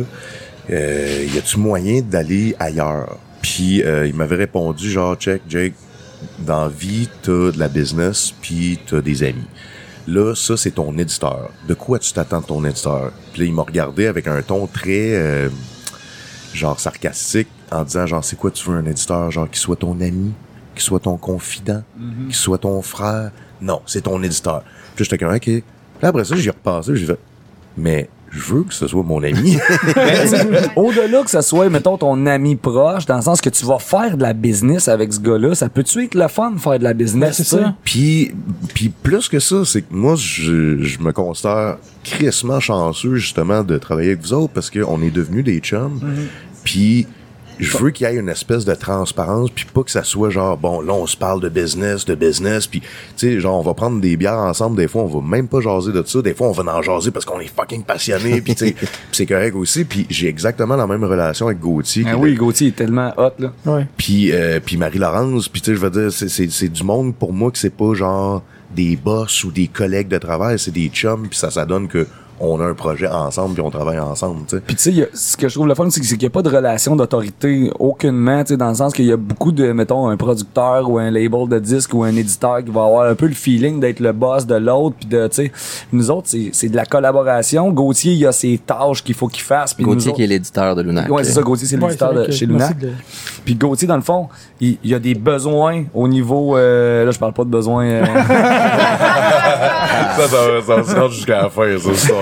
euh, 0.70 1.28
y 1.34 1.38
a-tu 1.38 1.57
moyen 1.57 2.01
d'aller 2.01 2.55
ailleurs? 2.59 3.18
Puis 3.41 3.84
euh, 3.84 4.07
il 4.07 4.16
m'avait 4.16 4.38
répondu 4.38 4.89
genre 4.89 5.16
check 5.16 5.41
Jake 5.47 5.74
dans 6.39 6.64
la 6.64 6.70
vie 6.70 7.09
t'as 7.22 7.51
de 7.51 7.59
la 7.59 7.68
business 7.68 8.34
puis 8.41 8.80
t'as 8.86 9.01
des 9.01 9.24
amis. 9.24 9.45
Là 10.07 10.34
ça 10.36 10.55
c'est 10.55 10.72
ton 10.72 10.97
éditeur. 10.97 11.49
De 11.68 11.74
quoi 11.74 11.99
tu 11.99 12.14
t'attends 12.14 12.41
de 12.41 12.45
ton 12.45 12.64
éditeur? 12.64 13.11
Puis 13.34 13.41
là 13.41 13.47
il 13.47 13.53
m'a 13.53 13.64
regardé 13.64 14.07
avec 14.07 14.28
un 14.28 14.41
ton 14.41 14.68
très 14.68 15.16
euh, 15.16 15.49
genre 16.53 16.80
sarcastique 16.80 17.49
en 17.72 17.84
disant 17.84 18.05
genre 18.05 18.24
c'est 18.24 18.38
quoi 18.38 18.51
tu 18.51 18.70
veux 18.70 18.78
un 18.78 18.86
éditeur? 18.86 19.30
Genre 19.32 19.49
qui 19.49 19.59
soit 19.59 19.76
ton 19.76 19.99
ami 19.99 20.32
qui 20.76 20.84
soit 20.84 21.01
ton 21.01 21.18
confident 21.18 21.84
qui 22.30 22.38
soit 22.38 22.59
ton 22.59 22.82
frère? 22.82 23.32
Non 23.61 23.82
c'est 23.86 24.01
ton 24.01 24.24
éditeur. 24.24 24.64
Puis 24.95 25.03
j'étais 25.03 25.18
comme 25.18 25.36
ok. 25.36 25.41
Puis 25.41 25.64
après 26.01 26.24
ça 26.24 26.38
j'y 26.38 26.47
ai 26.47 26.51
repassé 26.51 26.95
j'ai 26.95 27.05
fait 27.05 27.20
mais 27.76 28.09
je 28.34 28.53
veux 28.53 28.63
que 28.63 28.73
ce 28.73 28.88
soit 28.88 29.03
mon 29.03 29.21
ami 29.23 29.57
Au-delà 30.75 31.23
que 31.23 31.29
ça 31.29 31.41
soit, 31.41 31.69
mettons, 31.69 31.97
ton 31.97 32.25
ami 32.25 32.55
proche, 32.55 33.05
dans 33.05 33.17
le 33.17 33.21
sens 33.21 33.41
que 33.41 33.49
tu 33.49 33.65
vas 33.65 33.79
faire 33.79 34.17
de 34.17 34.23
la 34.23 34.34
business 34.34 34.88
avec 34.88 35.13
ce 35.13 35.19
gars-là, 35.19 35.55
ça 35.55 35.69
peut-tu 35.69 36.03
être 36.03 36.15
le 36.15 36.27
fun 36.27 36.51
de 36.51 36.59
faire 36.59 36.79
de 36.79 36.84
la 36.84 36.93
business? 36.93 37.29
Ben, 37.29 37.34
c'est 37.34 37.57
ça. 37.57 37.75
Puis, 37.84 38.31
puis 38.73 38.89
plus 38.89 39.29
que 39.29 39.39
ça, 39.39 39.63
c'est 39.65 39.84
que 39.84 39.93
moi, 39.93 40.15
je, 40.15 40.81
je 40.81 40.99
me 40.99 41.11
considère 41.11 41.77
crissement 42.03 42.59
chanceux, 42.59 43.15
justement, 43.15 43.63
de 43.63 43.77
travailler 43.77 44.09
avec 44.09 44.21
vous 44.21 44.34
autres 44.34 44.53
parce 44.53 44.69
qu'on 44.69 45.01
est 45.01 45.11
devenus 45.11 45.43
des 45.43 45.59
chums. 45.59 45.99
Puis, 46.63 47.07
je 47.64 47.78
veux 47.78 47.91
qu'il 47.91 48.07
y 48.07 48.09
ait 48.09 48.16
une 48.16 48.30
espèce 48.30 48.66
de 48.66 48.76
transparence, 48.76 49.49
puis 49.49 49.66
pas 49.66 49.84
que 49.84 49.91
ça 49.91 50.03
soit 50.03 50.30
genre, 50.30 50.57
bon, 50.57 50.82
là, 50.82 50.93
on 50.93 51.07
se 51.07 51.18
parle 51.18 51.41
de 51.41 51.49
business, 51.49 52.05
de 52.05 52.16
business, 52.16 52.68
puis, 52.68 52.82
tu 52.82 52.88
sais, 53.18 53.39
genre, 53.39 53.59
on 53.59 53.61
va 53.64 53.74
prendre 53.74 53.99
des 53.99 54.18
bières 54.18 54.38
ensemble, 54.38 54.78
des 54.78 54.88
fois, 54.88 55.03
on 55.03 55.07
va 55.07 55.22
même 55.26 55.47
pas 55.47 55.61
jaser 55.61 55.91
de 55.91 56.03
ça, 56.05 56.22
des 56.22 56.34
fois, 56.34 56.47
on 56.47 56.51
va 56.51 56.64
en 56.74 56.82
jaser 56.82 57.11
parce 57.11 57.26
qu'on 57.26 57.39
est 57.39 57.53
fucking 57.53 57.84
passionné, 57.84 58.41
puis, 58.45 58.55
tu 58.55 58.68
sais, 58.68 58.72
puis 58.74 58.88
c'est 59.11 59.26
correct 59.26 59.55
aussi, 59.55 59.86
puis 59.86 60.05
j'ai 60.09 60.28
exactement 60.28 60.76
la 60.76 60.88
même 60.88 61.03
relation 61.03 61.47
avec 61.47 61.59
Gauthier. 61.59 62.05
Ah 62.07 62.18
oui, 62.18 62.36
Gauthier 62.36 62.70
est 62.70 62.76
tellement 62.76 63.14
hot, 63.18 63.32
là. 63.39 63.53
Ouais. 63.66 63.88
puis 63.97 64.32
euh, 64.32 64.59
puis 64.64 64.78
Marie-Laurence, 64.78 65.47
puis 65.47 65.61
tu 65.61 65.72
sais 65.72 65.76
je 65.76 65.82
veux 65.82 65.89
dire 65.89 66.11
c'est 66.11 66.30
c'est 66.30 66.49
c'est 66.51 66.70
du 66.70 66.84
monde 66.84 67.16
pour 67.16 67.34
moi 67.34 67.51
que 67.51 67.57
c'est 67.57 67.70
pas 67.70 67.93
genre 67.93 68.43
des 68.76 68.95
boss 68.95 69.43
ou 69.43 69.51
des 69.51 69.68
collègues 69.68 70.07
de 70.07 70.18
travail, 70.18 70.59
c'est 70.59 70.72
des 70.72 70.88
chums 70.88 71.28
puis 71.28 71.38
ça 71.38 71.51
ça 71.51 71.66
donne 71.66 71.88
que 71.88 72.07
on 72.46 72.60
a 72.62 72.66
un 72.66 72.74
projet 72.74 73.08
ensemble 73.08 73.54
puis 73.56 73.64
on 73.64 73.70
travaille 73.70 74.00
ensemble, 74.00 74.41
tu 74.48 74.56
sais. 74.58 74.62
Puis 74.66 74.76
tu 74.76 74.82
sais, 74.84 74.89
il 74.91 74.98
y 74.98 75.04
a- 75.04 75.08
ce 75.14 75.38
que 75.38 75.48
je 75.48 75.54
trouve 75.56 75.68
le 75.68 75.76
fun, 75.76 75.88
c'est 75.89 76.02
qu'il 76.02 76.18
n'y 76.18 76.26
a 76.26 76.30
pas 76.30 76.41
de 76.41 76.50
relation 76.50 76.96
d'autorité 76.96 77.72
aucunement, 77.80 78.44
tu 78.44 78.50
sais, 78.54 78.58
dans 78.58 78.70
le 78.70 78.76
sens 78.76 78.94
qu'il 78.94 79.06
y 79.06 79.12
a 79.12 79.18
beaucoup 79.18 79.52
de, 79.52 79.72
mettons, 79.72 80.08
un 80.10 80.18
producteur 80.18 80.89
ou 80.89 80.98
un 81.00 81.10
label 81.12 81.48
de 81.48 81.60
disque 81.60 81.94
ou 81.94 82.04
un 82.04 82.16
éditeur 82.16 82.64
qui 82.64 82.72
va 82.72 82.84
avoir 82.86 83.10
un 83.10 83.16
peu 83.16 83.28
le 83.28 83.34
feeling 83.34 83.80
d'être 83.80 84.00
le 84.00 84.12
boss 84.12 84.46
de 84.46 84.56
l'autre, 84.56 84.96
puis 85.00 85.08
de, 85.10 85.28
tu 85.28 85.36
sais, 85.36 85.52
nous 85.91 86.12
autres, 86.12 86.28
c'est 86.30 86.50
c'est 86.54 86.70
de 86.70 86.76
la 86.76 86.86
collaboration. 86.86 87.72
Gauthier, 87.72 88.14
il 88.14 88.26
a 88.28 88.32
ses 88.32 88.58
tâches 88.66 89.04
qu'il 89.04 89.16
faut 89.16 89.28
qu'il 89.28 89.44
fasse. 89.44 89.74
puis 89.74 89.84
nous 89.86 89.94
Gauthier 89.94 90.10
autres- 90.10 90.18
qui 90.18 90.24
est 90.24 90.28
l'éditeur 90.28 90.76
de 90.76 90.82
Lunac. 90.82 91.10
Ouais, 91.10 91.24
c'est 91.24 91.32
ça, 91.32 91.41
Gauthier, 91.41 91.68
c'est 91.68 91.78
Ouais, 91.78 91.86
l'éditeur 91.88 92.14
de 92.14 92.32
chez 92.32 92.46
Lunac. 92.46 92.78
de- 92.78 92.91
Puis 93.46 93.56
Gauthier, 93.56 93.88
dans 93.88 93.96
le 93.96 94.02
fond, 94.02 94.28
il, 94.60 94.78
il 94.84 94.91
y 94.91 94.94
a 94.96 95.00
des 95.00 95.16
besoins 95.16 95.84
au 95.94 96.08
niveau. 96.08 96.58
euh, 96.58 97.06
là, 97.06 97.12
je 97.12 97.20
parle 97.20 97.34
pas 97.34 97.44
de 97.44 97.50
besoins. 97.50 97.86
euh, 97.86 98.04
ça, 100.18 100.28
ça, 100.28 100.38
ça 100.66 100.84
se 100.84 100.96
rend 101.00 101.10
jusqu'à 101.10 101.44
la 101.44 101.50
fin, 101.50 101.64
ça, 101.80 102.14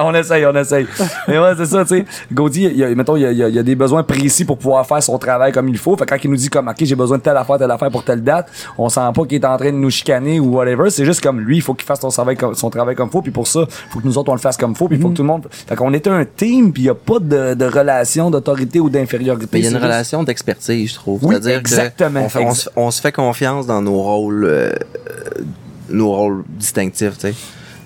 on 0.00 0.14
essaye, 0.14 0.46
on 0.46 0.54
essaye. 0.56 0.86
Mais 1.28 1.38
ouais, 1.38 1.52
c'est 1.56 1.66
ça, 1.66 1.84
tu 1.84 1.98
sais. 1.98 2.04
Il 2.30 2.76
y 2.76 2.84
a, 2.84 2.94
mettons, 2.94 3.16
il 3.16 3.22
y 3.22 3.26
a, 3.26 3.32
il 3.32 3.38
y 3.38 3.58
il 3.58 3.62
des 3.62 3.74
besoins 3.74 4.02
précis 4.02 4.44
pour 4.44 4.58
pouvoir 4.58 4.86
faire 4.86 5.02
son 5.02 5.18
travail 5.18 5.52
comme 5.52 5.68
il 5.68 5.78
faut. 5.78 5.96
Fait 5.96 6.04
que 6.04 6.10
quand 6.10 6.24
il 6.24 6.30
nous 6.30 6.36
dit 6.36 6.48
comme, 6.48 6.68
OK, 6.68 6.76
j'ai 6.80 6.94
besoin 6.94 7.18
de 7.18 7.22
telle 7.22 7.36
affaire, 7.36 7.58
telle 7.58 7.70
affaire 7.70 7.90
pour 7.90 8.04
telle 8.04 8.22
date, 8.22 8.48
on 8.78 8.88
sent 8.88 9.00
pas 9.14 9.24
qu'il 9.24 9.34
est 9.40 9.44
en 9.46 9.56
train 9.56 9.72
de 9.72 9.76
nous 9.76 9.90
chicaner 9.90 10.40
ou 10.40 10.54
whatever. 10.56 10.90
C'est 10.90 11.04
juste 11.04 11.20
comme 11.20 11.40
lui, 11.40 11.56
il 11.56 11.62
faut 11.62 11.74
qu'il 11.74 11.86
fasse 11.86 12.00
son 12.00 12.08
travail 12.08 12.36
comme, 12.36 12.54
son 12.54 12.70
travail 12.70 12.94
comme 12.94 13.10
faut. 13.10 13.22
Puis 13.22 13.30
pour 13.32 13.46
ça, 13.46 13.60
faut 13.90 14.00
que 14.00 14.06
nous 14.06 14.16
autres, 14.18 14.30
on 14.30 14.34
le 14.34 14.40
fasse 14.40 14.56
comme 14.56 14.74
faut. 14.74 14.88
Puis 14.88 14.96
il 14.98 15.02
faut 15.02 15.08
que 15.10 15.14
tout 15.14 15.22
le 15.22 15.28
monde. 15.28 15.46
Fait 15.50 15.76
qu'on 15.76 15.92
était 15.94 16.10
un 16.10 16.24
team, 16.24 16.72
puis 16.72 16.82
il 16.84 16.86
y 16.86 16.90
a 16.90 16.94
pas 16.94 17.18
de, 17.20 17.54
de 17.54 17.64
relation 17.64 18.30
d'autorité 18.30 18.80
ou 18.80 18.88
d'infériorité. 18.90 19.58
Il 19.58 19.64
y 19.64 19.68
a 19.68 19.70
une 19.70 19.76
relation 19.76 20.22
d'expertise, 20.22 20.90
je 20.90 20.94
trouve. 20.94 21.20
Oui, 21.24 21.34
C'est-à-dire 21.34 21.58
exactement. 21.58 22.20
que 22.20 22.26
on, 22.26 22.28
fait- 22.28 22.44
on 22.44 22.54
se- 22.54 22.68
on 22.76 22.90
se 22.90 23.00
fait 23.00 23.12
confiance 23.12 23.66
dans 23.66 23.82
nos 23.82 24.00
rôles, 24.00 24.44
euh, 24.44 24.70
nos 25.90 26.12
rôles 26.12 26.44
distinctifs, 26.48 27.14
tu 27.18 27.28
sais. 27.28 27.34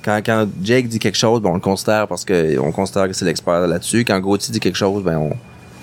Quand, 0.02 0.20
quand 0.24 0.46
Jake 0.62 0.88
dit 0.88 0.98
quelque 0.98 1.18
chose, 1.18 1.40
ben, 1.42 1.50
on 1.50 1.54
le 1.54 1.60
considère 1.60 2.08
parce 2.08 2.24
que 2.24 2.58
on 2.58 2.72
considère 2.72 3.06
que 3.06 3.12
c'est 3.12 3.24
l'expert 3.24 3.66
là-dessus. 3.66 4.04
Quand 4.04 4.18
Gauthier 4.20 4.52
dit 4.52 4.60
quelque 4.60 4.78
chose, 4.78 5.02
ben, 5.02 5.18
on, 5.18 5.32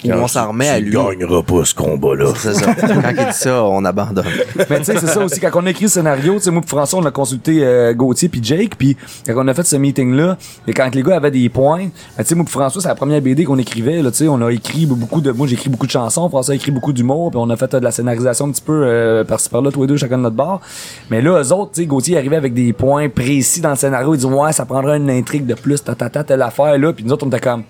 on 0.05 0.27
s'en 0.27 0.49
remet 0.49 0.69
à 0.69 0.79
lui. 0.79 0.91
Tu 0.91 0.97
gagneras 0.97 1.41
pas 1.43 1.65
ce 1.65 1.75
combat-là. 1.75 2.33
C'est 2.37 2.53
ça. 2.53 2.73
Quand 2.73 3.09
il 3.09 3.15
dit 3.15 3.33
ça, 3.33 3.63
on 3.63 3.83
abandonne. 3.85 4.25
Mais 4.69 4.79
tu 4.79 4.85
sais, 4.85 4.97
c'est 4.99 5.07
ça 5.07 5.23
aussi. 5.23 5.39
Quand 5.39 5.49
on 5.55 5.65
a 5.65 5.71
écrit 5.71 5.85
le 5.85 5.89
scénario, 5.89 6.35
tu 6.35 6.41
sais, 6.41 6.51
moi, 6.51 6.61
pis 6.61 6.67
François, 6.67 6.99
on 6.99 7.05
a 7.05 7.11
consulté 7.11 7.63
euh, 7.63 7.93
Gauthier 7.93 8.29
puis 8.29 8.41
Jake, 8.43 8.75
puis 8.77 8.97
quand 9.25 9.33
on 9.35 9.47
a 9.47 9.53
fait 9.53 9.65
ce 9.65 9.75
meeting-là, 9.75 10.37
et 10.67 10.73
quand 10.73 10.93
les 10.93 11.03
gars 11.03 11.17
avaient 11.17 11.31
des 11.31 11.49
points, 11.49 11.85
ben, 12.17 12.23
tu 12.23 12.25
sais, 12.25 12.35
moi, 12.35 12.45
pis 12.45 12.51
François, 12.51 12.81
c'est 12.81 12.87
la 12.87 12.95
première 12.95 13.21
BD 13.21 13.43
qu'on 13.45 13.57
écrivait. 13.57 14.01
Là, 14.01 14.11
tu 14.11 14.17
sais, 14.17 14.27
on 14.27 14.41
a 14.41 14.51
écrit 14.51 14.85
beaucoup 14.85 15.21
de, 15.21 15.31
moi, 15.31 15.47
j'ai 15.47 15.53
écrit 15.53 15.69
beaucoup 15.69 15.87
de 15.87 15.91
chansons, 15.91 16.29
François 16.29 16.53
a 16.53 16.55
écrit 16.55 16.71
beaucoup 16.71 16.93
d'humour, 16.93 17.31
puis 17.31 17.39
on 17.41 17.49
a 17.49 17.57
fait 17.57 17.73
euh, 17.73 17.79
de 17.79 17.83
la 17.83 17.91
scénarisation 17.91 18.45
un 18.45 18.51
petit 18.51 18.61
peu 18.61 18.83
euh, 18.85 19.23
par-ci 19.23 19.49
par-là, 19.49 19.71
tous 19.71 19.81
les 19.81 19.87
deux, 19.87 19.97
chacun 19.97 20.17
de 20.17 20.23
notre 20.23 20.35
bord. 20.35 20.61
Mais 21.09 21.21
là, 21.21 21.41
eux 21.41 21.53
autres, 21.53 21.71
tu 21.73 21.81
sais, 21.81 21.87
Gauthier 21.87 22.17
arrivait 22.17 22.35
avec 22.35 22.53
des 22.53 22.73
points 22.73 23.09
précis 23.09 23.61
dans 23.61 23.71
le 23.71 23.75
scénario. 23.75 24.13
Il 24.13 24.19
dit 24.19 24.25
ouais, 24.25 24.51
ça 24.51 24.65
prendrait 24.65 24.97
une 24.97 25.09
intrigue 25.09 25.45
de 25.45 25.53
plus, 25.53 25.83
tatata, 25.83 26.23
telle 26.23 26.41
affaire 26.41 26.77
là, 26.77 26.93
puis 26.93 27.03
nous 27.03 27.11
autres, 27.11 27.25
on 27.25 27.29
était 27.29 27.39
comme 27.39 27.63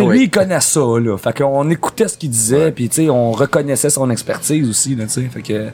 oui. 0.00 0.16
lui, 0.18 0.24
il 0.24 0.30
connaît 0.30 0.60
ça, 0.60 0.80
là. 0.80 1.16
Fait 1.18 1.36
qu'on 1.36 1.68
écoutait 1.70 2.08
ce 2.08 2.16
qu'il 2.16 2.30
disait, 2.30 2.72
puis 2.72 2.88
tu 2.88 3.02
sais, 3.04 3.10
on 3.10 3.32
reconnaissait 3.32 3.90
son 3.90 4.08
expertise 4.10 4.68
aussi, 4.68 4.94
là, 4.94 5.04
tu 5.04 5.10
sais. 5.10 5.22
Fait 5.22 5.42
que, 5.42 5.68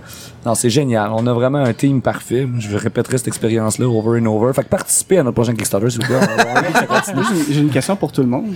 non, 0.46 0.54
c'est 0.54 0.70
génial. 0.70 1.10
On 1.14 1.26
a 1.26 1.32
vraiment 1.32 1.58
un 1.58 1.72
team 1.72 2.00
parfait. 2.02 2.46
Je 2.58 2.76
répéterai 2.76 3.18
cette 3.18 3.28
expérience-là 3.28 3.86
over 3.86 4.20
and 4.20 4.26
over. 4.26 4.52
Fait 4.52 4.64
que 4.64 4.68
participez 4.68 5.18
à 5.18 5.22
notre 5.22 5.34
prochain 5.34 5.54
Kickstarter, 5.54 5.90
s'il 5.90 6.00
vous 6.02 6.06
plaît. 6.08 6.20
J'ai- 7.50 7.60
une 7.60 7.70
question 7.70 7.96
pour 7.96 8.12
tout 8.12 8.22
le 8.22 8.28
monde. 8.28 8.54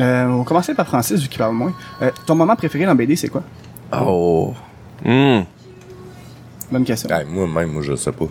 Euh, 0.00 0.24
on 0.26 0.38
va 0.38 0.44
commencer 0.44 0.74
par 0.74 0.86
Francis, 0.86 1.20
vu 1.20 1.28
qu'il 1.28 1.38
parle 1.38 1.54
moins. 1.54 1.72
Euh, 2.02 2.10
ton 2.26 2.34
moment 2.34 2.56
préféré 2.56 2.84
dans 2.86 2.94
BD, 2.94 3.14
c'est 3.16 3.28
quoi? 3.28 3.42
Oh. 3.92 4.52
Hmm. 5.04 5.40
Bonne 6.72 6.84
question. 6.84 7.08
Ouais, 7.10 7.24
moi-même, 7.24 7.70
moi, 7.72 7.82
je 7.82 7.94
sais 7.94 8.10
pas. 8.12 8.26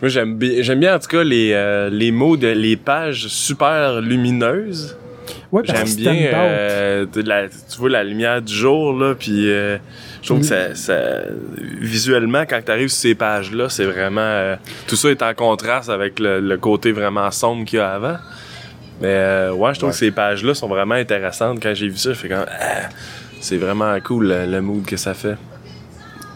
Moi, 0.00 0.08
j'aime 0.08 0.36
bien, 0.36 0.62
j'aime 0.62 0.80
bien 0.80 0.96
en 0.96 0.98
tout 0.98 1.08
cas 1.08 1.22
les, 1.22 1.52
euh, 1.52 1.90
les 1.90 2.10
mots 2.10 2.36
de 2.36 2.48
les 2.48 2.76
pages 2.76 3.28
super 3.28 4.00
lumineuses. 4.00 4.96
Ouais, 5.50 5.62
J'aime 5.64 5.94
bien, 5.96 6.14
euh, 6.34 7.06
de 7.06 7.22
la, 7.22 7.48
tu 7.48 7.78
vois 7.78 7.88
la 7.88 8.04
lumière 8.04 8.42
du 8.42 8.52
jour 8.52 8.92
là, 8.92 9.14
puis 9.14 9.50
euh, 9.50 9.78
je 10.20 10.26
trouve 10.28 10.40
que 10.40 10.46
ça, 10.46 10.74
ça, 10.74 10.98
visuellement 11.80 12.42
quand 12.46 12.60
tu 12.64 12.70
arrives 12.70 12.88
sur 12.90 13.00
ces 13.00 13.14
pages-là, 13.14 13.70
c'est 13.70 13.86
vraiment 13.86 14.20
euh, 14.20 14.56
tout 14.86 14.96
ça 14.96 15.08
est 15.08 15.22
en 15.22 15.32
contraste 15.32 15.88
avec 15.88 16.18
le, 16.18 16.40
le 16.40 16.58
côté 16.58 16.92
vraiment 16.92 17.30
sombre 17.30 17.64
qu'il 17.64 17.78
y 17.78 17.82
a 17.82 17.90
avant. 17.94 18.16
Mais 19.00 19.08
euh, 19.08 19.52
ouais, 19.54 19.72
je 19.72 19.78
trouve 19.78 19.88
Ouais. 19.88 19.92
que 19.94 19.98
ces 19.98 20.10
pages-là 20.10 20.52
sont 20.54 20.68
vraiment 20.68 20.96
intéressantes. 20.96 21.60
Quand 21.62 21.72
j'ai 21.72 21.88
vu 21.88 21.96
ça, 21.96 22.10
je 22.10 22.18
fais 22.18 22.28
comme 22.28 22.44
ah, 22.46 22.88
c'est 23.40 23.56
vraiment 23.56 23.96
cool 24.04 24.28
le, 24.28 24.44
le 24.44 24.60
mood 24.60 24.84
que 24.84 24.96
ça 24.98 25.14
fait. 25.14 25.36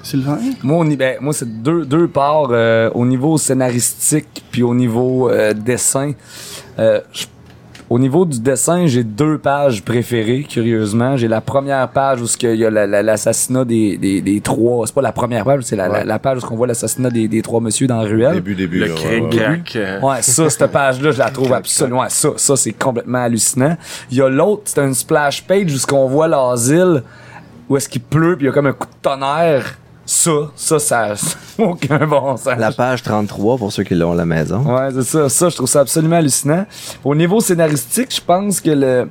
Sylvain? 0.02 0.38
Moi, 0.62 0.78
on 0.78 0.88
y- 0.90 0.96
ben, 0.96 1.16
moi 1.20 1.32
c'est 1.32 1.62
deux, 1.62 1.84
deux 1.84 2.08
parts 2.08 2.48
euh, 2.50 2.90
au 2.94 3.04
niveau 3.04 3.36
scénaristique 3.38 4.42
puis 4.50 4.62
au 4.62 4.74
niveau 4.74 5.28
euh, 5.30 5.52
dessin. 5.52 6.12
Euh, 6.78 7.00
je- 7.12 7.26
Au 7.92 7.98
niveau 7.98 8.24
du 8.24 8.40
dessin, 8.40 8.86
j'ai 8.86 9.04
deux 9.04 9.36
pages 9.36 9.82
préférées, 9.82 10.46
curieusement. 10.48 11.18
J'ai 11.18 11.28
la 11.28 11.42
première 11.42 11.86
page 11.90 12.22
où 12.22 12.26
ce 12.26 12.38
qu'il 12.38 12.54
y 12.54 12.64
a 12.64 12.70
la- 12.70 12.86
la- 12.86 13.02
l'assassinat 13.02 13.66
des, 13.66 13.98
des, 13.98 14.22
des 14.22 14.40
trois. 14.40 14.86
C'est 14.86 14.94
pas 14.94 15.02
la 15.02 15.12
première 15.12 15.44
page, 15.44 15.64
c'est 15.64 15.76
la, 15.76 15.88
la, 15.88 15.98
Ouais. 15.98 16.04
la 16.06 16.18
page 16.18 16.42
où 16.42 16.46
on 16.52 16.56
voit 16.56 16.66
l'assassinat 16.66 17.10
des, 17.10 17.28
des 17.28 17.42
trois 17.42 17.60
monsieur 17.60 17.86
dans 17.86 17.98
la 18.00 18.08
ruelle. 18.08 18.36
Début, 18.36 18.54
début. 18.54 18.78
Le 18.78 18.94
ouais, 18.94 19.62
euh, 19.76 20.00
Ouais, 20.00 20.22
ça, 20.22 20.48
cette 20.48 20.72
page-là, 20.72 21.10
je 21.10 21.18
la 21.18 21.28
trouve 21.30 21.52
absolument. 21.52 22.00
Ouais, 22.00 22.06
ça, 22.08 22.30
ça, 22.36 22.56
c'est 22.56 22.72
complètement 22.72 23.24
hallucinant. 23.24 23.76
Il 24.10 24.16
y 24.16 24.22
a 24.22 24.28
l'autre, 24.30 24.62
c'est 24.64 24.80
une 24.80 24.94
splash 24.94 25.42
page 25.46 25.74
où 25.74 25.76
ce 25.76 25.86
qu'on 25.86 26.06
voit 26.08 26.28
l'asile, 26.28 27.02
où 27.68 27.76
est-ce 27.76 27.90
qu'il 27.90 28.00
pleut, 28.00 28.36
puis 28.38 28.46
il 28.46 28.48
y 28.48 28.50
a 28.50 28.54
comme 28.54 28.68
un 28.68 28.72
coup 28.72 28.86
de 28.86 29.02
tonnerre. 29.02 29.66
Ça, 30.14 30.50
ça, 30.56 30.78
ça, 30.78 31.14
aucun 31.58 32.06
bon 32.06 32.36
sens. 32.36 32.58
La 32.58 32.70
page 32.70 33.02
33 33.02 33.56
pour 33.56 33.72
ceux 33.72 33.82
qui 33.82 33.94
l'ont 33.94 34.12
à 34.12 34.14
la 34.14 34.26
maison. 34.26 34.58
Ouais, 34.58 34.90
c'est 34.92 35.04
ça. 35.04 35.28
Ça, 35.30 35.48
je 35.48 35.56
trouve 35.56 35.68
ça 35.68 35.80
absolument 35.80 36.16
hallucinant. 36.16 36.66
Au 37.02 37.14
niveau 37.14 37.40
scénaristique, 37.40 38.14
je 38.14 38.20
pense 38.20 38.60
que 38.60 38.70
le. 38.70 39.08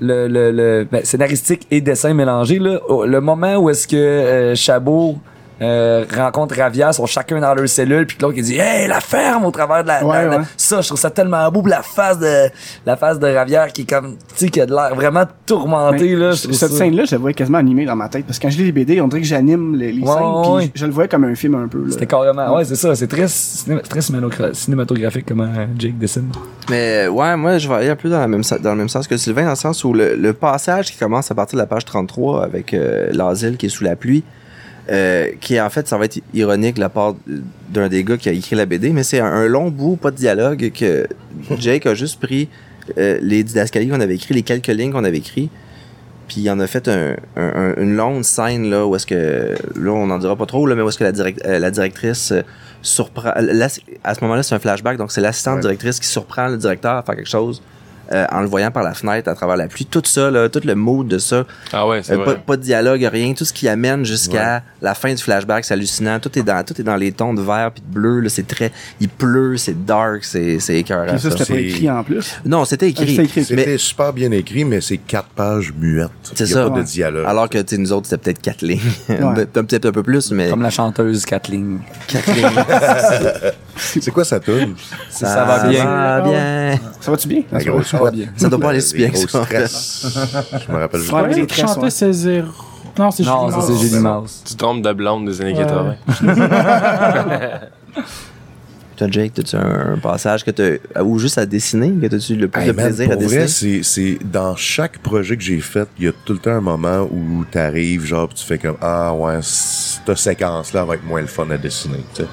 Le, 0.00 0.26
le, 0.26 0.50
le 0.50 0.88
ben, 0.90 1.04
scénaristique 1.04 1.64
et 1.70 1.80
dessin 1.80 2.12
mélangé, 2.12 2.58
là, 2.58 2.80
le 3.06 3.20
moment 3.20 3.56
où 3.58 3.70
est-ce 3.70 3.86
que 3.86 3.94
euh, 3.94 4.54
Chabot 4.56 5.16
euh, 5.62 6.04
rencontre 6.14 6.56
Ravia, 6.56 6.92
sont 6.92 7.06
chacun 7.06 7.40
dans 7.40 7.54
leur 7.54 7.68
cellule, 7.68 8.06
puis 8.06 8.16
l'autre 8.20 8.34
qui 8.34 8.42
dit 8.42 8.58
Hey, 8.58 8.88
la 8.88 9.00
ferme 9.00 9.44
au 9.44 9.50
travers 9.50 9.82
de 9.82 9.88
la. 9.88 10.04
Ouais, 10.04 10.16
la- 10.16 10.24
la- 10.24 10.36
ouais. 10.38 10.44
Ça, 10.56 10.80
je 10.80 10.88
trouve 10.88 10.98
ça 10.98 11.10
tellement 11.10 11.50
beau. 11.50 11.62
Puis 11.62 11.70
la 11.70 11.82
face 11.82 12.18
de 12.18 12.48
la 12.84 12.96
face 12.96 13.18
de 13.18 13.26
Ravière 13.26 13.68
qui 13.72 13.82
est 13.82 13.88
comme, 13.88 14.16
tu 14.16 14.18
sais, 14.36 14.48
qui 14.48 14.60
a 14.60 14.66
de 14.66 14.72
l'air 14.72 14.94
vraiment 14.94 15.24
tourmentée, 15.46 16.14
là. 16.16 16.32
je 16.32 16.52
cette 16.52 16.72
scène-là, 16.72 17.04
je 17.04 17.12
la 17.12 17.18
voyais 17.18 17.34
quasiment 17.34 17.58
animée 17.58 17.84
dans 17.84 17.96
ma 17.96 18.08
tête. 18.08 18.24
Parce 18.26 18.38
que 18.38 18.42
quand 18.46 18.50
je 18.50 18.58
lis 18.58 18.64
les 18.64 18.72
BD, 18.72 19.00
on 19.00 19.08
dirait 19.08 19.22
que 19.22 19.26
j'anime 19.28 19.76
les, 19.76 19.92
les 19.92 20.00
Ouais, 20.02 20.08
scènes. 20.08 20.42
puis 20.42 20.50
ouais. 20.52 20.70
je, 20.74 20.80
je 20.80 20.86
le 20.86 20.92
voyais 20.92 21.08
comme 21.08 21.24
un 21.24 21.34
film 21.34 21.54
un 21.54 21.68
peu. 21.68 21.84
C'était 21.90 22.06
carrément. 22.06 22.56
Ouais, 22.56 22.64
c'est 22.64 22.76
ça. 22.76 22.94
C'est 22.94 23.06
très, 23.08 23.26
ciné- 23.28 23.80
très 23.82 24.00
cinématogra- 24.00 24.54
cinématographique 24.54 25.26
comment 25.28 25.44
euh, 25.44 25.66
Jake 25.78 25.98
dessine. 25.98 26.30
Mais 26.70 27.08
ouais, 27.08 27.36
moi, 27.36 27.58
je 27.58 27.68
vais 27.68 27.74
aller 27.74 27.88
un 27.90 27.96
peu 27.96 28.08
dans, 28.08 28.18
la 28.20 28.28
même, 28.28 28.42
dans 28.60 28.70
le 28.70 28.76
même 28.76 28.88
sens 28.88 29.06
que 29.06 29.16
Sylvain, 29.16 29.44
dans 29.44 29.50
le 29.50 29.56
sens 29.56 29.84
où 29.84 29.92
le, 29.92 30.14
le 30.16 30.32
passage 30.32 30.90
qui 30.92 30.98
commence 30.98 31.30
à 31.30 31.34
partir 31.34 31.56
de 31.56 31.62
la 31.62 31.66
page 31.66 31.84
33 31.84 32.44
avec 32.44 32.74
euh, 32.74 33.08
l'asile 33.12 33.56
qui 33.56 33.66
est 33.66 33.68
sous 33.68 33.84
la 33.84 33.96
pluie, 33.96 34.24
euh, 34.90 35.28
qui 35.40 35.60
en 35.60 35.70
fait, 35.70 35.86
ça 35.88 35.96
va 35.98 36.04
être 36.06 36.20
ironique 36.34 36.74
de 36.76 36.80
la 36.80 36.88
part 36.88 37.14
d'un 37.70 37.88
des 37.88 38.02
gars 38.04 38.16
qui 38.16 38.28
a 38.28 38.32
écrit 38.32 38.56
la 38.56 38.66
BD, 38.66 38.90
mais 38.90 39.02
c'est 39.04 39.20
un, 39.20 39.26
un 39.26 39.46
long 39.46 39.70
bout, 39.70 39.96
pas 39.96 40.10
de 40.10 40.16
dialogue, 40.16 40.70
que 40.74 41.06
Jake 41.58 41.86
a 41.86 41.94
juste 41.94 42.20
pris 42.20 42.48
euh, 42.98 43.18
les 43.22 43.44
didascalies 43.44 43.88
qu'on 43.88 44.00
avait 44.00 44.16
écrit, 44.16 44.34
les 44.34 44.42
quelques 44.42 44.66
lignes 44.68 44.90
qu'on 44.92 45.04
avait 45.04 45.18
écrit, 45.18 45.50
puis 46.28 46.40
il 46.40 46.50
en 46.50 46.58
a 46.60 46.66
fait 46.66 46.88
un, 46.88 47.14
un- 47.36 47.52
un- 47.54 47.74
une 47.82 47.94
longue 47.96 48.22
scène 48.24 48.70
là 48.70 48.86
où 48.86 48.96
est-ce 48.96 49.06
que 49.06 49.54
là 49.76 49.90
on 49.92 50.06
n'en 50.06 50.18
dira 50.18 50.34
pas 50.36 50.46
trop 50.46 50.66
là, 50.66 50.74
mais 50.74 50.82
où 50.82 50.88
est-ce 50.88 50.98
que 50.98 51.04
la, 51.04 51.12
direct- 51.12 51.42
euh, 51.46 51.58
la 51.58 51.70
directrice 51.70 52.32
euh, 52.32 52.42
surprend 52.80 53.30
à 53.30 54.14
ce 54.14 54.20
moment-là 54.22 54.42
c'est 54.42 54.54
un 54.54 54.58
flashback 54.58 54.96
donc 54.96 55.12
c'est 55.12 55.20
l'assistante 55.20 55.56
Ouais. 55.56 55.60
directrice 55.62 56.00
qui 56.00 56.06
surprend 56.08 56.48
le 56.48 56.56
directeur 56.56 56.96
à 56.96 57.02
faire 57.02 57.14
quelque 57.16 57.28
chose 57.28 57.62
euh, 58.10 58.26
en 58.32 58.40
le 58.40 58.46
voyant 58.46 58.70
par 58.70 58.82
la 58.82 58.94
fenêtre 58.94 59.28
à 59.28 59.34
travers 59.34 59.56
la 59.56 59.66
pluie 59.68 59.86
tout 59.86 60.02
ça 60.04 60.30
là, 60.30 60.48
tout 60.48 60.60
le 60.64 60.74
mood 60.74 61.06
de 61.06 61.18
ça 61.18 61.44
Ah 61.72 61.86
ouais, 61.86 62.02
c'est 62.02 62.14
euh, 62.14 62.18
pas, 62.18 62.24
vrai. 62.24 62.42
pas 62.46 62.56
de 62.56 62.62
dialogue 62.62 63.02
rien 63.12 63.32
tout 63.34 63.44
ce 63.44 63.52
qui 63.52 63.68
amène 63.68 64.04
jusqu'à 64.04 64.62
la 64.80 64.94
fin 64.94 65.14
du 65.14 65.22
flashback 65.22 65.64
c'est 65.64 65.74
hallucinant 65.74 66.18
tout 66.18 66.36
est 66.38 66.42
dans 66.42 66.64
tout 66.64 66.78
est 66.80 66.84
dans 66.84 66.96
les 66.96 67.12
tons 67.12 67.34
de 67.34 67.40
vert 67.42 67.70
puis 67.72 67.82
de 67.86 67.92
bleu 67.94 68.20
là 68.20 68.28
c'est 68.28 68.46
très 68.46 68.72
il 69.00 69.08
pleut 69.08 69.56
c'est 69.56 69.84
dark 69.84 70.24
c'est 70.24 70.58
c'est 70.58 70.78
écœurant 70.78 71.12
Puis 71.12 71.20
ça, 71.20 71.30
ça. 71.30 71.38
c'était 71.38 71.52
pas 71.54 71.60
écrit 71.60 71.90
en 71.90 72.02
plus? 72.04 72.36
non 72.44 72.64
c'était 72.64 72.88
écrit, 72.88 73.04
Ah, 73.04 73.10
c'était 73.10 73.22
écrit. 73.24 73.40
mais 73.54 73.62
C'était 73.62 73.78
super 73.78 74.12
bien 74.12 74.30
écrit, 74.32 74.64
mais 74.64 74.80
c'est 74.80 74.98
quatre 74.98 75.28
pages 75.28 75.72
muettes. 75.78 76.08
C'est 76.22 76.40
Il 76.44 76.50
y 76.50 76.52
a 76.52 76.54
ça. 76.64 76.70
pas 76.70 76.78
de 76.78 76.82
dialogue. 76.84 77.24
alors 77.26 77.48
que 77.48 77.58
tu 77.58 77.76
sais, 77.76 77.80
nous 77.80 77.92
autres 77.92 78.08
c'était 78.08 78.32
peut-être 78.32 78.40
quatre 78.42 78.62
lignes 78.62 78.80
Ouais. 79.08 79.46
peut-être 79.52 79.86
un 79.86 79.92
peu 79.92 80.02
plus 80.02 80.30
mais 80.32 80.50
Comme 80.50 80.62
la 80.62 80.70
chanteuse 80.70 81.24
Kathleen. 81.24 81.80
quatre 82.08 82.32
lignes 82.34 82.42
c'est 83.76 84.10
quoi 84.10 84.24
ça 84.24 84.38
tourne? 84.40 84.74
Ça, 85.10 85.44
va 85.44 85.68
bien. 85.68 85.84
va 85.84 86.20
bien. 86.20 86.78
Ça 87.00 87.10
va-tu 87.10 87.28
bien? 87.28 87.42
La 87.50 87.62
grosse 87.62 87.94
va 87.94 88.10
bien. 88.10 88.26
Ça 88.36 88.48
doit 88.48 88.58
pas 88.60 88.70
aller 88.70 88.80
si 88.80 88.94
bien 88.96 89.10
que 89.10 89.16
ça. 89.16 89.44
Je 89.48 90.72
me 90.72 90.78
rappelle 90.78 91.00
juste. 91.00 91.12
Ouais, 91.12 91.28
les 91.34 91.48
chantait 91.48 91.80
ouais. 91.80 91.90
c'est 91.90 92.12
zéro. 92.12 92.48
Non, 92.98 93.10
c'est 93.10 93.22
Non, 93.24 93.48
Julie 93.48 93.52
ça 93.60 93.66
c'est 93.66 93.72
Mouse. 93.72 93.82
Julie 93.82 94.00
Mouse. 94.02 94.42
Tu 94.46 94.52
te 94.54 94.58
trompes 94.58 94.82
de 94.82 94.92
blonde 94.92 95.26
des 95.26 95.40
années 95.40 95.54
Ouais. 95.56 95.64
80. 95.64 95.96
Toi, 98.94 99.06
Jake, 99.10 99.38
as-tu 99.38 99.56
un, 99.56 99.94
un 99.94 99.98
passage 99.98 100.44
que 100.44 100.50
t'as, 100.50 101.02
ou 101.02 101.18
juste 101.18 101.38
à 101.38 101.46
dessiner, 101.46 101.90
que 101.92 102.06
t'as-tu 102.08 102.36
le 102.36 102.48
plus 102.48 102.60
Hey, 102.60 102.68
de 102.68 102.72
man, 102.72 102.84
plaisir 102.86 103.06
à 103.06 103.12
pour 103.14 103.22
dessiner? 103.22 103.38
vrai, 103.40 103.48
c'est, 103.48 103.82
c'est 103.82 104.18
dans 104.22 104.54
chaque 104.54 104.98
projet 104.98 105.34
que 105.38 105.42
j'ai 105.42 105.60
fait, 105.60 105.88
il 105.98 106.04
y 106.04 106.08
a 106.08 106.12
tout 106.26 106.34
le 106.34 106.38
temps 106.38 106.50
un 106.50 106.60
moment 106.60 107.08
où 107.10 107.42
t'arrives, 107.50 108.04
genre, 108.04 108.28
pis 108.28 108.34
tu 108.34 108.44
fais 108.44 108.58
comme 108.58 108.76
ah 108.82 109.14
ouais, 109.14 109.38
cette 109.40 110.14
séquence-là 110.18 110.84
va 110.84 110.94
être 110.96 111.04
moins 111.06 111.22
le 111.22 111.26
fun 111.26 111.48
à 111.50 111.56
dessiner. 111.56 112.04
tu 112.14 112.22
sais. 112.22 112.28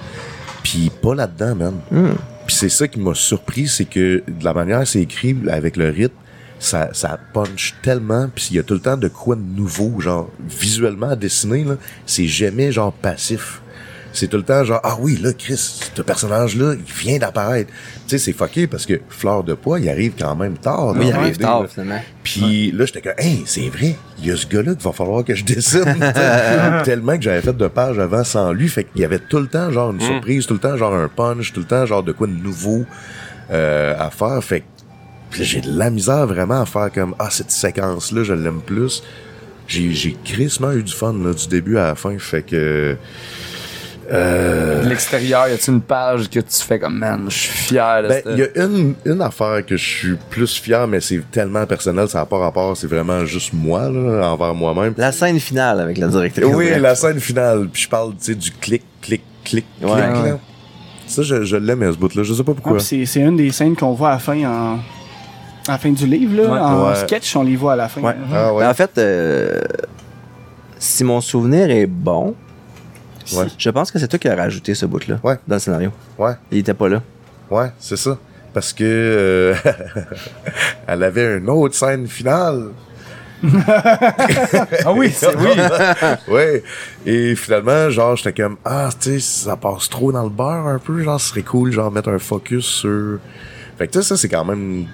Puis 0.69 0.91
pas 1.01 1.15
là-dedans, 1.15 1.55
man. 1.55 1.73
Hmm. 1.89 2.13
Puis 2.45 2.55
c'est 2.55 2.69
ça 2.69 2.87
qui 2.87 2.99
m'a 2.99 3.15
surpris, 3.15 3.67
c'est 3.67 3.85
que 3.85 4.23
de 4.27 4.43
la 4.43 4.53
manière 4.53 4.85
c'est 4.85 5.01
écrit 5.01 5.35
avec 5.49 5.77
le 5.77 5.89
rythme, 5.89 6.15
ça, 6.59 6.89
ça 6.93 7.19
punch 7.33 7.75
tellement, 7.81 8.29
puis 8.33 8.49
il 8.51 8.57
y 8.57 8.59
a 8.59 8.63
tout 8.63 8.75
le 8.75 8.79
temps 8.79 8.97
de 8.97 9.07
quoi 9.07 9.35
de 9.35 9.41
nouveau, 9.41 9.99
genre 9.99 10.29
visuellement 10.47 11.09
à 11.09 11.15
dessiner 11.15 11.63
là, 11.63 11.75
c'est 12.05 12.27
jamais 12.27 12.71
genre 12.71 12.93
passif. 12.93 13.61
C'est 14.11 14.27
tout 14.27 14.37
le 14.37 14.43
temps 14.43 14.63
genre 14.63 14.79
ah 14.83 14.97
oui 14.99 15.17
là 15.21 15.33
Chris, 15.33 15.57
ce 15.95 16.01
personnage 16.01 16.55
là, 16.55 16.73
il 16.73 16.93
vient 16.93 17.17
d'apparaître. 17.19 17.71
Tu 18.07 18.17
sais 18.17 18.17
c'est 18.17 18.33
fucké 18.33 18.67
parce 18.67 18.85
que 18.85 18.99
Fleur 19.09 19.43
de 19.43 19.53
poids, 19.53 19.79
il 19.79 19.89
arrive 19.89 20.13
quand 20.17 20.35
même 20.35 20.57
tard. 20.57 20.93
Oui, 20.95 21.07
il 21.07 21.13
arrive 21.13 21.33
BD, 21.33 21.43
tard, 21.43 21.63
là. 21.63 21.67
finalement. 21.67 22.01
Puis 22.23 22.71
là, 22.71 22.85
j'étais 22.85 23.01
comme, 23.01 23.13
hey, 23.17 23.43
c'est 23.45 23.69
vrai, 23.69 23.95
il 24.19 24.27
y 24.27 24.31
a 24.31 24.35
ce 24.35 24.47
gars-là 24.47 24.73
qu'il 24.75 24.83
va 24.83 24.91
falloir 24.91 25.23
que 25.23 25.35
je 25.35 25.43
dessine. 25.43 25.83
Tellement 26.83 27.17
que 27.17 27.23
j'avais 27.23 27.41
fait 27.41 27.55
de 27.55 27.67
pages 27.67 27.99
avant 27.99 28.23
sans 28.23 28.51
lui. 28.51 28.67
Fait 28.67 28.83
qu'il 28.83 29.01
y 29.01 29.05
avait 29.05 29.19
tout 29.19 29.39
le 29.39 29.47
temps, 29.47 29.71
genre, 29.71 29.91
une 29.91 29.99
surprise, 29.99 30.45
tout 30.45 30.53
le 30.53 30.59
temps, 30.59 30.77
genre, 30.77 30.93
un 30.93 31.07
punch, 31.07 31.53
tout 31.53 31.61
le 31.61 31.65
temps, 31.65 31.85
genre, 31.85 32.03
de 32.03 32.11
quoi 32.11 32.27
de 32.27 32.33
nouveau 32.33 32.85
euh, 33.51 33.95
à 33.97 34.09
faire. 34.09 34.43
Fait 34.43 34.61
que 34.61 34.65
puis 35.29 35.41
là, 35.41 35.45
j'ai 35.45 35.61
de 35.61 35.77
la 35.77 35.89
misère 35.89 36.25
vraiment 36.25 36.61
à 36.61 36.65
faire 36.65 36.91
comme, 36.91 37.15
ah, 37.19 37.29
cette 37.29 37.51
séquence-là, 37.51 38.23
je 38.23 38.33
l'aime 38.33 38.61
plus. 38.61 39.03
J'ai, 39.67 39.91
j'ai 39.91 40.17
crissement 40.23 40.71
eu 40.71 40.81
du 40.81 40.93
fun, 40.93 41.13
là, 41.13 41.33
du 41.33 41.47
début 41.47 41.77
à 41.77 41.87
la 41.87 41.95
fin. 41.95 42.17
Fait 42.17 42.41
que. 42.41 42.97
Euh, 44.11 44.83
De 44.83 44.89
l'extérieur, 44.89 45.47
y 45.47 45.51
a-tu 45.53 45.69
une 45.71 45.81
page 45.81 46.29
que 46.29 46.39
tu 46.39 46.61
fais 46.63 46.79
comme 46.79 46.97
man, 46.97 47.25
je 47.29 47.37
suis 47.37 47.49
fier 47.49 48.03
de 48.03 48.07
Ben, 48.07 48.21
il 48.27 48.37
y 48.39 48.41
a 48.43 48.63
une, 48.65 48.95
une 49.05 49.21
affaire 49.21 49.65
que 49.65 49.77
je 49.77 49.85
suis 49.87 50.15
plus 50.29 50.55
fier, 50.59 50.87
mais 50.87 50.99
c'est 50.99 51.21
tellement 51.31 51.65
personnel, 51.65 52.07
ça 52.09 52.19
n'a 52.19 52.25
pas 52.25 52.37
rapport, 52.39 52.75
c'est 52.75 52.87
vraiment 52.87 53.23
juste 53.25 53.51
moi, 53.53 53.89
là, 53.89 54.31
envers 54.31 54.53
moi-même. 54.55 54.93
La 54.97 55.11
scène 55.11 55.39
finale 55.39 55.79
avec 55.79 55.97
la 55.97 56.07
directrice. 56.07 56.45
Oui, 56.53 56.69
la 56.79 56.95
scène 56.95 57.19
finale. 57.19 57.67
Puis 57.71 57.83
je 57.83 57.89
parle, 57.89 58.11
tu 58.11 58.17
sais, 58.21 58.35
du 58.35 58.51
clic, 58.51 58.83
clic, 59.01 59.21
clic, 59.43 59.65
Ouais. 59.81 59.89
clic, 59.91 60.25
là. 60.25 60.39
Ça, 61.07 61.21
je, 61.23 61.43
je 61.43 61.55
l'aime, 61.57 61.91
ce 61.91 61.97
bout-là. 61.97 62.23
Je 62.23 62.33
sais 62.33 62.43
pas 62.43 62.51
Ah, 62.51 62.59
pourquoi. 62.61 62.77
puis 62.77 63.05
c'est, 63.07 63.19
une 63.19 63.35
des 63.37 63.51
scènes 63.51 63.75
qu'on 63.75 63.93
voit 63.93 64.09
à 64.09 64.13
la 64.13 64.19
fin 64.19 64.37
en. 64.45 64.75
À 65.67 65.73
la 65.73 65.77
fin 65.77 65.91
du 65.91 66.05
livre, 66.07 66.35
là. 66.43 66.51
Ouais. 66.51 66.59
en 66.59 66.87
Ouais. 66.89 66.95
sketch, 66.95 67.35
on 67.35 67.43
les 67.43 67.55
voit 67.55 67.73
à 67.73 67.75
la 67.75 67.89
fin. 67.89 68.01
ouais. 68.01 68.15
Ah 68.33 68.53
ouais. 68.53 68.65
En 68.65 68.73
fait, 68.73 68.91
euh, 68.97 69.59
si 70.77 71.03
mon 71.03 71.19
souvenir 71.21 71.69
est 71.69 71.85
bon, 71.87 72.35
Ouais. 73.33 73.45
je 73.57 73.69
pense 73.69 73.91
que 73.91 73.99
c'est 73.99 74.07
toi 74.07 74.19
qui 74.19 74.27
as 74.27 74.35
rajouté 74.35 74.73
ce 74.75 74.85
bout-là 74.85 75.19
Ouais. 75.23 75.35
dans 75.47 75.55
le 75.55 75.59
scénario. 75.59 75.91
Ouais, 76.17 76.33
Il 76.51 76.59
était 76.59 76.73
pas 76.73 76.89
là. 76.89 77.01
ouais, 77.49 77.71
c'est 77.79 77.97
ça. 77.97 78.17
Parce 78.53 78.73
que 78.73 78.83
euh, 78.83 79.55
elle 80.87 81.03
avait 81.03 81.37
une 81.37 81.49
autre 81.49 81.75
scène 81.75 82.07
finale. 82.07 82.69
Ah 84.85 84.91
oui, 84.93 85.11
c'est 85.13 85.35
oui. 85.35 85.47
ouais. 86.33 86.63
Et 87.05 87.35
finalement, 87.35 87.89
genre, 87.89 88.15
j'étais 88.15 88.33
comme, 88.41 88.57
ah, 88.65 88.89
tu 88.99 89.11
sais, 89.11 89.19
ça 89.19 89.55
passe 89.55 89.89
trop 89.89 90.11
dans 90.11 90.23
le 90.23 90.29
beurre 90.29 90.67
un 90.67 90.79
peu. 90.79 91.01
Genre, 91.03 91.19
ce 91.19 91.29
serait 91.29 91.41
cool, 91.43 91.71
genre, 91.71 91.91
mettre 91.91 92.09
un 92.09 92.19
focus 92.19 92.65
sur. 92.65 93.19
Fait 93.77 93.87
que, 93.87 93.93
tu 93.93 93.99
sais, 94.01 94.07
ça, 94.09 94.17
c'est 94.17 94.27
quand 94.29 94.43
même 94.45 94.85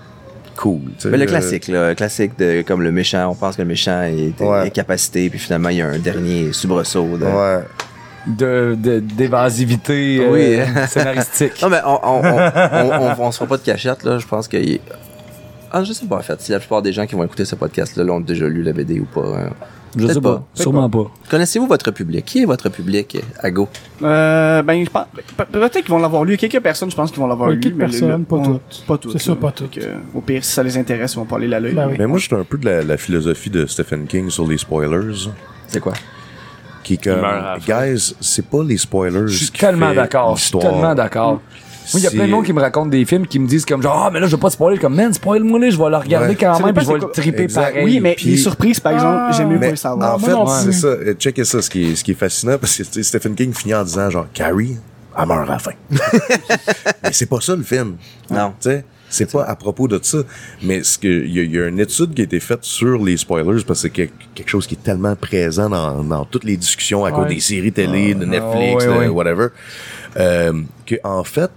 cool. 0.55 0.81
Mais 1.05 1.17
le 1.17 1.23
Euh, 1.23 1.25
classique, 1.25 1.67
là, 1.67 1.89
le 1.89 1.95
classique 1.95 2.37
de 2.37 2.61
comme 2.61 2.81
le 2.81 2.91
méchant, 2.91 3.29
on 3.31 3.35
pense 3.35 3.55
que 3.55 3.61
le 3.61 3.67
méchant 3.67 4.03
est 4.03 4.39
Ouais. 4.39 4.59
incapacité, 4.67 5.29
puis 5.29 5.39
finalement 5.39 5.69
il 5.69 5.77
y 5.77 5.81
a 5.81 5.87
un 5.87 5.99
dernier 5.99 6.53
soubresaut. 6.53 7.17
De... 7.17 7.25
Ouais. 7.25 7.63
De, 8.27 8.75
de, 8.77 8.99
d'évasivité 8.99 10.19
euh, 10.21 10.31
Oui. 10.31 10.87
scénaristique. 10.87 11.61
Non 11.61 11.69
mais 11.69 11.77
on, 11.85 11.99
on, 12.03 12.21
on, 12.23 12.51
on, 12.71 12.91
on- 13.19 13.25
on 13.27 13.31
se 13.31 13.37
fera 13.37 13.49
pas 13.49 13.57
de 13.57 13.63
cachette 13.63 14.03
là. 14.03 14.17
Je 14.17 14.25
pense 14.27 14.47
que 14.47 14.57
il- 14.57 14.79
ah 15.71 15.83
je 15.83 15.93
sais 15.93 16.05
pas 16.05 16.17
en 16.17 16.21
fait 16.21 16.39
si 16.41 16.51
la 16.51 16.59
plupart 16.59 16.81
des 16.81 16.91
gens 16.93 17.05
qui 17.05 17.15
vont 17.15 17.23
écouter 17.23 17.45
ce 17.45 17.55
podcast 17.55 17.95
là 17.97 18.03
l'ont 18.03 18.19
déjà 18.21 18.47
lu 18.47 18.63
la 18.63 18.73
BD 18.73 18.99
ou 18.99 19.05
pas. 19.05 19.21
hein. 19.27 19.49
je 19.97 20.07
sais 20.07 20.21
pas. 20.21 20.37
pas. 20.37 20.43
Sûrement 20.55 20.89
pas. 20.89 21.11
Connaissez-vous 21.29 21.67
votre 21.67 21.91
public? 21.91 22.25
Qui 22.25 22.41
est 22.41 22.45
votre 22.45 22.69
public 22.69 23.17
à 23.39 23.51
go? 23.51 23.67
Euh, 24.01 24.61
ben, 24.63 24.83
je 24.83 24.89
pense, 24.89 25.05
pe- 25.37 25.43
peut-être 25.45 25.81
qu'ils 25.81 25.89
vont 25.91 25.99
l'avoir 25.99 26.23
lu. 26.23 26.37
Quelques 26.37 26.59
personnes, 26.61 26.89
je 26.91 26.95
pense 26.95 27.11
qu'ils 27.11 27.19
vont 27.19 27.27
l'avoir 27.27 27.49
Oui, 27.49 27.55
lu. 27.55 27.61
quelques 27.61 27.75
mais 27.75 27.85
personnes, 27.85 28.09
le- 28.09 28.23
pas 28.23 28.35
on- 28.37 28.43
toutes. 28.53 28.83
Pas 28.87 28.97
toutes. 28.97 29.11
C'est 29.13 29.21
ça, 29.21 29.35
pas 29.35 29.51
toutes. 29.51 29.77
Au 30.15 30.21
pire, 30.21 30.43
si 30.43 30.51
ça 30.51 30.63
les 30.63 30.77
intéresse, 30.77 31.13
ils 31.13 31.17
vont 31.17 31.25
pas 31.25 31.35
aller 31.37 31.47
la 31.47 31.59
lire. 31.59 31.75
Ben 31.75 31.87
oui. 31.89 31.95
Mais 31.99 32.07
moi, 32.07 32.17
j'étais 32.17 32.35
un 32.35 32.43
peu 32.43 32.57
de 32.57 32.65
la, 32.65 32.81
la 32.83 32.97
philosophie 32.97 33.49
de 33.49 33.65
Stephen 33.67 34.07
King 34.07 34.29
sur 34.29 34.47
les 34.47 34.57
spoilers. 34.57 35.29
C'est 35.67 35.79
quoi? 35.79 35.93
Qui 36.85 36.97
comme, 36.99 37.19
guys, 37.67 38.13
c'est 38.21 38.45
pas 38.47 38.63
les 38.63 38.77
spoilers. 38.77 39.27
Je 39.27 39.45
suis 39.45 39.49
tellement 39.51 39.91
d'accord. 39.93 40.37
Je 40.37 40.43
suis 40.43 40.59
tellement 40.59 40.93
d'accord. 40.93 41.41
Moi, 41.93 41.99
il 41.99 42.03
y 42.03 42.07
a 42.07 42.11
plein 42.11 42.25
de 42.27 42.31
monde 42.31 42.45
qui 42.45 42.53
me 42.53 42.61
racontent 42.61 42.87
des 42.89 43.05
films 43.05 43.25
qui 43.27 43.37
me 43.39 43.47
disent 43.47 43.65
comme 43.65 43.81
genre, 43.81 44.05
ah, 44.05 44.09
mais 44.11 44.19
là, 44.19 44.27
je 44.27 44.31
veux 44.31 44.39
pas 44.39 44.47
te 44.49 44.53
spoiler. 44.53 44.77
Comme, 44.77 44.95
man, 44.95 45.11
spoil-moi 45.13 45.59
là, 45.59 45.69
je 45.71 45.77
vais 45.77 45.89
le 45.89 45.97
regarder 45.97 46.29
Ouais. 46.29 46.35
quand 46.35 46.59
même, 46.63 46.73
puis 46.75 46.85
je 46.85 46.91
vais 46.91 46.99
le 46.99 47.11
triper 47.11 47.43
Exact. 47.43 47.61
pareil. 47.69 47.83
Oui, 47.85 47.99
mais 47.99 48.13
Puis- 48.15 48.29
les 48.31 48.37
surprises, 48.37 48.79
par 48.79 48.91
exemple, 48.93 49.17
Ah, 49.19 49.31
j'aime 49.35 49.49
mieux 49.49 49.59
pas 49.59 49.69
les 49.71 49.75
savoir. 49.75 50.15
en 50.15 50.19
moi 50.19 50.45
fait, 50.59 50.63
c'est 50.65 50.79
ça. 50.79 50.87
Euh, 50.87 51.13
Checkez 51.15 51.43
ça, 51.43 51.61
ce 51.61 51.69
qui 51.69 51.91
est, 51.91 51.95
ce 51.95 52.03
qui 52.03 52.11
est 52.11 52.15
fascinant, 52.15 52.57
parce 52.59 52.75
que 52.77 52.83
tu 52.83 52.89
sais, 52.93 53.03
Stephen 53.03 53.33
King 53.35 53.51
finit 53.53 53.73
en 53.75 53.83
disant 53.83 54.09
genre, 54.11 54.27
Carrie, 54.33 54.77
elle 55.17 55.25
meurt 55.27 55.47
à 55.47 55.53
la 55.53 55.59
fin. 55.59 55.71
Mais 57.03 57.11
c'est 57.11 57.25
pas 57.27 57.41
ça 57.41 57.55
le 57.55 57.63
film. 57.63 57.97
Non. 58.31 58.53
Tu 58.61 58.69
sais, 58.69 58.85
C'est 59.15 59.31
pas 59.31 59.43
à 59.43 59.55
propos 59.55 59.87
de 59.87 59.99
ça. 60.01 60.19
Mais 60.63 60.83
ce 60.83 60.97
que, 60.97 61.07
il 61.07 61.33
y, 61.33 61.39
a- 61.39 61.43
il 61.43 61.51
y 61.53 61.59
a 61.59 61.67
une 61.67 61.79
étude 61.79 62.13
qui 62.13 62.21
a 62.21 62.25
été 62.25 62.39
faite 62.39 62.63
sur 62.63 63.03
les 63.03 63.17
spoilers 63.17 63.63
parce 63.65 63.81
que 63.83 63.87
c'est 63.87 63.89
quelque 63.89 64.49
chose 64.49 64.67
qui 64.67 64.75
est 64.75 64.83
tellement 64.83 65.15
présent 65.15 65.69
dans, 65.69 66.03
dans 66.03 66.25
toutes 66.25 66.43
les 66.43 66.57
discussions 66.57 67.05
à 67.05 67.11
cause 67.11 67.27
des 67.27 67.39
séries 67.39 67.71
télé, 67.71 68.13
de 68.13 68.25
Netflix, 68.25 68.85
ouais, 68.99 69.05
de 69.05 69.09
whatever. 69.11 69.47
Euh, 70.17 70.61
que, 70.85 70.95
en 71.03 71.23
fait, 71.23 71.51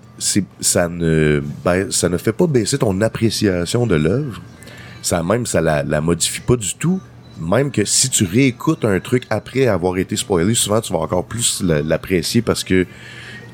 ça 0.60 0.88
ne, 0.88 1.42
ben, 1.64 1.90
ça 1.90 2.08
ne 2.08 2.16
fait 2.16 2.32
pas 2.32 2.46
baisser 2.46 2.78
ton 2.78 3.00
appréciation 3.00 3.86
de 3.86 3.94
l'œuvre. 3.96 4.40
Ça 5.02 5.22
même, 5.22 5.46
ça 5.46 5.60
la, 5.60 5.82
la 5.82 6.00
modifie 6.00 6.40
pas 6.40 6.56
du 6.56 6.74
tout. 6.74 7.00
Même 7.40 7.70
que 7.70 7.84
si 7.84 8.10
tu 8.10 8.24
réécoutes 8.24 8.84
un 8.84 8.98
truc 8.98 9.22
après 9.30 9.68
avoir 9.68 9.96
été 9.96 10.16
spoilé, 10.16 10.54
souvent 10.54 10.80
tu 10.80 10.92
vas 10.92 10.98
encore 10.98 11.24
plus 11.24 11.62
l'apprécier 11.64 12.42
parce 12.42 12.64
que 12.64 12.84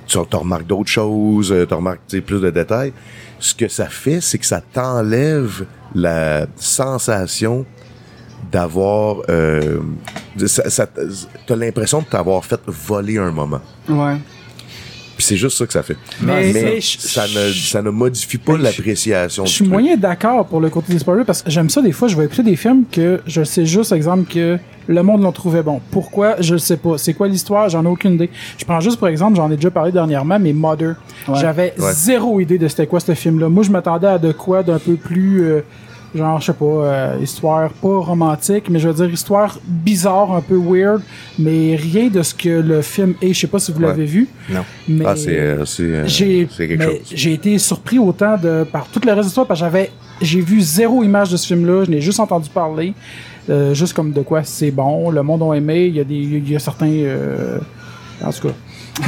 tu 0.07 0.17
remarques 0.19 0.67
d'autres 0.67 0.89
choses, 0.91 1.53
euh, 1.53 1.67
tu 1.67 1.75
remarques 1.75 2.01
plus 2.21 2.41
de 2.41 2.51
détails. 2.51 2.93
Ce 3.39 3.55
que 3.55 3.69
ça 3.69 3.87
fait, 3.87 4.21
c'est 4.21 4.39
que 4.39 4.47
ça 4.47 4.61
t'enlève 4.61 5.65
la 5.95 6.47
sensation 6.57 7.65
d'avoir... 8.51 9.17
Euh, 9.29 9.81
ça, 10.47 10.69
ça- 10.71 10.87
l'impression 11.57 12.01
de 12.01 12.05
t'avoir 12.07 12.45
fait 12.45 12.61
voler 12.67 13.19
un 13.19 13.31
moment. 13.31 13.61
Ouais. 13.89 14.17
Puis 15.17 15.25
c'est 15.25 15.37
juste 15.37 15.57
ça 15.59 15.67
que 15.67 15.73
ça 15.73 15.83
fait. 15.83 15.97
Mais- 16.21 16.53
Mais, 16.53 16.63
mais 16.63 16.81
je- 16.81 16.99
ça, 16.99 17.25
ne, 17.29 17.53
ça 17.53 17.83
ne 17.83 17.91
modifie 17.91 18.39
pas 18.39 18.57
l'appréciation 18.57 19.45
Je 19.47 19.51
suis 19.53 19.67
moyen 19.67 19.97
d'accord 19.97 20.45
pour 20.47 20.61
le 20.61 20.71
côté 20.71 20.93
des 20.93 20.99
spoilers 20.99 21.25
parce 21.25 21.43
que 21.43 21.51
j'aime 21.51 21.71
ça 21.71 21.81
des 21.83 21.93
fois. 21.93 22.09
Je 22.09 22.17
vais 22.17 22.25
écouter 22.25 22.43
des 22.43 22.57
films 22.57 22.85
que 22.91 23.21
je 23.27 23.45
sais 23.45 23.65
juste, 23.67 23.93
exemple, 23.93 24.33
que 24.33 24.59
le 24.87 25.03
monde 25.03 25.23
l'ont 25.23 25.33
trouvé 25.33 25.63
bon. 25.63 25.81
Pourquoi? 25.91 26.37
Je 26.41 26.55
le 26.55 26.59
sais 26.59 26.77
pas. 26.77 26.99
C'est 26.99 27.15
quoi 27.15 27.29
l'histoire? 27.29 27.69
J'en 27.69 27.85
ai 27.85 27.89
aucune 27.89 28.15
idée. 28.15 28.29
Je 28.59 28.65
prends 28.65 28.81
juste 28.81 28.99
pour 28.99 29.09
exemple, 29.09 29.37
j'en 29.37 29.51
ai 29.51 29.57
déjà 29.57 29.71
parlé 29.71 29.93
dernièrement, 29.93 30.39
mais 30.39 30.53
Mother. 30.53 30.97
Ouais. 31.29 31.35
J'avais 31.41 31.73
Ouais. 31.79 31.93
zéro 31.93 32.41
idée 32.41 32.59
de 32.59 32.69
c'était 32.69 32.87
quoi 32.87 33.01
ce 33.01 33.15
film-là. 33.15 33.49
Moi, 33.49 33.63
je 33.63 33.71
m'attendais 33.71 34.09
à 34.09 34.19
de 34.19 34.33
quoi 34.33 34.63
d'un 34.63 34.79
peu 34.79 34.97
plus. 34.97 35.43
euh, 35.45 35.61
Genre, 36.15 36.41
je 36.41 36.47
sais 36.47 36.53
pas, 36.53 36.65
euh, 36.65 37.17
histoire 37.21 37.71
pas 37.71 37.99
romantique, 37.99 38.71
mais 38.71 38.79
je 38.79 38.89
veux 38.89 38.95
dire 38.95 39.13
histoire 39.13 39.59
bizarre, 39.67 40.33
un 40.33 40.41
peu 40.41 40.57
weird, 40.57 41.03
mais 41.41 41.75
rien 41.77 42.09
de 42.09 42.23
ce 42.23 42.33
que 42.35 42.49
le 42.61 42.83
film 42.83 43.15
est. 43.21 43.33
Je 43.33 43.41
sais 43.41 43.47
pas 43.49 43.59
si 43.59 43.73
vous 43.73 43.81
Ouais. 43.81 43.89
l'avez 43.89 44.05
vu. 44.05 44.29
Non. 44.49 44.61
Mais 44.89 45.05
Ah, 45.09 45.17
c'est, 45.17 45.37
euh, 45.39 45.65
c'est, 45.65 45.83
euh, 45.83 46.47
quelque 46.57 46.83
chose. 46.85 46.99
j'ai 47.13 47.33
été 47.33 47.59
surpris 47.59 47.99
autant 47.99 48.37
de 48.37 48.65
par 48.65 48.87
tout 48.87 49.01
le 49.05 49.09
reste 49.11 49.23
de 49.23 49.25
l'histoire 49.25 49.47
parce 49.47 49.59
que 49.61 49.67
j'avais 49.67 49.91
j'ai 50.23 50.41
vu 50.41 50.61
zéro 50.61 51.03
image 51.03 51.31
de 51.33 51.37
ce 51.37 51.47
film 51.49 51.67
là 51.67 51.83
je 51.85 51.91
n'ai 51.91 52.01
juste 52.01 52.21
entendu 52.21 52.49
parler 52.49 52.95
euh, 53.51 53.75
juste 53.75 53.93
comme 53.95 54.13
de 54.13 54.21
quoi 54.23 54.45
c'est 54.45 54.71
bon 54.71 55.11
le 55.11 55.23
monde 55.25 55.43
a 55.43 55.55
aimé 55.57 55.87
il 55.87 55.97
y 55.97 56.01
a 56.01 56.05
des 56.05 56.15
il 56.15 56.49
y 56.49 56.55
a 56.55 56.61
certains 56.61 56.87
euh, 56.89 57.59
en 58.25 58.31
tout 58.31 58.47
cas 58.49 58.55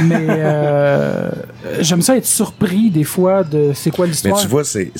mais 0.03 0.25
euh, 0.29 1.29
j'aime 1.79 2.01
ça 2.01 2.17
être 2.17 2.25
surpris 2.25 2.89
des 2.89 3.03
fois 3.03 3.43
de 3.43 3.71
c'est 3.73 3.91
quoi 3.91 4.05
Mais 4.05 4.11
l'histoire 4.11 4.39
tu 4.39 4.47
vois, 4.47 4.63
c'est, 4.63 4.91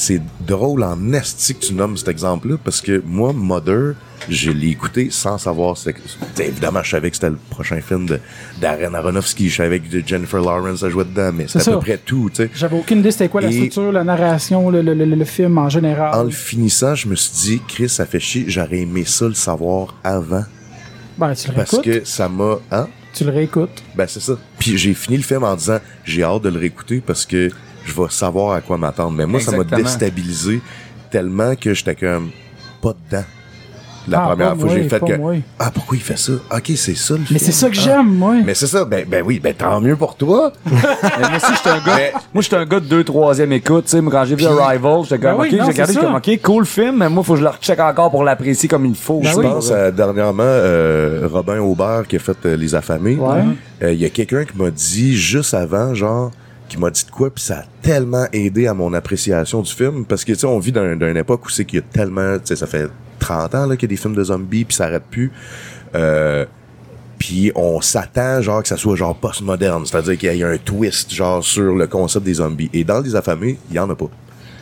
drôle 0.45 0.83
en 0.83 1.13
esti 1.13 1.55
que 1.55 1.65
tu 1.65 1.73
nommes 1.73 1.97
cet 1.97 2.07
exemple-là, 2.07 2.55
parce 2.63 2.81
que 2.81 3.01
moi, 3.05 3.33
Mother, 3.33 3.95
je 4.29 4.51
l'ai 4.51 4.69
écouté 4.69 5.09
sans 5.11 5.37
savoir. 5.37 5.75
évidemment, 6.39 6.81
je 6.83 6.89
savais 6.89 7.09
que 7.09 7.15
c'était 7.17 7.29
le 7.29 7.37
prochain 7.49 7.79
film 7.81 8.05
de, 8.05 8.19
Aronofsky, 8.63 9.49
je 9.49 9.57
savais 9.57 9.79
que 9.79 9.85
Jennifer 10.05 10.41
Lawrence 10.41 10.83
a 10.83 10.89
joué 10.89 11.03
dedans, 11.03 11.31
mais 11.33 11.45
C'est 11.47 11.59
c'était 11.59 11.71
à 11.71 11.73
peu 11.75 11.79
près 11.81 11.97
tout, 11.97 12.29
tu 12.29 12.43
sais. 12.43 12.49
j'avais 12.55 12.77
aucune 12.77 12.99
idée 12.99 13.11
c'était 13.11 13.29
quoi 13.29 13.41
la 13.41 13.49
Et- 13.49 13.53
structure 13.53 13.91
la 13.91 14.03
narration 14.03 14.69
le, 14.69 14.81
le, 14.81 14.93
le, 14.93 15.05
le 15.05 15.25
film 15.25 15.57
en 15.57 15.69
général 15.69 16.13
En 16.15 16.23
le 16.23 16.31
finissant, 16.31 16.95
je 16.95 17.07
me 17.07 17.15
suis 17.15 17.33
dit, 17.33 17.61
Chris, 17.67 17.89
ça 17.89 18.05
fait 18.05 18.19
chier, 18.19 18.45
j'aurais 18.47 18.79
aimé 18.79 19.03
ça 19.05 19.25
le 19.25 19.33
savoir 19.33 19.95
avant, 20.03 20.43
ben, 21.17 21.33
tu 21.33 21.51
parce 21.51 21.79
que 21.79 22.05
ça 22.05 22.29
m'a... 22.29 22.57
Hein? 22.71 22.87
Tu 23.13 23.23
le 23.23 23.31
réécoutes? 23.31 23.83
Ben, 23.95 24.07
c'est 24.07 24.19
ça. 24.19 24.37
Puis 24.59 24.77
j'ai 24.77 24.93
fini 24.93 25.17
le 25.17 25.23
film 25.23 25.43
en 25.43 25.55
disant, 25.55 25.79
j'ai 26.03 26.23
hâte 26.23 26.43
de 26.43 26.49
le 26.49 26.59
réécouter 26.59 27.01
parce 27.05 27.25
que 27.25 27.49
je 27.85 27.93
vais 27.93 28.09
savoir 28.09 28.53
à 28.53 28.61
quoi 28.61 28.77
m'attendre. 28.77 29.11
Mais 29.11 29.25
moi, 29.25 29.39
ça 29.39 29.55
m'a 29.55 29.63
déstabilisé 29.63 30.61
tellement 31.09 31.55
que 31.55 31.73
j'étais 31.73 31.95
comme 31.95 32.31
pas 32.81 32.93
dedans. 33.09 33.25
La 34.07 34.21
Ah, 34.23 34.27
première 34.29 34.55
fois, 34.55 34.65
moi, 34.65 34.73
j'ai 34.75 34.87
fait 34.89 34.99
que, 34.99 35.17
moi. 35.17 35.33
ah, 35.59 35.69
pourquoi 35.73 35.97
il 35.97 36.03
fait 36.03 36.17
ça? 36.17 36.31
Ok, 36.51 36.71
c'est 36.75 36.95
ça 36.95 37.15
le 37.15 37.21
mais 37.29 37.39
c'est 37.39 37.51
ça 37.51 37.69
que 37.69 37.75
Ah. 37.77 37.81
j'aime 37.83 38.13
moi 38.15 38.35
Mais 38.45 38.53
c'est 38.53 38.67
ça, 38.67 38.85
ben, 38.85 39.05
ben 39.07 39.23
oui, 39.25 39.39
ben 39.43 39.53
tant 39.53 39.81
mieux 39.81 39.95
pour 39.95 40.15
toi. 40.15 40.53
Mais 40.65 40.71
moi 41.19 41.37
aussi, 41.37 41.53
j'étais 41.55 41.69
un 41.69 41.77
gars. 41.85 41.95
Mais- 41.97 42.13
Moi, 42.33 42.41
j'étais 42.41 42.55
un 42.55 42.65
gars 42.65 42.79
de 42.79 42.85
deux, 42.85 43.03
troisième 43.03 43.51
écoute. 43.51 43.85
Tu 43.85 43.91
sais, 43.97 44.03
quand 44.03 44.23
j'ai 44.25 44.35
vu 44.35 44.45
Puis- 44.45 44.45
Arrival, 44.47 45.01
j'étais 45.03 45.19
comme, 45.19 45.37
Ben 45.37 45.43
ok, 45.43 45.49
j'ai 45.51 45.61
regardé, 45.61 45.95
comme, 45.95 46.15
ok, 46.15 46.39
cool 46.41 46.65
film, 46.65 46.97
mais 46.97 47.09
moi, 47.09 47.23
faut 47.23 47.33
que 47.33 47.39
je 47.39 47.43
le 47.43 47.49
recheck 47.49 47.79
encore 47.79 48.11
pour 48.11 48.23
l'apprécier 48.23 48.69
comme 48.69 48.85
il 48.85 48.95
faut. 48.95 49.19
Ben 49.19 49.31
je 49.31 49.37
oui. 49.37 49.43
pense 49.45 49.71
à, 49.71 49.91
dernièrement 49.91 50.43
euh, 50.45 51.27
Robin 51.31 51.59
Aubert 51.59 52.03
qui 52.07 52.15
a 52.15 52.19
fait 52.19 52.37
euh, 52.45 52.55
Les 52.55 52.75
Affamés. 52.75 53.15
Ouais. 53.15 53.43
Euh, 53.83 53.91
Il 53.93 53.99
y 53.99 54.05
a 54.05 54.09
quelqu'un 54.09 54.45
qui 54.45 54.57
m'a 54.57 54.69
dit 54.71 55.15
juste 55.17 55.53
avant, 55.53 55.93
genre, 55.93 56.31
qui 56.67 56.77
m'a 56.77 56.89
dit 56.89 57.05
de 57.05 57.11
quoi, 57.11 57.29
puis 57.29 57.43
ça 57.43 57.59
a 57.59 57.63
tellement 57.81 58.25
aidé 58.33 58.67
à 58.67 58.73
mon 58.73 58.93
appréciation 58.93 59.61
du 59.61 59.71
film, 59.71 60.05
parce 60.05 60.25
que, 60.25 60.33
tu 60.33 60.39
sais, 60.39 60.47
on 60.47 60.59
vit 60.59 60.71
dans 60.71 60.95
d'une 60.95 61.17
époque 61.17 61.45
où 61.45 61.49
c'est 61.49 61.65
qu'il 61.65 61.79
y 61.79 61.81
a 61.81 61.85
tellement, 61.85 62.35
tu 62.35 62.45
sais, 62.45 62.55
ça 62.55 62.67
fait 62.67 62.89
30 63.19 63.55
ans, 63.55 63.65
là, 63.65 63.75
qu'il 63.75 63.89
y 63.89 63.93
a 63.93 63.95
des 63.95 64.01
films 64.01 64.15
de 64.15 64.23
zombies, 64.23 64.65
puis 64.65 64.75
ça 64.75 64.85
arrête 64.85 65.03
plus. 65.09 65.31
Euh, 65.95 66.45
puis 67.17 67.51
on 67.55 67.81
s'attend, 67.81 68.41
genre, 68.41 68.61
que 68.61 68.67
ça 68.67 68.77
soit, 68.77 68.95
genre, 68.95 69.15
post-moderne, 69.15 69.85
c'est-à-dire 69.85 70.17
qu'il 70.17 70.35
y 70.35 70.43
a 70.43 70.47
un 70.47 70.57
twist, 70.57 71.13
genre, 71.13 71.43
sur 71.43 71.75
le 71.75 71.87
concept 71.87 72.25
des 72.25 72.35
zombies. 72.35 72.69
Et 72.73 72.83
dans 72.83 72.99
Les 72.99 73.15
Affamés, 73.15 73.57
il 73.69 73.75
y 73.75 73.79
en 73.79 73.89
a 73.89 73.95
pas. 73.95 74.09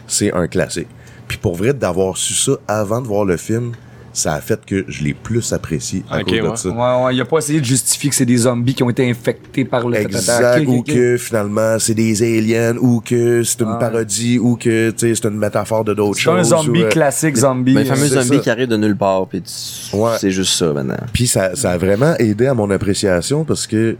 C'est 0.08 0.34
un 0.34 0.48
classique. 0.48 0.88
Puis 1.28 1.38
pour 1.38 1.56
vrai, 1.56 1.74
d'avoir 1.74 2.18
su 2.18 2.34
ça 2.34 2.54
avant 2.68 3.02
de 3.02 3.08
voir 3.08 3.26
le 3.26 3.38
film, 3.38 3.72
ça 4.16 4.34
a 4.34 4.42
fait 4.42 4.66
que 4.66 4.86
je 4.88 5.04
l'ai 5.04 5.14
plus 5.14 5.52
apprécié 5.54 6.04
à 6.10 6.24
cause 6.24 6.34
de 6.34 6.42
ouais. 6.42 6.56
ça. 6.56 6.70
Ouais, 6.70 7.06
ouais, 7.06 7.16
il 7.16 7.22
a 7.22 7.26
pas 7.26 7.38
essayé 7.38 7.60
de 7.60 7.66
justifier 7.66 8.10
que 8.10 8.16
c'est 8.16 8.26
des 8.26 8.38
zombies 8.38 8.74
qui 8.74 8.82
ont 8.82 8.90
été 8.90 9.08
infectés 9.10 9.66
par 9.66 9.88
le 9.88 9.98
Exact, 9.98 10.66
ou 10.68 10.82
que 10.82 11.18
finalement 11.18 11.78
c'est 11.80 11.94
des 11.94 12.24
aliens, 12.24 12.76
ou 12.80 13.02
que 13.02 13.44
c'est 13.44 13.62
une 13.62 13.78
parodie, 13.78 14.40
ou 14.40 14.56
que 14.56 14.92
tu 14.92 15.00
sais, 15.00 15.16
c'est 15.16 15.28
une 15.28 15.38
métaphore 15.38 15.84
de 15.84 15.94
d'autres 15.94 16.18
C'est 16.20 16.30
un 16.30 16.38
choses. 16.38 16.48
zombie 16.50 16.82
ou, 16.84 16.86
euh, 16.86 16.90
classique, 16.90 17.36
zombie. 17.36 17.74
Ben, 17.74 17.82
les 17.84 17.86
fameux 17.90 18.08
c'est 18.08 18.16
zombies 18.22 18.38
ça. 18.38 18.44
qui 18.44 18.50
arrivent 18.50 18.70
de 18.70 18.78
nulle 18.78 18.96
part, 18.98 19.28
puis 19.28 19.42
tu- 19.42 19.96
Ouais. 19.96 20.16
c'est 20.20 20.32
juste 20.32 20.54
ça 20.58 20.72
maintenant. 20.72 20.96
Puis 21.14 21.28
ça, 21.28 21.54
ça 21.56 21.72
a 21.72 21.78
vraiment 21.78 22.16
aidé 22.18 22.48
à 22.48 22.54
mon 22.54 22.70
appréciation 22.72 23.44
parce 23.44 23.68
que 23.68 23.98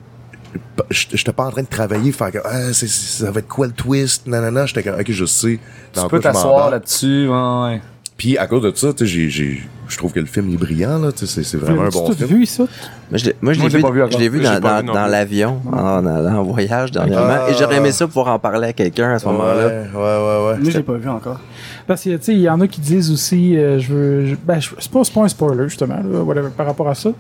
je 0.90 1.06
j'étais 1.14 1.34
pas 1.34 1.44
en 1.46 1.52
train 1.52 1.64
de 1.64 1.68
travailler, 1.68 2.14
faire 2.14 2.32
que 2.32 2.38
ah, 2.46 2.72
ça 2.72 3.32
va 3.32 3.40
être 3.40 3.48
quoi 3.48 3.68
le 3.68 3.74
twist, 3.74 4.26
nanana, 4.28 4.66
j'étais 4.66 4.84
comme 4.84 4.98
ok, 5.00 5.12
je 5.12 5.26
sais. 5.26 5.60
Tu 5.94 6.08
peux 6.10 6.20
t'asseoir 6.22 6.70
là-dessus, 6.72 7.28
ouais, 7.28 7.64
ouais. 7.64 7.82
Puis 8.18 8.38
à 8.38 8.48
cause 8.48 8.62
de 8.64 8.72
ça, 8.74 8.94
tu 8.94 9.00
sais, 9.00 9.06
j'ai- 9.06 9.30
j'ai- 9.30 9.62
je 9.88 9.98
trouve 9.98 10.12
que 10.12 10.20
le 10.20 10.26
film 10.26 10.50
est 10.54 10.58
brillant 10.58 11.00
là, 11.00 11.10
c'est 11.16 11.26
c'est 11.28 11.58
vraiment 11.58 11.84
un 11.84 11.90
bon 11.90 12.08
tout 12.08 12.14
film. 12.14 12.28
vu 12.40 12.46
ça? 12.46 12.64
Moi, 13.12 13.18
je 13.20 13.26
l'ai, 13.26 13.36
moi, 13.42 13.54
je 13.54 13.60
Moi, 13.60 13.70
l'ai 13.70 13.76
vu, 13.76 13.82
pas 13.84 13.92
vu 13.92 14.02
encore. 14.02 14.12
je 14.14 14.18
l'ai 14.18 14.30
vu 14.30 14.38
J'ai 14.40 14.60
dans, 14.60 14.82
vu 14.82 15.12
l'avion, 15.12 15.62
en, 15.72 16.06
en- 16.06 16.36
en 16.36 16.44
voyage 16.44 16.92
dernièrement. 16.92 17.38
Ah. 17.46 17.50
Et 17.50 17.54
j'aurais 17.54 17.76
aimé 17.78 17.92
ça 17.92 18.08
pouvoir 18.08 18.30
en 18.30 18.40
parler 18.40 18.70
à 18.70 18.74
quelqu'un 18.74 19.12
à 19.12 19.20
ce 19.20 19.26
Ouais, 19.28 19.32
moment-là. 19.34 19.68
ouais, 19.68 19.86
ouais, 19.94 20.48
ouais. 20.54 20.58
Moi, 20.60 20.70
je 20.72 20.78
l'ai 20.78 20.84
pas 20.84 20.94
vu 20.94 21.08
encore. 21.08 21.40
Parce 21.86 22.04
que, 22.04 22.10
tu 22.16 22.24
sais, 22.24 22.34
il 22.34 22.40
y 22.42 22.50
en 22.50 22.60
a 22.62 22.68
qui 22.68 22.82
disent 22.82 23.12
aussi, 23.12 23.56
euh, 23.58 23.78
je 23.80 23.94
veux. 23.94 24.26
je- 24.26 24.36
ben, 24.44 24.60
je- 24.60 24.72
c'est 24.80 24.90
pas, 24.92 25.04
c'est 25.04 25.14
pas 25.14 25.22
un 25.22 25.28
spoiler, 25.28 25.70
justement, 25.70 25.98
là, 25.98 26.20
whatever, 26.24 26.50
par 26.58 26.66
rapport 26.66 26.90
à 26.90 26.96
ça, 26.96 27.12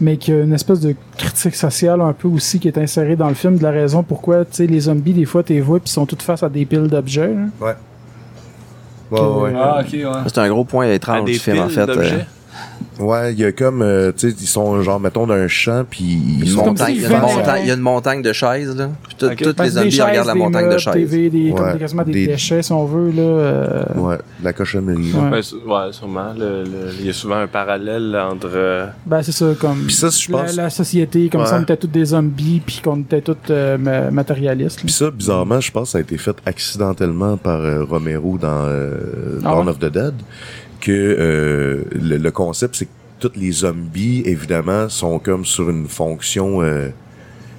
mais 0.00 0.16
qu'il 0.16 0.34
y 0.34 0.38
a 0.38 0.42
une 0.42 0.52
espèce 0.54 0.80
de 0.80 0.96
critique 1.16 1.54
sociale 1.54 2.00
un 2.00 2.12
peu 2.12 2.26
aussi 2.26 2.58
qui 2.58 2.66
est 2.66 2.78
insérée 2.78 3.14
dans 3.14 3.28
le 3.28 3.34
film, 3.34 3.58
de 3.58 3.62
la 3.62 3.70
raison 3.70 4.02
pourquoi, 4.02 4.44
tu 4.44 4.56
sais, 4.56 4.66
les 4.66 4.80
zombies, 4.80 5.12
des 5.12 5.24
fois, 5.24 5.44
t'es 5.44 5.60
vois, 5.60 5.78
puis 5.78 5.88
sont 5.90 6.04
toutes 6.04 6.22
face 6.22 6.42
à 6.42 6.48
des 6.48 6.64
piles 6.64 6.88
d'objets. 6.88 7.28
là. 7.28 7.64
Ouais. 7.64 7.74
Ouais, 9.10 9.20
ouais. 9.20 9.52
Ah, 9.56 9.80
ok, 9.80 9.92
ouais. 9.92 10.04
C'est 10.26 10.38
un 10.38 10.48
gros 10.48 10.64
point 10.64 10.86
À 10.86 10.92
étrange 10.92 11.24
du 11.24 11.38
film, 11.38 11.60
en 11.60 11.68
fait. 11.68 11.86
Ouais, 13.00 13.32
il 13.32 13.38
y 13.38 13.44
a 13.44 13.52
comme, 13.52 13.80
euh, 13.80 14.10
tu 14.10 14.28
sais, 14.30 14.36
ils 14.40 14.46
sont 14.48 14.82
genre, 14.82 14.98
mettons, 14.98 15.24
d'un 15.24 15.46
champ, 15.46 15.84
puis 15.88 16.02
ils 16.40 16.48
sont... 16.50 16.64
montagne, 16.66 16.94
il, 16.96 17.02
y 17.02 17.06
a 17.06 17.20
montagne, 17.20 17.60
il 17.62 17.68
y 17.68 17.70
a 17.70 17.74
une 17.74 17.80
montagne 17.80 18.22
de 18.22 18.32
chaises, 18.32 18.74
là. 18.76 18.90
Puis 19.06 19.14
tout- 19.16 19.26
Ok. 19.26 19.36
toutes 19.36 19.60
les 19.60 19.68
zombies 19.70 20.00
regardent 20.02 20.26
la 20.26 20.34
montagne 20.34 20.68
de 20.68 20.78
chaises. 20.78 20.94
TV, 20.94 21.30
des, 21.30 21.50
comme 21.52 21.64
Ouais, 21.66 21.72
des- 21.74 21.78
quasiment 21.78 22.02
des, 22.02 22.10
des- 22.12 22.26
déchets, 22.26 22.60
si 22.60 22.72
on 22.72 22.84
veut, 22.86 23.12
là. 23.12 23.22
euh, 23.22 23.82
Ouais, 23.94 24.16
de 24.16 24.44
la 24.44 24.52
cochonnerie. 24.52 25.12
Ouais. 25.12 25.30
Ben, 25.30 25.36
ouais, 25.36 25.92
sûrement. 25.92 26.32
Il 26.98 27.06
y 27.06 27.10
a 27.10 27.12
souvent 27.12 27.36
un 27.36 27.46
parallèle 27.46 28.16
entre. 28.16 28.50
euh, 28.52 28.86
Ben, 29.06 29.22
c'est 29.22 29.30
ça, 29.30 29.46
comme. 29.60 29.84
Puis 29.84 29.94
ça, 29.94 30.08
je 30.10 30.32
la, 30.32 30.38
pense- 30.38 30.56
la 30.56 30.70
société, 30.70 31.28
comme 31.28 31.42
Ouais. 31.42 31.46
ça, 31.46 31.58
on 31.58 31.62
était 31.62 31.76
tous 31.76 31.86
des 31.86 32.06
zombies, 32.06 32.60
puis 32.66 32.80
qu'on 32.82 32.98
était 32.98 33.20
tous 33.20 33.36
euh, 33.50 33.78
ma- 33.78 34.10
matérialistes. 34.10 34.80
Puis 34.84 34.92
ça, 34.92 35.08
bizarrement, 35.12 35.60
je 35.60 35.70
pense 35.70 35.84
que 35.84 35.92
ça 35.92 35.98
a 35.98 36.00
été 36.00 36.18
fait 36.18 36.34
accidentellement 36.44 37.36
par 37.36 37.60
euh, 37.60 37.84
Romero 37.84 38.38
dans 38.38 38.64
euh, 38.66 39.38
Ah 39.44 39.50
Dawn 39.50 39.66
ouais? 39.66 39.70
of 39.70 39.78
the 39.78 39.84
Dead, 39.92 40.14
que 40.80 40.90
euh, 40.92 41.84
le, 41.92 42.16
le 42.18 42.30
concept, 42.30 42.76
c'est 42.76 42.84
que 42.86 42.90
tous 43.20 43.32
les 43.36 43.50
zombies, 43.50 44.22
évidemment, 44.26 44.88
sont 44.88 45.18
comme 45.18 45.44
sur 45.44 45.68
une 45.70 45.86
fonction 45.88 46.62
euh, 46.62 46.88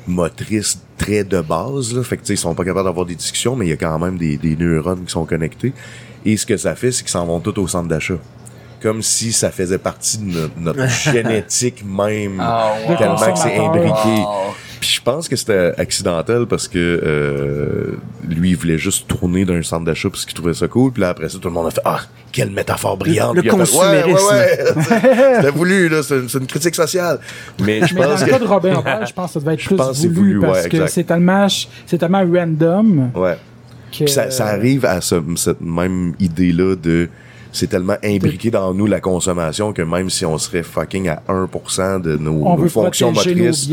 motrice 0.07 0.79
très 0.97 1.23
de 1.23 1.41
base. 1.41 1.93
Là. 1.93 2.03
Fait 2.03 2.17
que, 2.17 2.21
tu 2.21 2.27
sais, 2.27 2.33
ils 2.33 2.37
sont 2.37 2.55
pas 2.55 2.63
capables 2.63 2.85
d'avoir 2.87 3.05
des 3.05 3.15
discussions, 3.15 3.55
mais 3.55 3.65
il 3.65 3.69
y 3.69 3.73
a 3.73 3.77
quand 3.77 3.97
même 3.99 4.17
des, 4.17 4.37
des 4.37 4.55
neurones 4.55 5.03
qui 5.05 5.11
sont 5.11 5.25
connectés. 5.25 5.73
Et 6.25 6.37
ce 6.37 6.45
que 6.45 6.57
ça 6.57 6.75
fait, 6.75 6.91
c'est 6.91 7.03
qu'ils 7.03 7.11
s'en 7.11 7.25
vont 7.25 7.39
tous 7.39 7.59
au 7.59 7.67
centre 7.67 7.87
d'achat. 7.87 8.17
Comme 8.81 9.01
si 9.01 9.33
ça 9.33 9.51
faisait 9.51 9.77
partie 9.77 10.17
de 10.19 10.31
notre, 10.31 10.59
notre 10.59 10.87
génétique 11.11 11.83
même, 11.85 12.39
Ah, 12.39 12.73
wow. 12.87 12.95
tellement 12.97 13.33
que 13.33 13.39
c'est 13.39 13.57
imbriqué. 13.57 14.21
Wow. 14.21 14.53
Puis 14.80 14.89
je 14.91 15.01
pense 15.01 15.27
que 15.27 15.35
c'était 15.35 15.73
accidentel 15.77 16.45
parce 16.45 16.68
que 16.69 16.77
euh, 16.77 17.97
lui, 18.27 18.51
il 18.51 18.56
voulait 18.57 18.77
juste 18.77 19.07
tourner 19.07 19.43
d'un 19.43 19.61
centre 19.61 19.84
d'achat 19.84 20.10
parce 20.10 20.26
qu'il 20.26 20.34
trouvait 20.34 20.53
ça 20.53 20.68
cool. 20.69 20.91
Puis 20.93 21.01
là, 21.01 21.10
après 21.10 21.27
ça, 21.27 21.38
tout 21.38 21.49
le 21.49 21.53
monde 21.53 21.68
a 21.68 21.72
fait 21.72 21.81
Ah, 21.84 21.99
quelle 22.31 22.49
métaphore 22.51 22.95
brillante. 22.95 23.35
Le 23.35 23.43
il 23.43 23.49
a 23.49 23.51
fait, 23.51 23.57
consumérisme. 23.57 24.27
Ouais, 24.31 24.38
ouais, 24.38 24.73
ouais. 24.77 25.35
C'était 25.35 25.51
voulu, 25.51 25.89
là. 25.89 26.01
C'est 26.01 26.19
une, 26.19 26.47
critique 26.47 26.76
sociale. 26.76 27.19
Mais 27.61 27.85
je 27.85 27.93
Mais 27.93 28.01
dans 28.03 28.10
pense 28.11 28.22
le 28.22 28.26
que. 28.27 28.31
cas 28.31 28.39
de 28.39 28.45
Robin 28.47 28.76
Aubert, 28.77 29.06
je 29.07 29.14
pense 29.14 29.27
que 29.27 29.34
ça 29.34 29.39
devait 29.41 29.53
être 29.56 29.65
plus 29.65 29.76
pense 29.76 29.89
que 29.89 29.93
c'est 29.97 30.07
voulu, 30.07 30.35
voulu, 30.35 30.39
parce 30.47 30.64
ouais, 30.64 30.69
que 30.69 30.88
c'est 30.88 31.03
tellement, 31.03 31.47
c'est 31.85 31.97
tellement 31.97 32.23
random 32.26 33.11
Ouais. 33.15 33.38
que- 33.91 33.97
Puis 34.06 34.10
ça, 34.10 34.31
ça 34.31 34.45
arrive 34.47 34.85
à 34.85 35.01
ce- 35.01 35.22
cette 35.35 35.60
même 35.61 36.14
idée-là 36.19 36.76
de 36.76 37.10
c'est 37.51 37.67
tellement 37.67 37.95
imbriqué 38.03 38.51
dans 38.51 38.73
nous 38.73 38.85
la 38.85 38.99
consommation 38.99 39.73
que 39.73 39.81
même 39.81 40.09
si 40.09 40.26
on 40.26 40.38
serait 40.38 40.61
fucking 40.63 41.07
à 41.09 41.21
1% 41.27 42.01
de 42.01 42.15
nos, 42.17 42.43
on 42.45 42.55
nos 42.55 42.61
veut 42.61 42.69
fonctions 42.69 43.11
motrices, 43.11 43.67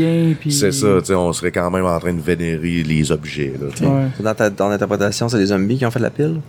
c'est 0.49 0.71
ça, 0.71 0.87
tu 0.99 1.05
sais, 1.05 1.15
on 1.15 1.31
serait 1.33 1.51
quand 1.51 1.69
même 1.69 1.85
en 1.85 1.99
train 1.99 2.13
de 2.13 2.21
vénérer 2.21 2.83
les 2.83 3.11
objets. 3.11 3.53
Là. 3.61 3.87
Ouais. 3.87 4.07
Dans 4.19 4.33
ta, 4.33 4.49
ton 4.49 4.69
interprétation, 4.71 5.29
c'est 5.29 5.37
les 5.37 5.45
zombies 5.47 5.77
qui 5.77 5.85
ont 5.85 5.91
fait 5.91 5.99
la 5.99 6.09
pile? 6.09 6.39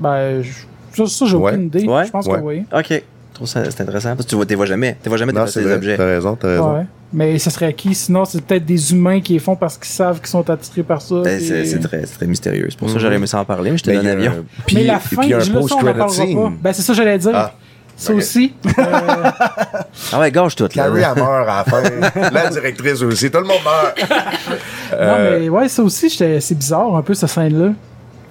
Ben, 0.00 0.42
je- 0.42 0.50
ça, 0.96 1.06
ça, 1.06 1.26
j'ai 1.26 1.36
Ouais. 1.36 1.52
aucune 1.52 1.66
idée. 1.66 1.86
Ouais? 1.86 2.06
Je 2.06 2.10
pense 2.10 2.26
Ouais. 2.26 2.38
que 2.38 2.44
oui. 2.44 2.62
Ok. 2.74 3.02
Je 3.44 3.52
trouve 3.52 3.64
ça 3.64 3.70
c'est 3.70 3.82
intéressant 3.82 4.10
parce 4.10 4.24
que 4.24 4.30
tu 4.30 4.36
vois, 4.36 4.46
t'es 4.46 4.54
vois 4.54 4.66
jamais. 4.66 4.96
T'es 5.02 5.08
vois 5.08 5.18
jamais 5.18 5.32
Non, 5.32 5.42
objets. 5.42 5.96
t'as 5.96 6.04
raison, 6.04 6.36
t'as 6.36 6.48
raison. 6.48 6.74
Ouais. 6.76 6.86
Mais 7.12 7.38
ce 7.38 7.50
serait 7.50 7.72
qui? 7.74 7.94
Sinon, 7.94 8.24
c'est 8.24 8.40
peut-être 8.40 8.64
des 8.64 8.92
humains 8.92 9.20
qui 9.20 9.34
les 9.34 9.38
font 9.38 9.56
parce 9.56 9.76
qu'ils 9.76 9.88
savent 9.92 10.18
qu'ils 10.18 10.28
sont 10.28 10.48
attirés 10.48 10.82
par 10.82 11.02
ça. 11.02 11.16
Ben, 11.22 11.40
c'est 11.40 11.80
très, 11.80 12.02
très 12.02 12.26
mystérieux. 12.26 12.68
C'est 12.70 12.78
pour 12.78 12.88
ça 12.88 12.94
que 12.94 12.98
Mhm. 12.98 13.02
j'aurais 13.04 13.16
aimé 13.16 13.26
ça 13.26 13.40
en 13.40 13.44
parler, 13.44 13.70
mais 13.72 13.78
je 13.78 13.82
te 13.82 13.90
Mais 13.90 13.96
donne 13.96 14.04
il 14.04 14.08
y 14.08 14.10
a 14.10 14.14
avion. 14.30 14.32
un- 14.32 14.44
puis- 14.66 14.76
mais 14.76 14.84
la 14.84 14.98
fin, 14.98 15.22
je 15.22 15.34
le 15.36 15.42
sais, 15.42 15.50
on 15.56 15.66
parlera 15.66 16.06
pas. 16.06 16.52
Ben, 16.62 16.72
c'est 16.72 16.82
ça 16.82 16.92
que 16.92 16.96
j'allais 16.96 17.18
dire. 17.18 17.32
Ah, 17.34 17.52
ça 17.96 18.14
aussi. 18.14 18.54
euh, 18.78 18.82
Ah 20.12 20.20
ouais, 20.20 20.30
gâche 20.30 20.54
tout, 20.56 20.62
là. 20.64 20.68
Carrie, 20.70 21.02
elle 21.02 21.22
meurt 21.22 21.48
à 21.48 21.56
la 21.58 21.64
fin. 21.64 22.30
la 22.30 22.48
directrice 22.48 23.02
aussi. 23.02 23.30
Tout 23.30 23.38
le 23.38 23.44
monde 23.44 23.58
meurt. 23.64 24.10
Non, 24.10 24.16
Euh, 24.98 25.38
mais 25.40 25.48
ouais, 25.48 25.68
ça 25.68 25.82
aussi, 25.82 26.08
j'étais- 26.08 26.40
c'est 26.40 26.54
bizarre 26.54 26.94
un 26.96 27.02
peu, 27.02 27.12
cette 27.14 27.28
scène-là. 27.28 27.72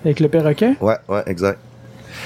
Avec 0.04 0.20
le 0.20 0.28
perroquet. 0.30 0.74
Ouais, 0.82 0.96
ouais, 1.10 1.22
exact. 1.28 1.60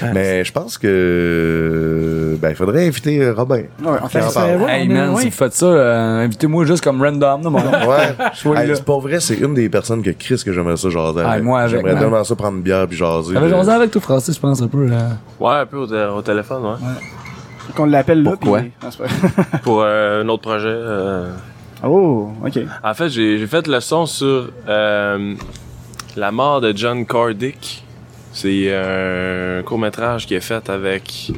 Ah, 0.02 0.06
mais 0.12 0.44
je 0.44 0.52
pense 0.52 0.78
que. 0.78 2.36
Ben, 2.40 2.50
il 2.50 2.54
faudrait 2.56 2.86
inviter 2.86 3.22
euh, 3.22 3.32
Robin. 3.34 3.62
Ouais, 3.82 3.98
en 4.02 4.08
fait, 4.08 4.20
ça 4.22 4.46
ouais, 4.46 4.80
Hey 4.80 4.88
man, 4.88 5.10
ouais. 5.14 5.22
si 5.22 5.28
vous 5.28 5.34
faites 5.34 5.54
ça, 5.54 5.66
euh, 5.66 6.24
invitez-moi 6.24 6.64
juste 6.66 6.84
comme 6.84 7.00
random, 7.02 7.42
gars. 7.42 7.86
Ouais, 7.86 8.56
Hey, 8.66 8.72
pas 8.84 8.98
vrai, 8.98 9.20
c'est 9.20 9.36
une 9.36 9.54
des 9.54 9.68
personnes 9.68 10.02
que 10.02 10.10
Chris 10.10 10.42
que 10.44 10.52
j'aimerais 10.52 10.76
ça 10.76 10.90
jaser 10.90 11.20
Ah, 11.24 11.30
avec. 11.32 11.44
moi 11.44 11.60
avec, 11.60 11.76
J'aimerais 11.76 11.98
tellement 11.98 12.24
ça 12.24 12.34
prendre 12.36 12.56
une 12.56 12.62
bière 12.62 12.86
puis 12.86 12.96
jaser. 12.96 13.34
T'avais 13.34 13.48
là. 13.48 13.56
jasé 13.58 13.70
avec 13.72 13.90
toi, 13.90 14.00
Francis, 14.02 14.34
je 14.34 14.40
pense, 14.40 14.60
un 14.62 14.68
peu, 14.68 14.86
là. 14.86 15.08
Ouais, 15.40 15.54
un 15.54 15.66
peu 15.66 15.78
au, 15.78 15.86
té- 15.86 16.08
au 16.16 16.22
téléphone, 16.22 16.62
ouais. 16.64 17.72
qu'on 17.74 17.86
l'appelle 17.86 18.22
là. 18.22 18.30
Pourquoi? 18.30 18.60
pas- 18.80 19.58
Pour 19.62 19.82
euh, 19.82 20.22
un 20.22 20.28
autre 20.28 20.42
projet. 20.42 20.66
euh, 20.68 21.30
Oh, 21.84 22.30
ok. 22.44 22.58
En 22.82 22.94
fait, 22.94 23.08
j'ai 23.10 23.38
j'ai 23.38 23.46
fait 23.46 23.66
le 23.66 23.80
son 23.80 24.06
sur 24.06 24.48
euh, 24.68 25.34
la 26.16 26.32
mort 26.32 26.60
de 26.60 26.72
John 26.74 27.04
Cardick. 27.06 27.84
C'est 28.38 28.70
un 28.74 29.62
court-métrage 29.62 30.26
qui 30.26 30.34
est 30.34 30.40
fait 30.40 30.68
avec... 30.68 31.32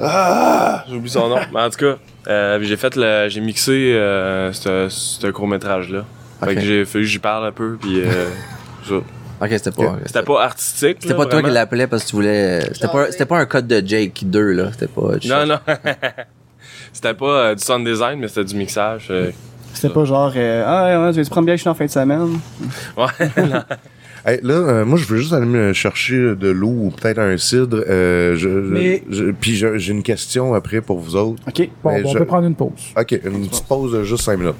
Ah! 0.00 0.84
J'ai 0.88 0.94
oublié 0.94 1.12
son 1.12 1.28
nom. 1.28 1.38
Mais 1.52 1.60
en 1.60 1.70
tout 1.70 1.78
cas, 1.78 1.96
euh, 2.28 2.58
j'ai 2.62 2.76
fait 2.76 2.94
le... 2.96 3.28
J'ai 3.28 3.40
mixé 3.40 3.72
euh, 3.94 4.52
ce 4.52 4.86
ce 4.88 5.26
court-métrage-là. 5.26 6.04
Fait 6.44 6.54
que 6.54 6.60
j'ai 6.60 6.84
fait 6.84 7.00
que 7.00 7.04
j'y 7.04 7.18
parle 7.18 7.46
un 7.46 7.52
peu, 7.52 7.76
puis... 7.80 8.00
euh, 8.00 8.26
ça. 8.88 8.94
Ok, 8.94 9.48
c'était 9.50 9.70
pas. 9.72 9.96
C'était 10.06 10.22
pas 10.22 10.44
artistique, 10.44 10.98
C'était 11.00 11.14
pas 11.14 11.26
toi 11.26 11.42
qui 11.42 11.50
l'appelais 11.50 11.86
parce 11.88 12.04
que 12.04 12.10
tu 12.10 12.16
voulais. 12.16 12.60
C'était 12.72 12.88
pas, 12.88 13.10
c'était 13.10 13.26
pas 13.26 13.38
un 13.38 13.46
code 13.46 13.66
de 13.66 13.82
Jake 13.84 14.20
2, 14.22 14.52
là. 14.52 14.70
C'était 14.72 14.86
pas. 14.86 15.14
Non, 15.26 15.46
non. 15.46 15.58
c'était 16.92 17.14
pas 17.14 17.26
euh, 17.26 17.54
du 17.54 17.62
sound 17.64 17.84
design, 17.86 18.20
mais 18.20 18.28
c'était 18.28 18.44
du 18.44 18.54
mixage. 18.54 19.08
euh, 19.10 19.30
C'était 19.74 19.92
pas 19.92 20.04
genre, 20.04 20.32
euh, 20.36 20.62
ah, 20.64 21.06
ouais, 21.06 21.10
tu 21.12 21.18
veux 21.18 21.24
te 21.24 21.30
prendre 21.30 21.46
bien, 21.46 21.56
je 21.56 21.60
suis 21.62 21.68
en 21.70 21.74
fin 21.74 21.86
de 21.86 21.90
semaine. 21.90 22.38
ouais. 22.96 23.06
Hey, 24.26 24.38
là, 24.42 24.54
euh, 24.54 24.84
moi, 24.84 24.98
je 24.98 25.06
veux 25.06 25.18
juste 25.18 25.32
aller 25.32 25.46
me 25.46 25.72
chercher 25.72 26.34
de 26.36 26.48
l'eau 26.48 26.68
ou 26.68 26.90
peut-être 26.90 27.18
un 27.18 27.36
cidre. 27.38 27.82
Euh, 27.88 28.36
je, 28.36 28.48
Mais- 28.48 29.02
je- 29.10 29.30
puis 29.32 29.54
j'ai 29.56 29.92
une 29.92 30.02
question 30.02 30.52
après 30.54 30.80
pour 30.80 30.98
vous 30.98 31.16
autres. 31.16 31.42
Ok. 31.48 31.68
Bon, 31.82 31.90
bon, 32.02 32.08
on 32.08 32.12
je- 32.12 32.18
peut 32.18 32.24
prendre 32.26 32.46
une 32.46 32.54
pause. 32.54 32.70
Ok, 32.98 33.12
une 33.24 33.48
petite 33.48 33.66
pause 33.66 33.92
de 33.92 34.04
juste 34.04 34.22
5 34.24 34.38
minutes. 34.38 34.54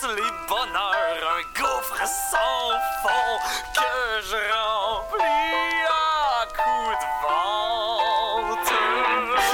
Tous 0.00 0.08
les 0.08 0.32
bonheurs 0.48 1.26
un 1.38 1.42
gouffre 1.60 2.06
sans 2.06 2.70
fond 3.02 3.38
que 3.74 4.20
je 4.22 4.36
remplis 4.52 5.84
à 5.88 6.46
coups 6.46 6.98
de 7.00 7.08
vente. 7.26 8.72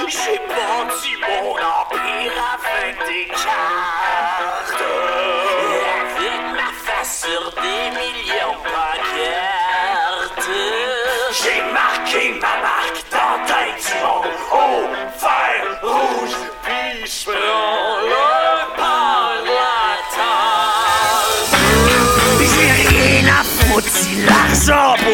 J'ai 0.07 0.37
bâti 0.47 1.11
mon 1.21 1.53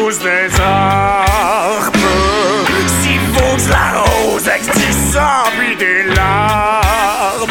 pousse 0.06 0.18
des 0.20 0.60
arbres. 0.60 1.90
S'il 3.00 3.20
faut 3.34 3.56
que 3.56 3.62
je 3.62 3.70
l'arrose 3.70 4.46
avec 4.48 4.62
du 4.62 4.92
sang 5.12 5.44
puis 5.58 5.74
des 5.76 6.04
larmes? 6.14 7.50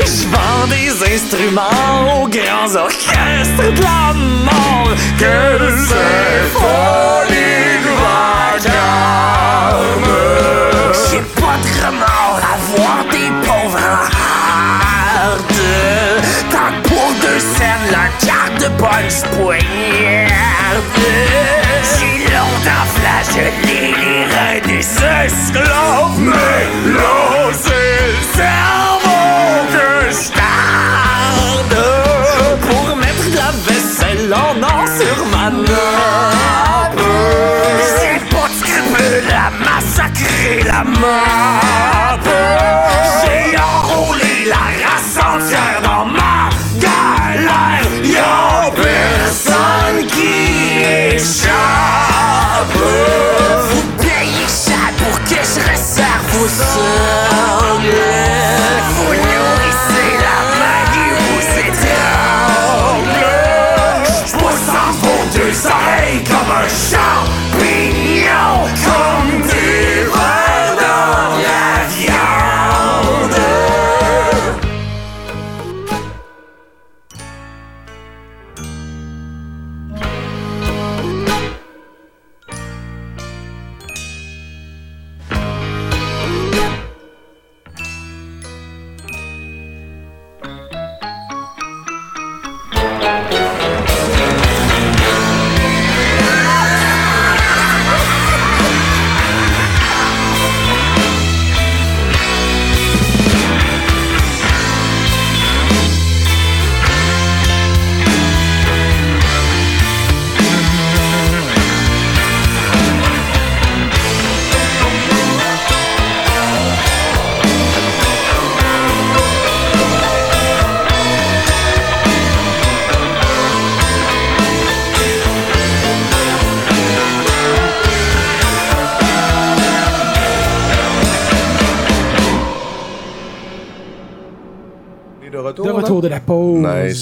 Je 0.00 0.26
vends 0.28 0.66
des 0.68 0.92
instruments 1.14 2.22
aux 2.22 2.28
grands 2.28 2.74
orchestres 2.74 3.70
de 3.76 3.82
la 3.82 4.14
mort 4.46 4.92
que 5.18 5.58
de 5.62 5.70
symphonie 5.90 7.32
vacarme. 8.62 8.92
J'ai 11.10 11.24
pas 11.40 11.58
de 11.64 11.70
remords 11.84 12.40
à 12.40 12.56
voir 12.70 12.98
des 13.10 13.30
pauvres 13.46 13.78
en 13.78 14.04
harde. 14.88 15.60
Tant 16.50 16.74
pour 16.88 17.08
deux 17.20 17.40
scènes, 17.40 17.88
la 17.90 18.06
carte 18.26 18.56
de 18.58 18.68
bonne 18.78 19.12
poignarde. 19.36 20.52
J'ai 23.02 23.40
longtemps 23.40 23.52
flagellé 23.62 23.94
les 24.00 24.24
reins 24.24 24.60
des 24.66 24.78
esclaves, 24.78 26.18
mais 26.18 26.92
là 26.92 27.21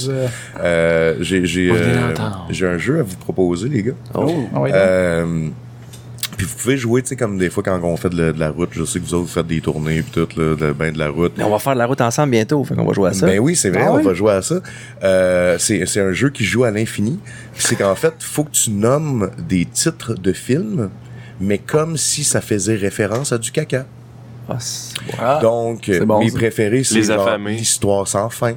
Euh, 0.08 0.26
Euh, 0.60 1.16
j'ai 1.20 1.44
j'ai 1.46 1.70
euh, 1.70 2.14
j'ai 2.50 2.66
un 2.66 2.78
jeu 2.78 3.00
à 3.00 3.02
vous 3.02 3.16
proposer, 3.16 3.68
les 3.68 3.82
gars. 3.82 3.92
Oh. 4.14 4.26
ah 4.54 4.60
Euh, 4.66 5.48
puis 6.36 6.46
vous 6.46 6.56
pouvez 6.56 6.76
jouer, 6.78 7.02
tu 7.02 7.08
sais, 7.08 7.16
comme 7.16 7.36
des 7.36 7.50
fois 7.50 7.62
quand 7.62 7.78
on 7.82 7.96
fait 7.98 8.08
de 8.08 8.16
la, 8.22 8.32
de 8.32 8.40
la 8.40 8.48
route. 8.50 8.70
Je 8.72 8.84
sais 8.84 8.98
que 8.98 9.04
vous 9.04 9.12
autres, 9.14 9.24
vous 9.26 9.32
faites 9.32 9.46
des 9.46 9.60
tournées 9.60 10.00
puis 10.02 10.10
tout, 10.12 10.40
là, 10.40 10.54
de, 10.56 10.72
ben 10.72 10.90
de 10.92 10.98
la 10.98 11.10
route. 11.10 11.32
Mais 11.36 11.44
on 11.44 11.50
va 11.50 11.58
faire 11.58 11.74
de 11.74 11.78
la 11.78 11.84
route 11.86 12.00
ensemble 12.00 12.30
bientôt, 12.30 12.64
fait 12.64 12.74
qu'on 12.74 12.86
va 12.86 12.92
jouer 12.94 13.10
à 13.10 13.12
ça. 13.12 13.26
Ben 13.26 13.38
oui, 13.40 13.54
c'est 13.56 13.68
vrai, 13.68 13.82
Ah 13.86 13.92
on 13.92 13.96
oui? 13.98 14.02
va 14.04 14.14
jouer 14.14 14.32
à 14.32 14.40
ça. 14.42 14.60
Euh, 15.04 15.56
c'est 15.58 16.00
un 16.00 16.12
jeu 16.12 16.30
qui 16.30 16.44
joue 16.44 16.64
à 16.64 16.70
l'infini. 16.70 17.18
C'est 17.56 17.76
qu'en 17.76 17.94
fait, 17.94 18.14
faut 18.20 18.44
que 18.44 18.52
tu 18.52 18.70
nommes 18.70 19.30
des 19.48 19.66
titres 19.66 20.14
de 20.14 20.32
films, 20.32 20.88
mais 21.40 21.58
comme 21.58 21.98
si 21.98 22.24
ça 22.24 22.40
faisait 22.40 22.76
référence 22.76 23.32
à 23.32 23.38
du 23.38 23.50
caca. 23.50 23.84
Ah, 25.18 25.38
Donc, 25.42 25.88
bon, 26.04 26.18
mes 26.20 26.30
ça. 26.30 26.36
préférés, 26.38 26.82
c'est 26.84 26.94
l'histoire 27.58 28.08
sans 28.08 28.30
fin. 28.30 28.54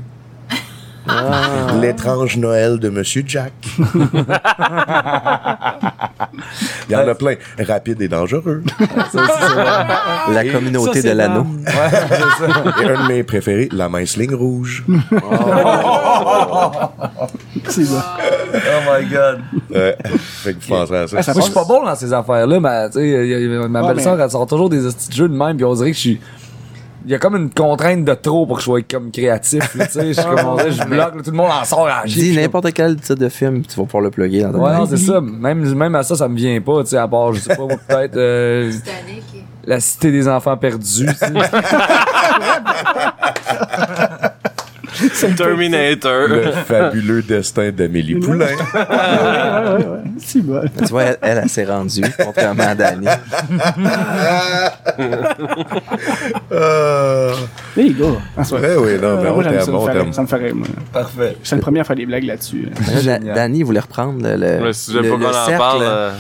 Ah. 1.08 1.74
L'étrange 1.82 2.38
Noël 2.38 2.80
de 2.80 2.90
Monsieur 2.90 3.24
Jack. 3.26 3.52
Il 6.90 6.94
y 6.94 6.96
en 6.96 7.08
a 7.08 7.16
plein. 7.16 7.36
Rapide 7.60 8.02
et 8.02 8.08
dangereux. 8.08 8.64
La 10.32 10.46
communauté 10.46 11.02
ça, 11.02 11.10
de 11.10 11.14
l'anneau. 11.16 11.46
Et 12.82 12.86
un 12.86 13.04
de 13.04 13.08
mes 13.08 13.24
préférés, 13.24 13.70
la 13.72 13.90
mince 13.90 14.18
ligne 14.18 14.36
rouge. 14.36 14.84
C'est 17.70 17.86
ça. 17.86 18.06
Oh 18.54 18.82
my 18.92 19.06
god. 19.10 19.40
Ouais. 19.74 19.96
fait 20.44 20.54
que 20.54 20.60
vous 20.62 20.68
penserez 20.68 21.00
à 21.00 21.08
ça. 21.08 21.16
Moi, 21.34 21.42
je 21.42 21.42
suis 21.42 21.54
pas 21.54 21.66
bon 21.66 21.84
dans 21.86 21.96
ces 21.96 22.12
affaires-là, 22.14 22.60
mais 22.60 22.88
ma 23.70 23.82
Ouais, 23.82 23.94
belle-sœur, 23.94 24.16
mais- 24.18 24.24
elle 24.24 24.32
sort 24.32 24.46
toujours 24.48 24.70
des 24.70 24.80
petits 24.80 25.12
jeux 25.16 25.30
de 25.30 25.36
même, 25.36 25.56
puis 25.58 25.66
on 25.66 25.74
dirait 25.74 25.92
que 25.92 25.96
je 25.96 26.02
suis. 26.02 26.22
Il 27.06 27.12
y 27.12 27.16
a 27.16 27.20
comme 27.20 27.36
une 27.36 27.50
contrainte 27.50 28.06
de 28.06 28.14
trop 28.14 28.46
pour 28.46 28.56
que 28.58 28.62
je 28.62 28.66
sois 28.66 28.82
comme 28.84 29.12
créatif, 29.12 29.76
là, 29.76 29.88
tu 29.88 29.94
sais. 29.94 30.14
Je 30.14 30.14
suis 30.14 30.24
comme, 30.24 30.46
on 30.46 30.58
je 30.58 30.84
bloque, 30.86 31.16
là, 31.16 31.22
tout 31.24 31.32
le 31.32 31.38
monde 31.38 31.52
en 31.52 31.66
sort 31.66 31.88
à 31.88 32.06
chier, 32.08 32.32
Dis 32.32 32.38
n'importe 32.38 32.72
quel 32.74 32.96
titre 32.96 33.16
de 33.16 33.28
film, 33.30 33.62
tu 33.64 33.76
vas 33.76 33.84
pouvoir 33.84 34.04
le 34.04 34.10
plugger 34.10 34.44
dans 34.44 34.54
ta 34.54 34.58
Ouais, 34.58 34.74
non, 34.74 34.86
c'est 34.86 34.98
ça. 34.98 35.20
Même, 35.20 35.74
même 35.74 35.96
à 35.96 36.04
ça, 36.04 36.16
ça 36.16 36.30
me 36.30 36.38
vient 36.38 36.60
pas, 36.62 36.84
tu 36.84 36.92
sais, 36.92 36.98
à 36.98 37.08
part, 37.08 37.34
je 37.34 37.42
sais 37.42 37.56
pas, 37.56 37.68
peut-être, 37.68 38.16
euh, 38.16 38.72
Titanic. 38.72 39.24
La 39.66 39.80
Cité 39.80 40.12
des 40.12 40.28
Enfants 40.28 40.58
Perdus, 40.58 41.06
tu 41.06 41.14
sais. 41.14 41.28
Terminator. 45.36 46.28
Le 46.28 46.52
fabuleux 46.52 47.22
destin 47.22 47.72
d'Amélie 47.72 48.16
Poulain. 48.16 48.46
Ouais, 48.46 48.80
ouais, 48.80 49.86
ouais. 49.86 50.03
Bon. 50.36 50.62
Tu 50.78 50.86
vois, 50.86 51.04
elle, 51.04 51.18
elle, 51.22 51.40
elle 51.44 51.50
s'est 51.50 51.66
rendue, 51.66 52.04
contrairement 52.24 52.64
à 52.64 52.76
Danny. 52.76 53.08
Euh, 56.52 57.34
Les 57.76 57.90
gars. 57.94 58.06
Ah, 58.38 58.44
c'est 58.44 58.58
vrai. 58.58 58.76
ouais, 58.76 58.94
oui, 58.96 59.02
non, 59.02 59.18
mais 59.22 59.28
Euh, 59.28 59.32
on 59.32 59.36
moi, 59.36 59.44
ça, 59.44 59.94
t'aime, 59.94 60.08
me 60.08 60.12
ça 60.14 60.22
me 60.22 60.28
ferait, 60.28 60.54
moi. 60.54 60.68
Parfait. 60.92 61.38
Je 61.42 61.48
suis 61.48 61.56
le 61.56 61.62
premier 61.62 61.80
à 61.80 61.84
faire 61.84 61.96
des 61.96 62.06
blagues 62.06 62.24
là-dessus. 62.26 62.70
Là, 63.06 63.20
Da- 63.20 63.34
Danny 63.34 63.64
voulait 63.64 63.80
reprendre 63.80 64.22
le, 64.24 64.36
le, 64.36 64.60
Mais 64.64 64.74
si 64.74 64.92
le- 64.94 65.02
pas 65.02 65.08
le 65.08 65.12
qu'on 65.18 65.26
en 65.30 65.34
cercle. 65.46 65.58
parle, 65.58 65.82
euh, 65.84 66.12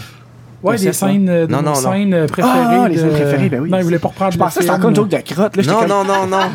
Ouais, 0.63 0.77
des 0.77 0.93
scènes, 0.93 1.27
euh, 1.27 1.45
de 1.45 1.51
Non, 1.51 1.61
non, 1.61 1.71
non. 1.71 1.91
scènes 1.91 2.13
euh, 2.13 2.25
préférées. 2.25 2.57
Ah, 2.57 2.88
les 2.88 2.95
de- 2.95 2.99
scènes 3.01 3.09
préférées, 3.11 3.49
ben 3.49 3.59
oui. 3.61 3.69
Non, 3.69 3.80
il 3.80 3.84
voulait 3.84 3.99
pas 3.99 4.07
reprendre 4.07 4.31
Je 4.31 4.38
pensais 4.38 4.59
que 4.59 4.65
c'était 4.65 4.73
encore 4.75 4.89
une 4.91 4.95
joke 4.95 5.09
de 5.09 5.17
crotte. 5.17 5.55
Là, 5.57 5.63
Non, 5.67 5.80
comme- 5.80 5.88
non, 5.89 6.03
non, 6.05 6.25
non. 6.27 6.51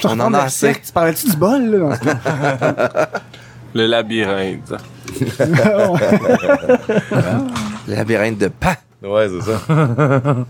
Je 0.00 0.06
on 0.08 0.20
en 0.20 0.32
a 0.32 0.38
assez. 0.40 0.72
Tu 0.72 0.92
parlais-tu 0.92 1.26
du 1.30 1.36
bol, 1.36 1.66
là? 1.66 3.08
le 3.78 3.86
labyrinthe. 3.86 4.74
Le 7.88 7.94
labyrinthe 7.94 8.38
de 8.38 8.48
pas. 8.48 8.76
Ouais, 9.02 9.28
c'est 9.28 9.50
ça. 9.50 9.60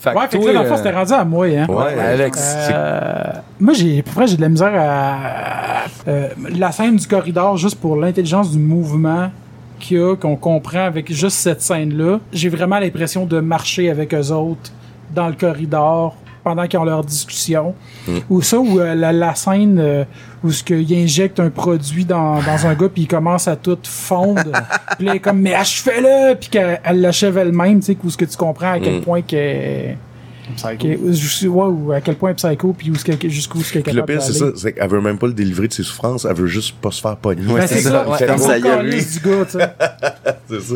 Fait 0.00 0.14
Ouais, 0.14 0.28
fait 0.28 0.38
que 0.38 0.46
là, 0.46 0.52
dans 0.52 0.62
le 0.62 0.68
fond, 0.68 0.74
euh, 0.74 0.76
c'était 0.76 0.92
rendu 0.92 1.12
à 1.12 1.24
moi, 1.24 1.46
hein. 1.46 1.66
Ouais, 1.68 1.98
Alex. 1.98 2.40
Euh, 2.70 3.22
moi, 3.58 3.74
j'ai, 3.74 4.00
pour 4.02 4.12
vrai, 4.14 4.28
j'ai 4.28 4.36
de 4.36 4.42
la 4.42 4.48
misère 4.48 4.72
à. 4.72 5.86
euh, 6.06 6.28
la 6.56 6.70
scène 6.70 6.94
du 6.96 7.06
corridor, 7.08 7.56
juste 7.56 7.80
pour 7.80 7.96
l'intelligence 7.96 8.52
du 8.52 8.58
mouvement 8.60 9.32
qu'il 9.80 9.96
y 9.98 10.00
a, 10.00 10.14
qu'on 10.14 10.36
comprend 10.36 10.84
avec 10.84 11.12
juste 11.12 11.38
cette 11.38 11.62
scène-là. 11.62 12.20
J'ai 12.32 12.48
vraiment 12.48 12.78
l'impression 12.78 13.26
de 13.26 13.40
marcher 13.40 13.90
avec 13.90 14.14
eux 14.14 14.30
autres 14.30 14.70
dans 15.12 15.26
le 15.26 15.34
corridor 15.34 16.14
pendant 16.48 16.66
qu'ils 16.66 16.78
ont 16.78 16.84
leur 16.84 17.04
discussion. 17.04 17.74
Ou 18.30 18.40
ça, 18.40 18.58
ou 18.58 18.80
euh, 18.80 18.94
la, 18.94 19.12
la 19.12 19.34
scène 19.34 19.78
euh, 19.78 20.04
où 20.42 20.50
ce 20.50 20.64
qu'il 20.64 20.90
injecte 20.94 21.40
un 21.40 21.50
produit 21.50 22.06
dans, 22.06 22.40
dans 22.40 22.66
un 22.66 22.72
gars 22.74 22.88
puis 22.88 23.02
il 23.02 23.06
commence 23.06 23.46
à 23.48 23.56
tout 23.56 23.76
fondre. 23.84 24.42
puis 24.96 25.06
là, 25.06 25.12
il 25.12 25.16
est 25.16 25.20
comme, 25.20 25.40
mais 25.40 25.52
achevez-le! 25.54 26.34
Puis 26.36 26.48
qu'elle 26.48 26.80
elle 26.84 27.00
l'achève 27.02 27.36
elle-même, 27.36 27.80
tu 27.80 27.86
sais, 27.92 27.98
où 28.02 28.08
ce 28.08 28.16
que 28.16 28.24
tu 28.24 28.36
comprends 28.36 28.72
à 28.72 28.78
quel 28.80 28.98
Mm. 28.98 29.00
point 29.02 29.20
qu'elle 29.22 29.98
ouais, 31.48 31.66
ou 31.66 31.92
à 31.92 32.00
quel 32.00 32.16
point 32.16 32.34
psycho, 32.34 32.72
puis 32.72 32.92
jusqu'où 33.30 33.62
ce 33.62 33.72
qu'elle 33.72 33.88
est 33.88 33.92
le 33.92 34.04
pire, 34.04 34.22
c'est 34.22 34.32
ça, 34.32 34.46
c'est 34.56 34.72
qu'elle 34.72 34.88
veut 34.90 35.00
même 35.00 35.18
pas 35.18 35.26
le 35.26 35.32
délivrer 35.34 35.68
de 35.68 35.72
ses 35.72 35.82
souffrances, 35.82 36.24
elle 36.24 36.34
veut 36.36 36.46
juste 36.46 36.76
pas 36.76 36.90
se 36.90 37.00
faire 37.00 37.16
pogner. 37.16 37.42
Ben, 37.54 37.66
c'est 37.66 37.80
ça, 37.80 38.08
Ouais, 38.08 38.16
c'est 38.18 38.26
du 39.20 39.28
gars, 39.28 39.44
tu 39.44 39.50
sais. 39.58 39.68
Ça. 40.60 40.74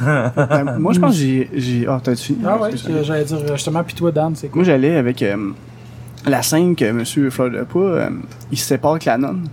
Ben, 0.36 0.76
moi, 0.78 0.92
je 0.92 0.98
pense 1.00 1.12
que 1.12 1.18
j'ai. 1.20 1.48
j'ai- 1.54 1.86
Ah, 1.88 2.00
t'as 2.02 2.16
fini? 2.16 2.38
Ah 2.44 2.60
ouais, 2.60 2.70
que 2.72 3.02
j'allais 3.04 3.24
dire 3.24 3.38
justement, 3.54 3.84
puis 3.84 3.94
toi, 3.94 4.10
Dan, 4.10 4.34
c'est 4.34 4.48
quoi? 4.48 4.56
Moi, 4.56 4.64
j'allais 4.64 4.96
avec 4.96 5.22
euh, 5.22 5.36
la 6.26 6.42
scène 6.42 6.74
que 6.74 6.84
M. 6.84 7.04
Fleur 7.30 7.50
de 7.50 7.62
Pas, 7.62 7.78
euh, 7.78 8.10
il 8.50 8.58
se 8.58 8.66
sépare 8.66 8.92
avec 8.92 9.04
la 9.04 9.16
nonne. 9.18 9.46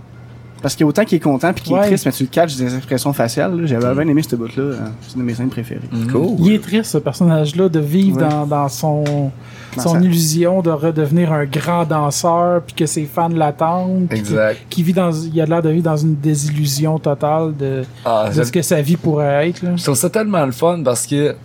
Parce 0.60 0.74
qu'autant 0.74 1.04
qu'il 1.04 1.16
est 1.16 1.20
content 1.20 1.52
puis 1.52 1.62
qu'il 1.64 1.72
Ouais. 1.74 1.82
est 1.84 1.86
triste, 1.86 2.06
mais 2.06 2.12
tu 2.12 2.24
le 2.24 2.28
catches 2.28 2.56
des 2.56 2.74
expressions 2.74 3.12
faciales. 3.12 3.60
J'avais 3.66 3.92
bien 3.94 4.08
aimé 4.10 4.22
ce 4.28 4.34
bout-là. 4.34 4.52
euh, 4.58 4.76
C'est 5.06 5.14
une 5.14 5.20
de 5.20 5.26
mes 5.26 5.34
scènes 5.34 5.50
préférées. 5.50 5.80
Cool. 6.10 6.36
Il 6.40 6.52
est 6.52 6.58
triste, 6.62 6.90
ce 6.92 6.98
personnage-là, 6.98 7.68
de 7.68 7.78
vivre 7.78 8.20
Ouais. 8.20 8.28
dans, 8.28 8.44
dans 8.46 8.68
son, 8.68 9.30
Dans 9.76 9.82
son 9.82 9.92
sa- 9.94 10.00
illusion 10.00 10.60
de 10.60 10.70
redevenir 10.70 11.32
un 11.32 11.44
grand 11.44 11.84
danseur, 11.84 12.62
puis 12.62 12.74
que 12.74 12.86
ses 12.86 13.04
fans 13.04 13.28
l'attendent. 13.28 14.08
Exact. 14.12 14.58
Qui 14.68 14.82
vit 14.82 14.92
dans, 14.92 15.12
il 15.12 15.40
a 15.40 15.46
l'air 15.46 15.62
de 15.62 15.68
vivre 15.68 15.84
dans 15.84 15.96
une 15.96 16.16
désillusion 16.16 16.98
totale 16.98 17.54
de, 17.56 17.84
Ah, 18.04 18.28
de 18.34 18.42
ce 18.42 18.50
que 18.50 18.62
sa 18.62 18.82
vie 18.82 18.96
pourrait 18.96 19.48
être. 19.50 19.62
Là. 19.62 19.70
Je 19.76 19.84
trouve 19.84 19.94
ça 19.94 20.10
tellement 20.10 20.44
le 20.44 20.52
fun 20.52 20.80
parce 20.84 21.06
que 21.06 21.36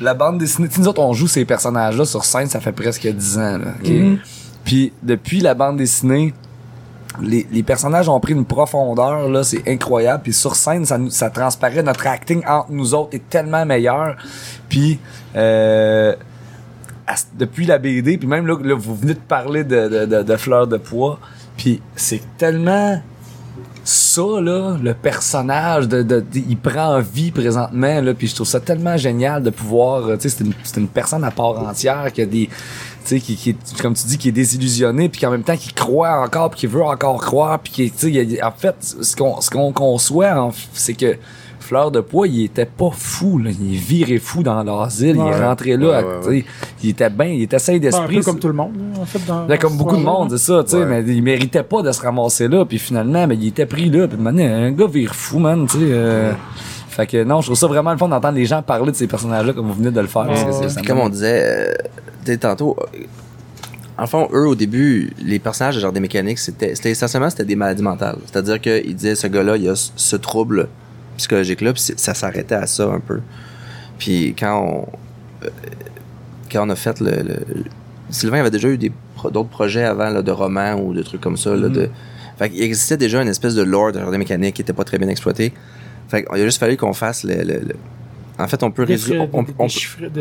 la 0.00 0.14
bande 0.14 0.38
dessinée, 0.38 0.66
tu 0.68 0.74
sais, 0.76 0.80
nous 0.80 0.88
autres, 0.88 1.00
on 1.02 1.12
joue 1.12 1.28
ces 1.28 1.44
personnages-là 1.44 2.04
sur 2.06 2.24
scène, 2.24 2.48
ça 2.48 2.58
fait 2.60 2.72
presque 2.72 3.06
10 3.06 3.38
ans. 3.38 3.58
Là? 3.58 3.74
Mhm. 3.88 4.18
Puis 4.64 4.92
depuis 5.02 5.40
la 5.40 5.54
bande 5.54 5.76
dessinée, 5.76 6.32
les, 7.20 7.62
personnages 7.62 8.08
ont 8.08 8.20
pris 8.20 8.32
une 8.32 8.44
profondeur, 8.44 9.28
là, 9.28 9.44
c'est 9.44 9.68
incroyable. 9.68 10.22
Puis 10.22 10.32
sur 10.32 10.54
scène, 10.54 10.84
ça, 10.84 10.98
ça 11.10 11.30
transparaît, 11.30 11.82
notre 11.82 12.06
acting 12.06 12.42
entre 12.46 12.70
nous 12.70 12.94
autres 12.94 13.14
est 13.14 13.28
tellement 13.28 13.64
meilleur. 13.66 14.16
Puis 14.68 14.98
euh, 15.36 16.14
depuis 17.34 17.66
la 17.66 17.78
BD, 17.78 18.18
puis 18.18 18.28
même 18.28 18.46
là, 18.46 18.56
là, 18.62 18.74
vous 18.74 18.94
venez 18.94 19.14
de 19.14 19.20
parler 19.20 19.64
de, 19.64 19.88
de, 19.88 20.06
de, 20.06 20.22
de 20.22 20.36
Fleur 20.36 20.66
de 20.66 20.76
Pois, 20.76 21.18
puis 21.56 21.82
c'est 21.96 22.22
tellement 22.38 23.00
ça 23.82 24.40
là 24.40 24.76
le 24.80 24.94
personnage 24.94 25.88
de, 25.88 26.02
de, 26.02 26.24
il 26.34 26.56
prend 26.56 27.00
vie 27.00 27.30
présentement 27.30 28.00
là 28.00 28.14
puis 28.14 28.28
je 28.28 28.34
trouve 28.34 28.46
ça 28.46 28.60
tellement 28.60 28.96
génial 28.96 29.42
de 29.42 29.50
pouvoir 29.50 30.06
euh, 30.06 30.16
tu 30.16 30.28
sais 30.28 30.36
c'est 30.36 30.44
une, 30.44 30.82
une 30.82 30.88
personne 30.88 31.24
à 31.24 31.30
part 31.30 31.58
entière 31.58 32.12
qui 32.12 32.20
a 32.20 32.26
des 32.26 32.50
sais 33.04 33.20
qui, 33.20 33.36
qui 33.36 33.50
est, 33.50 33.80
comme 33.82 33.94
tu 33.94 34.06
dis 34.06 34.18
qui 34.18 34.28
est 34.28 34.32
désillusionné 34.32 35.08
puis 35.08 35.20
qu'en 35.20 35.30
même 35.30 35.42
temps 35.42 35.56
qui 35.56 35.72
croit 35.72 36.20
encore 36.24 36.50
puis 36.50 36.60
qui 36.60 36.66
veut 36.66 36.82
encore 36.82 37.20
croire 37.20 37.58
puis 37.58 37.72
qui 37.72 37.90
tu 37.90 38.12
sais 38.12 38.42
en 38.42 38.50
fait 38.52 38.74
ce 38.80 39.16
qu'on 39.16 39.40
ce 39.40 39.50
qu'on 39.50 39.72
conçoit 39.72 40.50
c'est 40.72 40.94
que 40.94 41.16
Fleur 41.60 41.92
de 41.92 42.00
Pois, 42.00 42.26
il 42.26 42.42
était 42.46 42.64
pas 42.66 42.90
fou, 42.92 43.38
là. 43.38 43.50
Il 43.50 43.74
est 43.74 43.78
viré 43.78 44.18
fou 44.18 44.42
dans 44.42 44.60
l'asile. 44.64 45.14
Il 45.14 45.20
est 45.20 45.46
rentré 45.46 45.76
là. 45.76 46.00
Ouais, 46.00 46.04
ouais, 46.04 46.20
tu 46.24 46.40
sais, 46.40 46.44
Il 46.82 46.90
était 46.90 47.10
bien, 47.10 47.26
il 47.26 47.42
était 47.42 47.60
sain 47.60 47.74
Ben, 47.74 47.76
un 47.76 47.80
d'esprit. 47.82 48.16
peu 48.16 48.22
comme 48.24 48.38
tout 48.40 48.48
le 48.48 48.54
monde, 48.54 48.72
en 49.00 49.04
fait. 49.04 49.24
Dans, 49.24 49.44
Ben, 49.46 49.56
comme 49.56 49.76
beaucoup 49.76 49.96
de 49.96 50.02
monde, 50.02 50.30
c'est 50.32 50.38
ça, 50.52 50.64
tu 50.64 50.70
sais, 50.70 50.76
Ouais. 50.78 50.86
mais 50.86 51.04
il 51.06 51.22
méritait 51.22 51.62
pas 51.62 51.82
de 51.82 51.92
se 51.92 52.00
ramasser 52.00 52.48
là, 52.48 52.64
puis 52.64 52.78
finalement, 52.80 53.24
ben, 53.28 53.38
il 53.40 53.46
était 53.48 53.66
pris 53.66 53.88
là, 53.88 54.08
puis 54.08 54.18
maintenant, 54.18 54.42
un 54.42 54.72
gars 54.72 54.86
vire 54.88 55.14
fou, 55.14 55.38
man, 55.38 55.66
tu 55.68 55.78
sais. 55.78 55.84
euh, 55.84 56.32
Fait 56.90 57.06
que 57.06 57.22
non, 57.24 57.40
je 57.40 57.46
trouve 57.46 57.56
ça 57.58 57.66
vraiment 57.68 57.92
le 57.92 57.98
fun 57.98 58.08
d'entendre 58.08 58.36
les 58.36 58.46
gens 58.46 58.62
parler 58.62 58.90
de 58.92 58.96
ces 58.96 59.06
personnages-là 59.06 59.52
comme 59.52 59.66
vous 59.68 59.74
venez 59.74 59.90
de 59.92 60.00
le 60.00 60.06
faire. 60.08 60.26
parce 60.26 60.42
que 60.44 60.68
c'est- 60.68 60.86
comme 60.86 60.98
on 60.98 61.08
disait 61.08 61.42
euh, 61.44 61.74
dès 62.24 62.36
tantôt, 62.36 62.76
euh, 62.94 62.98
en 63.96 64.06
fond, 64.06 64.28
eux, 64.32 64.46
au 64.48 64.54
début, 64.54 65.12
les 65.22 65.38
personnages 65.38 65.76
de 65.76 65.80
genre 65.80 65.92
des 65.92 66.00
mécaniques, 66.00 66.38
c'était 66.38 66.74
c'était 66.74 66.90
essentiellement 66.90 67.30
c'était 67.30 67.44
des 67.44 67.56
maladies 67.56 67.82
mentales. 67.82 68.16
C'est-à-dire 68.26 68.60
qu'ils 68.60 68.94
disaient, 68.96 69.14
ce 69.14 69.26
gars-là, 69.28 69.56
il 69.56 69.68
a 69.68 69.74
ce- 69.76 70.16
trouble 70.16 70.68
psychologique-là, 71.16 71.72
puis 71.74 71.82
ça 71.96 72.14
s'arrêtait 72.14 72.54
à 72.54 72.66
ça 72.66 72.84
un 72.86 72.98
peu. 73.00 73.20
Puis 73.98 74.34
quand 74.38 74.58
on, 74.60 75.44
euh, 75.46 75.50
quand 76.50 76.66
on 76.66 76.70
a 76.70 76.76
fait 76.76 76.98
le... 77.00 77.10
le- 77.22 77.64
Sylvain 78.10 78.40
avait 78.40 78.50
déjà 78.50 78.68
eu 78.68 78.78
des 78.78 78.90
d'autres 79.24 79.50
projets 79.50 79.84
avant 79.84 80.08
là, 80.08 80.22
de 80.22 80.30
romans 80.32 80.74
ou 80.82 80.92
de 80.94 81.02
trucs 81.02 81.20
comme 81.20 81.36
ça. 81.36 81.54
Là, 81.54 81.68
de, 81.68 81.88
fait 82.38 82.48
qu'il 82.50 82.62
existait 82.62 82.96
déjà 82.96 83.20
une 83.22 83.28
espèce 83.28 83.54
de 83.54 83.62
lore 83.62 83.92
de 83.92 84.00
genre 84.00 84.10
des 84.10 84.18
mécaniques 84.18 84.56
qui 84.56 84.62
était 84.62 84.72
pas 84.72 84.82
très 84.84 84.98
bien 84.98 85.08
exploité. 85.08 85.52
Fait 86.10 86.24
qu'il 86.24 86.40
a 86.40 86.44
juste 86.44 86.58
fallu 86.58 86.76
qu'on 86.76 86.92
fasse 86.92 87.24
le... 87.24 87.34
le- 87.36 87.60
le- 87.60 87.76
En 88.38 88.48
fait, 88.48 88.62
on 88.62 88.70
peut 88.70 88.84
fri- 88.86 89.18
on- 89.18 89.26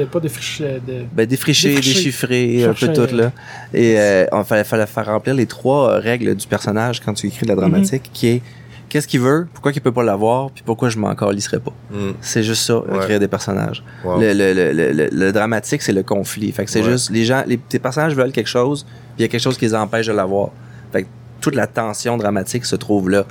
pas 0.05 0.19
euh, 0.61 0.79
de... 0.85 1.05
ben, 1.13 1.25
défricher, 1.25 1.69
Défricher. 1.69 1.93
déchiffrer, 1.95 2.63
un 2.65 2.73
peu 2.73 2.91
tout, 2.93 3.15
là. 3.15 3.31
Et 3.73 3.97
euh, 3.97 4.25
on 4.33 4.43
fallait, 4.43 4.63
fallait 4.65 4.85
faire 4.87 5.05
remplir 5.05 5.33
les 5.35 5.45
trois 5.45 5.89
euh, 5.93 5.99
règles 5.99 6.35
du 6.35 6.45
personnage 6.47 6.99
quand 6.99 7.13
tu 7.13 7.27
écris 7.27 7.43
de 7.45 7.49
la 7.49 7.55
dramatique, 7.55 8.09
qui 8.13 8.27
est 8.27 8.41
qu'est-ce 8.89 9.07
qu'il 9.07 9.19
veut, 9.21 9.47
pourquoi 9.53 9.71
il 9.71 9.79
peut 9.81 9.91
pas 9.91 10.03
l'avoir, 10.03 10.49
puis 10.51 10.63
pourquoi 10.65 10.89
je 10.89 10.97
m'en 10.97 11.13
calisserais 11.15 11.59
pas. 11.59 11.73
Mm. 11.91 12.11
C'est 12.21 12.43
juste 12.43 12.63
ça, 12.63 12.79
Ouais. 12.79 12.99
créer 12.99 13.19
des 13.19 13.27
personnages. 13.27 13.83
Wow. 14.03 14.19
Le, 14.19 14.33
le, 14.33 14.53
le, 14.53 14.73
le, 14.73 14.91
le- 14.91 15.09
le 15.11 15.31
dramatique, 15.31 15.81
c'est 15.81 15.93
le 15.93 16.03
conflit. 16.03 16.51
Fait 16.51 16.65
que 16.65 16.71
c'est 16.71 16.81
Ouais. 16.83 16.91
juste, 16.91 17.11
les 17.11 17.23
gens, 17.23 17.43
les, 17.47 17.57
tes 17.57 17.79
personnages 17.79 18.15
veulent 18.15 18.31
quelque 18.33 18.47
chose, 18.49 18.83
puis 18.83 19.19
il 19.19 19.21
y 19.21 19.25
a 19.25 19.27
quelque 19.29 19.41
chose 19.41 19.57
qui 19.57 19.65
les 19.65 19.75
empêche 19.75 20.07
de 20.07 20.13
l'avoir. 20.13 20.49
Fait 20.91 21.03
que 21.03 21.07
toute 21.39 21.55
la 21.55 21.67
tension 21.67 22.17
dramatique 22.17 22.65
se 22.65 22.75
trouve 22.75 23.09
là. 23.09 23.25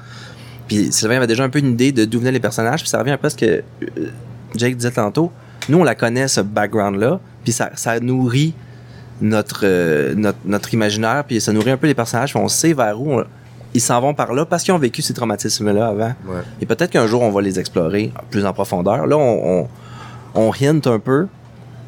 Puis 0.69 0.93
Sylvain 0.93 1.17
avait 1.17 1.27
déjà 1.27 1.43
un 1.45 1.49
peu 1.49 1.59
une 1.59 1.73
idée 1.73 1.91
de 1.93 2.05
d'où 2.05 2.19
venaient 2.21 2.31
les 2.33 2.41
personnages, 2.41 2.81
puis 2.81 2.89
ça 2.89 2.99
revient 2.99 3.11
un 3.13 3.17
peu 3.17 3.27
à 3.27 3.31
ce 3.31 3.37
que 3.37 3.47
euh, 3.47 3.63
Jake 4.55 4.77
disait 4.77 4.91
tantôt. 4.93 5.33
Nous, 5.69 5.79
on 5.79 5.85
la 5.85 5.95
connaît, 5.95 6.29
ce 6.29 6.41
background-là, 6.41 7.21
puis 7.43 7.53
ça, 7.53 7.71
ça 7.75 7.99
nourrit 8.01 8.55
notre, 9.21 9.63
euh, 9.65 10.15
notre, 10.15 10.39
notre 10.45 10.73
imaginaire, 10.75 11.25
puis 11.27 11.41
ça 11.41 11.53
nourrit 11.53 11.71
un 11.73 11.77
peu 11.77 11.87
les 11.87 11.95
personnages, 11.95 12.33
puis 12.33 12.43
on 12.43 12.49
sait 12.49 12.73
vers 12.73 13.01
où 13.01 13.13
on- 13.15 13.25
ils 13.75 13.81
s'en 13.81 14.01
vont 14.01 14.15
par 14.15 14.33
là 14.33 14.47
parce 14.47 14.63
qu'ils 14.63 14.73
ont 14.73 14.79
vécu 14.79 15.03
ces 15.03 15.13
traumatismes-là 15.13 15.89
avant. 15.89 16.15
Ouais. 16.27 16.41
Et 16.61 16.67
peut-être 16.67 16.91
qu'un 16.91 17.07
jour, 17.07 17.21
on 17.23 17.31
va 17.31 17.43
les 17.43 17.59
explorer 17.61 18.13
plus 18.31 18.47
en 18.47 18.53
profondeur. 18.55 19.07
Là, 19.07 19.17
on, 19.19 19.61
on, 19.61 19.69
on 20.35 20.51
hint 20.53 20.87
un 20.87 20.99
peu. 20.99 21.27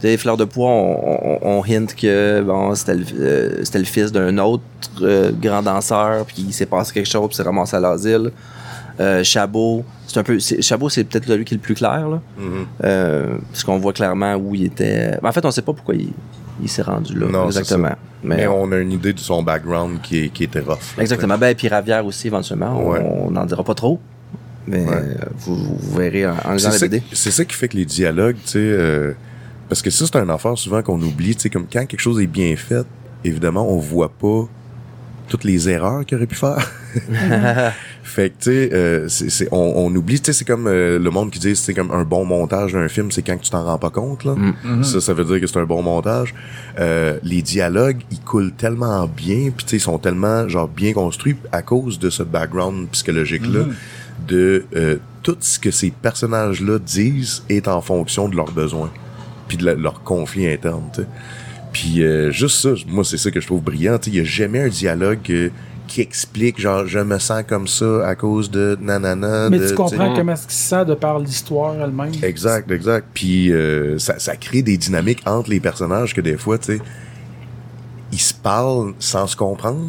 Tu 0.01 0.07
sais, 0.09 0.17
Fleur 0.19 0.37
de 0.37 0.45
Poids, 0.45 0.69
on, 0.69 1.39
on, 1.43 1.59
on 1.59 1.63
hint 1.65 1.95
que 1.95 2.43
bon, 2.43 2.75
c'était 2.75 2.95
le, 2.95 3.05
euh, 3.19 3.63
le 3.75 3.85
fils 3.85 4.13
d'un 4.13 4.37
autre 4.39 4.63
euh, 5.01 5.31
grand 5.33 5.63
danseur, 5.63 6.27
puis 6.27 6.45
il 6.49 6.53
s'est 6.53 6.67
passé 6.67 6.93
quelque 6.93 7.09
chose, 7.09 7.29
puis 7.29 7.37
s'est 7.37 7.43
ramassé 7.43 7.77
à 7.77 7.81
l'asile. 7.81 8.31
Euh, 9.01 9.25
Chabot, 9.25 9.85
c'est 10.07 10.19
un 10.19 10.23
peu. 10.23 10.39
Chabot, 10.39 10.89
c'est 10.91 11.05
peut-être 11.05 11.33
lui 11.35 11.45
qui 11.45 11.55
est 11.55 11.57
le 11.57 11.63
plus 11.63 11.75
clair, 11.75 12.09
là. 12.09 12.21
Mhm. 12.39 12.67
Euh, 12.85 13.37
parce 13.51 13.65
qu'on 13.65 13.79
voit 13.79 13.93
clairement 13.95 14.35
où 14.37 14.55
il 14.55 14.65
était. 14.67 15.19
Ben, 15.23 15.29
en 15.29 15.33
fait, 15.33 15.45
on 15.45 15.51
sait 15.51 15.63
pas 15.63 15.73
pourquoi 15.73 15.95
il, 15.95 16.11
il 16.63 16.69
s'est 16.69 16.83
rendu 16.83 17.19
là. 17.19 17.27
Non, 17.27 17.47
exactement. 17.47 17.95
Mais, 18.23 18.37
Mais 18.37 18.47
on 18.47 18.71
a 18.73 18.77
une 18.77 18.93
idée 18.93 19.15
de 19.15 19.19
son 19.19 19.43
background 19.43 20.01
qui, 20.03 20.25
est- 20.25 20.29
qui 20.29 20.45
était 20.45 20.61
rough. 20.61 20.97
là, 20.97 21.03
Exactement. 21.03 21.39
Ben, 21.39 21.49
et 21.49 21.55
puis 21.55 21.69
Ravière 21.69 22.05
aussi, 22.05 22.27
éventuellement. 22.27 22.79
On- 22.79 22.91
Ouais. 22.91 23.01
On 23.01 23.31
n'en 23.31 23.47
dira 23.47 23.65
pas 23.65 23.75
trop. 23.75 23.99
Mais 24.67 24.85
Ouais. 24.85 24.93
euh, 24.95 25.15
vous, 25.39 25.57
vous 25.57 25.97
verrez 25.97 26.27
en, 26.27 26.35
en 26.45 26.53
lisant 26.53 26.69
C'est 26.71 26.75
la 26.75 26.79
ça, 26.81 26.87
BD. 26.89 27.03
c'est 27.13 27.31
ça 27.31 27.45
qui 27.47 27.55
fait 27.57 27.69
que 27.69 27.77
les 27.79 27.87
dialogues, 27.87 28.37
tu 28.45 28.51
sais, 28.51 28.59
euh, 28.59 29.13
parce 29.71 29.81
que 29.81 29.89
ça, 29.89 30.05
c'est 30.05 30.17
un 30.17 30.29
affaire 30.29 30.59
souvent 30.59 30.83
qu'on 30.83 31.01
oublie, 31.01 31.35
tu 31.35 31.41
sais, 31.43 31.49
comme 31.51 31.65
quand 31.73 31.87
quelque 31.87 32.01
chose 32.01 32.21
est 32.21 32.27
bien 32.27 32.55
fait, 32.57 32.85
évidemment, 33.25 33.67
on 33.73 33.79
voit 33.79 34.11
pas 34.11 34.47
toutes 35.31 35.45
les 35.45 35.69
erreurs 35.71 36.05
qu'il 36.05 36.17
aurait 36.19 36.27
pu 36.27 36.35
faire. 36.35 36.59
fait 38.03 38.31
que, 38.31 38.35
tu 38.43 38.51
sais, 38.51 38.71
euh, 38.73 39.09
c'est- 39.09 39.31
c'est- 39.31 39.49
on, 39.53 39.73
on 39.77 39.95
oublie, 39.95 40.19
tu 40.21 40.27
sais, 40.27 40.33
c'est 40.39 40.45
comme 40.45 40.67
euh, 40.67 40.99
le 40.99 41.11
monde 41.11 41.31
qui 41.31 41.39
dit, 41.39 41.55
c'est 41.55 41.73
comme 41.75 41.91
un 41.93 42.03
bon 42.05 42.25
montage 42.25 42.73
d'un 42.73 42.89
film, 42.89 43.11
c'est 43.11 43.23
quand 43.23 43.37
que 43.39 43.45
tu 43.45 43.51
t'en 43.51 43.65
rends 43.65 43.79
pas 43.79 43.91
compte, 43.91 44.25
là. 44.25 44.35
Mm. 44.35 44.83
Ça, 44.85 45.01
ça 45.01 45.15
veut 45.15 45.25
dire 45.25 45.41
que 45.41 45.47
c'est 45.47 45.59
un 45.59 45.65
bon 45.65 45.83
montage. 45.83 46.35
Euh, 46.79 47.19
les 47.23 47.43
dialogues, 47.43 47.99
ils 48.11 48.21
coulent 48.21 48.53
tellement 48.53 49.07
bien, 49.07 49.51
puis 49.57 49.65
tu 49.65 49.71
sais, 49.71 49.77
ils 49.77 49.81
sont 49.81 49.99
tellement, 49.99 50.49
genre, 50.49 50.69
bien 50.69 50.93
construits 50.93 51.37
à 51.53 51.63
cause 51.63 51.99
de 51.99 52.11
ce 52.11 52.23
background 52.25 52.89
psychologique-là, 52.91 53.61
de 54.27 54.65
euh, 54.77 54.97
tout 55.23 55.37
ce 55.41 55.59
que 55.59 55.71
ces 55.71 55.91
personnages-là 55.91 56.79
disent 56.79 57.43
est 57.49 57.69
en 57.69 57.81
fonction 57.81 58.29
de 58.29 58.37
leurs 58.37 58.51
besoins, 58.53 58.91
puis 59.49 59.57
de 59.57 59.65
la- 59.65 59.75
leur 59.75 60.03
conflit 60.03 60.49
interne, 60.49 60.85
tu 60.93 61.03
sais. 61.03 61.07
Puis 61.73 62.03
euh, 62.03 62.31
juste 62.31 62.61
ça, 62.61 62.71
moi, 62.89 63.05
c'est 63.05 63.19
ça 63.19 63.31
que 63.31 63.41
je 63.41 63.47
trouve 63.47 63.63
brillant, 63.63 63.99
il 64.07 64.17
y 64.17 64.21
a 64.21 64.25
jamais 64.25 64.61
un 64.61 64.69
dialogue 64.69 65.19
euh, 65.31 65.51
qui 65.87 66.01
explique, 66.01 66.61
genre, 66.61 66.87
je 66.87 67.01
me 67.01 67.19
sens 67.19 67.43
comme 67.47 67.67
ça 67.67 68.07
à 68.07 68.15
cause 68.15 68.51
de 68.51 68.79
nanana. 68.81 69.51
Mais 69.51 69.59
de, 69.59 69.69
tu 69.69 69.75
comprends 69.75 70.15
comment 70.15 70.33
est-ce 70.33 70.43
qu'il 70.43 70.53
se 70.53 70.69
sent 70.69 70.85
de 70.85 70.95
par 70.95 71.19
l'histoire 71.19 71.75
elle-même. 71.75 72.13
Exact, 72.23 72.71
exact. 72.71 73.09
Puis 73.13 73.53
euh, 73.53 73.99
ça, 73.99 74.19
ça 74.19 74.37
crée 74.37 74.63
des 74.63 74.77
dynamiques 74.77 75.23
entre 75.27 75.51
les 75.51 75.61
personnages 75.61 76.15
que 76.15 76.21
des 76.21 76.37
fois, 76.37 76.59
tu 76.59 76.77
sais, 76.77 76.83
ils 78.13 78.21
se 78.21 78.35
parlent 78.35 78.95
sans 78.99 79.27
se 79.27 79.37
comprendre. 79.37 79.89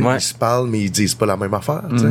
Ouais. 0.00 0.16
Ils 0.16 0.20
se 0.20 0.34
parlent, 0.34 0.68
mais 0.68 0.80
ils 0.80 0.90
disent 0.90 1.14
pas 1.14 1.26
la 1.26 1.36
même 1.36 1.52
affaire. 1.54 1.82
tu 1.90 1.98
sais. 1.98 2.06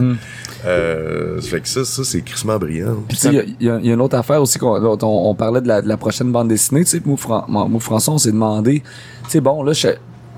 Euh, 0.66 1.42
ça 1.42 1.48
fait 1.50 1.62
que 1.62 1.68
ça, 1.68 1.84
ça 1.86 2.04
c'est 2.04 2.22
crissement 2.22 2.58
brillant. 2.58 2.98
Puis 3.08 3.18
tu 3.18 3.24
sais, 3.30 3.46
il 3.60 3.66
y 3.68 3.70
y, 3.70 3.88
y 3.88 3.92
a 3.92 3.94
une 3.94 4.02
autre 4.02 4.16
affaire 4.18 4.42
aussi 4.42 4.60
qu'on 4.60 4.76
on, 4.84 4.98
on 5.02 5.36
parlait 5.36 5.62
de 5.62 5.68
la, 5.68 5.82
de 5.82 5.88
la 5.88 5.98
prochaine 5.98 6.32
bande 6.32 6.50
dessinée. 6.50 6.84
Tu 6.84 6.92
sais, 6.92 7.02
moi, 7.04 7.18
Fran- 7.18 7.46
moi, 7.48 7.68
moi, 7.68 7.80
François, 7.80 8.14
on 8.14 8.18
s'est 8.20 8.32
demandé, 8.32 8.82
tu 9.24 9.30
sais, 9.30 9.42
bon, 9.42 9.64
là, 9.64 9.74
je, 9.74 9.88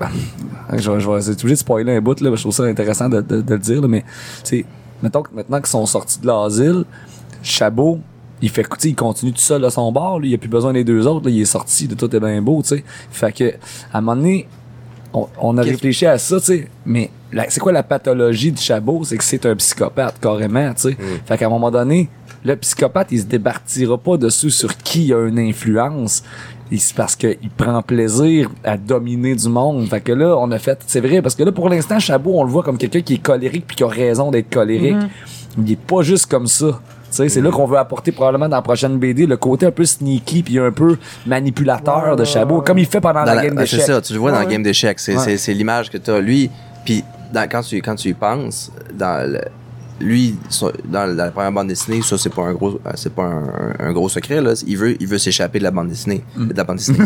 je, 0.76 0.90
vais- 0.90 1.00
je 1.00 1.10
vais 1.10 1.18
être 1.18 1.28
obligé 1.40 1.54
de 1.54 1.54
spoiler 1.58 1.96
un 1.96 2.00
bout, 2.00 2.18
là, 2.20 2.30
je 2.34 2.40
trouve 2.40 2.52
ça 2.54 2.64
intéressant 2.64 3.08
de, 3.08 3.20
de, 3.20 3.40
de 3.42 3.52
le 3.54 3.58
dire, 3.60 3.80
là, 3.82 3.88
mais, 3.88 4.00
tu 4.44 4.58
sais, 4.58 4.64
mettons 5.02 5.22
que 5.22 5.34
maintenant 5.34 5.58
qu'ils 5.58 5.66
sont 5.68 5.86
sortis 5.86 6.20
de 6.20 6.26
l'asile, 6.26 6.84
Chabot, 7.42 7.98
il 8.40 8.48
fait, 8.50 8.62
tu 8.62 8.68
sais, 8.78 8.88
il 8.88 8.94
continue 8.94 9.32
tout 9.32 9.38
seul 9.38 9.64
à 9.64 9.70
son 9.70 9.92
bord, 9.92 10.18
lui, 10.20 10.30
il 10.30 10.34
a 10.34 10.38
plus 10.38 10.48
besoin 10.48 10.72
des 10.72 10.84
deux 10.84 11.06
autres, 11.06 11.26
là, 11.26 11.30
il 11.30 11.40
est 11.42 11.44
sorti, 11.44 11.86
de 11.86 11.94
tout 11.94 12.14
est 12.14 12.20
bien 12.20 12.40
beau, 12.42 12.62
tu 12.62 12.68
sais. 12.68 12.84
Fait 13.10 13.32
que, 13.32 13.50
à 13.92 13.98
un 13.98 14.00
moment 14.00 14.16
donné, 14.16 14.48
on, 15.14 15.28
on 15.40 15.56
a 15.56 15.62
Qu'est-ce- 15.62 15.72
réfléchi 15.74 16.06
à 16.06 16.18
ça, 16.18 16.38
tu 16.40 16.46
sais, 16.46 16.68
mais 16.84 17.10
la- 17.32 17.48
c'est 17.48 17.60
quoi 17.60 17.72
la 17.72 17.82
pathologie 17.82 18.52
de 18.52 18.58
Chabot? 18.58 19.02
C'est 19.04 19.16
que 19.16 19.24
c'est 19.24 19.46
un 19.46 19.56
psychopathe, 19.56 20.16
carrément, 20.20 20.74
tu 20.74 20.82
sais. 20.90 20.96
Fait 21.24 21.38
qu'à 21.38 21.46
un 21.46 21.50
moment 21.50 21.70
donné, 21.70 22.08
le 22.44 22.56
psychopathe, 22.56 23.08
il 23.12 23.20
se 23.20 23.24
départira 23.24 23.96
pas 23.96 24.16
dessus 24.18 24.50
sur 24.50 24.76
qui 24.76 25.12
a 25.14 25.26
une 25.26 25.38
influence. 25.38 26.22
Et 26.72 26.78
C'est 26.78 26.94
parce 26.96 27.14
qu'il 27.14 27.38
prend 27.56 27.80
plaisir 27.82 28.50
à 28.64 28.76
dominer 28.76 29.34
du 29.36 29.48
monde. 29.48 29.86
Fait 29.88 30.00
que 30.00 30.12
là, 30.12 30.36
on 30.38 30.50
a 30.50 30.58
fait, 30.58 30.78
c'est 30.86 31.00
vrai, 31.00 31.22
parce 31.22 31.34
que 31.34 31.42
là, 31.44 31.52
pour 31.52 31.68
l'instant, 31.68 31.98
Chabot, 32.00 32.32
on 32.34 32.44
le 32.44 32.50
voit 32.50 32.62
comme 32.62 32.78
quelqu'un 32.78 33.00
qui 33.02 33.14
est 33.14 33.22
colérique 33.22 33.66
puis 33.66 33.76
qui 33.76 33.84
a 33.84 33.88
raison 33.88 34.30
d'être 34.30 34.50
colérique. 34.50 34.96
Il 35.58 35.70
est 35.70 35.76
pas 35.80 36.02
juste 36.02 36.26
comme 36.26 36.46
ça. 36.48 36.80
Sais, 37.14 37.28
c'est 37.28 37.40
là 37.40 37.50
qu'on 37.50 37.66
veut 37.66 37.78
apporter 37.78 38.10
probablement 38.12 38.48
dans 38.48 38.56
la 38.56 38.62
prochaine 38.62 38.98
BD 38.98 39.26
le 39.26 39.36
côté 39.36 39.66
un 39.66 39.70
peu 39.70 39.84
sneaky 39.84 40.42
puis 40.42 40.58
un 40.58 40.72
peu 40.72 40.96
manipulateur 41.26 42.08
Ouais, 42.10 42.16
de 42.16 42.24
Chabot, 42.24 42.60
comme 42.62 42.78
il 42.78 42.86
fait 42.86 43.00
pendant 43.00 43.20
Dans 43.20 43.26
la, 43.26 43.34
la- 43.36 43.42
game 43.44 43.54
ah, 43.58 43.66
c'est 43.66 43.76
d'échecs. 43.76 43.86
ça, 43.86 44.00
tu 44.00 44.12
le 44.14 44.18
vois 44.18 44.32
dans 44.32 44.38
la 44.40 44.46
game 44.46 44.62
d'échecs. 44.62 44.98
C'est, 44.98 45.14
Ouais. 45.16 45.22
c'est, 45.22 45.36
c'est 45.36 45.54
l'image 45.54 45.90
que 45.90 45.98
tu 45.98 46.10
as. 46.10 46.20
Lui, 46.20 46.50
puis 46.84 47.04
quand, 47.50 47.60
tu, 47.62 47.80
quand 47.82 47.94
tu 47.94 48.08
y 48.08 48.14
penses, 48.14 48.72
dans 48.92 49.30
le- 49.30 49.40
lui, 50.00 50.34
dans 50.86 51.06
la 51.06 51.30
première 51.30 51.52
bande 51.52 51.68
dessinée, 51.68 52.02
ça, 52.02 52.18
c'est 52.18 52.28
pas 52.34 52.42
un 52.42 52.52
gros, 52.52 52.80
euh, 52.84 52.90
c'est 52.96 53.12
pas 53.14 53.22
un, 53.24 53.74
un 53.78 53.92
gros 53.92 54.08
secret, 54.08 54.40
là. 54.40 54.52
Il 54.66 54.76
veut, 54.76 54.96
il 55.00 55.06
veut 55.06 55.18
s'échapper 55.18 55.60
de 55.60 55.64
la 55.64 55.70
bande 55.70 55.88
dessinée. 55.88 56.24
De 56.36 56.52
la 56.52 56.64
bande 56.64 56.76
dessinée. 56.78 56.98
de- 56.98 57.04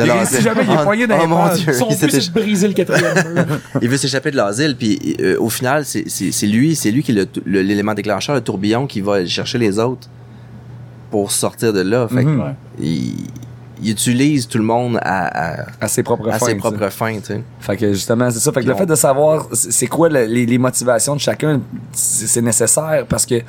de 0.00 0.04
l'asile. 0.04 0.36
si 0.38 0.42
jamais 0.42 0.62
il 0.64 0.70
est 0.72 0.76
Oh, 0.80 0.84
poigné 0.84 1.06
dans 1.06 1.16
oh 1.16 1.20
les 1.22 1.26
mon 1.28 1.48
Dieu. 1.54 1.72
son 1.72 1.88
but, 1.88 1.96
c'est 1.98 2.08
de 2.28 2.32
briser 2.40 2.66
le 2.68 2.74
quatrième 2.74 3.34
mur. 3.34 3.44
il 3.82 3.88
veut 3.88 3.96
s'échapper 3.96 4.30
de 4.32 4.36
l'asile, 4.36 4.76
puis 4.76 5.16
euh, 5.20 5.36
au 5.38 5.48
final, 5.48 5.84
c'est, 5.84 6.04
lui, 6.46 6.74
c'est 6.74 6.90
lui 6.90 7.02
qui 7.04 7.12
est 7.16 7.28
l'élément 7.46 7.94
déclencheur, 7.94 8.34
le 8.34 8.40
tourbillon 8.42 8.86
qui 8.86 9.00
va 9.00 9.14
aller 9.16 9.26
chercher 9.28 9.58
les 9.58 9.78
autres 9.78 10.08
pour 11.10 11.30
sortir 11.30 11.72
de 11.72 11.80
là. 11.80 12.08
Fait 12.08 12.24
que 12.24 12.28
Mhm. 12.28 12.40
Ouais. 12.40 12.54
il, 12.80 13.14
il 13.82 13.90
utilise 13.90 14.46
tout 14.48 14.58
le 14.58 14.64
monde 14.64 14.98
à, 15.02 15.60
à, 15.62 15.66
À 15.80 15.88
ses 15.88 16.02
propres 16.02 16.28
à 16.28 16.38
fins. 16.38 16.46
ses 16.46 16.54
propres 16.56 16.88
fins, 16.90 17.18
tu 17.20 17.24
sais. 17.26 17.42
Fait 17.60 17.76
que 17.76 17.92
justement, 17.92 18.30
c'est 18.30 18.38
ça. 18.40 18.50
Fait 18.52 18.60
que 18.60 18.64
Puis 18.66 18.72
le 18.72 18.74
fait 18.76 18.86
de 18.86 18.94
savoir 18.94 19.46
c'est 19.52 19.86
quoi 19.86 20.08
le- 20.08 20.24
les, 20.26 20.46
les 20.46 20.58
motivations 20.58 21.14
de 21.14 21.20
chacun, 21.20 21.60
c'est 21.92 22.42
nécessaire 22.42 23.04
parce 23.08 23.24
que 23.26 23.42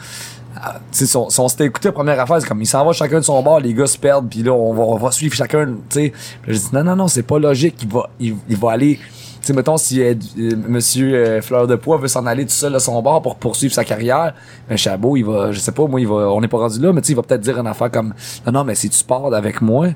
ah, 0.62 0.80
si 0.92 1.16
on, 1.16 1.30
si 1.30 1.40
on 1.40 1.48
s'était 1.48 1.66
écouté 1.66 1.88
la 1.90 1.94
première 1.94 2.20
affaire, 2.20 2.42
c'est 2.42 2.48
comme 2.48 2.62
il 2.62 2.66
s'en 2.66 2.84
va 2.86 2.92
chacun 2.92 3.20
de 3.20 3.24
son 3.24 3.42
bord, 3.44 3.60
les 3.60 3.74
gars 3.74 3.86
se 3.88 3.98
perdent, 3.98 4.28
puis 4.30 4.44
là 4.44 4.52
on 4.52 4.74
va, 4.74 4.84
on 4.84 4.98
va 4.98 5.12
suivre 5.12 5.34
chacun, 5.36 5.76
J'ai 5.94 6.12
dit 6.48 6.62
non 6.74 6.84
non 6.84 6.96
non, 6.96 7.08
c'est 7.08 7.24
pas 7.24 7.40
logique, 7.40 7.76
il 7.82 7.90
va 7.90 8.10
il, 8.20 8.36
il 8.50 8.58
va 8.58 8.72
aller 8.72 9.00
tu 9.42 9.46
sais, 9.48 9.54
mettons, 9.54 9.78
si 9.78 10.02
euh, 10.04 10.16
euh, 10.38 10.52
Monsieur 10.68 11.16
euh, 11.16 11.42
Fleur 11.42 11.66
de 11.66 11.76
Poix 11.76 11.96
veut 11.98 12.10
s'en 12.10 12.26
aller 12.26 12.44
tout 12.44 12.52
seul 12.52 12.76
à 12.76 12.80
son 12.80 13.02
bord 13.02 13.22
pour 13.22 13.38
poursuivre 13.38 13.74
sa 13.74 13.86
carrière, 13.86 14.34
ben 14.68 14.78
Chabot, 14.78 15.16
il 15.16 15.24
va, 15.24 15.54
je 15.54 15.60
sais 15.62 15.72
pas, 15.72 15.88
moi, 15.88 16.02
il 16.02 16.08
va, 16.08 16.30
on 16.30 16.42
n'est 16.42 16.50
pas 16.50 16.58
rendu 16.58 16.78
là, 16.82 16.92
mais 16.92 17.00
tu 17.00 17.08
sais, 17.08 17.14
il 17.14 17.16
va 17.16 17.22
peut-être 17.24 17.40
dire 17.40 17.58
une 17.58 17.66
affaire 17.66 17.90
comme, 17.90 18.14
non, 18.46 18.52
non, 18.52 18.64
mais 18.66 18.76
si 18.76 18.90
tu 18.90 19.02
pars 19.02 19.34
avec 19.34 19.62
moi, 19.62 19.88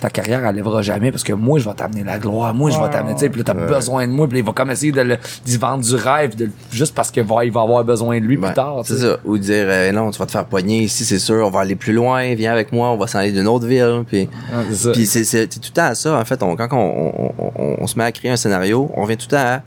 ta 0.00 0.10
carrière, 0.10 0.44
elle 0.44 0.54
lèvera 0.56 0.82
jamais 0.82 1.10
parce 1.10 1.24
que 1.24 1.32
moi, 1.32 1.58
je 1.58 1.68
vais 1.68 1.74
t'amener 1.74 2.04
la 2.04 2.18
gloire, 2.18 2.52
moi, 2.54 2.70
je 2.70 2.78
vais 2.78 2.90
t'amener, 2.90 3.14
tu 3.14 3.20
sais, 3.20 3.28
puis 3.28 3.38
là, 3.38 3.44
t'as 3.44 3.54
besoin 3.54 4.06
de 4.06 4.12
moi, 4.12 4.28
puis 4.28 4.38
il 4.38 4.44
va 4.44 4.52
comme 4.52 4.70
essayer 4.70 4.92
de 4.92 5.18
d'y 5.44 5.56
vendre 5.56 5.84
du 5.84 5.94
rêve, 5.94 6.36
de, 6.36 6.50
juste 6.70 6.94
parce 6.94 7.10
qu'il 7.10 7.22
va, 7.24 7.44
il 7.44 7.52
va 7.52 7.62
avoir 7.62 7.84
besoin 7.84 8.20
de 8.20 8.24
lui 8.24 8.36
plus 8.36 8.52
tard, 8.52 8.82
C'est 8.84 8.98
ça. 8.98 9.18
Ou 9.24 9.38
dire, 9.38 9.66
euh, 9.68 9.92
non, 9.92 10.10
tu 10.10 10.18
vas 10.18 10.26
te 10.26 10.32
faire 10.32 10.44
poigner 10.44 10.82
ici, 10.82 11.04
c'est 11.04 11.18
sûr, 11.18 11.46
on 11.46 11.50
va 11.50 11.60
aller 11.60 11.76
plus 11.76 11.92
loin, 11.92 12.34
viens 12.34 12.52
avec 12.52 12.72
moi, 12.72 12.90
on 12.90 12.96
va 12.96 13.06
s'en 13.06 13.18
aller 13.18 13.32
d'une 13.32 13.48
autre 13.48 13.66
ville. 13.66 14.04
Puis, 14.06 14.28
Ah, 14.52 14.62
puis 14.92 15.06
c'est, 15.06 15.46
tout 15.48 15.60
le 15.62 15.70
temps 15.70 15.84
à 15.84 15.94
ça, 15.94 16.18
en 16.18 16.24
fait. 16.24 16.42
On, 16.42 16.56
quand 16.56 16.68
on, 16.72 16.76
on, 16.78 17.32
on, 17.38 17.76
on 17.78 17.86
se 17.86 17.98
met 17.98 18.04
à 18.04 18.12
créer 18.12 18.30
un 18.30 18.36
scénario, 18.36 18.90
on 18.94 19.04
vient 19.04 19.16
tout 19.16 19.26
le 19.30 19.36
temps 19.36 19.44
à. 19.44 19.62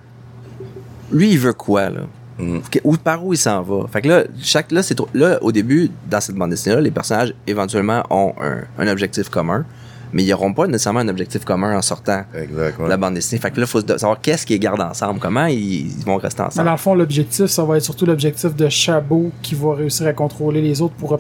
Lui, 1.11 1.31
il 1.31 1.39
veut 1.39 1.53
quoi, 1.53 1.89
là? 1.89 2.01
Mm. 2.39 2.59
Par 3.03 3.25
où 3.25 3.33
il 3.33 3.37
s'en 3.37 3.61
va? 3.61 3.87
Fait 3.91 4.01
que 4.01 4.07
là, 4.07 4.23
chaque, 4.41 4.71
là, 4.71 4.81
c'est 4.81 4.97
là, 5.13 5.37
au 5.41 5.51
début, 5.51 5.91
dans 6.09 6.21
cette 6.21 6.35
bande 6.35 6.51
dessinée-là, 6.51 6.81
les 6.81 6.91
personnages, 6.91 7.33
éventuellement, 7.47 8.03
ont 8.09 8.33
un, 8.41 8.61
un 8.77 8.87
objectif 8.87 9.29
commun, 9.29 9.65
mais 10.13 10.23
ils 10.23 10.29
n'auront 10.29 10.53
pas 10.53 10.67
nécessairement 10.67 10.99
un 11.01 11.07
objectif 11.07 11.45
commun 11.45 11.77
en 11.77 11.81
sortant 11.81 12.23
de 12.33 12.87
la 12.87 12.97
bande 12.97 13.13
dessinée. 13.15 13.39
Fait 13.41 13.51
que 13.51 13.57
là, 13.59 13.63
il 13.63 13.69
faut 13.69 13.81
se- 13.81 13.97
savoir 13.97 14.19
qu'est-ce 14.21 14.45
qu'ils 14.45 14.59
gardent 14.59 14.81
ensemble, 14.81 15.19
comment 15.19 15.45
ils, 15.45 15.89
vont 16.05 16.17
rester 16.17 16.41
Mais 16.41 16.47
ensemble. 16.47 16.65
dans 16.65 16.71
le 16.71 16.77
fond, 16.77 16.95
l'objectif, 16.95 17.45
ça 17.47 17.63
va 17.63 17.77
être 17.77 17.83
surtout 17.83 18.05
l'objectif 18.05 18.55
de 18.55 18.69
Chabot 18.69 19.31
qui 19.41 19.55
va 19.55 19.75
réussir 19.75 20.07
à 20.07 20.13
contrôler 20.13 20.61
les 20.61 20.81
autres 20.81 20.95
pour 20.95 21.19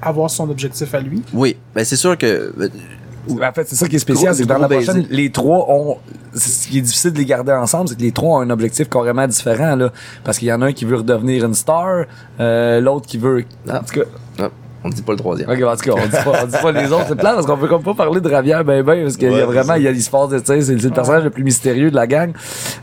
avoir 0.00 0.30
son 0.30 0.48
objectif 0.50 0.94
à 0.94 1.00
lui. 1.00 1.22
Oui, 1.32 1.56
ben 1.74 1.84
c'est 1.84 1.96
sûr 1.96 2.16
que 2.16 2.26
euh, 2.60 2.68
En 3.42 3.52
fait, 3.52 3.68
c'est 3.68 3.76
ça 3.76 3.88
qui 3.88 3.96
est 3.96 3.98
spécial, 3.98 4.34
c'est 4.34 4.44
que 4.44 4.48
dans 4.48 4.58
la 4.58 4.68
baiser. 4.68 4.84
prochaine, 4.86 5.06
les 5.10 5.30
trois 5.30 5.66
ont, 5.68 5.96
ce 6.34 6.68
qui 6.68 6.78
est 6.78 6.82
difficile 6.82 7.12
de 7.12 7.18
les 7.18 7.24
garder 7.26 7.52
ensemble, 7.52 7.88
c'est 7.88 7.96
que 7.96 8.02
les 8.02 8.12
trois 8.12 8.38
ont 8.38 8.40
un 8.40 8.50
objectif 8.50 8.88
carrément 8.88 9.26
différent, 9.26 9.74
là. 9.76 9.90
Parce 10.24 10.38
qu'il 10.38 10.48
y 10.48 10.52
en 10.52 10.62
a 10.62 10.66
un 10.66 10.72
qui 10.72 10.84
veut 10.84 10.96
redevenir 10.96 11.44
une 11.44 11.54
star, 11.54 12.04
euh, 12.40 12.80
l'autre 12.80 13.06
qui 13.06 13.18
veut, 13.18 13.44
en 13.68 13.80
tout 13.80 14.00
cas, 14.00 14.06
ah, 14.38 14.48
on 14.88 14.94
dit 14.94 15.02
pas 15.02 15.12
le 15.12 15.18
troisième. 15.18 15.50
Ok, 15.50 15.62
en 15.62 15.76
tout 15.76 15.90
cas, 15.90 16.00
on 16.02 16.06
dit 16.06 16.24
pas, 16.24 16.42
on 16.42 16.46
dit 16.46 16.56
pas 16.62 16.72
les 16.72 16.92
autres. 16.92 17.04
C'est 17.08 17.16
plat 17.16 17.34
parce 17.34 17.46
qu'on 17.46 17.56
peut 17.56 17.68
comme 17.68 17.82
pas 17.82 17.94
parler 17.94 18.20
de 18.20 18.28
Ravière 18.28 18.64
ben 18.64 18.82
ben 18.82 19.02
parce 19.02 19.16
qu'il 19.16 19.30
y 19.30 19.40
a 19.40 19.46
vraiment, 19.46 19.74
c'est 19.74 19.80
il 19.80 19.84
y 19.84 19.88
a 19.88 19.90
il 19.90 20.02
se 20.02 20.10
passe, 20.10 20.30
tu 20.30 20.38
sais, 20.44 20.62
c'est 20.62 20.74
le 20.74 20.90
personnage 20.90 21.24
le 21.24 21.30
plus 21.30 21.44
mystérieux 21.44 21.90
de 21.90 21.96
la 21.96 22.06
gang. 22.06 22.32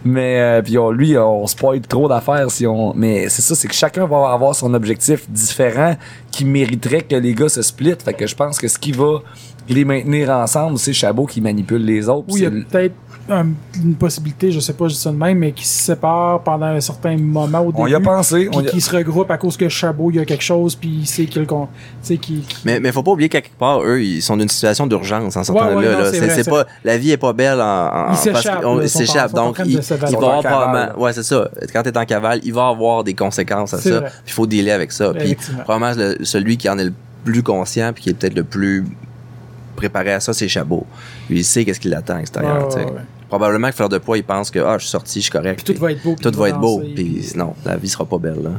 Mais, 0.03 0.39
euh, 0.39 0.61
puis 0.61 0.77
on, 0.77 0.91
lui, 0.91 1.17
on 1.17 1.47
spoil 1.47 1.81
trop 1.81 2.07
d'affaires 2.07 2.51
si 2.51 2.67
on, 2.67 2.93
mais 2.95 3.29
c'est 3.29 3.41
ça, 3.41 3.55
c'est 3.55 3.67
que 3.67 3.73
chacun 3.73 4.05
va 4.05 4.31
avoir 4.31 4.55
son 4.55 4.73
objectif 4.73 5.29
différent 5.29 5.95
qui 6.31 6.45
mériterait 6.45 7.01
que 7.01 7.15
les 7.15 7.33
gars 7.33 7.49
se 7.49 7.61
split. 7.61 7.95
Fait 8.03 8.13
que 8.13 8.27
je 8.27 8.35
pense 8.35 8.59
que 8.59 8.67
ce 8.67 8.77
qui 8.77 8.91
va 8.91 9.19
les 9.67 9.85
maintenir 9.85 10.29
ensemble, 10.29 10.77
c'est 10.77 10.93
Chabot 10.93 11.25
qui 11.25 11.41
manipule 11.41 11.83
les 11.83 12.07
autres. 12.07 12.27
Ou 12.29 12.37
il 12.37 12.43
y 12.43 12.45
a 12.45 12.51
peut-être 12.51 12.95
un- 13.29 13.47
une 13.83 13.95
possibilité, 13.95 14.51
je 14.51 14.59
sais 14.59 14.73
pas, 14.73 14.87
je 14.87 14.93
dis 14.93 14.99
ça 14.99 15.11
de 15.11 15.15
même, 15.15 15.37
mais 15.39 15.51
qui 15.51 15.65
se 15.67 15.83
séparent 15.83 16.41
pendant 16.43 16.67
un 16.67 16.79
certain 16.79 17.17
moment 17.17 17.59
au 17.61 17.71
début. 17.71 17.81
On 17.83 17.87
y 17.87 17.95
a 17.95 17.99
pensé. 17.99 18.45
Puis 18.47 18.49
On 18.53 18.61
y 18.61 18.67
a- 18.67 18.71
qui 18.71 18.81
se 18.81 18.95
regroupent 18.95 19.31
à 19.31 19.37
cause 19.37 19.57
que 19.57 19.67
Chabot, 19.67 20.11
il 20.11 20.17
y 20.17 20.19
a 20.19 20.25
quelque 20.25 20.43
chose, 20.43 20.75
puis 20.75 20.89
il 21.01 21.05
sait 21.07 21.25
qu'il 21.25 21.45
qui, 22.17 22.41
qui- 22.41 22.57
Mais, 22.65 22.79
mais 22.79 22.91
faut 22.91 23.01
pas 23.03 23.11
oublier 23.11 23.29
qu'à 23.29 23.41
quelque 23.41 23.57
part, 23.57 23.81
eux, 23.83 24.01
ils 24.01 24.21
sont 24.21 24.37
dans 24.37 24.43
une 24.43 24.49
situation 24.49 24.85
d'urgence 24.87 25.35
en 25.37 25.43
sortant 25.43 25.69
Ouais, 25.69 25.75
ouais, 25.75 25.85
là. 25.85 25.91
non, 25.91 25.99
là. 25.99 26.11
pas, 26.51 26.65
la 26.83 26.97
vie 26.97 27.11
est 27.11 27.17
pas 27.17 27.33
belle 27.33 27.59
en, 27.61 28.09
en 28.09 28.11
Ils 28.11 28.17
s'échappent, 28.17 29.31
ils 29.31 29.35
Donc, 29.35 29.57
il, 29.65 29.71
il 29.71 29.79
Ils 29.79 30.15
avoir 30.15 30.41
cavale. 30.41 30.59
probablement, 30.61 31.01
ouais, 31.03 31.13
c'est 31.13 31.23
ça. 31.23 31.49
Quand 31.73 31.83
t'es 31.83 31.97
en 31.97 32.05
cavale, 32.05 32.39
il 32.43 32.53
va 32.53 32.67
avoir 32.67 33.03
des 33.03 33.13
conséquences 33.15 33.73
à 33.73 33.79
ça. 33.79 34.03
il 34.27 34.31
faut 34.31 34.45
dealer 34.45 34.71
avec 34.71 34.91
ça. 34.91 35.13
Puis, 35.13 35.35
probablement, 35.63 35.93
le- 35.97 36.23
celui 36.25 36.57
qui 36.57 36.69
en 36.69 36.77
est 36.77 36.85
le 36.85 36.93
plus 37.23 37.41
conscient 37.41 37.91
puis 37.91 38.03
qui 38.03 38.09
est 38.11 38.13
peut-être 38.13 38.35
le 38.35 38.43
plus 38.43 38.85
préparé 39.75 40.13
à 40.13 40.19
ça, 40.19 40.33
c'est 40.33 40.47
Chabot. 40.47 40.85
Lui, 41.29 41.39
il 41.39 41.45
sait 41.45 41.65
qu'est-ce 41.65 41.79
qui 41.79 41.89
l'attend 41.89 42.15
à 42.15 42.17
l'extérieur, 42.17 42.75
ouais. 42.75 42.85
Probablement 43.27 43.69
que 43.69 43.75
Fleur 43.75 43.89
de 43.89 43.97
Poids, 43.97 44.17
il 44.17 44.23
pense 44.23 44.51
que, 44.51 44.59
ah, 44.59 44.77
je 44.77 44.83
suis 44.83 44.91
sorti, 44.91 45.19
je 45.19 45.23
suis 45.23 45.31
correct. 45.31 45.63
Puis 45.63 45.73
tout 45.73 45.81
va 45.81 45.91
être 45.91 46.03
beau. 46.03 46.15
Tout 46.21 46.31
va 46.31 46.49
être 46.49 46.59
beau. 46.59 46.81
Puis 46.95 47.31
non, 47.35 47.53
la 47.65 47.75
vie 47.75 47.89
sera 47.89 48.05
pas 48.05 48.17
belle, 48.17 48.41
là. 48.43 48.51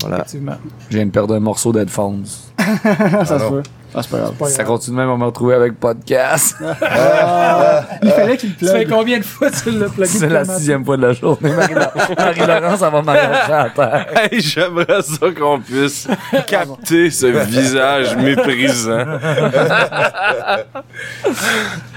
Voilà. 0.00 0.16
Effectivement. 0.18 0.56
Je 0.90 0.96
viens 0.96 1.06
de 1.06 1.10
perdre 1.10 1.34
un 1.34 1.40
morceau 1.40 1.72
d'headphones. 1.72 2.24
ça 2.58 3.38
se 3.38 3.48
peut. 3.48 3.62
Ah, 3.94 4.00
c'est 4.02 4.10
pas 4.10 4.18
grave. 4.18 4.32
Pas 4.34 4.46
Ça 4.46 4.62
grave. 4.64 4.66
continue 4.76 4.96
même 4.98 5.10
à 5.10 5.16
me 5.16 5.24
retrouver 5.24 5.54
avec 5.54 5.80
podcast. 5.80 6.56
Il 8.02 8.10
fallait 8.10 8.36
qu'il 8.36 8.54
Tu 8.54 8.66
fais 8.66 8.84
plug. 8.84 8.88
combien 8.90 9.18
de 9.18 9.24
fois 9.24 9.50
tu 9.50 9.70
l'as 9.70 9.88
plugué? 9.88 10.06
C'est 10.06 10.28
la 10.28 10.44
sixième 10.44 10.84
fois 10.84 10.96
de 10.98 11.06
la 11.06 11.12
journée. 11.14 11.50
Marie- 11.52 11.74
Marie-Laurence, 12.16 12.80
ça 12.80 12.90
va 12.90 13.02
m'arracher 13.02 13.52
à 13.52 13.70
terre. 13.74 14.06
Hey, 14.30 14.40
j'aimerais 14.40 15.02
ça 15.02 15.26
qu'on 15.38 15.58
puisse 15.60 16.06
capter 16.46 17.10
ce 17.10 17.26
visage 17.26 18.14
méprisant. 18.16 19.04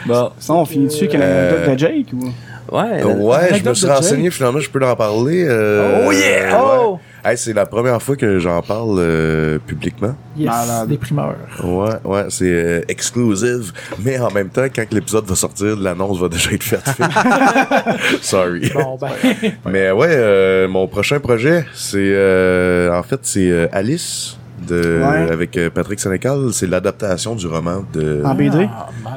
Bon. 0.05 0.31
Sinon, 0.39 0.61
on 0.61 0.65
finit 0.65 0.87
dessus 0.87 1.03
avec 1.05 1.13
une 1.15 1.21
anecdote 1.21 1.73
de 1.73 1.77
Jake 1.79 2.07
ou? 2.13 2.31
Ouais. 2.75 3.03
Ouais, 3.03 3.59
je 3.63 3.67
me 3.69 3.73
suis 3.73 3.87
renseigné, 3.87 4.31
finalement, 4.31 4.59
je 4.59 4.69
peux 4.69 4.83
en 4.85 4.95
parler. 4.95 5.45
euh, 5.47 6.05
Oh 6.07 6.11
yeah! 6.11 6.57
ouais. 6.63 6.97
Hey, 7.23 7.37
c'est 7.37 7.53
la 7.53 7.67
première 7.67 8.01
fois 8.01 8.15
que 8.15 8.39
j'en 8.39 8.61
parle 8.63 8.95
euh, 8.97 9.59
publiquement. 9.59 10.15
Yes, 10.35 10.47
Malade. 10.49 10.89
des 10.89 10.97
primeurs. 10.97 11.35
Ouais, 11.63 11.93
ouais, 12.03 12.25
c'est 12.29 12.45
euh, 12.51 12.81
exclusive. 12.87 13.71
Mais 14.03 14.17
en 14.19 14.31
même 14.31 14.49
temps, 14.49 14.65
quand 14.75 14.85
l'épisode 14.91 15.25
va 15.25 15.35
sortir, 15.35 15.77
l'annonce 15.77 16.19
va 16.19 16.29
déjà 16.29 16.51
être 16.51 16.63
faite. 16.63 16.89
Sorry. 18.21 18.71
Bon, 18.73 18.97
ben, 18.99 19.09
Mais 19.65 19.91
ouais, 19.91 20.07
euh, 20.09 20.67
mon 20.67 20.87
prochain 20.87 21.19
projet, 21.19 21.65
c'est 21.75 21.97
euh, 21.99 22.91
en 22.97 23.03
fait 23.03 23.19
c'est 23.21 23.51
euh, 23.51 23.67
Alice 23.71 24.37
de 24.67 24.99
Ouais. 25.01 25.31
avec 25.31 25.57
euh, 25.57 25.69
Patrick 25.69 25.99
Sénécal. 25.99 26.49
C'est 26.53 26.67
l'adaptation 26.67 27.35
du 27.35 27.45
roman 27.47 27.83
de 27.93 28.21
En 28.25 28.33
BD. 28.33 28.67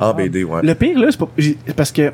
en 0.01 0.13
BD, 0.15 0.45
ouais. 0.45 0.61
Le 0.63 0.75
pire, 0.75 0.99
là, 0.99 1.09
c'est 1.11 1.75
parce 1.75 1.93
que 1.93 2.13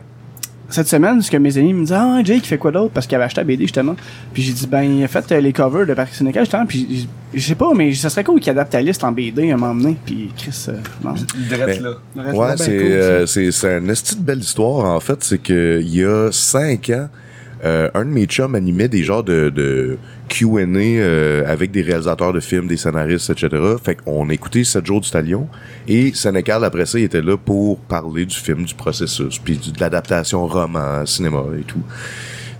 cette 0.70 0.88
semaine, 0.88 1.20
ce 1.22 1.30
que 1.30 1.36
mes 1.36 1.56
amis 1.58 1.72
me 1.72 1.82
disaient, 1.82 1.96
ah, 1.96 2.20
Jake, 2.24 2.42
il 2.44 2.46
fait 2.46 2.58
quoi 2.58 2.70
d'autre? 2.70 2.92
Parce 2.92 3.06
qu'il 3.06 3.16
avait 3.16 3.24
acheté 3.24 3.40
la 3.40 3.44
BD, 3.44 3.64
justement. 3.64 3.96
Puis 4.32 4.42
j'ai 4.42 4.52
dit, 4.52 4.66
ben, 4.66 4.82
il 4.82 5.04
a 5.04 5.08
fait 5.08 5.30
euh, 5.32 5.40
les 5.40 5.52
covers 5.52 5.86
de 5.86 5.94
Patrick 5.94 6.14
Sénécal, 6.14 6.44
justement. 6.44 6.66
Puis 6.66 7.08
je 7.32 7.40
sais 7.40 7.54
pas, 7.54 7.72
mais 7.74 7.92
ça 7.94 8.10
serait 8.10 8.24
cool 8.24 8.40
qu'il 8.40 8.50
adapte 8.50 8.74
la 8.74 8.82
liste 8.82 9.04
en 9.04 9.12
BD 9.12 9.50
à 9.50 9.54
un 9.54 9.56
moment 9.56 9.74
donné. 9.74 9.96
Puis 10.04 10.30
Chris, 10.36 10.66
euh, 10.68 10.74
non. 11.04 11.14
Drette 11.48 11.80
là. 11.80 11.90
Le 12.16 12.22
reste, 12.22 12.36
Ouais, 12.36 12.48
ben, 12.48 12.56
c'est 12.56 12.76
cool, 12.78 12.86
euh, 12.86 13.26
c'est 13.26 13.50
c'est 13.52 13.78
une 13.78 13.90
esti 13.90 14.16
de 14.16 14.22
belle 14.22 14.40
histoire 14.40 14.84
en 14.86 15.00
fait, 15.00 15.22
c'est 15.22 15.38
que 15.38 15.80
il 15.82 15.94
y 15.94 16.04
a 16.04 16.30
cinq 16.32 16.90
ans, 16.90 17.08
euh, 17.64 17.90
un 17.94 18.04
de 18.04 18.10
mes 18.10 18.24
chums 18.24 18.54
animait 18.54 18.88
des 18.88 19.02
genres 19.02 19.22
de, 19.22 19.98
Q&A 20.28 20.62
euh, 20.62 21.42
avec 21.46 21.72
des 21.72 21.82
réalisateurs 21.82 22.32
de 22.32 22.40
films, 22.40 22.68
des 22.68 22.76
scénaristes, 22.76 23.30
etc. 23.30 23.48
Fait 23.82 23.96
qu'on 23.96 24.28
a 24.30 24.32
écouté 24.32 24.64
7 24.64 24.86
jours 24.86 25.00
du 25.00 25.10
Talion 25.10 25.48
et 25.88 26.12
Sénécal 26.14 26.62
après 26.64 26.86
ça 26.86 26.98
il 26.98 27.04
était 27.04 27.20
là 27.20 27.36
pour 27.36 27.80
parler 27.80 28.24
du 28.26 28.36
film, 28.36 28.64
du 28.64 28.74
processus, 28.74 29.38
puis 29.38 29.56
de 29.56 29.80
l'adaptation 29.80 30.46
roman, 30.46 31.04
cinéma 31.04 31.42
et 31.58 31.64
tout. 31.64 31.82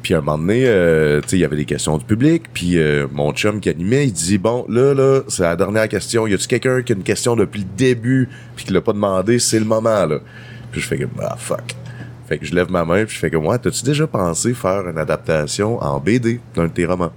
Puis 0.02 0.14
à 0.14 0.18
un 0.18 0.20
moment 0.20 0.38
donné, 0.38 0.64
euh, 0.66 1.20
il 1.30 1.38
y 1.38 1.44
avait 1.44 1.56
des 1.56 1.66
questions 1.66 1.96
du 1.96 2.04
public, 2.04 2.44
puis 2.52 2.78
mon 3.12 3.32
chum 3.32 3.60
qui 3.60 3.68
animait, 3.68 4.06
il 4.06 4.12
dit 4.12 4.38
bon, 4.38 4.66
là 4.68 4.92
là, 4.94 5.20
c'est 5.28 5.42
la 5.42 5.56
dernière 5.56 5.88
question. 5.88 6.26
Y 6.26 6.34
a-tu 6.34 6.48
quelqu'un 6.48 6.82
qui 6.82 6.92
a 6.92 6.96
une 6.96 7.02
question 7.02 7.36
depuis 7.36 7.60
le 7.60 7.66
début 7.76 8.28
puis 8.56 8.64
qui 8.64 8.72
l'a 8.72 8.80
pas 8.80 8.92
demandé, 8.92 9.38
c'est 9.38 9.58
le 9.58 9.66
moment 9.66 10.06
là. 10.06 10.18
Puis 10.72 10.80
je 10.80 10.86
fais 10.86 10.98
que 10.98 11.04
ah 11.22 11.36
fuck. 11.38 11.79
Fait 12.30 12.38
que 12.38 12.46
je 12.46 12.54
lève 12.54 12.70
ma 12.70 12.84
main 12.84 13.04
puis 13.06 13.16
je 13.16 13.18
fais 13.18 13.28
comme 13.28 13.44
ouais, 13.48 13.58
t'as-tu 13.58 13.84
déjà 13.84 14.06
pensé 14.06 14.54
faire 14.54 14.88
une 14.88 14.98
adaptation 14.98 15.82
en 15.82 15.98
BD 15.98 16.38
d'un 16.54 16.68
de 16.68 16.72
tes 16.72 16.86
romans? 16.86 17.10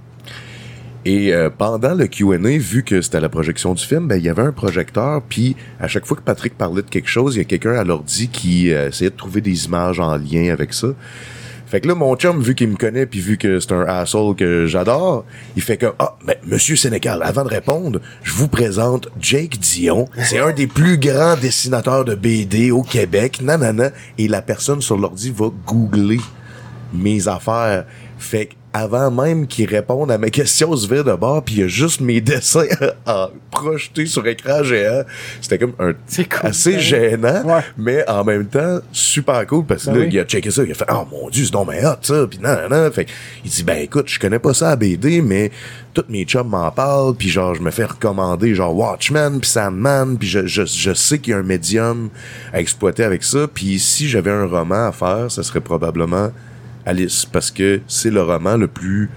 Et 1.04 1.32
euh, 1.32 1.50
pendant 1.56 1.94
le 1.94 2.08
Q&A, 2.08 2.36
vu 2.58 2.82
que 2.82 3.00
c'était 3.00 3.20
la 3.20 3.28
projection 3.28 3.74
du 3.74 3.84
film, 3.84 4.08
ben 4.08 4.16
il 4.16 4.24
y 4.24 4.28
avait 4.28 4.42
un 4.42 4.50
projecteur, 4.50 5.22
puis 5.22 5.54
à 5.78 5.86
chaque 5.86 6.04
fois 6.04 6.16
que 6.16 6.22
Patrick 6.22 6.58
parlait 6.58 6.82
de 6.82 6.90
quelque 6.90 7.08
chose, 7.08 7.36
il 7.36 7.38
y 7.38 7.42
a 7.42 7.44
quelqu'un 7.44 7.74
à 7.74 7.84
l'ordi 7.84 8.26
qui 8.26 8.72
euh, 8.72 8.88
essayait 8.88 9.10
de 9.10 9.16
trouver 9.16 9.40
des 9.40 9.66
images 9.66 10.00
en 10.00 10.16
lien 10.16 10.52
avec 10.52 10.74
ça. 10.74 10.88
Fait 11.74 11.80
que 11.80 11.88
là, 11.88 11.96
mon 11.96 12.14
chum, 12.14 12.40
vu 12.40 12.54
qu'il 12.54 12.68
me 12.68 12.76
connaît, 12.76 13.04
puis 13.04 13.18
vu 13.18 13.36
que 13.36 13.58
c'est 13.58 13.72
un 13.72 13.80
asshole 13.80 14.36
que 14.36 14.64
j'adore, 14.64 15.24
il 15.56 15.62
fait 15.62 15.76
que 15.76 15.86
ah, 15.98 16.16
mais 16.24 16.38
Monsieur 16.46 16.76
Sénécal, 16.76 17.20
avant 17.20 17.42
de 17.42 17.48
répondre, 17.48 18.00
je 18.22 18.32
vous 18.32 18.46
présente 18.46 19.08
Jake 19.20 19.58
Dion. 19.58 20.08
C'est 20.22 20.38
un 20.38 20.52
des 20.52 20.68
plus 20.68 20.98
grands 20.98 21.34
dessinateurs 21.36 22.04
de 22.04 22.14
BD 22.14 22.70
au 22.70 22.84
Québec. 22.84 23.40
Nanana. 23.42 23.90
Et 24.18 24.28
la 24.28 24.40
personne 24.40 24.82
sur 24.82 24.96
l'ordi 24.96 25.32
va 25.36 25.50
googler 25.66 26.20
mes 26.92 27.26
affaires. 27.26 27.86
Fait 28.18 28.46
que 28.46 28.54
avant 28.76 29.10
même 29.10 29.46
qu'il 29.46 29.66
réponde 29.70 30.10
à 30.10 30.18
mes 30.18 30.30
questions, 30.32 30.74
se 30.76 30.86
vire 30.92 31.04
de 31.04 31.14
bord, 31.14 31.44
puis 31.44 31.54
il 31.54 31.60
y 31.60 31.62
a 31.62 31.68
juste 31.68 32.00
mes 32.00 32.20
dessins 32.20 32.66
en 33.06 33.28
projetés 33.50 34.04
sur 34.06 34.26
écran 34.26 34.64
géant. 34.64 35.04
C'était 35.40 35.58
comme 35.58 35.74
un 35.78 35.92
C'est 36.08 36.24
cool, 36.28 36.50
assez 36.50 36.72
pareil. 36.72 36.84
gênant, 36.84 37.44
Ouais. 37.44 37.60
mais 37.78 38.04
en 38.10 38.24
même 38.24 38.46
temps 38.46 38.80
super 38.90 39.46
cool 39.46 39.64
parce 39.64 39.84
que 39.84 39.90
Ben 39.90 39.98
là 39.98 40.04
oui. 40.06 40.10
il 40.12 40.18
a 40.18 40.24
checké 40.24 40.50
ça, 40.50 40.64
il 40.64 40.72
a 40.72 40.74
fait 40.74 40.84
oh 40.92 41.06
mon 41.10 41.30
dieu 41.30 41.44
c'est 41.44 41.52
donc 41.52 41.68
ben 41.68 41.86
hot 41.86 41.98
ça, 42.02 42.26
puis 42.28 42.40
non 42.42 42.68
non, 42.68 42.84
non. 42.84 42.90
fait 42.90 43.06
il 43.44 43.50
dit 43.50 43.62
ben 43.62 43.78
écoute 43.78 44.08
je 44.08 44.18
connais 44.18 44.40
pas 44.40 44.52
ça 44.54 44.70
à 44.70 44.76
BD 44.76 45.22
mais 45.22 45.52
tous 45.94 46.04
mes 46.08 46.24
chums 46.24 46.48
m'en 46.48 46.68
parlent 46.72 47.14
puis 47.14 47.28
genre 47.28 47.54
je 47.54 47.62
me 47.62 47.70
fais 47.70 47.84
recommander 47.84 48.56
genre 48.56 48.76
Watchmen 48.76 49.38
puis 49.40 49.48
Sandman 49.50 50.18
puis 50.18 50.26
je, 50.26 50.46
je, 50.48 50.64
je 50.64 50.92
sais 50.92 51.20
qu'il 51.20 51.30
y 51.30 51.34
a 51.34 51.38
un 51.38 51.42
médium 51.44 52.08
à 52.52 52.60
exploiter 52.60 53.04
avec 53.04 53.22
ça 53.22 53.46
puis 53.46 53.78
si 53.78 54.08
j'avais 54.08 54.32
un 54.32 54.46
roman 54.46 54.88
à 54.88 54.92
faire 54.92 55.30
ça 55.30 55.44
serait 55.44 55.60
probablement 55.60 56.30
Alice 56.86 57.24
parce 57.24 57.50
que 57.50 57.80
c'est 57.88 58.10
le 58.10 58.22
roman 58.22 58.56
le 58.56 58.66
plus 58.68 59.10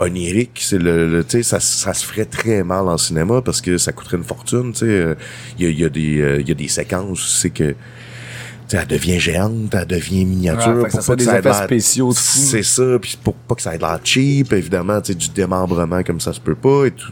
onirique, 0.00 0.60
c'est 0.62 0.78
le, 0.78 1.10
le- 1.10 1.24
tu 1.24 1.38
sais 1.38 1.42
ça, 1.42 1.58
ça 1.60 1.92
se 1.92 2.04
ferait 2.06 2.24
très 2.24 2.62
mal 2.62 2.86
en 2.88 2.96
cinéma 2.98 3.42
parce 3.42 3.60
que 3.60 3.78
ça 3.78 3.90
coûterait 3.92 4.16
une 4.18 4.24
fortune, 4.24 4.72
tu 4.72 4.80
sais 4.80 4.84
euh, 4.86 5.14
il 5.58 5.64
y, 5.64 5.68
a, 5.68 5.70
y 5.70 5.84
a 5.84 5.88
des 5.88 6.20
euh, 6.20 6.40
y 6.46 6.50
a 6.52 6.54
des 6.54 6.68
séquences 6.68 7.18
où 7.24 7.28
c'est 7.28 7.50
que 7.50 7.70
tu 7.70 8.76
sais, 8.76 8.76
elle 8.82 8.86
devient 8.86 9.18
géante, 9.18 9.74
elle 9.74 9.86
devient 9.86 10.24
miniature. 10.26 10.76
Ouais, 10.82 10.90
ça 10.90 10.98
pour 10.98 11.06
pas 11.06 11.12
que 11.14 11.18
des 11.20 11.24
ça 11.24 11.38
effets 11.38 11.64
spéciaux. 11.64 12.12
C'est 12.12 12.62
ça, 12.62 12.98
puis 13.00 13.18
pour 13.24 13.34
pas 13.34 13.54
que 13.54 13.62
ça 13.62 13.74
ait 13.74 13.78
l'air 13.78 13.98
cheap, 14.04 14.52
évidemment, 14.52 15.00
tu 15.00 15.12
sais, 15.12 15.14
du 15.18 15.30
démembrement 15.30 16.02
comme 16.02 16.20
ça 16.20 16.34
se 16.34 16.40
peut 16.40 16.54
pas 16.54 16.84
et 16.84 16.90
tout. 16.90 17.10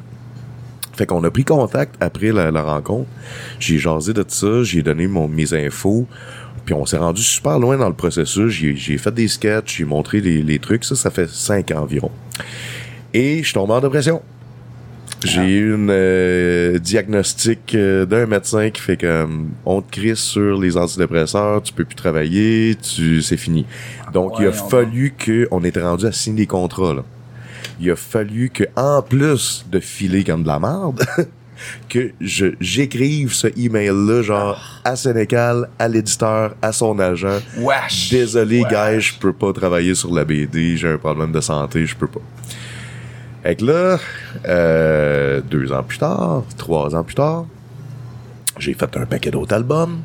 Fait 0.96 1.06
qu'on 1.06 1.24
a 1.24 1.30
pris 1.30 1.44
contact 1.44 1.94
après 2.00 2.30
la, 2.30 2.50
la 2.50 2.62
rencontre. 2.62 3.08
J'ai 3.58 3.78
jasé 3.78 4.12
de 4.12 4.24
ça, 4.28 4.62
j'ai 4.64 4.82
donné 4.82 5.06
mon, 5.06 5.28
mes 5.28 5.52
infos. 5.54 6.06
Puis 6.66 6.74
on 6.74 6.84
s'est 6.84 6.98
rendu 6.98 7.22
super 7.22 7.58
loin 7.58 7.78
dans 7.78 7.88
le 7.88 7.94
processus. 7.94 8.50
J'ai, 8.50 8.98
fait 8.98 9.14
des 9.14 9.28
sketchs, 9.28 9.78
j'ai 9.78 9.84
montré 9.84 10.20
les, 10.20 10.42
les 10.42 10.58
trucs. 10.58 10.84
Ça, 10.84 10.96
ça 10.96 11.10
fait 11.10 11.30
cinq 11.30 11.70
ans 11.70 11.82
environ. 11.82 12.10
Et 13.14 13.42
je 13.42 13.54
tombe 13.54 13.70
en 13.70 13.80
dépression. 13.80 14.20
J'ai 15.24 15.58
eu 15.58 15.74
une 15.74 15.88
euh, 15.90 16.78
diagnostic 16.78 17.74
euh, 17.74 18.04
d'un 18.04 18.26
médecin 18.26 18.70
qui 18.70 18.82
fait 18.82 18.96
comme 18.96 19.50
on 19.64 19.80
te 19.80 19.90
crise 19.90 20.18
sur 20.18 20.60
les 20.60 20.76
antidépresseurs, 20.76 21.62
tu 21.62 21.72
peux 21.72 21.84
plus 21.84 21.96
travailler, 21.96 22.76
tu 22.76 23.22
c'est 23.22 23.38
fini. 23.38 23.64
Donc 24.12 24.34
il 24.38 24.46
a 24.46 24.52
fallu 24.52 25.14
que 25.16 25.48
on 25.50 25.64
était 25.64 25.82
rendu 25.82 26.06
à 26.06 26.12
signer 26.12 26.42
des 26.42 26.46
contrats 26.46 26.94
là. 26.94 27.02
Il 27.80 27.90
a 27.90 27.96
fallu 27.96 28.50
que 28.50 28.64
en 28.76 29.02
plus 29.02 29.64
de 29.70 29.80
filer 29.80 30.22
comme 30.22 30.42
de 30.42 30.48
la 30.48 30.58
merde 30.58 31.02
que 31.88 32.10
je 32.20 32.46
j'écrive 32.60 33.32
ce 33.32 33.48
email 33.58 33.88
là 33.94 34.22
genre 34.22 34.60
à 34.84 34.96
Sénécal, 34.96 35.68
à 35.78 35.88
l'éditeur, 35.88 36.54
à 36.62 36.72
son 36.72 36.98
agent. 36.98 37.38
Wesh! 37.58 38.10
Désolé, 38.10 38.62
gars, 38.70 38.98
je 38.98 39.12
peux 39.18 39.32
pas 39.32 39.52
travailler 39.52 39.94
sur 39.94 40.12
la 40.14 40.24
BD, 40.24 40.76
j'ai 40.76 40.88
un 40.88 40.98
problème 40.98 41.32
de 41.32 41.40
santé, 41.40 41.86
je 41.86 41.96
peux 41.96 42.06
pas. 42.06 42.20
Fait 43.42 43.56
que 43.56 43.64
là, 43.64 43.98
euh, 44.48 45.40
deux 45.48 45.70
ans 45.72 45.82
plus 45.82 45.98
tard, 45.98 46.42
trois 46.56 46.94
ans 46.94 47.04
plus 47.04 47.14
tard, 47.14 47.46
j'ai 48.58 48.74
fait 48.74 48.96
un 48.96 49.06
paquet 49.06 49.30
d'autres 49.30 49.54
albums. 49.54 49.98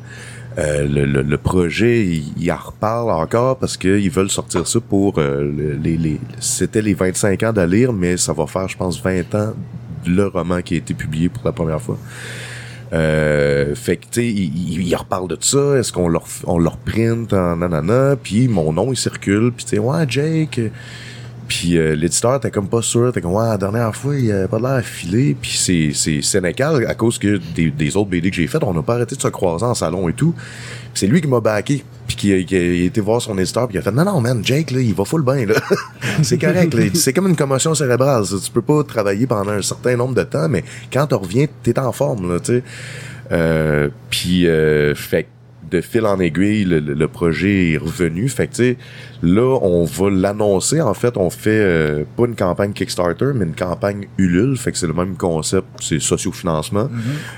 Euh, 0.57 0.85
le, 0.85 1.05
le, 1.05 1.21
le 1.21 1.37
projet, 1.37 2.05
il, 2.05 2.33
il 2.37 2.51
en 2.51 2.57
reparle 2.57 3.09
encore 3.09 3.57
parce 3.57 3.77
qu'ils 3.77 4.11
veulent 4.11 4.29
sortir 4.29 4.67
ça 4.67 4.79
pour 4.81 5.17
euh, 5.17 5.41
le- 5.43 5.79
les, 5.81 5.95
les 5.95 6.19
c'était 6.41 6.81
les 6.81 6.93
25 6.93 7.41
ans 7.43 7.53
d'Alire, 7.53 7.93
mais 7.93 8.17
ça 8.17 8.33
va 8.33 8.45
faire, 8.47 8.67
je 8.67 8.75
pense, 8.75 9.01
20 9.01 9.33
ans 9.35 9.53
le 10.05 10.27
roman 10.27 10.61
qui 10.61 10.75
a 10.75 10.77
été 10.77 10.93
publié 10.93 11.29
pour 11.29 11.43
la 11.45 11.51
première 11.51 11.81
fois. 11.81 11.97
Euh, 12.93 13.73
fait 13.75 13.97
que, 13.97 14.05
tu 14.05 14.21
sais, 14.21 14.27
il, 14.27 14.73
il, 14.73 14.87
il 14.87 14.95
reparle 14.95 15.27
de 15.27 15.37
ça. 15.39 15.77
Est-ce 15.77 15.93
qu'on 15.93 16.09
leur, 16.09 16.25
on 16.45 16.59
leur 16.59 16.77
print 16.77 17.31
en 17.33 17.55
nanana? 17.57 18.15
Puis 18.21 18.47
mon 18.47 18.73
nom, 18.73 18.91
il 18.91 18.97
circule. 18.97 19.51
Puis, 19.51 19.65
tu 19.65 19.71
sais, 19.71 19.79
ouais, 19.79 20.05
Jake. 20.07 20.59
Puis 21.51 21.77
euh, 21.77 21.97
l'éditeur, 21.97 22.39
t'es 22.39 22.49
comme 22.49 22.69
pas 22.69 22.81
sûr, 22.81 23.11
t'es 23.11 23.19
comme, 23.19 23.33
ouais, 23.33 23.45
la 23.45 23.57
dernière 23.57 23.93
fois, 23.93 24.15
il 24.15 24.31
a 24.31 24.47
pas 24.47 24.57
l'air 24.57 24.69
affilé. 24.69 25.35
Puis 25.39 25.51
c'est, 25.57 25.91
c'est 25.93 26.21
Sénécal, 26.21 26.85
à 26.87 26.95
cause 26.95 27.19
que 27.19 27.41
des, 27.53 27.69
des 27.69 27.97
autres 27.97 28.09
BD 28.09 28.29
que 28.29 28.37
j'ai 28.37 28.47
faites, 28.47 28.63
on 28.63 28.73
n'a 28.73 28.81
pas 28.81 28.95
arrêté 28.95 29.17
de 29.17 29.21
se 29.21 29.27
croiser 29.27 29.65
en 29.65 29.73
salon 29.73 30.07
et 30.07 30.13
tout. 30.13 30.33
C'est 30.93 31.07
lui 31.07 31.19
qui 31.19 31.27
m'a 31.27 31.41
backé. 31.41 31.83
Puis 32.07 32.15
qui, 32.15 32.45
qui 32.45 32.55
a 32.55 32.85
été 32.85 33.01
voir 33.01 33.21
son 33.21 33.37
éditeur, 33.37 33.67
puis 33.67 33.75
il 33.75 33.79
a 33.79 33.81
fait, 33.81 33.91
non, 33.91 34.05
non, 34.05 34.21
man, 34.21 34.39
Jake, 34.45 34.71
là, 34.71 34.79
il 34.79 34.93
va 34.93 35.03
full 35.03 35.25
bien, 35.25 35.45
là. 35.45 35.55
c'est 36.23 36.37
correct, 36.37 36.73
là. 36.73 36.85
C'est 36.93 37.11
comme 37.11 37.27
une 37.27 37.35
commotion 37.35 37.75
cérébrale. 37.75 38.25
ça. 38.25 38.37
Tu 38.41 38.49
peux 38.49 38.61
pas 38.61 38.85
travailler 38.85 39.27
pendant 39.27 39.51
un 39.51 39.61
certain 39.61 39.97
nombre 39.97 40.15
de 40.15 40.23
temps, 40.23 40.47
mais 40.47 40.63
quand 40.93 41.07
tu 41.07 41.15
reviens, 41.15 41.47
t'es 41.63 41.77
en 41.77 41.91
forme, 41.91 42.31
là, 42.31 42.39
tu 42.39 42.53
sais. 42.53 42.63
Euh, 43.33 43.89
puis, 44.09 44.47
euh, 44.47 44.95
fait 44.95 45.27
de 45.71 45.81
fil 45.81 46.05
en 46.05 46.19
aiguille, 46.19 46.65
le, 46.65 46.79
le- 46.79 47.07
projet 47.07 47.71
est 47.71 47.77
revenu. 47.77 48.27
Fait 48.29 48.47
que, 48.47 48.51
tu 48.55 48.63
sais, 48.63 48.77
là, 49.23 49.57
on 49.61 49.85
va 49.85 50.09
l'annoncer. 50.09 50.81
En 50.81 50.93
fait, 50.93 51.17
on 51.17 51.29
fait 51.29 51.49
euh, 51.51 52.03
pas 52.17 52.25
une 52.25 52.35
campagne 52.35 52.73
Kickstarter, 52.73 53.31
mais 53.35 53.45
une 53.45 53.55
campagne 53.55 54.07
Ulule. 54.17 54.57
Fait 54.57 54.71
que 54.71 54.77
c'est 54.77 54.87
le 54.87 54.93
même 54.93 55.15
concept, 55.15 55.67
c'est 55.79 56.01
sociofinancement. 56.01 56.89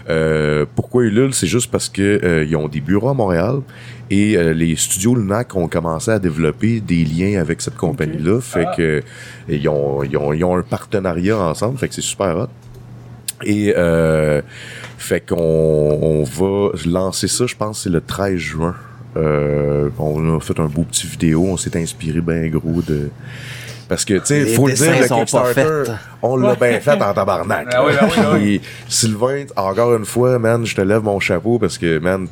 Euh, 0.10 0.66
pourquoi 0.76 1.04
Ulule? 1.04 1.34
C'est 1.34 1.48
juste 1.48 1.72
parce 1.72 1.90
que 1.90 2.02
euh, 2.24 2.46
ils 2.48 2.56
ont 2.56 2.68
des 2.68 2.82
bureaux 2.82 3.10
à 3.10 3.14
Montréal 3.14 3.62
et 4.10 4.36
euh, 4.38 4.54
les 4.54 4.76
studios 4.76 5.16
Lunac 5.16 5.56
ont 5.56 5.68
commencé 5.68 6.12
à 6.12 6.20
développer 6.20 6.82
des 6.82 7.06
liens 7.06 7.40
avec 7.40 7.62
cette 7.62 7.78
compagnie-là. 7.78 8.42
Fait 8.42 8.68
que 8.76 9.02
ils 9.50 9.68
ont, 9.70 10.04
ils, 10.04 10.18
ont, 10.18 10.34
ils 10.34 10.44
ont 10.44 10.58
un 10.58 10.62
partenariat 10.62 11.38
ensemble. 11.38 11.78
Fait 11.78 11.88
que 11.88 11.96
c'est 11.96 12.02
super 12.02 12.38
hot. 12.38 12.48
Et 13.46 13.74
euh, 13.78 14.42
fait 15.04 15.22
qu'on 15.22 15.36
on 15.38 16.24
va 16.24 16.72
lancer 16.86 17.28
ça, 17.28 17.46
je 17.46 17.56
pense, 17.56 17.84
c'est 17.84 17.90
le 17.90 18.02
13 18.02 18.38
juin. 18.38 18.76
Euh, 19.16 19.90
on 20.00 20.36
a 20.36 20.40
fait 20.40 20.60
un 20.60 20.66
beau 20.66 20.84
petit 20.84 21.06
vidéo, 21.06 21.46
on 21.46 21.58
s'est 21.58 21.78
inspiré 21.78 22.22
bien 22.22 22.48
gros 22.48 22.82
de. 22.82 23.10
Parce 23.90 24.06
que, 24.06 24.14
tu 24.14 24.22
sais, 24.26 24.46
faut 24.46 24.68
le 24.68 24.74
dire, 24.74 24.92
le 24.92 25.08
Kickstarter, 25.08 25.84
on 26.22 26.38
l'a 26.38 26.56
bien 26.56 26.80
fait 26.80 27.00
en 27.00 27.14
tabarnak. 27.14 27.68
Ah 27.74 27.86
oui, 27.86 27.94
ah 28.00 28.06
oui, 28.06 28.12
ah 28.18 28.36
Puis, 28.36 28.62
Sylvain, 28.88 29.44
encore 29.58 29.94
une 29.94 30.06
fois, 30.06 30.40
man, 30.40 30.66
je 30.66 30.74
te 30.74 30.82
lève 30.82 31.04
mon 31.04 31.20
chapeau 31.20 31.60
parce 31.60 31.78
que, 31.78 32.00
man, 32.00 32.28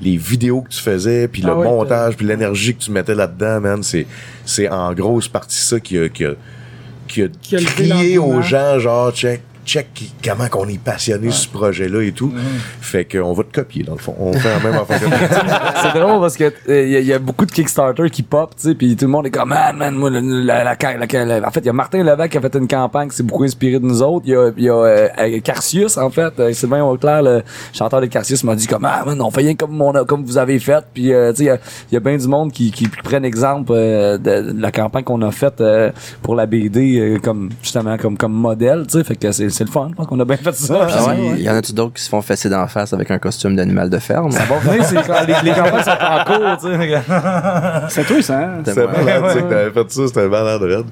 les 0.00 0.16
vidéos 0.16 0.62
que 0.62 0.70
tu 0.70 0.80
faisais, 0.80 1.26
puis 1.26 1.42
le 1.42 1.50
Ah 1.50 1.56
montage, 1.56 2.16
puis 2.16 2.24
l'énergie 2.24 2.74
que 2.74 2.80
tu 2.80 2.92
mettais 2.92 3.16
là-dedans, 3.16 3.60
man, 3.60 3.82
c'est, 3.82 4.06
c'est 4.46 4.68
en 4.68 4.94
grosse 4.94 5.28
partie 5.28 5.58
ça 5.58 5.80
qui 5.80 5.98
a, 5.98 6.08
qui 6.08 6.24
a, 6.24 6.34
qui 7.08 7.22
a, 7.24 7.28
Qui 7.42 7.56
a 7.56 7.60
levé 7.60 7.88
crié 7.88 8.18
aux 8.18 8.40
gens, 8.40 8.78
genre, 8.78 9.12
check, 9.12 9.42
check 9.68 9.88
qui- 9.92 10.12
comment 10.24 10.48
qu'on 10.48 10.66
est 10.68 10.80
passionné 10.82 11.30
sur 11.30 11.42
ce 11.42 11.48
projet-là 11.48 12.02
et 12.02 12.12
tout. 12.12 12.32
Fait 12.80 13.04
qu'on 13.04 13.34
va 13.34 13.42
te 13.44 13.52
copier, 13.54 13.82
dans 13.84 13.92
le 13.92 13.98
fond. 13.98 14.14
On 14.18 14.32
fait 14.32 14.48
la 14.48 14.60
même 14.70 14.80
affaire 14.80 14.98
c'est 15.82 15.98
drôle 16.00 16.20
parce 16.20 16.36
que 16.36 16.52
il 16.68 16.90
y, 16.90 16.96
a- 16.96 17.00
y 17.00 17.12
a 17.12 17.18
beaucoup 17.18 17.44
de 17.44 17.50
Kickstarter 17.52 18.08
qui 18.10 18.22
pop, 18.22 18.54
tu 18.56 18.68
sais, 18.68 18.74
puis 18.74 18.96
tout 18.96 19.04
le 19.04 19.10
monde 19.10 19.26
est 19.26 19.30
comme 19.30 19.50
man, 19.50 19.76
man, 19.76 19.94
moi, 19.94 20.10
la, 20.10 20.20
la, 20.20 20.64
la- 20.64 21.24
la- 21.40 21.46
en 21.48 21.50
fait, 21.50 21.60
il 21.60 21.66
y 21.66 21.68
a 21.68 21.72
Martin 21.72 22.02
Levesque 22.02 22.30
qui 22.32 22.38
a 22.38 22.40
fait 22.40 22.54
une 22.56 22.66
campagne 22.68 23.08
qui 23.10 23.16
s'est 23.16 23.22
beaucoup 23.22 23.44
inspiré 23.44 23.78
de 23.78 23.84
nous 23.84 24.02
autres. 24.02 24.24
Il 24.26 24.32
y 24.32 24.36
a, 24.36 24.50
y 24.56 24.68
a 24.68 24.74
euh, 24.74 25.08
euh, 25.18 25.40
Carcius, 25.40 25.96
en 25.98 26.10
fait, 26.10 26.32
euh, 26.40 26.52
Sylvain 26.52 26.82
Auclair, 26.82 27.22
le 27.22 27.42
chanteur 27.74 28.00
de 28.00 28.06
Carcius, 28.06 28.42
m'a 28.44 28.54
dit 28.54 28.66
comme 28.66 28.84
ah, 28.84 29.02
man, 29.04 29.20
on 29.20 29.30
fait 29.30 29.42
rien 29.42 29.54
comme 29.54 30.24
vous 30.24 30.38
avez 30.38 30.58
fait. 30.58 30.84
Puis 30.94 31.12
euh, 31.12 31.32
tu 31.32 31.38
sais, 31.38 31.42
il 31.44 31.46
y 31.46 31.50
a, 31.50 31.58
il 31.90 31.94
y 31.94 31.96
a 31.96 32.00
bien 32.00 32.16
du 32.16 32.26
monde 32.26 32.52
qui, 32.52 32.70
qui 32.70 32.88
prennent 32.88 33.24
exemple 33.24 33.72
euh, 33.74 34.16
de, 34.18 34.52
de 34.52 34.62
la 34.62 34.72
campagne 34.72 35.04
qu'on 35.04 35.20
a 35.22 35.30
faite 35.30 35.60
euh, 35.60 35.90
pour 36.22 36.34
la 36.34 36.46
BD 36.46 36.98
euh, 36.98 37.18
comme 37.18 37.50
justement 37.62 37.96
comme 37.98 38.16
comme 38.16 38.32
modèle, 38.32 38.86
tu 38.86 38.98
sais, 38.98 39.04
fait 39.04 39.16
que 39.16 39.30
c'est 39.32 39.57
c'est 39.58 39.64
le 39.64 39.70
fun. 39.70 39.88
Je 39.90 39.94
pense 39.96 40.06
qu'on 40.06 40.20
a 40.20 40.24
bien 40.24 40.36
fait 40.36 40.54
ça. 40.54 40.86
Ah 40.88 41.08
ouais? 41.08 41.34
Il 41.36 41.42
y 41.42 41.50
en 41.50 41.54
a-tu 41.56 41.72
d'autres 41.72 41.94
qui 41.94 42.02
se 42.02 42.08
font 42.08 42.22
fesser 42.22 42.48
d'en 42.48 42.68
face 42.68 42.92
avec 42.92 43.10
un 43.10 43.18
costume 43.18 43.56
d'animal 43.56 43.90
de 43.90 43.98
ferme? 43.98 44.30
Ça 44.30 44.44
va 44.44 44.58
venir, 44.58 44.84
c'est 44.84 44.94
quand 45.04 45.26
les, 45.26 45.34
les 45.42 45.56
campagnes 45.56 45.82
sont 45.82 45.90
en 45.90 46.24
cours, 46.24 46.58
tu 46.60 46.78
sais. 46.78 47.02
C'est 47.88 48.04
toi, 48.04 48.22
ça, 48.22 48.38
hein? 48.38 48.62
C'était 48.64 48.86
malade, 48.86 49.24
tu 49.26 49.32
sais, 49.32 49.42
que 49.42 49.48
t'avais 49.50 49.70
fait 49.72 49.90
ça, 49.90 50.06
c'était 50.06 50.28
malade, 50.28 50.62
raide. 50.62 50.86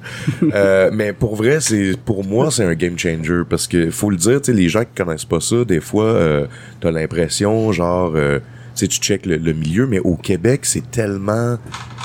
Euh, 0.53 0.89
mais 0.91 1.13
pour 1.13 1.37
vrai, 1.37 1.59
c'est, 1.61 1.95
pour 2.03 2.25
moi, 2.25 2.51
c'est 2.51 2.65
un 2.65 2.73
game 2.73 2.97
changer 2.97 3.43
parce 3.49 3.67
que, 3.67 3.89
faut 3.89 4.09
le 4.09 4.17
dire, 4.17 4.41
tu 4.41 4.51
sais, 4.51 4.57
les 4.57 4.67
gens 4.67 4.81
qui 4.81 5.01
connaissent 5.01 5.23
pas 5.23 5.39
ça, 5.39 5.63
des 5.63 5.79
fois, 5.79 6.03
euh, 6.03 6.45
t'as 6.81 6.91
l'impression, 6.91 7.71
genre, 7.71 8.11
euh, 8.15 8.39
tu 8.75 8.81
sais, 8.81 8.87
tu 8.87 8.99
checkes 8.99 9.25
le, 9.25 9.37
le 9.37 9.53
milieu, 9.53 9.87
mais 9.87 9.99
au 9.99 10.15
Québec, 10.15 10.61
c'est 10.63 10.91
tellement 10.91 11.57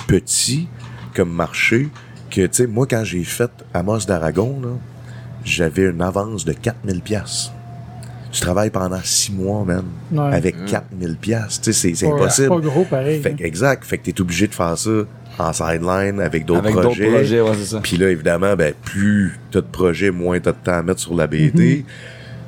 petit 0.06 0.68
comme 1.16 1.30
marché 1.32 1.88
que, 2.30 2.42
tu 2.42 2.48
sais, 2.52 2.66
moi, 2.68 2.86
quand 2.88 3.02
j'ai 3.02 3.24
fait 3.24 3.50
Amos 3.74 4.04
d'Aragon, 4.06 4.60
là, 4.62 4.68
j'avais 5.44 5.82
une 5.90 6.02
avance 6.02 6.44
de 6.44 6.52
4000 6.52 7.00
pièces. 7.00 7.50
Tu 8.30 8.40
travailles 8.40 8.70
pendant 8.70 9.00
six 9.02 9.30
mois, 9.32 9.64
man, 9.64 9.84
Ouais. 10.10 10.34
avec 10.34 10.64
4000 10.64 11.16
pièces. 11.16 11.60
Tu 11.60 11.72
sais, 11.72 11.88
c'est, 11.90 11.94
c'est 11.94 12.08
Pas- 12.08 12.14
impossible. 12.14 12.48
Pas 12.48 12.58
gros, 12.60 12.84
pareil. 12.84 13.20
Fait 13.20 13.32
que, 13.34 13.44
exact. 13.44 13.84
Fait 13.84 13.98
que 13.98 14.04
t'es 14.10 14.18
obligé 14.20 14.46
de 14.46 14.54
faire 14.54 14.76
ça 14.78 14.90
en 15.38 15.52
sideline 15.52 16.18
avec 16.20 16.46
d'autres 16.46 16.60
Avec 16.60 16.74
d'autres 16.74 16.86
projets. 16.86 17.10
projets, 17.10 17.40
ouais, 17.42 17.52
c'est 17.58 17.66
ça. 17.74 17.80
Puis 17.82 17.98
là, 17.98 18.08
évidemment, 18.10 18.56
ben, 18.56 18.72
plus 18.84 19.38
t'as 19.50 19.60
de 19.60 19.66
projets, 19.66 20.10
moins 20.10 20.40
t'as 20.40 20.52
de 20.52 20.56
temps 20.64 20.72
à 20.72 20.82
mettre 20.82 21.00
sur 21.00 21.14
la 21.14 21.26
BD. 21.26 21.84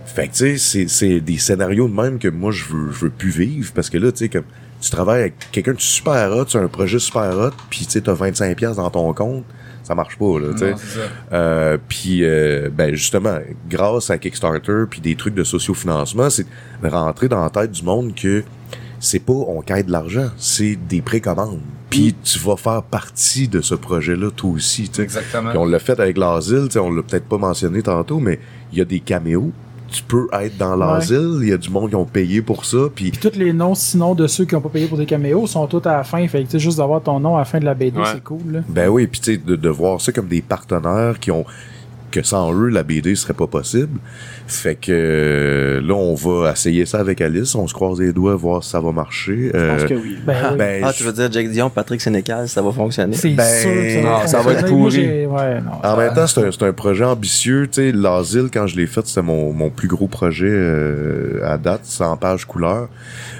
Fait 0.06 0.28
que, 0.28 0.32
tu 0.32 0.38
sais, 0.38 0.56
c'est- 0.58 0.88
c'est 0.88 1.20
des 1.20 1.36
scénarios 1.38 1.88
de 1.88 1.94
même 1.94 2.18
que 2.18 2.28
moi, 2.28 2.50
je 2.50 2.64
veux, 2.64 2.90
je 2.92 3.00
veux 3.00 3.10
plus 3.10 3.30
vivre. 3.30 3.70
Parce 3.74 3.90
que 3.90 3.98
là, 3.98 4.10
tu 4.12 4.18
sais, 4.18 4.28
comme, 4.30 4.44
tu 4.80 4.90
travailles 4.90 5.20
avec 5.22 5.34
quelqu'un 5.52 5.72
de 5.74 5.80
super 5.80 6.30
hot, 6.32 6.44
tu 6.46 6.56
as 6.56 6.60
un 6.60 6.68
projet 6.68 6.98
super 6.98 7.36
hot, 7.38 7.50
puis 7.68 7.84
tu 7.84 7.92
sais, 7.92 8.00
t'as 8.00 8.14
25$ 8.14 8.54
piastres 8.54 8.80
dans 8.82 8.90
ton 8.90 9.12
compte, 9.12 9.44
ça 9.84 9.94
marche 9.94 10.16
pas, 10.18 10.40
là, 10.40 10.48
tu 10.52 10.58
sais. 10.58 10.74
Euh, 11.32 11.76
puis, 11.88 12.24
euh, 12.24 12.70
ben, 12.72 12.94
justement, 12.94 13.38
grâce 13.68 14.10
à 14.10 14.18
Kickstarter, 14.18 14.84
puis 14.90 15.00
des 15.00 15.14
trucs 15.14 15.34
de 15.34 15.44
sociofinancement, 15.44 16.30
c'est 16.30 16.46
rentrer 16.82 17.28
dans 17.28 17.42
la 17.42 17.50
tête 17.50 17.70
du 17.70 17.84
monde 17.84 18.14
que 18.14 18.42
c'est 18.98 19.18
pas 19.18 19.34
on 19.34 19.60
quête 19.60 19.86
de 19.86 19.92
l'argent, 19.92 20.30
c'est 20.38 20.76
des 20.76 21.02
précommandes. 21.02 21.60
Puis 21.90 22.14
tu 22.22 22.38
vas 22.38 22.56
faire 22.56 22.82
partie 22.82 23.46
de 23.46 23.60
ce 23.60 23.74
projet-là, 23.74 24.30
toi 24.30 24.50
aussi, 24.50 24.88
tu 24.88 24.96
sais. 24.96 25.02
Exactement. 25.02 25.50
Puis 25.50 25.58
on 25.58 25.66
l'a 25.66 25.78
fait 25.78 26.00
avec 26.00 26.16
l'asile, 26.16 26.64
tu 26.64 26.72
sais, 26.72 26.78
on 26.78 26.90
l'a 26.90 27.02
peut-être 27.02 27.26
pas 27.26 27.38
mentionné 27.38 27.82
tantôt, 27.82 28.18
mais 28.18 28.40
il 28.72 28.78
y 28.78 28.80
a 28.80 28.84
des 28.84 29.00
caméos. 29.00 29.52
Tu 29.94 30.02
peux 30.02 30.26
être 30.32 30.56
dans 30.58 30.74
l'asile, 30.74 31.38
il 31.42 31.48
y 31.48 31.52
a 31.52 31.56
du 31.56 31.70
monde 31.70 31.88
qui 31.90 31.94
ont 31.94 32.04
payé 32.04 32.42
pour 32.42 32.64
ça, 32.64 32.78
puis 32.94 33.12
Puis 33.12 33.30
tous 33.30 33.38
les 33.38 33.52
noms, 33.52 33.74
sinon, 33.76 34.14
de 34.16 34.26
ceux 34.26 34.44
qui 34.44 34.56
ont 34.56 34.60
pas 34.60 34.68
payé 34.68 34.86
pour 34.88 34.98
des 34.98 35.06
caméos, 35.06 35.46
sont 35.46 35.66
tous 35.68 35.86
à 35.88 35.92
la 35.98 36.04
fin. 36.04 36.26
Fait 36.26 36.40
que, 36.40 36.46
tu 36.46 36.50
sais, 36.52 36.58
juste 36.58 36.78
d'avoir 36.78 37.00
ton 37.02 37.20
nom 37.20 37.36
à 37.36 37.38
la 37.40 37.44
fin 37.44 37.60
de 37.60 37.64
la 37.64 37.74
BD, 37.74 37.98
Ouais. 37.98 38.04
c'est 38.12 38.22
cool, 38.24 38.40
là. 38.52 38.60
Ben 38.68 38.88
oui, 38.88 39.06
puis 39.06 39.20
tu 39.20 39.34
sais, 39.34 39.40
de, 39.44 39.54
de 39.56 39.68
voir 39.68 40.00
ça 40.00 40.10
comme 40.10 40.26
des 40.26 40.42
partenaires 40.42 41.18
qui 41.20 41.30
ont 41.30 41.44
que 42.20 42.26
sans 42.26 42.52
eux, 42.54 42.68
la 42.68 42.82
BD 42.82 43.14
serait 43.14 43.34
pas 43.34 43.46
possible. 43.46 43.98
Fait 44.46 44.74
que 44.74 44.92
euh, 44.92 45.80
là, 45.80 45.94
on 45.94 46.14
va 46.14 46.52
essayer 46.52 46.86
ça 46.86 46.98
avec 47.00 47.20
Alice. 47.20 47.54
On 47.54 47.66
se 47.66 47.74
croise 47.74 47.98
les 48.00 48.12
doigts, 48.12 48.34
voir 48.36 48.62
si 48.62 48.70
ça 48.70 48.80
va 48.80 48.92
marcher. 48.92 49.50
Je 49.52 49.68
pense 49.72 49.82
Euh, 49.82 49.86
que 49.88 49.94
oui. 49.94 50.16
Ben, 50.26 50.34
oui. 50.52 50.56
ben, 50.58 50.82
Ah, 50.86 50.92
tu 50.94 51.02
veux 51.02 51.12
dire 51.12 51.30
Jake 51.32 51.50
Dion, 51.50 51.70
Patrick 51.70 52.00
Sénécal, 52.00 52.48
ça 52.48 52.62
va 52.62 52.70
fonctionner? 52.72 53.16
c'est 53.16 53.30
ben, 53.30 53.44
sûr 53.44 53.70
que 53.70 53.90
ça 53.94 54.00
non, 54.02 54.18
va 54.18 54.26
ça 54.26 54.40
va 54.42 54.52
être 54.52 54.66
pourri. 54.66 54.90
j'ai- 54.92 55.26
Ouais, 55.26 55.60
non. 55.60 55.72
En 55.82 55.96
même 55.96 56.14
temps, 56.14 56.26
c'est 56.26 56.40
un, 56.46 56.50
c'est 56.52 56.62
un 56.64 56.72
projet 56.72 57.04
ambitieux. 57.04 57.66
Tu 57.66 57.90
sais, 57.90 57.92
l'asile, 57.92 58.48
quand 58.52 58.66
je 58.66 58.76
l'ai 58.76 58.86
fait, 58.86 59.06
c'était 59.06 59.22
mon, 59.22 59.52
mon 59.52 59.70
plus 59.70 59.88
gros 59.88 60.06
projet 60.06 60.46
euh, 60.50 61.40
à 61.44 61.58
date, 61.58 61.80
100 61.84 62.16
pages 62.18 62.44
couleur. 62.44 62.88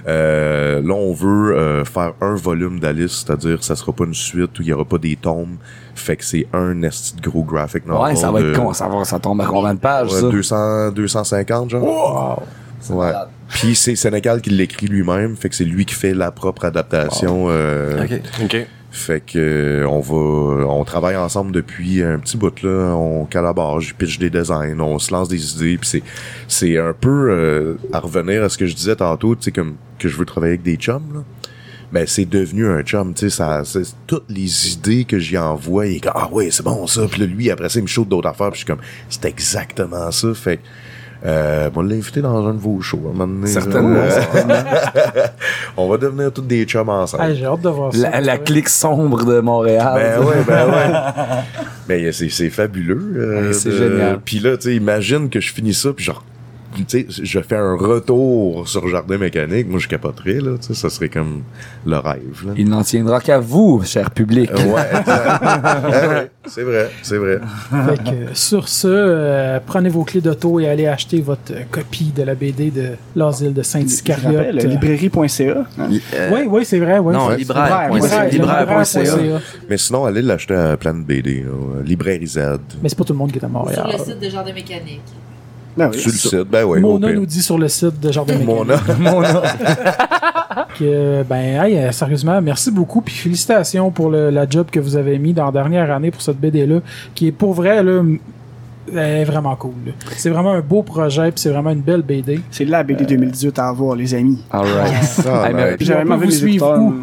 Euh, 0.07 0.81
là, 0.83 0.95
on 0.95 1.13
veut 1.13 1.57
euh, 1.57 1.85
faire 1.85 2.13
un 2.21 2.35
volume 2.35 2.81
d'Alice, 2.81 3.25
c'est-à-dire 3.25 3.63
ça 3.63 3.77
sera 3.77 3.93
pas 3.93 4.05
une 4.05 4.15
suite 4.15 4.59
où 4.59 4.63
il 4.63 4.69
y 4.69 4.73
aura 4.73 4.85
pas 4.85 4.99
des 4.99 5.17
tomes. 5.17 5.57
Fait 5.95 6.17
que 6.17 6.25
c'est 6.25 6.47
un 6.53 6.83
esti 6.83 7.15
de 7.17 7.23
gros 7.23 7.43
graphic 7.45 7.87
novel. 7.87 8.03
Ouais, 8.03 8.17
ça 8.17 8.31
va 8.31 8.41
de- 8.43 8.51
être 8.51 8.59
con, 8.61 8.73
ça 8.73 8.89
va, 8.89 9.05
ça 9.05 9.19
tombe 9.19 9.41
à 9.41 9.47
combien 9.47 9.75
de 9.75 9.79
pages, 9.79 10.13
ouais, 10.13 10.21
ça? 10.21 10.29
200, 10.29 10.91
250, 10.93 11.71
genre. 11.71 12.43
Ouais. 12.91 13.13
Puis 13.49 13.75
c'est 13.75 13.97
Sénégal 13.97 14.41
qui 14.41 14.51
l'écrit 14.51 14.87
lui-même, 14.87 15.37
fait 15.37 15.49
que 15.49 15.55
c'est 15.55 15.65
lui 15.65 15.85
qui 15.87 15.95
fait 15.95 16.13
la 16.15 16.31
propre 16.31 16.65
adaptation. 16.65 17.47
euh, 17.49 18.03
Ok. 18.05 18.21
OK. 18.45 18.67
fait 18.91 19.21
que 19.21 19.39
euh, 19.39 19.87
on 19.89 20.01
va, 20.01 20.67
on 20.67 20.85
travaille 20.85 21.17
ensemble 21.17 21.53
depuis 21.53 22.03
un 22.03 22.19
petit 22.19 22.37
bout 22.37 22.63
là. 22.63 22.95
On 22.95 23.25
collabore, 23.27 23.81
je 23.81 23.95
pitch 23.95 24.19
des 24.19 24.31
designs, 24.31 24.79
on 24.81 24.99
se 24.99 25.13
lance 25.13 25.29
des 25.29 25.55
idées. 25.57 25.79
Puis 25.79 25.89
c'est, 25.89 26.03
c'est 26.49 26.79
un 26.79 26.93
peu 26.99 27.29
euh, 27.31 27.75
à 27.93 28.01
revenir 28.01 28.43
à 28.45 28.49
ce 28.49 28.59
que 28.59 28.67
je 28.67 28.75
disais 28.75 28.97
tantôt, 28.97 29.35
tu 29.37 29.45
sais 29.45 29.53
comme 29.53 29.75
que 29.99 30.09
je 30.09 30.17
veux 30.19 30.25
travailler 30.27 30.53
avec 30.55 30.63
des 30.63 30.77
chums. 30.77 31.03
Là. 31.15 31.21
Ben 31.95 32.05
c'est 32.09 32.25
devenu 32.25 32.67
un 32.69 32.83
chum, 32.83 33.15
tu 33.15 33.31
sais 33.31 33.37
ça, 33.37 33.63
c'est 33.65 33.83
toutes 34.09 34.29
les 34.29 34.73
idées 34.73 35.05
que 35.05 35.19
j'y 35.21 35.39
envoie, 35.39 35.87
il 35.87 35.97
est 35.97 36.01
comme 36.01 36.13
ah 36.17 36.29
ouais 36.33 36.49
c'est 36.51 36.65
bon 36.65 36.87
ça. 36.89 37.03
Puis 37.09 37.21
là, 37.21 37.27
lui 37.27 37.51
après 37.53 37.69
ça 37.69 37.79
il 37.79 37.83
me 37.83 37.87
chauffe 37.89 38.09
d'autres 38.09 38.29
affaires. 38.29 38.51
Puis 38.51 38.63
je 38.63 38.65
suis 38.65 38.67
comme 38.67 38.85
c'est 39.09 39.25
exactement 39.27 40.11
ça. 40.11 40.35
Fait 40.35 40.57
que 40.57 40.63
euh, 41.27 41.71
on 41.75 41.81
va 41.83 41.89
l'inviter 41.89 42.21
dans 42.21 42.47
un 42.47 42.53
de 42.53 42.59
vos 42.59 42.81
shows. 42.83 43.01
à 43.07 43.11
un 43.11 43.13
moment 43.13 43.27
donné, 43.29 43.47
Certainement, 43.47 43.95
là. 43.95 45.33
on 45.77 45.89
va 45.89 45.97
devenir 45.97 46.31
tous 46.33 46.43
des 46.43 46.65
chums 46.65 46.89
ensemble. 46.89 47.23
Ah, 47.27 47.33
j'ai 47.33 47.47
hâte 47.47 47.63
de 47.63 47.69
voir 47.71 47.95
ça. 47.95 48.11
La, 48.11 48.21
la 48.21 48.39
clique 48.39 48.69
sombre 48.69 49.25
de 49.25 49.41
Montréal. 49.41 49.95
Ben 49.95 50.27
ouais, 50.27 50.45
ben 50.47 50.67
ouais. 50.69 51.43
Ben 51.89 52.13
c'est, 52.13 52.29
c'est 52.29 52.51
fabuleux. 52.51 53.15
euh, 53.17 53.53
c'est 53.53 53.71
de- 53.71 53.77
génial. 53.77 54.19
Puis 54.25 54.39
là, 54.41 54.57
tu 54.57 54.65
sais, 54.65 54.75
imagine 54.77 55.31
que 55.31 55.41
je 55.41 55.53
finis 55.53 55.73
ça, 55.75 55.93
puis 55.95 56.05
genre, 56.05 56.23
je 56.89 57.41
fais 57.41 57.57
un 57.57 57.77
retour 57.77 58.67
sur 58.69 58.87
Jardin 58.89 59.19
Mécanique, 59.19 59.69
moi 59.69 59.79
je 59.79 59.89
capoterais, 59.89 60.35
là, 60.41 60.53
ça 60.61 60.91
serait 60.91 61.09
comme 61.09 61.43
le 61.87 61.97
rêve, 61.99 62.43
là. 62.47 62.53
Il 62.57 62.69
n'en 62.69 62.83
tiendra 62.83 63.21
qu'à 63.21 63.39
vous, 63.39 63.83
cher 63.85 64.11
public. 64.11 64.51
Euh, 64.51 64.73
ouais. 64.73 64.83
Eh 65.07 66.07
ouais, 66.09 66.31
c'est 66.47 66.63
vrai, 66.63 66.91
c'est 67.03 67.17
vrai. 67.19 67.39
Fait 67.71 67.99
que, 68.05 68.35
sur 68.35 68.69
ce, 68.69 68.89
euh, 68.89 69.59
prenez 69.65 69.89
vos 69.89 70.05
clés 70.05 70.21
d'auto 70.21 70.61
et 70.61 70.69
allez 70.69 70.87
acheter 70.87 71.21
votre 71.21 71.53
copie 71.71 72.13
de 72.15 72.23
la 72.23 72.35
BD 72.35 72.71
de 72.71 72.91
l'asile 73.17 73.53
de 73.55 73.63
Saint-Iscariote. 73.63 74.53
librairie.ca. 74.65 75.43
Euh, 75.79 76.31
Oui, 76.33 76.41
oui, 76.49 76.65
c'est 76.65 76.79
vrai. 76.79 76.99
Ouais, 76.99 77.13
Non, 77.13 77.31
libraire. 77.31 77.91
Libraire, 77.93 78.29
Libraire.ca. 78.31 79.01
libraire.ca. 79.03 79.41
Mais 79.69 79.77
sinon, 79.77 80.05
allez 80.05 80.23
l'acheter 80.23 80.55
à 80.55 80.77
Plan 80.77 80.95
BD, 80.95 81.43
là, 81.43 81.83
Librairie 81.85 82.27
Z. 82.27 82.39
Mais 82.83 82.89
c'est 82.89 82.99
pas 82.99 83.05
tout 83.05 83.13
le 83.13 83.19
monde 83.19 83.33
qui 83.33 83.39
est 83.39 83.45
à 83.45 83.49
Sur 83.49 83.51
Montréal. 83.51 83.87
le 83.93 84.05
site 84.05 84.21
de 84.21 84.29
Jardin 84.29 84.53
Mécanique. 84.53 85.01
Ben 85.77 85.91
oui. 85.93 85.99
Sur 85.99 86.11
le 86.11 86.17
site, 86.17 86.51
ben 86.51 86.65
oui. 86.65 86.81
Mona 86.81 87.13
nous 87.13 87.27
dit 87.27 87.43
sur 87.43 87.59
le 87.59 87.69
site 87.69 87.99
de 88.01 88.13
Jardin 88.13 88.39
Mécanique. 88.39 88.99
Mona. 88.99 89.43
que, 90.79 91.23
ben, 91.25 91.63
hey, 91.65 91.79
euh, 91.79 91.93
sérieusement, 91.93 92.41
merci 92.41 92.71
beaucoup. 92.71 93.01
Puis 93.01 93.15
félicitations 93.15 93.91
pour 93.91 94.11
le- 94.11 94.31
la 94.31 94.49
job 94.49 94.67
que 94.71 94.81
vous 94.81 94.97
avez 94.97 95.19
mis 95.19 95.33
dans 95.33 95.47
la 95.47 95.53
dernière 95.53 95.91
année 95.93 96.11
pour 96.11 96.23
cette 96.23 96.39
BD-là, 96.39 96.81
qui 97.15 97.29
est 97.29 97.33
pour 97.33 97.55
vrai, 97.55 97.83
là, 97.83 97.99
m- 98.01 98.19
elle 98.93 98.99
est 98.99 99.25
vraiment 99.25 99.57
cool. 99.57 99.73
C'est 100.17 100.31
vraiment 100.31 100.53
un 100.53 100.61
beau 100.61 100.83
projet, 100.83 101.31
puis 101.33 101.41
c'est 101.41 101.49
vraiment 101.51 101.71
une 101.71 101.81
belle 101.81 102.03
BD. 102.03 102.41
C'est 102.51 102.65
la 102.67 102.83
BD 102.83 103.05
2018 103.05 103.59
à 103.59 103.69
avoir, 103.69 103.97
les 103.97 104.15
amis. 104.15 104.39
Puis 105.79 105.91
on 105.93 106.07
peut 106.07 106.15
vu 106.15 106.25
vous 106.25 106.31
les 106.31 106.31
suivre 106.37 106.79
où? 106.79 106.95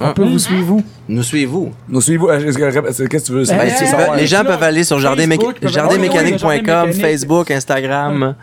On 0.00 0.12
peut 0.12 0.24
vous 0.24 0.38
suivre 0.38 0.74
où? 0.74 0.82
Nous 1.08 1.22
suivez-vous. 1.22 1.72
Nous 1.88 2.00
suivez-vous. 2.00 2.28
euh, 2.28 2.38
est-ce 2.38 2.58
que- 2.58 3.04
Qu'est-ce 3.06 3.24
que 3.24 3.26
tu 3.26 3.32
veux? 3.32 3.44
Ben, 3.44 4.16
les 4.16 4.26
gens 4.26 4.44
peuvent 4.44 4.62
aller 4.62 4.84
sur 4.84 5.00
Facebook, 5.00 5.56
jardinmécanique.com. 5.62 6.92
Facebook, 6.92 7.50
Instagram. 7.50 8.34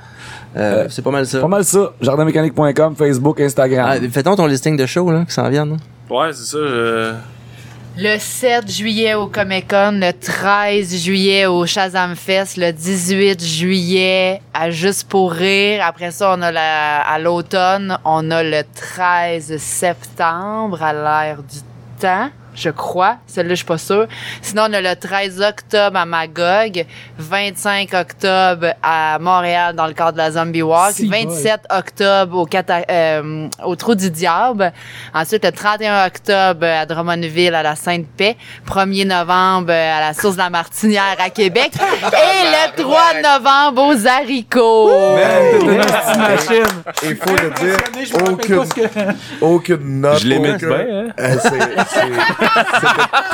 Euh, 0.57 0.87
c'est 0.89 1.01
pas 1.03 1.11
mal 1.11 1.25
ça. 1.27 1.39
Pas 1.41 1.47
mal 1.47 1.63
ça. 1.63 1.91
Jardinmécanique.com, 2.01 2.95
Facebook, 2.95 3.39
Instagram. 3.39 3.89
Ah, 3.91 4.09
Fais-donc 4.11 4.37
ton 4.37 4.45
listing 4.47 4.75
de 4.77 4.85
shows 4.85 5.11
là, 5.11 5.23
qui 5.27 5.33
s'en 5.33 5.47
viennent. 5.49 5.69
là. 5.71 5.77
Ouais, 6.15 6.29
c'est 6.33 6.45
ça. 6.45 6.57
Je... 6.57 7.13
Le 8.01 8.17
7 8.17 8.71
juillet 8.71 9.13
au 9.13 9.27
Comic 9.27 9.73
le 9.73 10.11
13 10.13 11.03
juillet 11.03 11.47
au 11.47 11.65
Shazam 11.65 12.15
Fest, 12.15 12.55
le 12.55 12.71
18 12.71 13.43
juillet 13.43 14.41
à 14.53 14.69
Juste 14.69 15.09
pour 15.09 15.33
rire. 15.33 15.83
Après 15.85 16.11
ça, 16.11 16.33
on 16.37 16.41
a 16.41 16.49
la, 16.49 17.01
à 17.01 17.19
l'automne, 17.19 17.97
on 18.05 18.31
a 18.31 18.41
le 18.41 18.61
13 18.73 19.57
septembre 19.57 20.81
à 20.81 20.93
l'ère 20.93 21.43
du 21.43 21.59
temps, 21.99 22.29
je 22.59 22.69
crois. 22.69 23.17
Celle-là, 23.27 23.51
je 23.51 23.55
suis 23.57 23.65
pas 23.65 23.77
sûre. 23.77 24.07
Sinon, 24.41 24.63
on 24.69 24.73
a 24.73 24.81
le 24.81 24.95
13 24.95 25.41
octobre 25.41 25.97
à 25.97 26.05
Magog, 26.05 26.85
25 27.17 27.93
octobre 27.93 28.67
à 28.83 29.17
Montréal 29.19 29.75
dans 29.75 29.87
le 29.87 29.93
cadre 29.93 30.13
de 30.13 30.17
la 30.17 30.31
Zombie 30.31 30.61
Walk, 30.61 30.93
Si, 30.93 31.07
27 31.07 31.61
octobre 31.69 32.37
au, 32.37 32.45
Cata- 32.45 32.83
euh, 32.89 33.47
au 33.65 33.75
Trou 33.75 33.95
du 33.95 34.09
Diable. 34.11 34.71
Ensuite, 35.13 35.43
le 35.45 35.51
31 35.51 36.05
octobre 36.07 36.65
à 36.65 36.85
Drummondville 36.85 37.55
à 37.55 37.63
la 37.63 37.75
Sainte-Paix. 37.75 38.35
1er 38.67 39.05
novembre 39.07 39.71
à 39.71 39.99
la 39.99 40.13
Source 40.13 40.33
de 40.35 40.41
la 40.41 40.49
Martinière 40.49 41.15
à 41.19 41.29
Québec. 41.29 41.71
Et 42.03 42.75
le 42.75 42.81
3 42.81 42.99
novembre 43.23 43.83
aux 43.87 44.07
haricots. 44.07 44.91
Il 47.03 47.15
faut 47.15 47.35
le 47.35 47.49
dire, 47.59 47.77
aucune, 48.29 48.63
aucune 49.41 50.01
note. 50.01 50.19
Je 50.19 50.27
les 50.27 50.39
mets 50.39 50.55
aucun- 50.55 50.67
bien, 50.67 51.05
hein? 51.17 51.37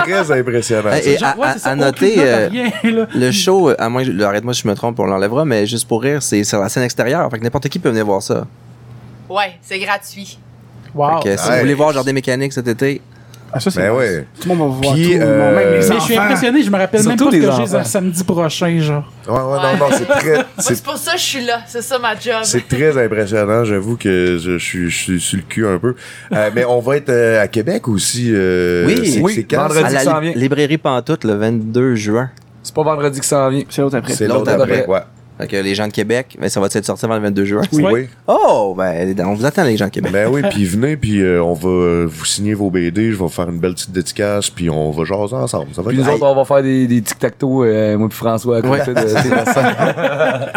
Très 0.04 0.32
impressionnant. 0.40 0.90
Et, 1.04 1.24
à, 1.24 1.36
Ouais, 1.38 1.48
à- 1.48 1.54
c'est 1.54 1.60
ça, 1.60 1.70
à 1.70 1.74
aucune 1.74 1.84
noter, 1.86 2.16
euh, 2.20 2.48
rien, 2.50 2.72
le 3.16 3.32
show, 3.32 3.70
euh, 3.70 3.76
à 3.80 3.90
moins, 3.90 4.04
que- 4.04 4.22
arrête-moi 4.24 4.54
si 4.54 4.62
je 4.64 4.68
me 4.68 4.76
trompe, 4.76 5.00
on 5.00 5.06
l'enlèvera, 5.06 5.46
mais 5.46 5.66
juste 5.66 5.88
pour 5.88 6.02
rire, 6.02 6.22
c'est 6.22 6.44
sur 6.44 6.60
la 6.60 6.70
scène 6.70 6.84
extérieure. 6.84 7.30
Fait 7.32 7.40
que 7.40 7.44
n'importe 7.44 7.70
qui 7.70 7.80
peut 7.80 7.90
venir 7.90 8.06
voir 8.06 8.22
ça. 8.22 8.46
Ouais, 9.30 9.58
c'est 9.62 9.80
gratuit. 9.80 10.38
Wow. 10.94 11.22
Fait 11.22 11.30
que 11.36 11.38
si 11.42 11.48
Ouais. 11.50 11.56
vous 11.56 11.60
voulez 11.62 11.74
voir 11.74 11.92
Jardin 11.94 12.14
Mécanique 12.14 12.54
cet 12.54 12.68
été, 12.68 13.02
Ah, 13.54 13.60
ça, 13.60 13.72
c'est 13.72 13.80
Ben 13.82 13.92
nice. 13.92 14.00
ouais. 14.00 14.28
Tout 14.42 14.50
le 14.50 14.56
monde 14.56 14.72
va 14.74 14.82
voir 14.82 14.94
Puis, 14.96 15.04
tout, 15.16 15.22
euh, 15.22 15.56
même 15.56 15.66
les 15.66 15.72
Mais 15.72 15.82
je 15.82 16.00
suis 16.02 16.14
enfants. 16.16 16.24
impressionné, 16.26 16.64
je 16.64 16.70
me 16.70 16.78
rappelle 16.78 17.00
même 17.06 17.18
Surtout 17.18 17.26
pas 17.26 17.32
ce 17.32 17.36
les 17.38 17.42
que 17.46 17.52
j'ai 17.52 17.62
enfants. 17.76 17.84
samedi 17.86 18.24
prochain, 18.24 18.80
genre. 18.80 19.12
Ouais, 19.28 19.34
ouais, 19.34 19.40
non, 19.40 19.78
non, 19.80 19.86
c'est 19.98 20.06
très, 20.06 20.34
Moi, 20.36 20.44
c'est 20.60 20.76
c'est 20.76 20.84
pour 20.84 20.98
ça 20.98 21.14
que 21.14 21.18
je 21.20 21.24
suis 21.24 21.46
là. 21.46 21.60
C'est 21.68 21.82
ça 21.82 21.98
ma 22.00 22.16
job. 22.20 22.36
C'est 22.44 22.68
très 22.68 22.98
impressionnant, 23.06 23.64
j'avoue 23.64 23.96
que 23.98 24.38
je, 24.38 24.58
je 24.58 24.58
suis, 24.58 24.90
je 24.90 24.96
suis 24.98 25.20
sur 25.22 25.38
le 25.38 25.44
cul 25.44 25.66
un 25.68 25.78
peu. 25.80 25.96
Euh, 26.34 26.50
mais 26.54 26.66
on 26.66 26.80
va 26.80 26.98
être 26.98 27.10
euh, 27.10 27.42
à 27.42 27.48
Québec 27.48 27.88
aussi. 27.88 28.32
euh, 28.34 28.86
Oui. 28.88 29.10
c'est, 29.10 29.22
Oui, 29.22 29.34
c'est 29.36 29.44
quand? 29.44 29.62
vendredi. 29.68 29.86
à 29.86 29.90
la 29.92 30.00
s'en 30.02 30.20
vient. 30.20 30.34
librairie 30.36 30.78
Pantoute 30.78 31.24
le 31.24 31.34
22 31.36 31.96
juin. 31.96 32.30
C'est 32.62 32.74
pas 32.76 32.84
vendredi 32.84 33.20
qui 33.22 33.28
s'en 33.28 33.48
vient. 33.50 33.64
C'est 33.70 33.82
l'autre 33.82 33.98
après. 33.98 34.14
C'est 34.14 34.28
l'autre 34.28 34.40
l'autre 34.40 34.52
après, 34.52 34.80
après. 34.82 34.92
ouais. 34.92 35.00
Fait 35.38 35.48
que 35.48 35.56
les 35.58 35.76
gens 35.76 35.88
de 35.88 35.92
Québec, 35.92 36.38
ben, 36.40 36.50
ça 36.50 36.60
va 36.60 36.68
être 36.68 36.86
sorti 36.86 37.06
avant 37.06 37.16
le 37.16 37.22
22 37.22 37.46
juin. 37.46 37.62
Oui. 37.74 38.08
Oh, 38.28 38.74
ben, 38.78 39.16
on 39.26 39.34
vous 39.34 39.46
attend, 39.46 39.64
les 39.64 39.78
gens 39.78 39.86
de 39.86 39.92
Québec. 39.92 40.12
Ben 40.12 40.30
oui, 40.32 40.42
puis 40.50 40.66
venez, 40.66 40.96
puis 40.98 41.22
euh, 41.22 41.44
on 41.44 41.54
va 41.54 42.06
vous 42.06 42.26
signer 42.26 42.54
vos 42.54 42.70
BD, 42.70 43.12
je 43.12 43.22
vais 43.22 43.30
faire 43.30 43.50
une 43.50 43.60
belle 43.60 43.74
petite 43.74 43.92
dédicace, 43.92 44.50
puis 44.50 44.70
on 44.70 44.92
va 44.92 45.04
jaser 45.04 45.36
ensemble. 45.36 45.68
Ça 45.74 45.82
va 45.82 45.90
Puis 45.90 45.98
nous 45.98 46.08
autres, 46.08 46.26
on 46.26 46.36
va 46.36 46.46
faire 46.46 46.64
des, 46.64 46.88
des 46.88 47.02
tic-tac-toe, 47.02 47.64
euh, 47.66 47.98
moi 47.98 48.08
puis 48.10 48.18
François, 48.18 48.58
à 48.58 48.62
côté 48.62 48.94
de 48.94 49.08
Sébastien. 49.08 49.76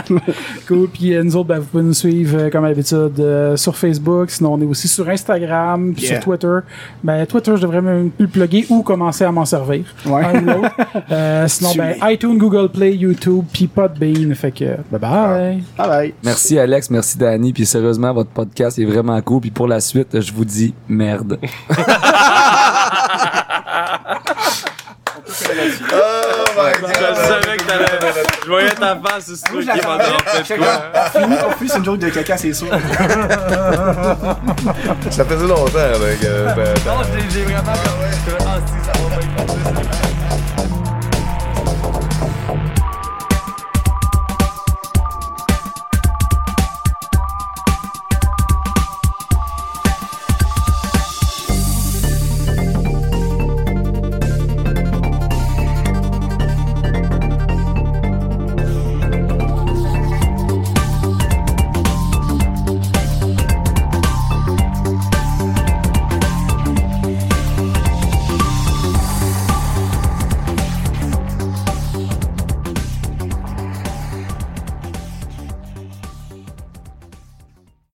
Cool. 0.67 0.89
Puis 0.89 1.15
euh, 1.15 1.23
nous 1.23 1.37
autres, 1.37 1.49
ben, 1.49 1.59
vous 1.59 1.67
pouvez 1.67 1.83
nous 1.83 1.95
suivre 1.95 2.49
comme 2.51 2.65
euh, 2.65 3.57
sur 3.57 3.77
Facebook. 3.77 4.31
Sinon, 4.31 4.55
on 4.55 4.61
est 4.61 4.67
aussi 4.67 4.89
sur 4.89 5.09
Instagram, 5.09 5.95
puis 5.95 6.05
Yeah. 6.09 6.15
sur 6.21 6.25
Twitter. 6.25 6.59
Ben, 7.03 7.27
Twitter, 7.27 7.53
je 7.57 7.63
devrais 7.63 7.83
même 7.83 8.11
plus 8.11 8.25
le 8.25 8.31
plugger 8.31 8.67
ou 8.71 8.83
commencer 8.83 9.25
à 9.25 9.33
m'en 9.33 9.45
servir. 9.45 9.85
Ouais. 10.07 10.25
Un 10.25 10.43
ou 10.43 10.47
l'autre. 10.47 10.77
Euh, 11.11 11.49
sinon, 11.49 11.71
ben, 11.77 11.95
iTunes, 12.05 12.39
Google 12.39 12.69
Play, 12.71 12.95
YouTube, 12.95 13.45
puis 13.53 13.67
Podbean. 13.67 14.35
Fait 14.35 14.53
que, 14.53 14.68
bye 14.91 15.01
bye. 15.01 15.63
Bye 15.77 15.89
bye. 15.89 16.15
Merci 16.25 16.59
Alex, 16.59 16.91
merci 16.91 17.19
Danny, 17.19 17.53
puis 17.53 17.67
sérieusement, 17.67 18.13
votre 18.13 18.31
podcast 18.31 18.79
est 18.79 18.85
vraiment 18.85 19.21
cool. 19.23 19.41
Puis 19.41 19.51
pour 19.51 19.67
la 19.67 19.81
suite, 19.81 20.21
je 20.21 20.33
vous 20.33 20.45
dis 20.45 20.75
merde. 20.89 21.39
Je 25.29 27.15
savais 27.15 27.57
que 27.57 27.65
t'allais. 27.65 27.87
Je 28.45 28.49
voyais 28.49 28.71
ta 28.71 28.97
face, 28.97 29.45
Fini, 31.13 31.37
on 31.47 31.51
fait, 31.51 31.69
c'est 31.69 31.79
une 31.79 31.85
joke 31.85 31.99
de 31.99 32.09
caca, 32.09 32.37
c'est 32.37 32.53
sûr. 32.53 32.69
Ça 35.11 35.25
faisait 35.25 35.47
longtemps, 35.47 35.79
avec, 35.79 36.25
euh, 36.25 36.75
j'ai 37.31 37.45
vraiment... 37.45 37.73
Ah, 38.41 38.59
si, 38.65 38.73
ça 38.85 38.93
va 38.93 39.09
pas 39.17 39.23
être 39.23 40.18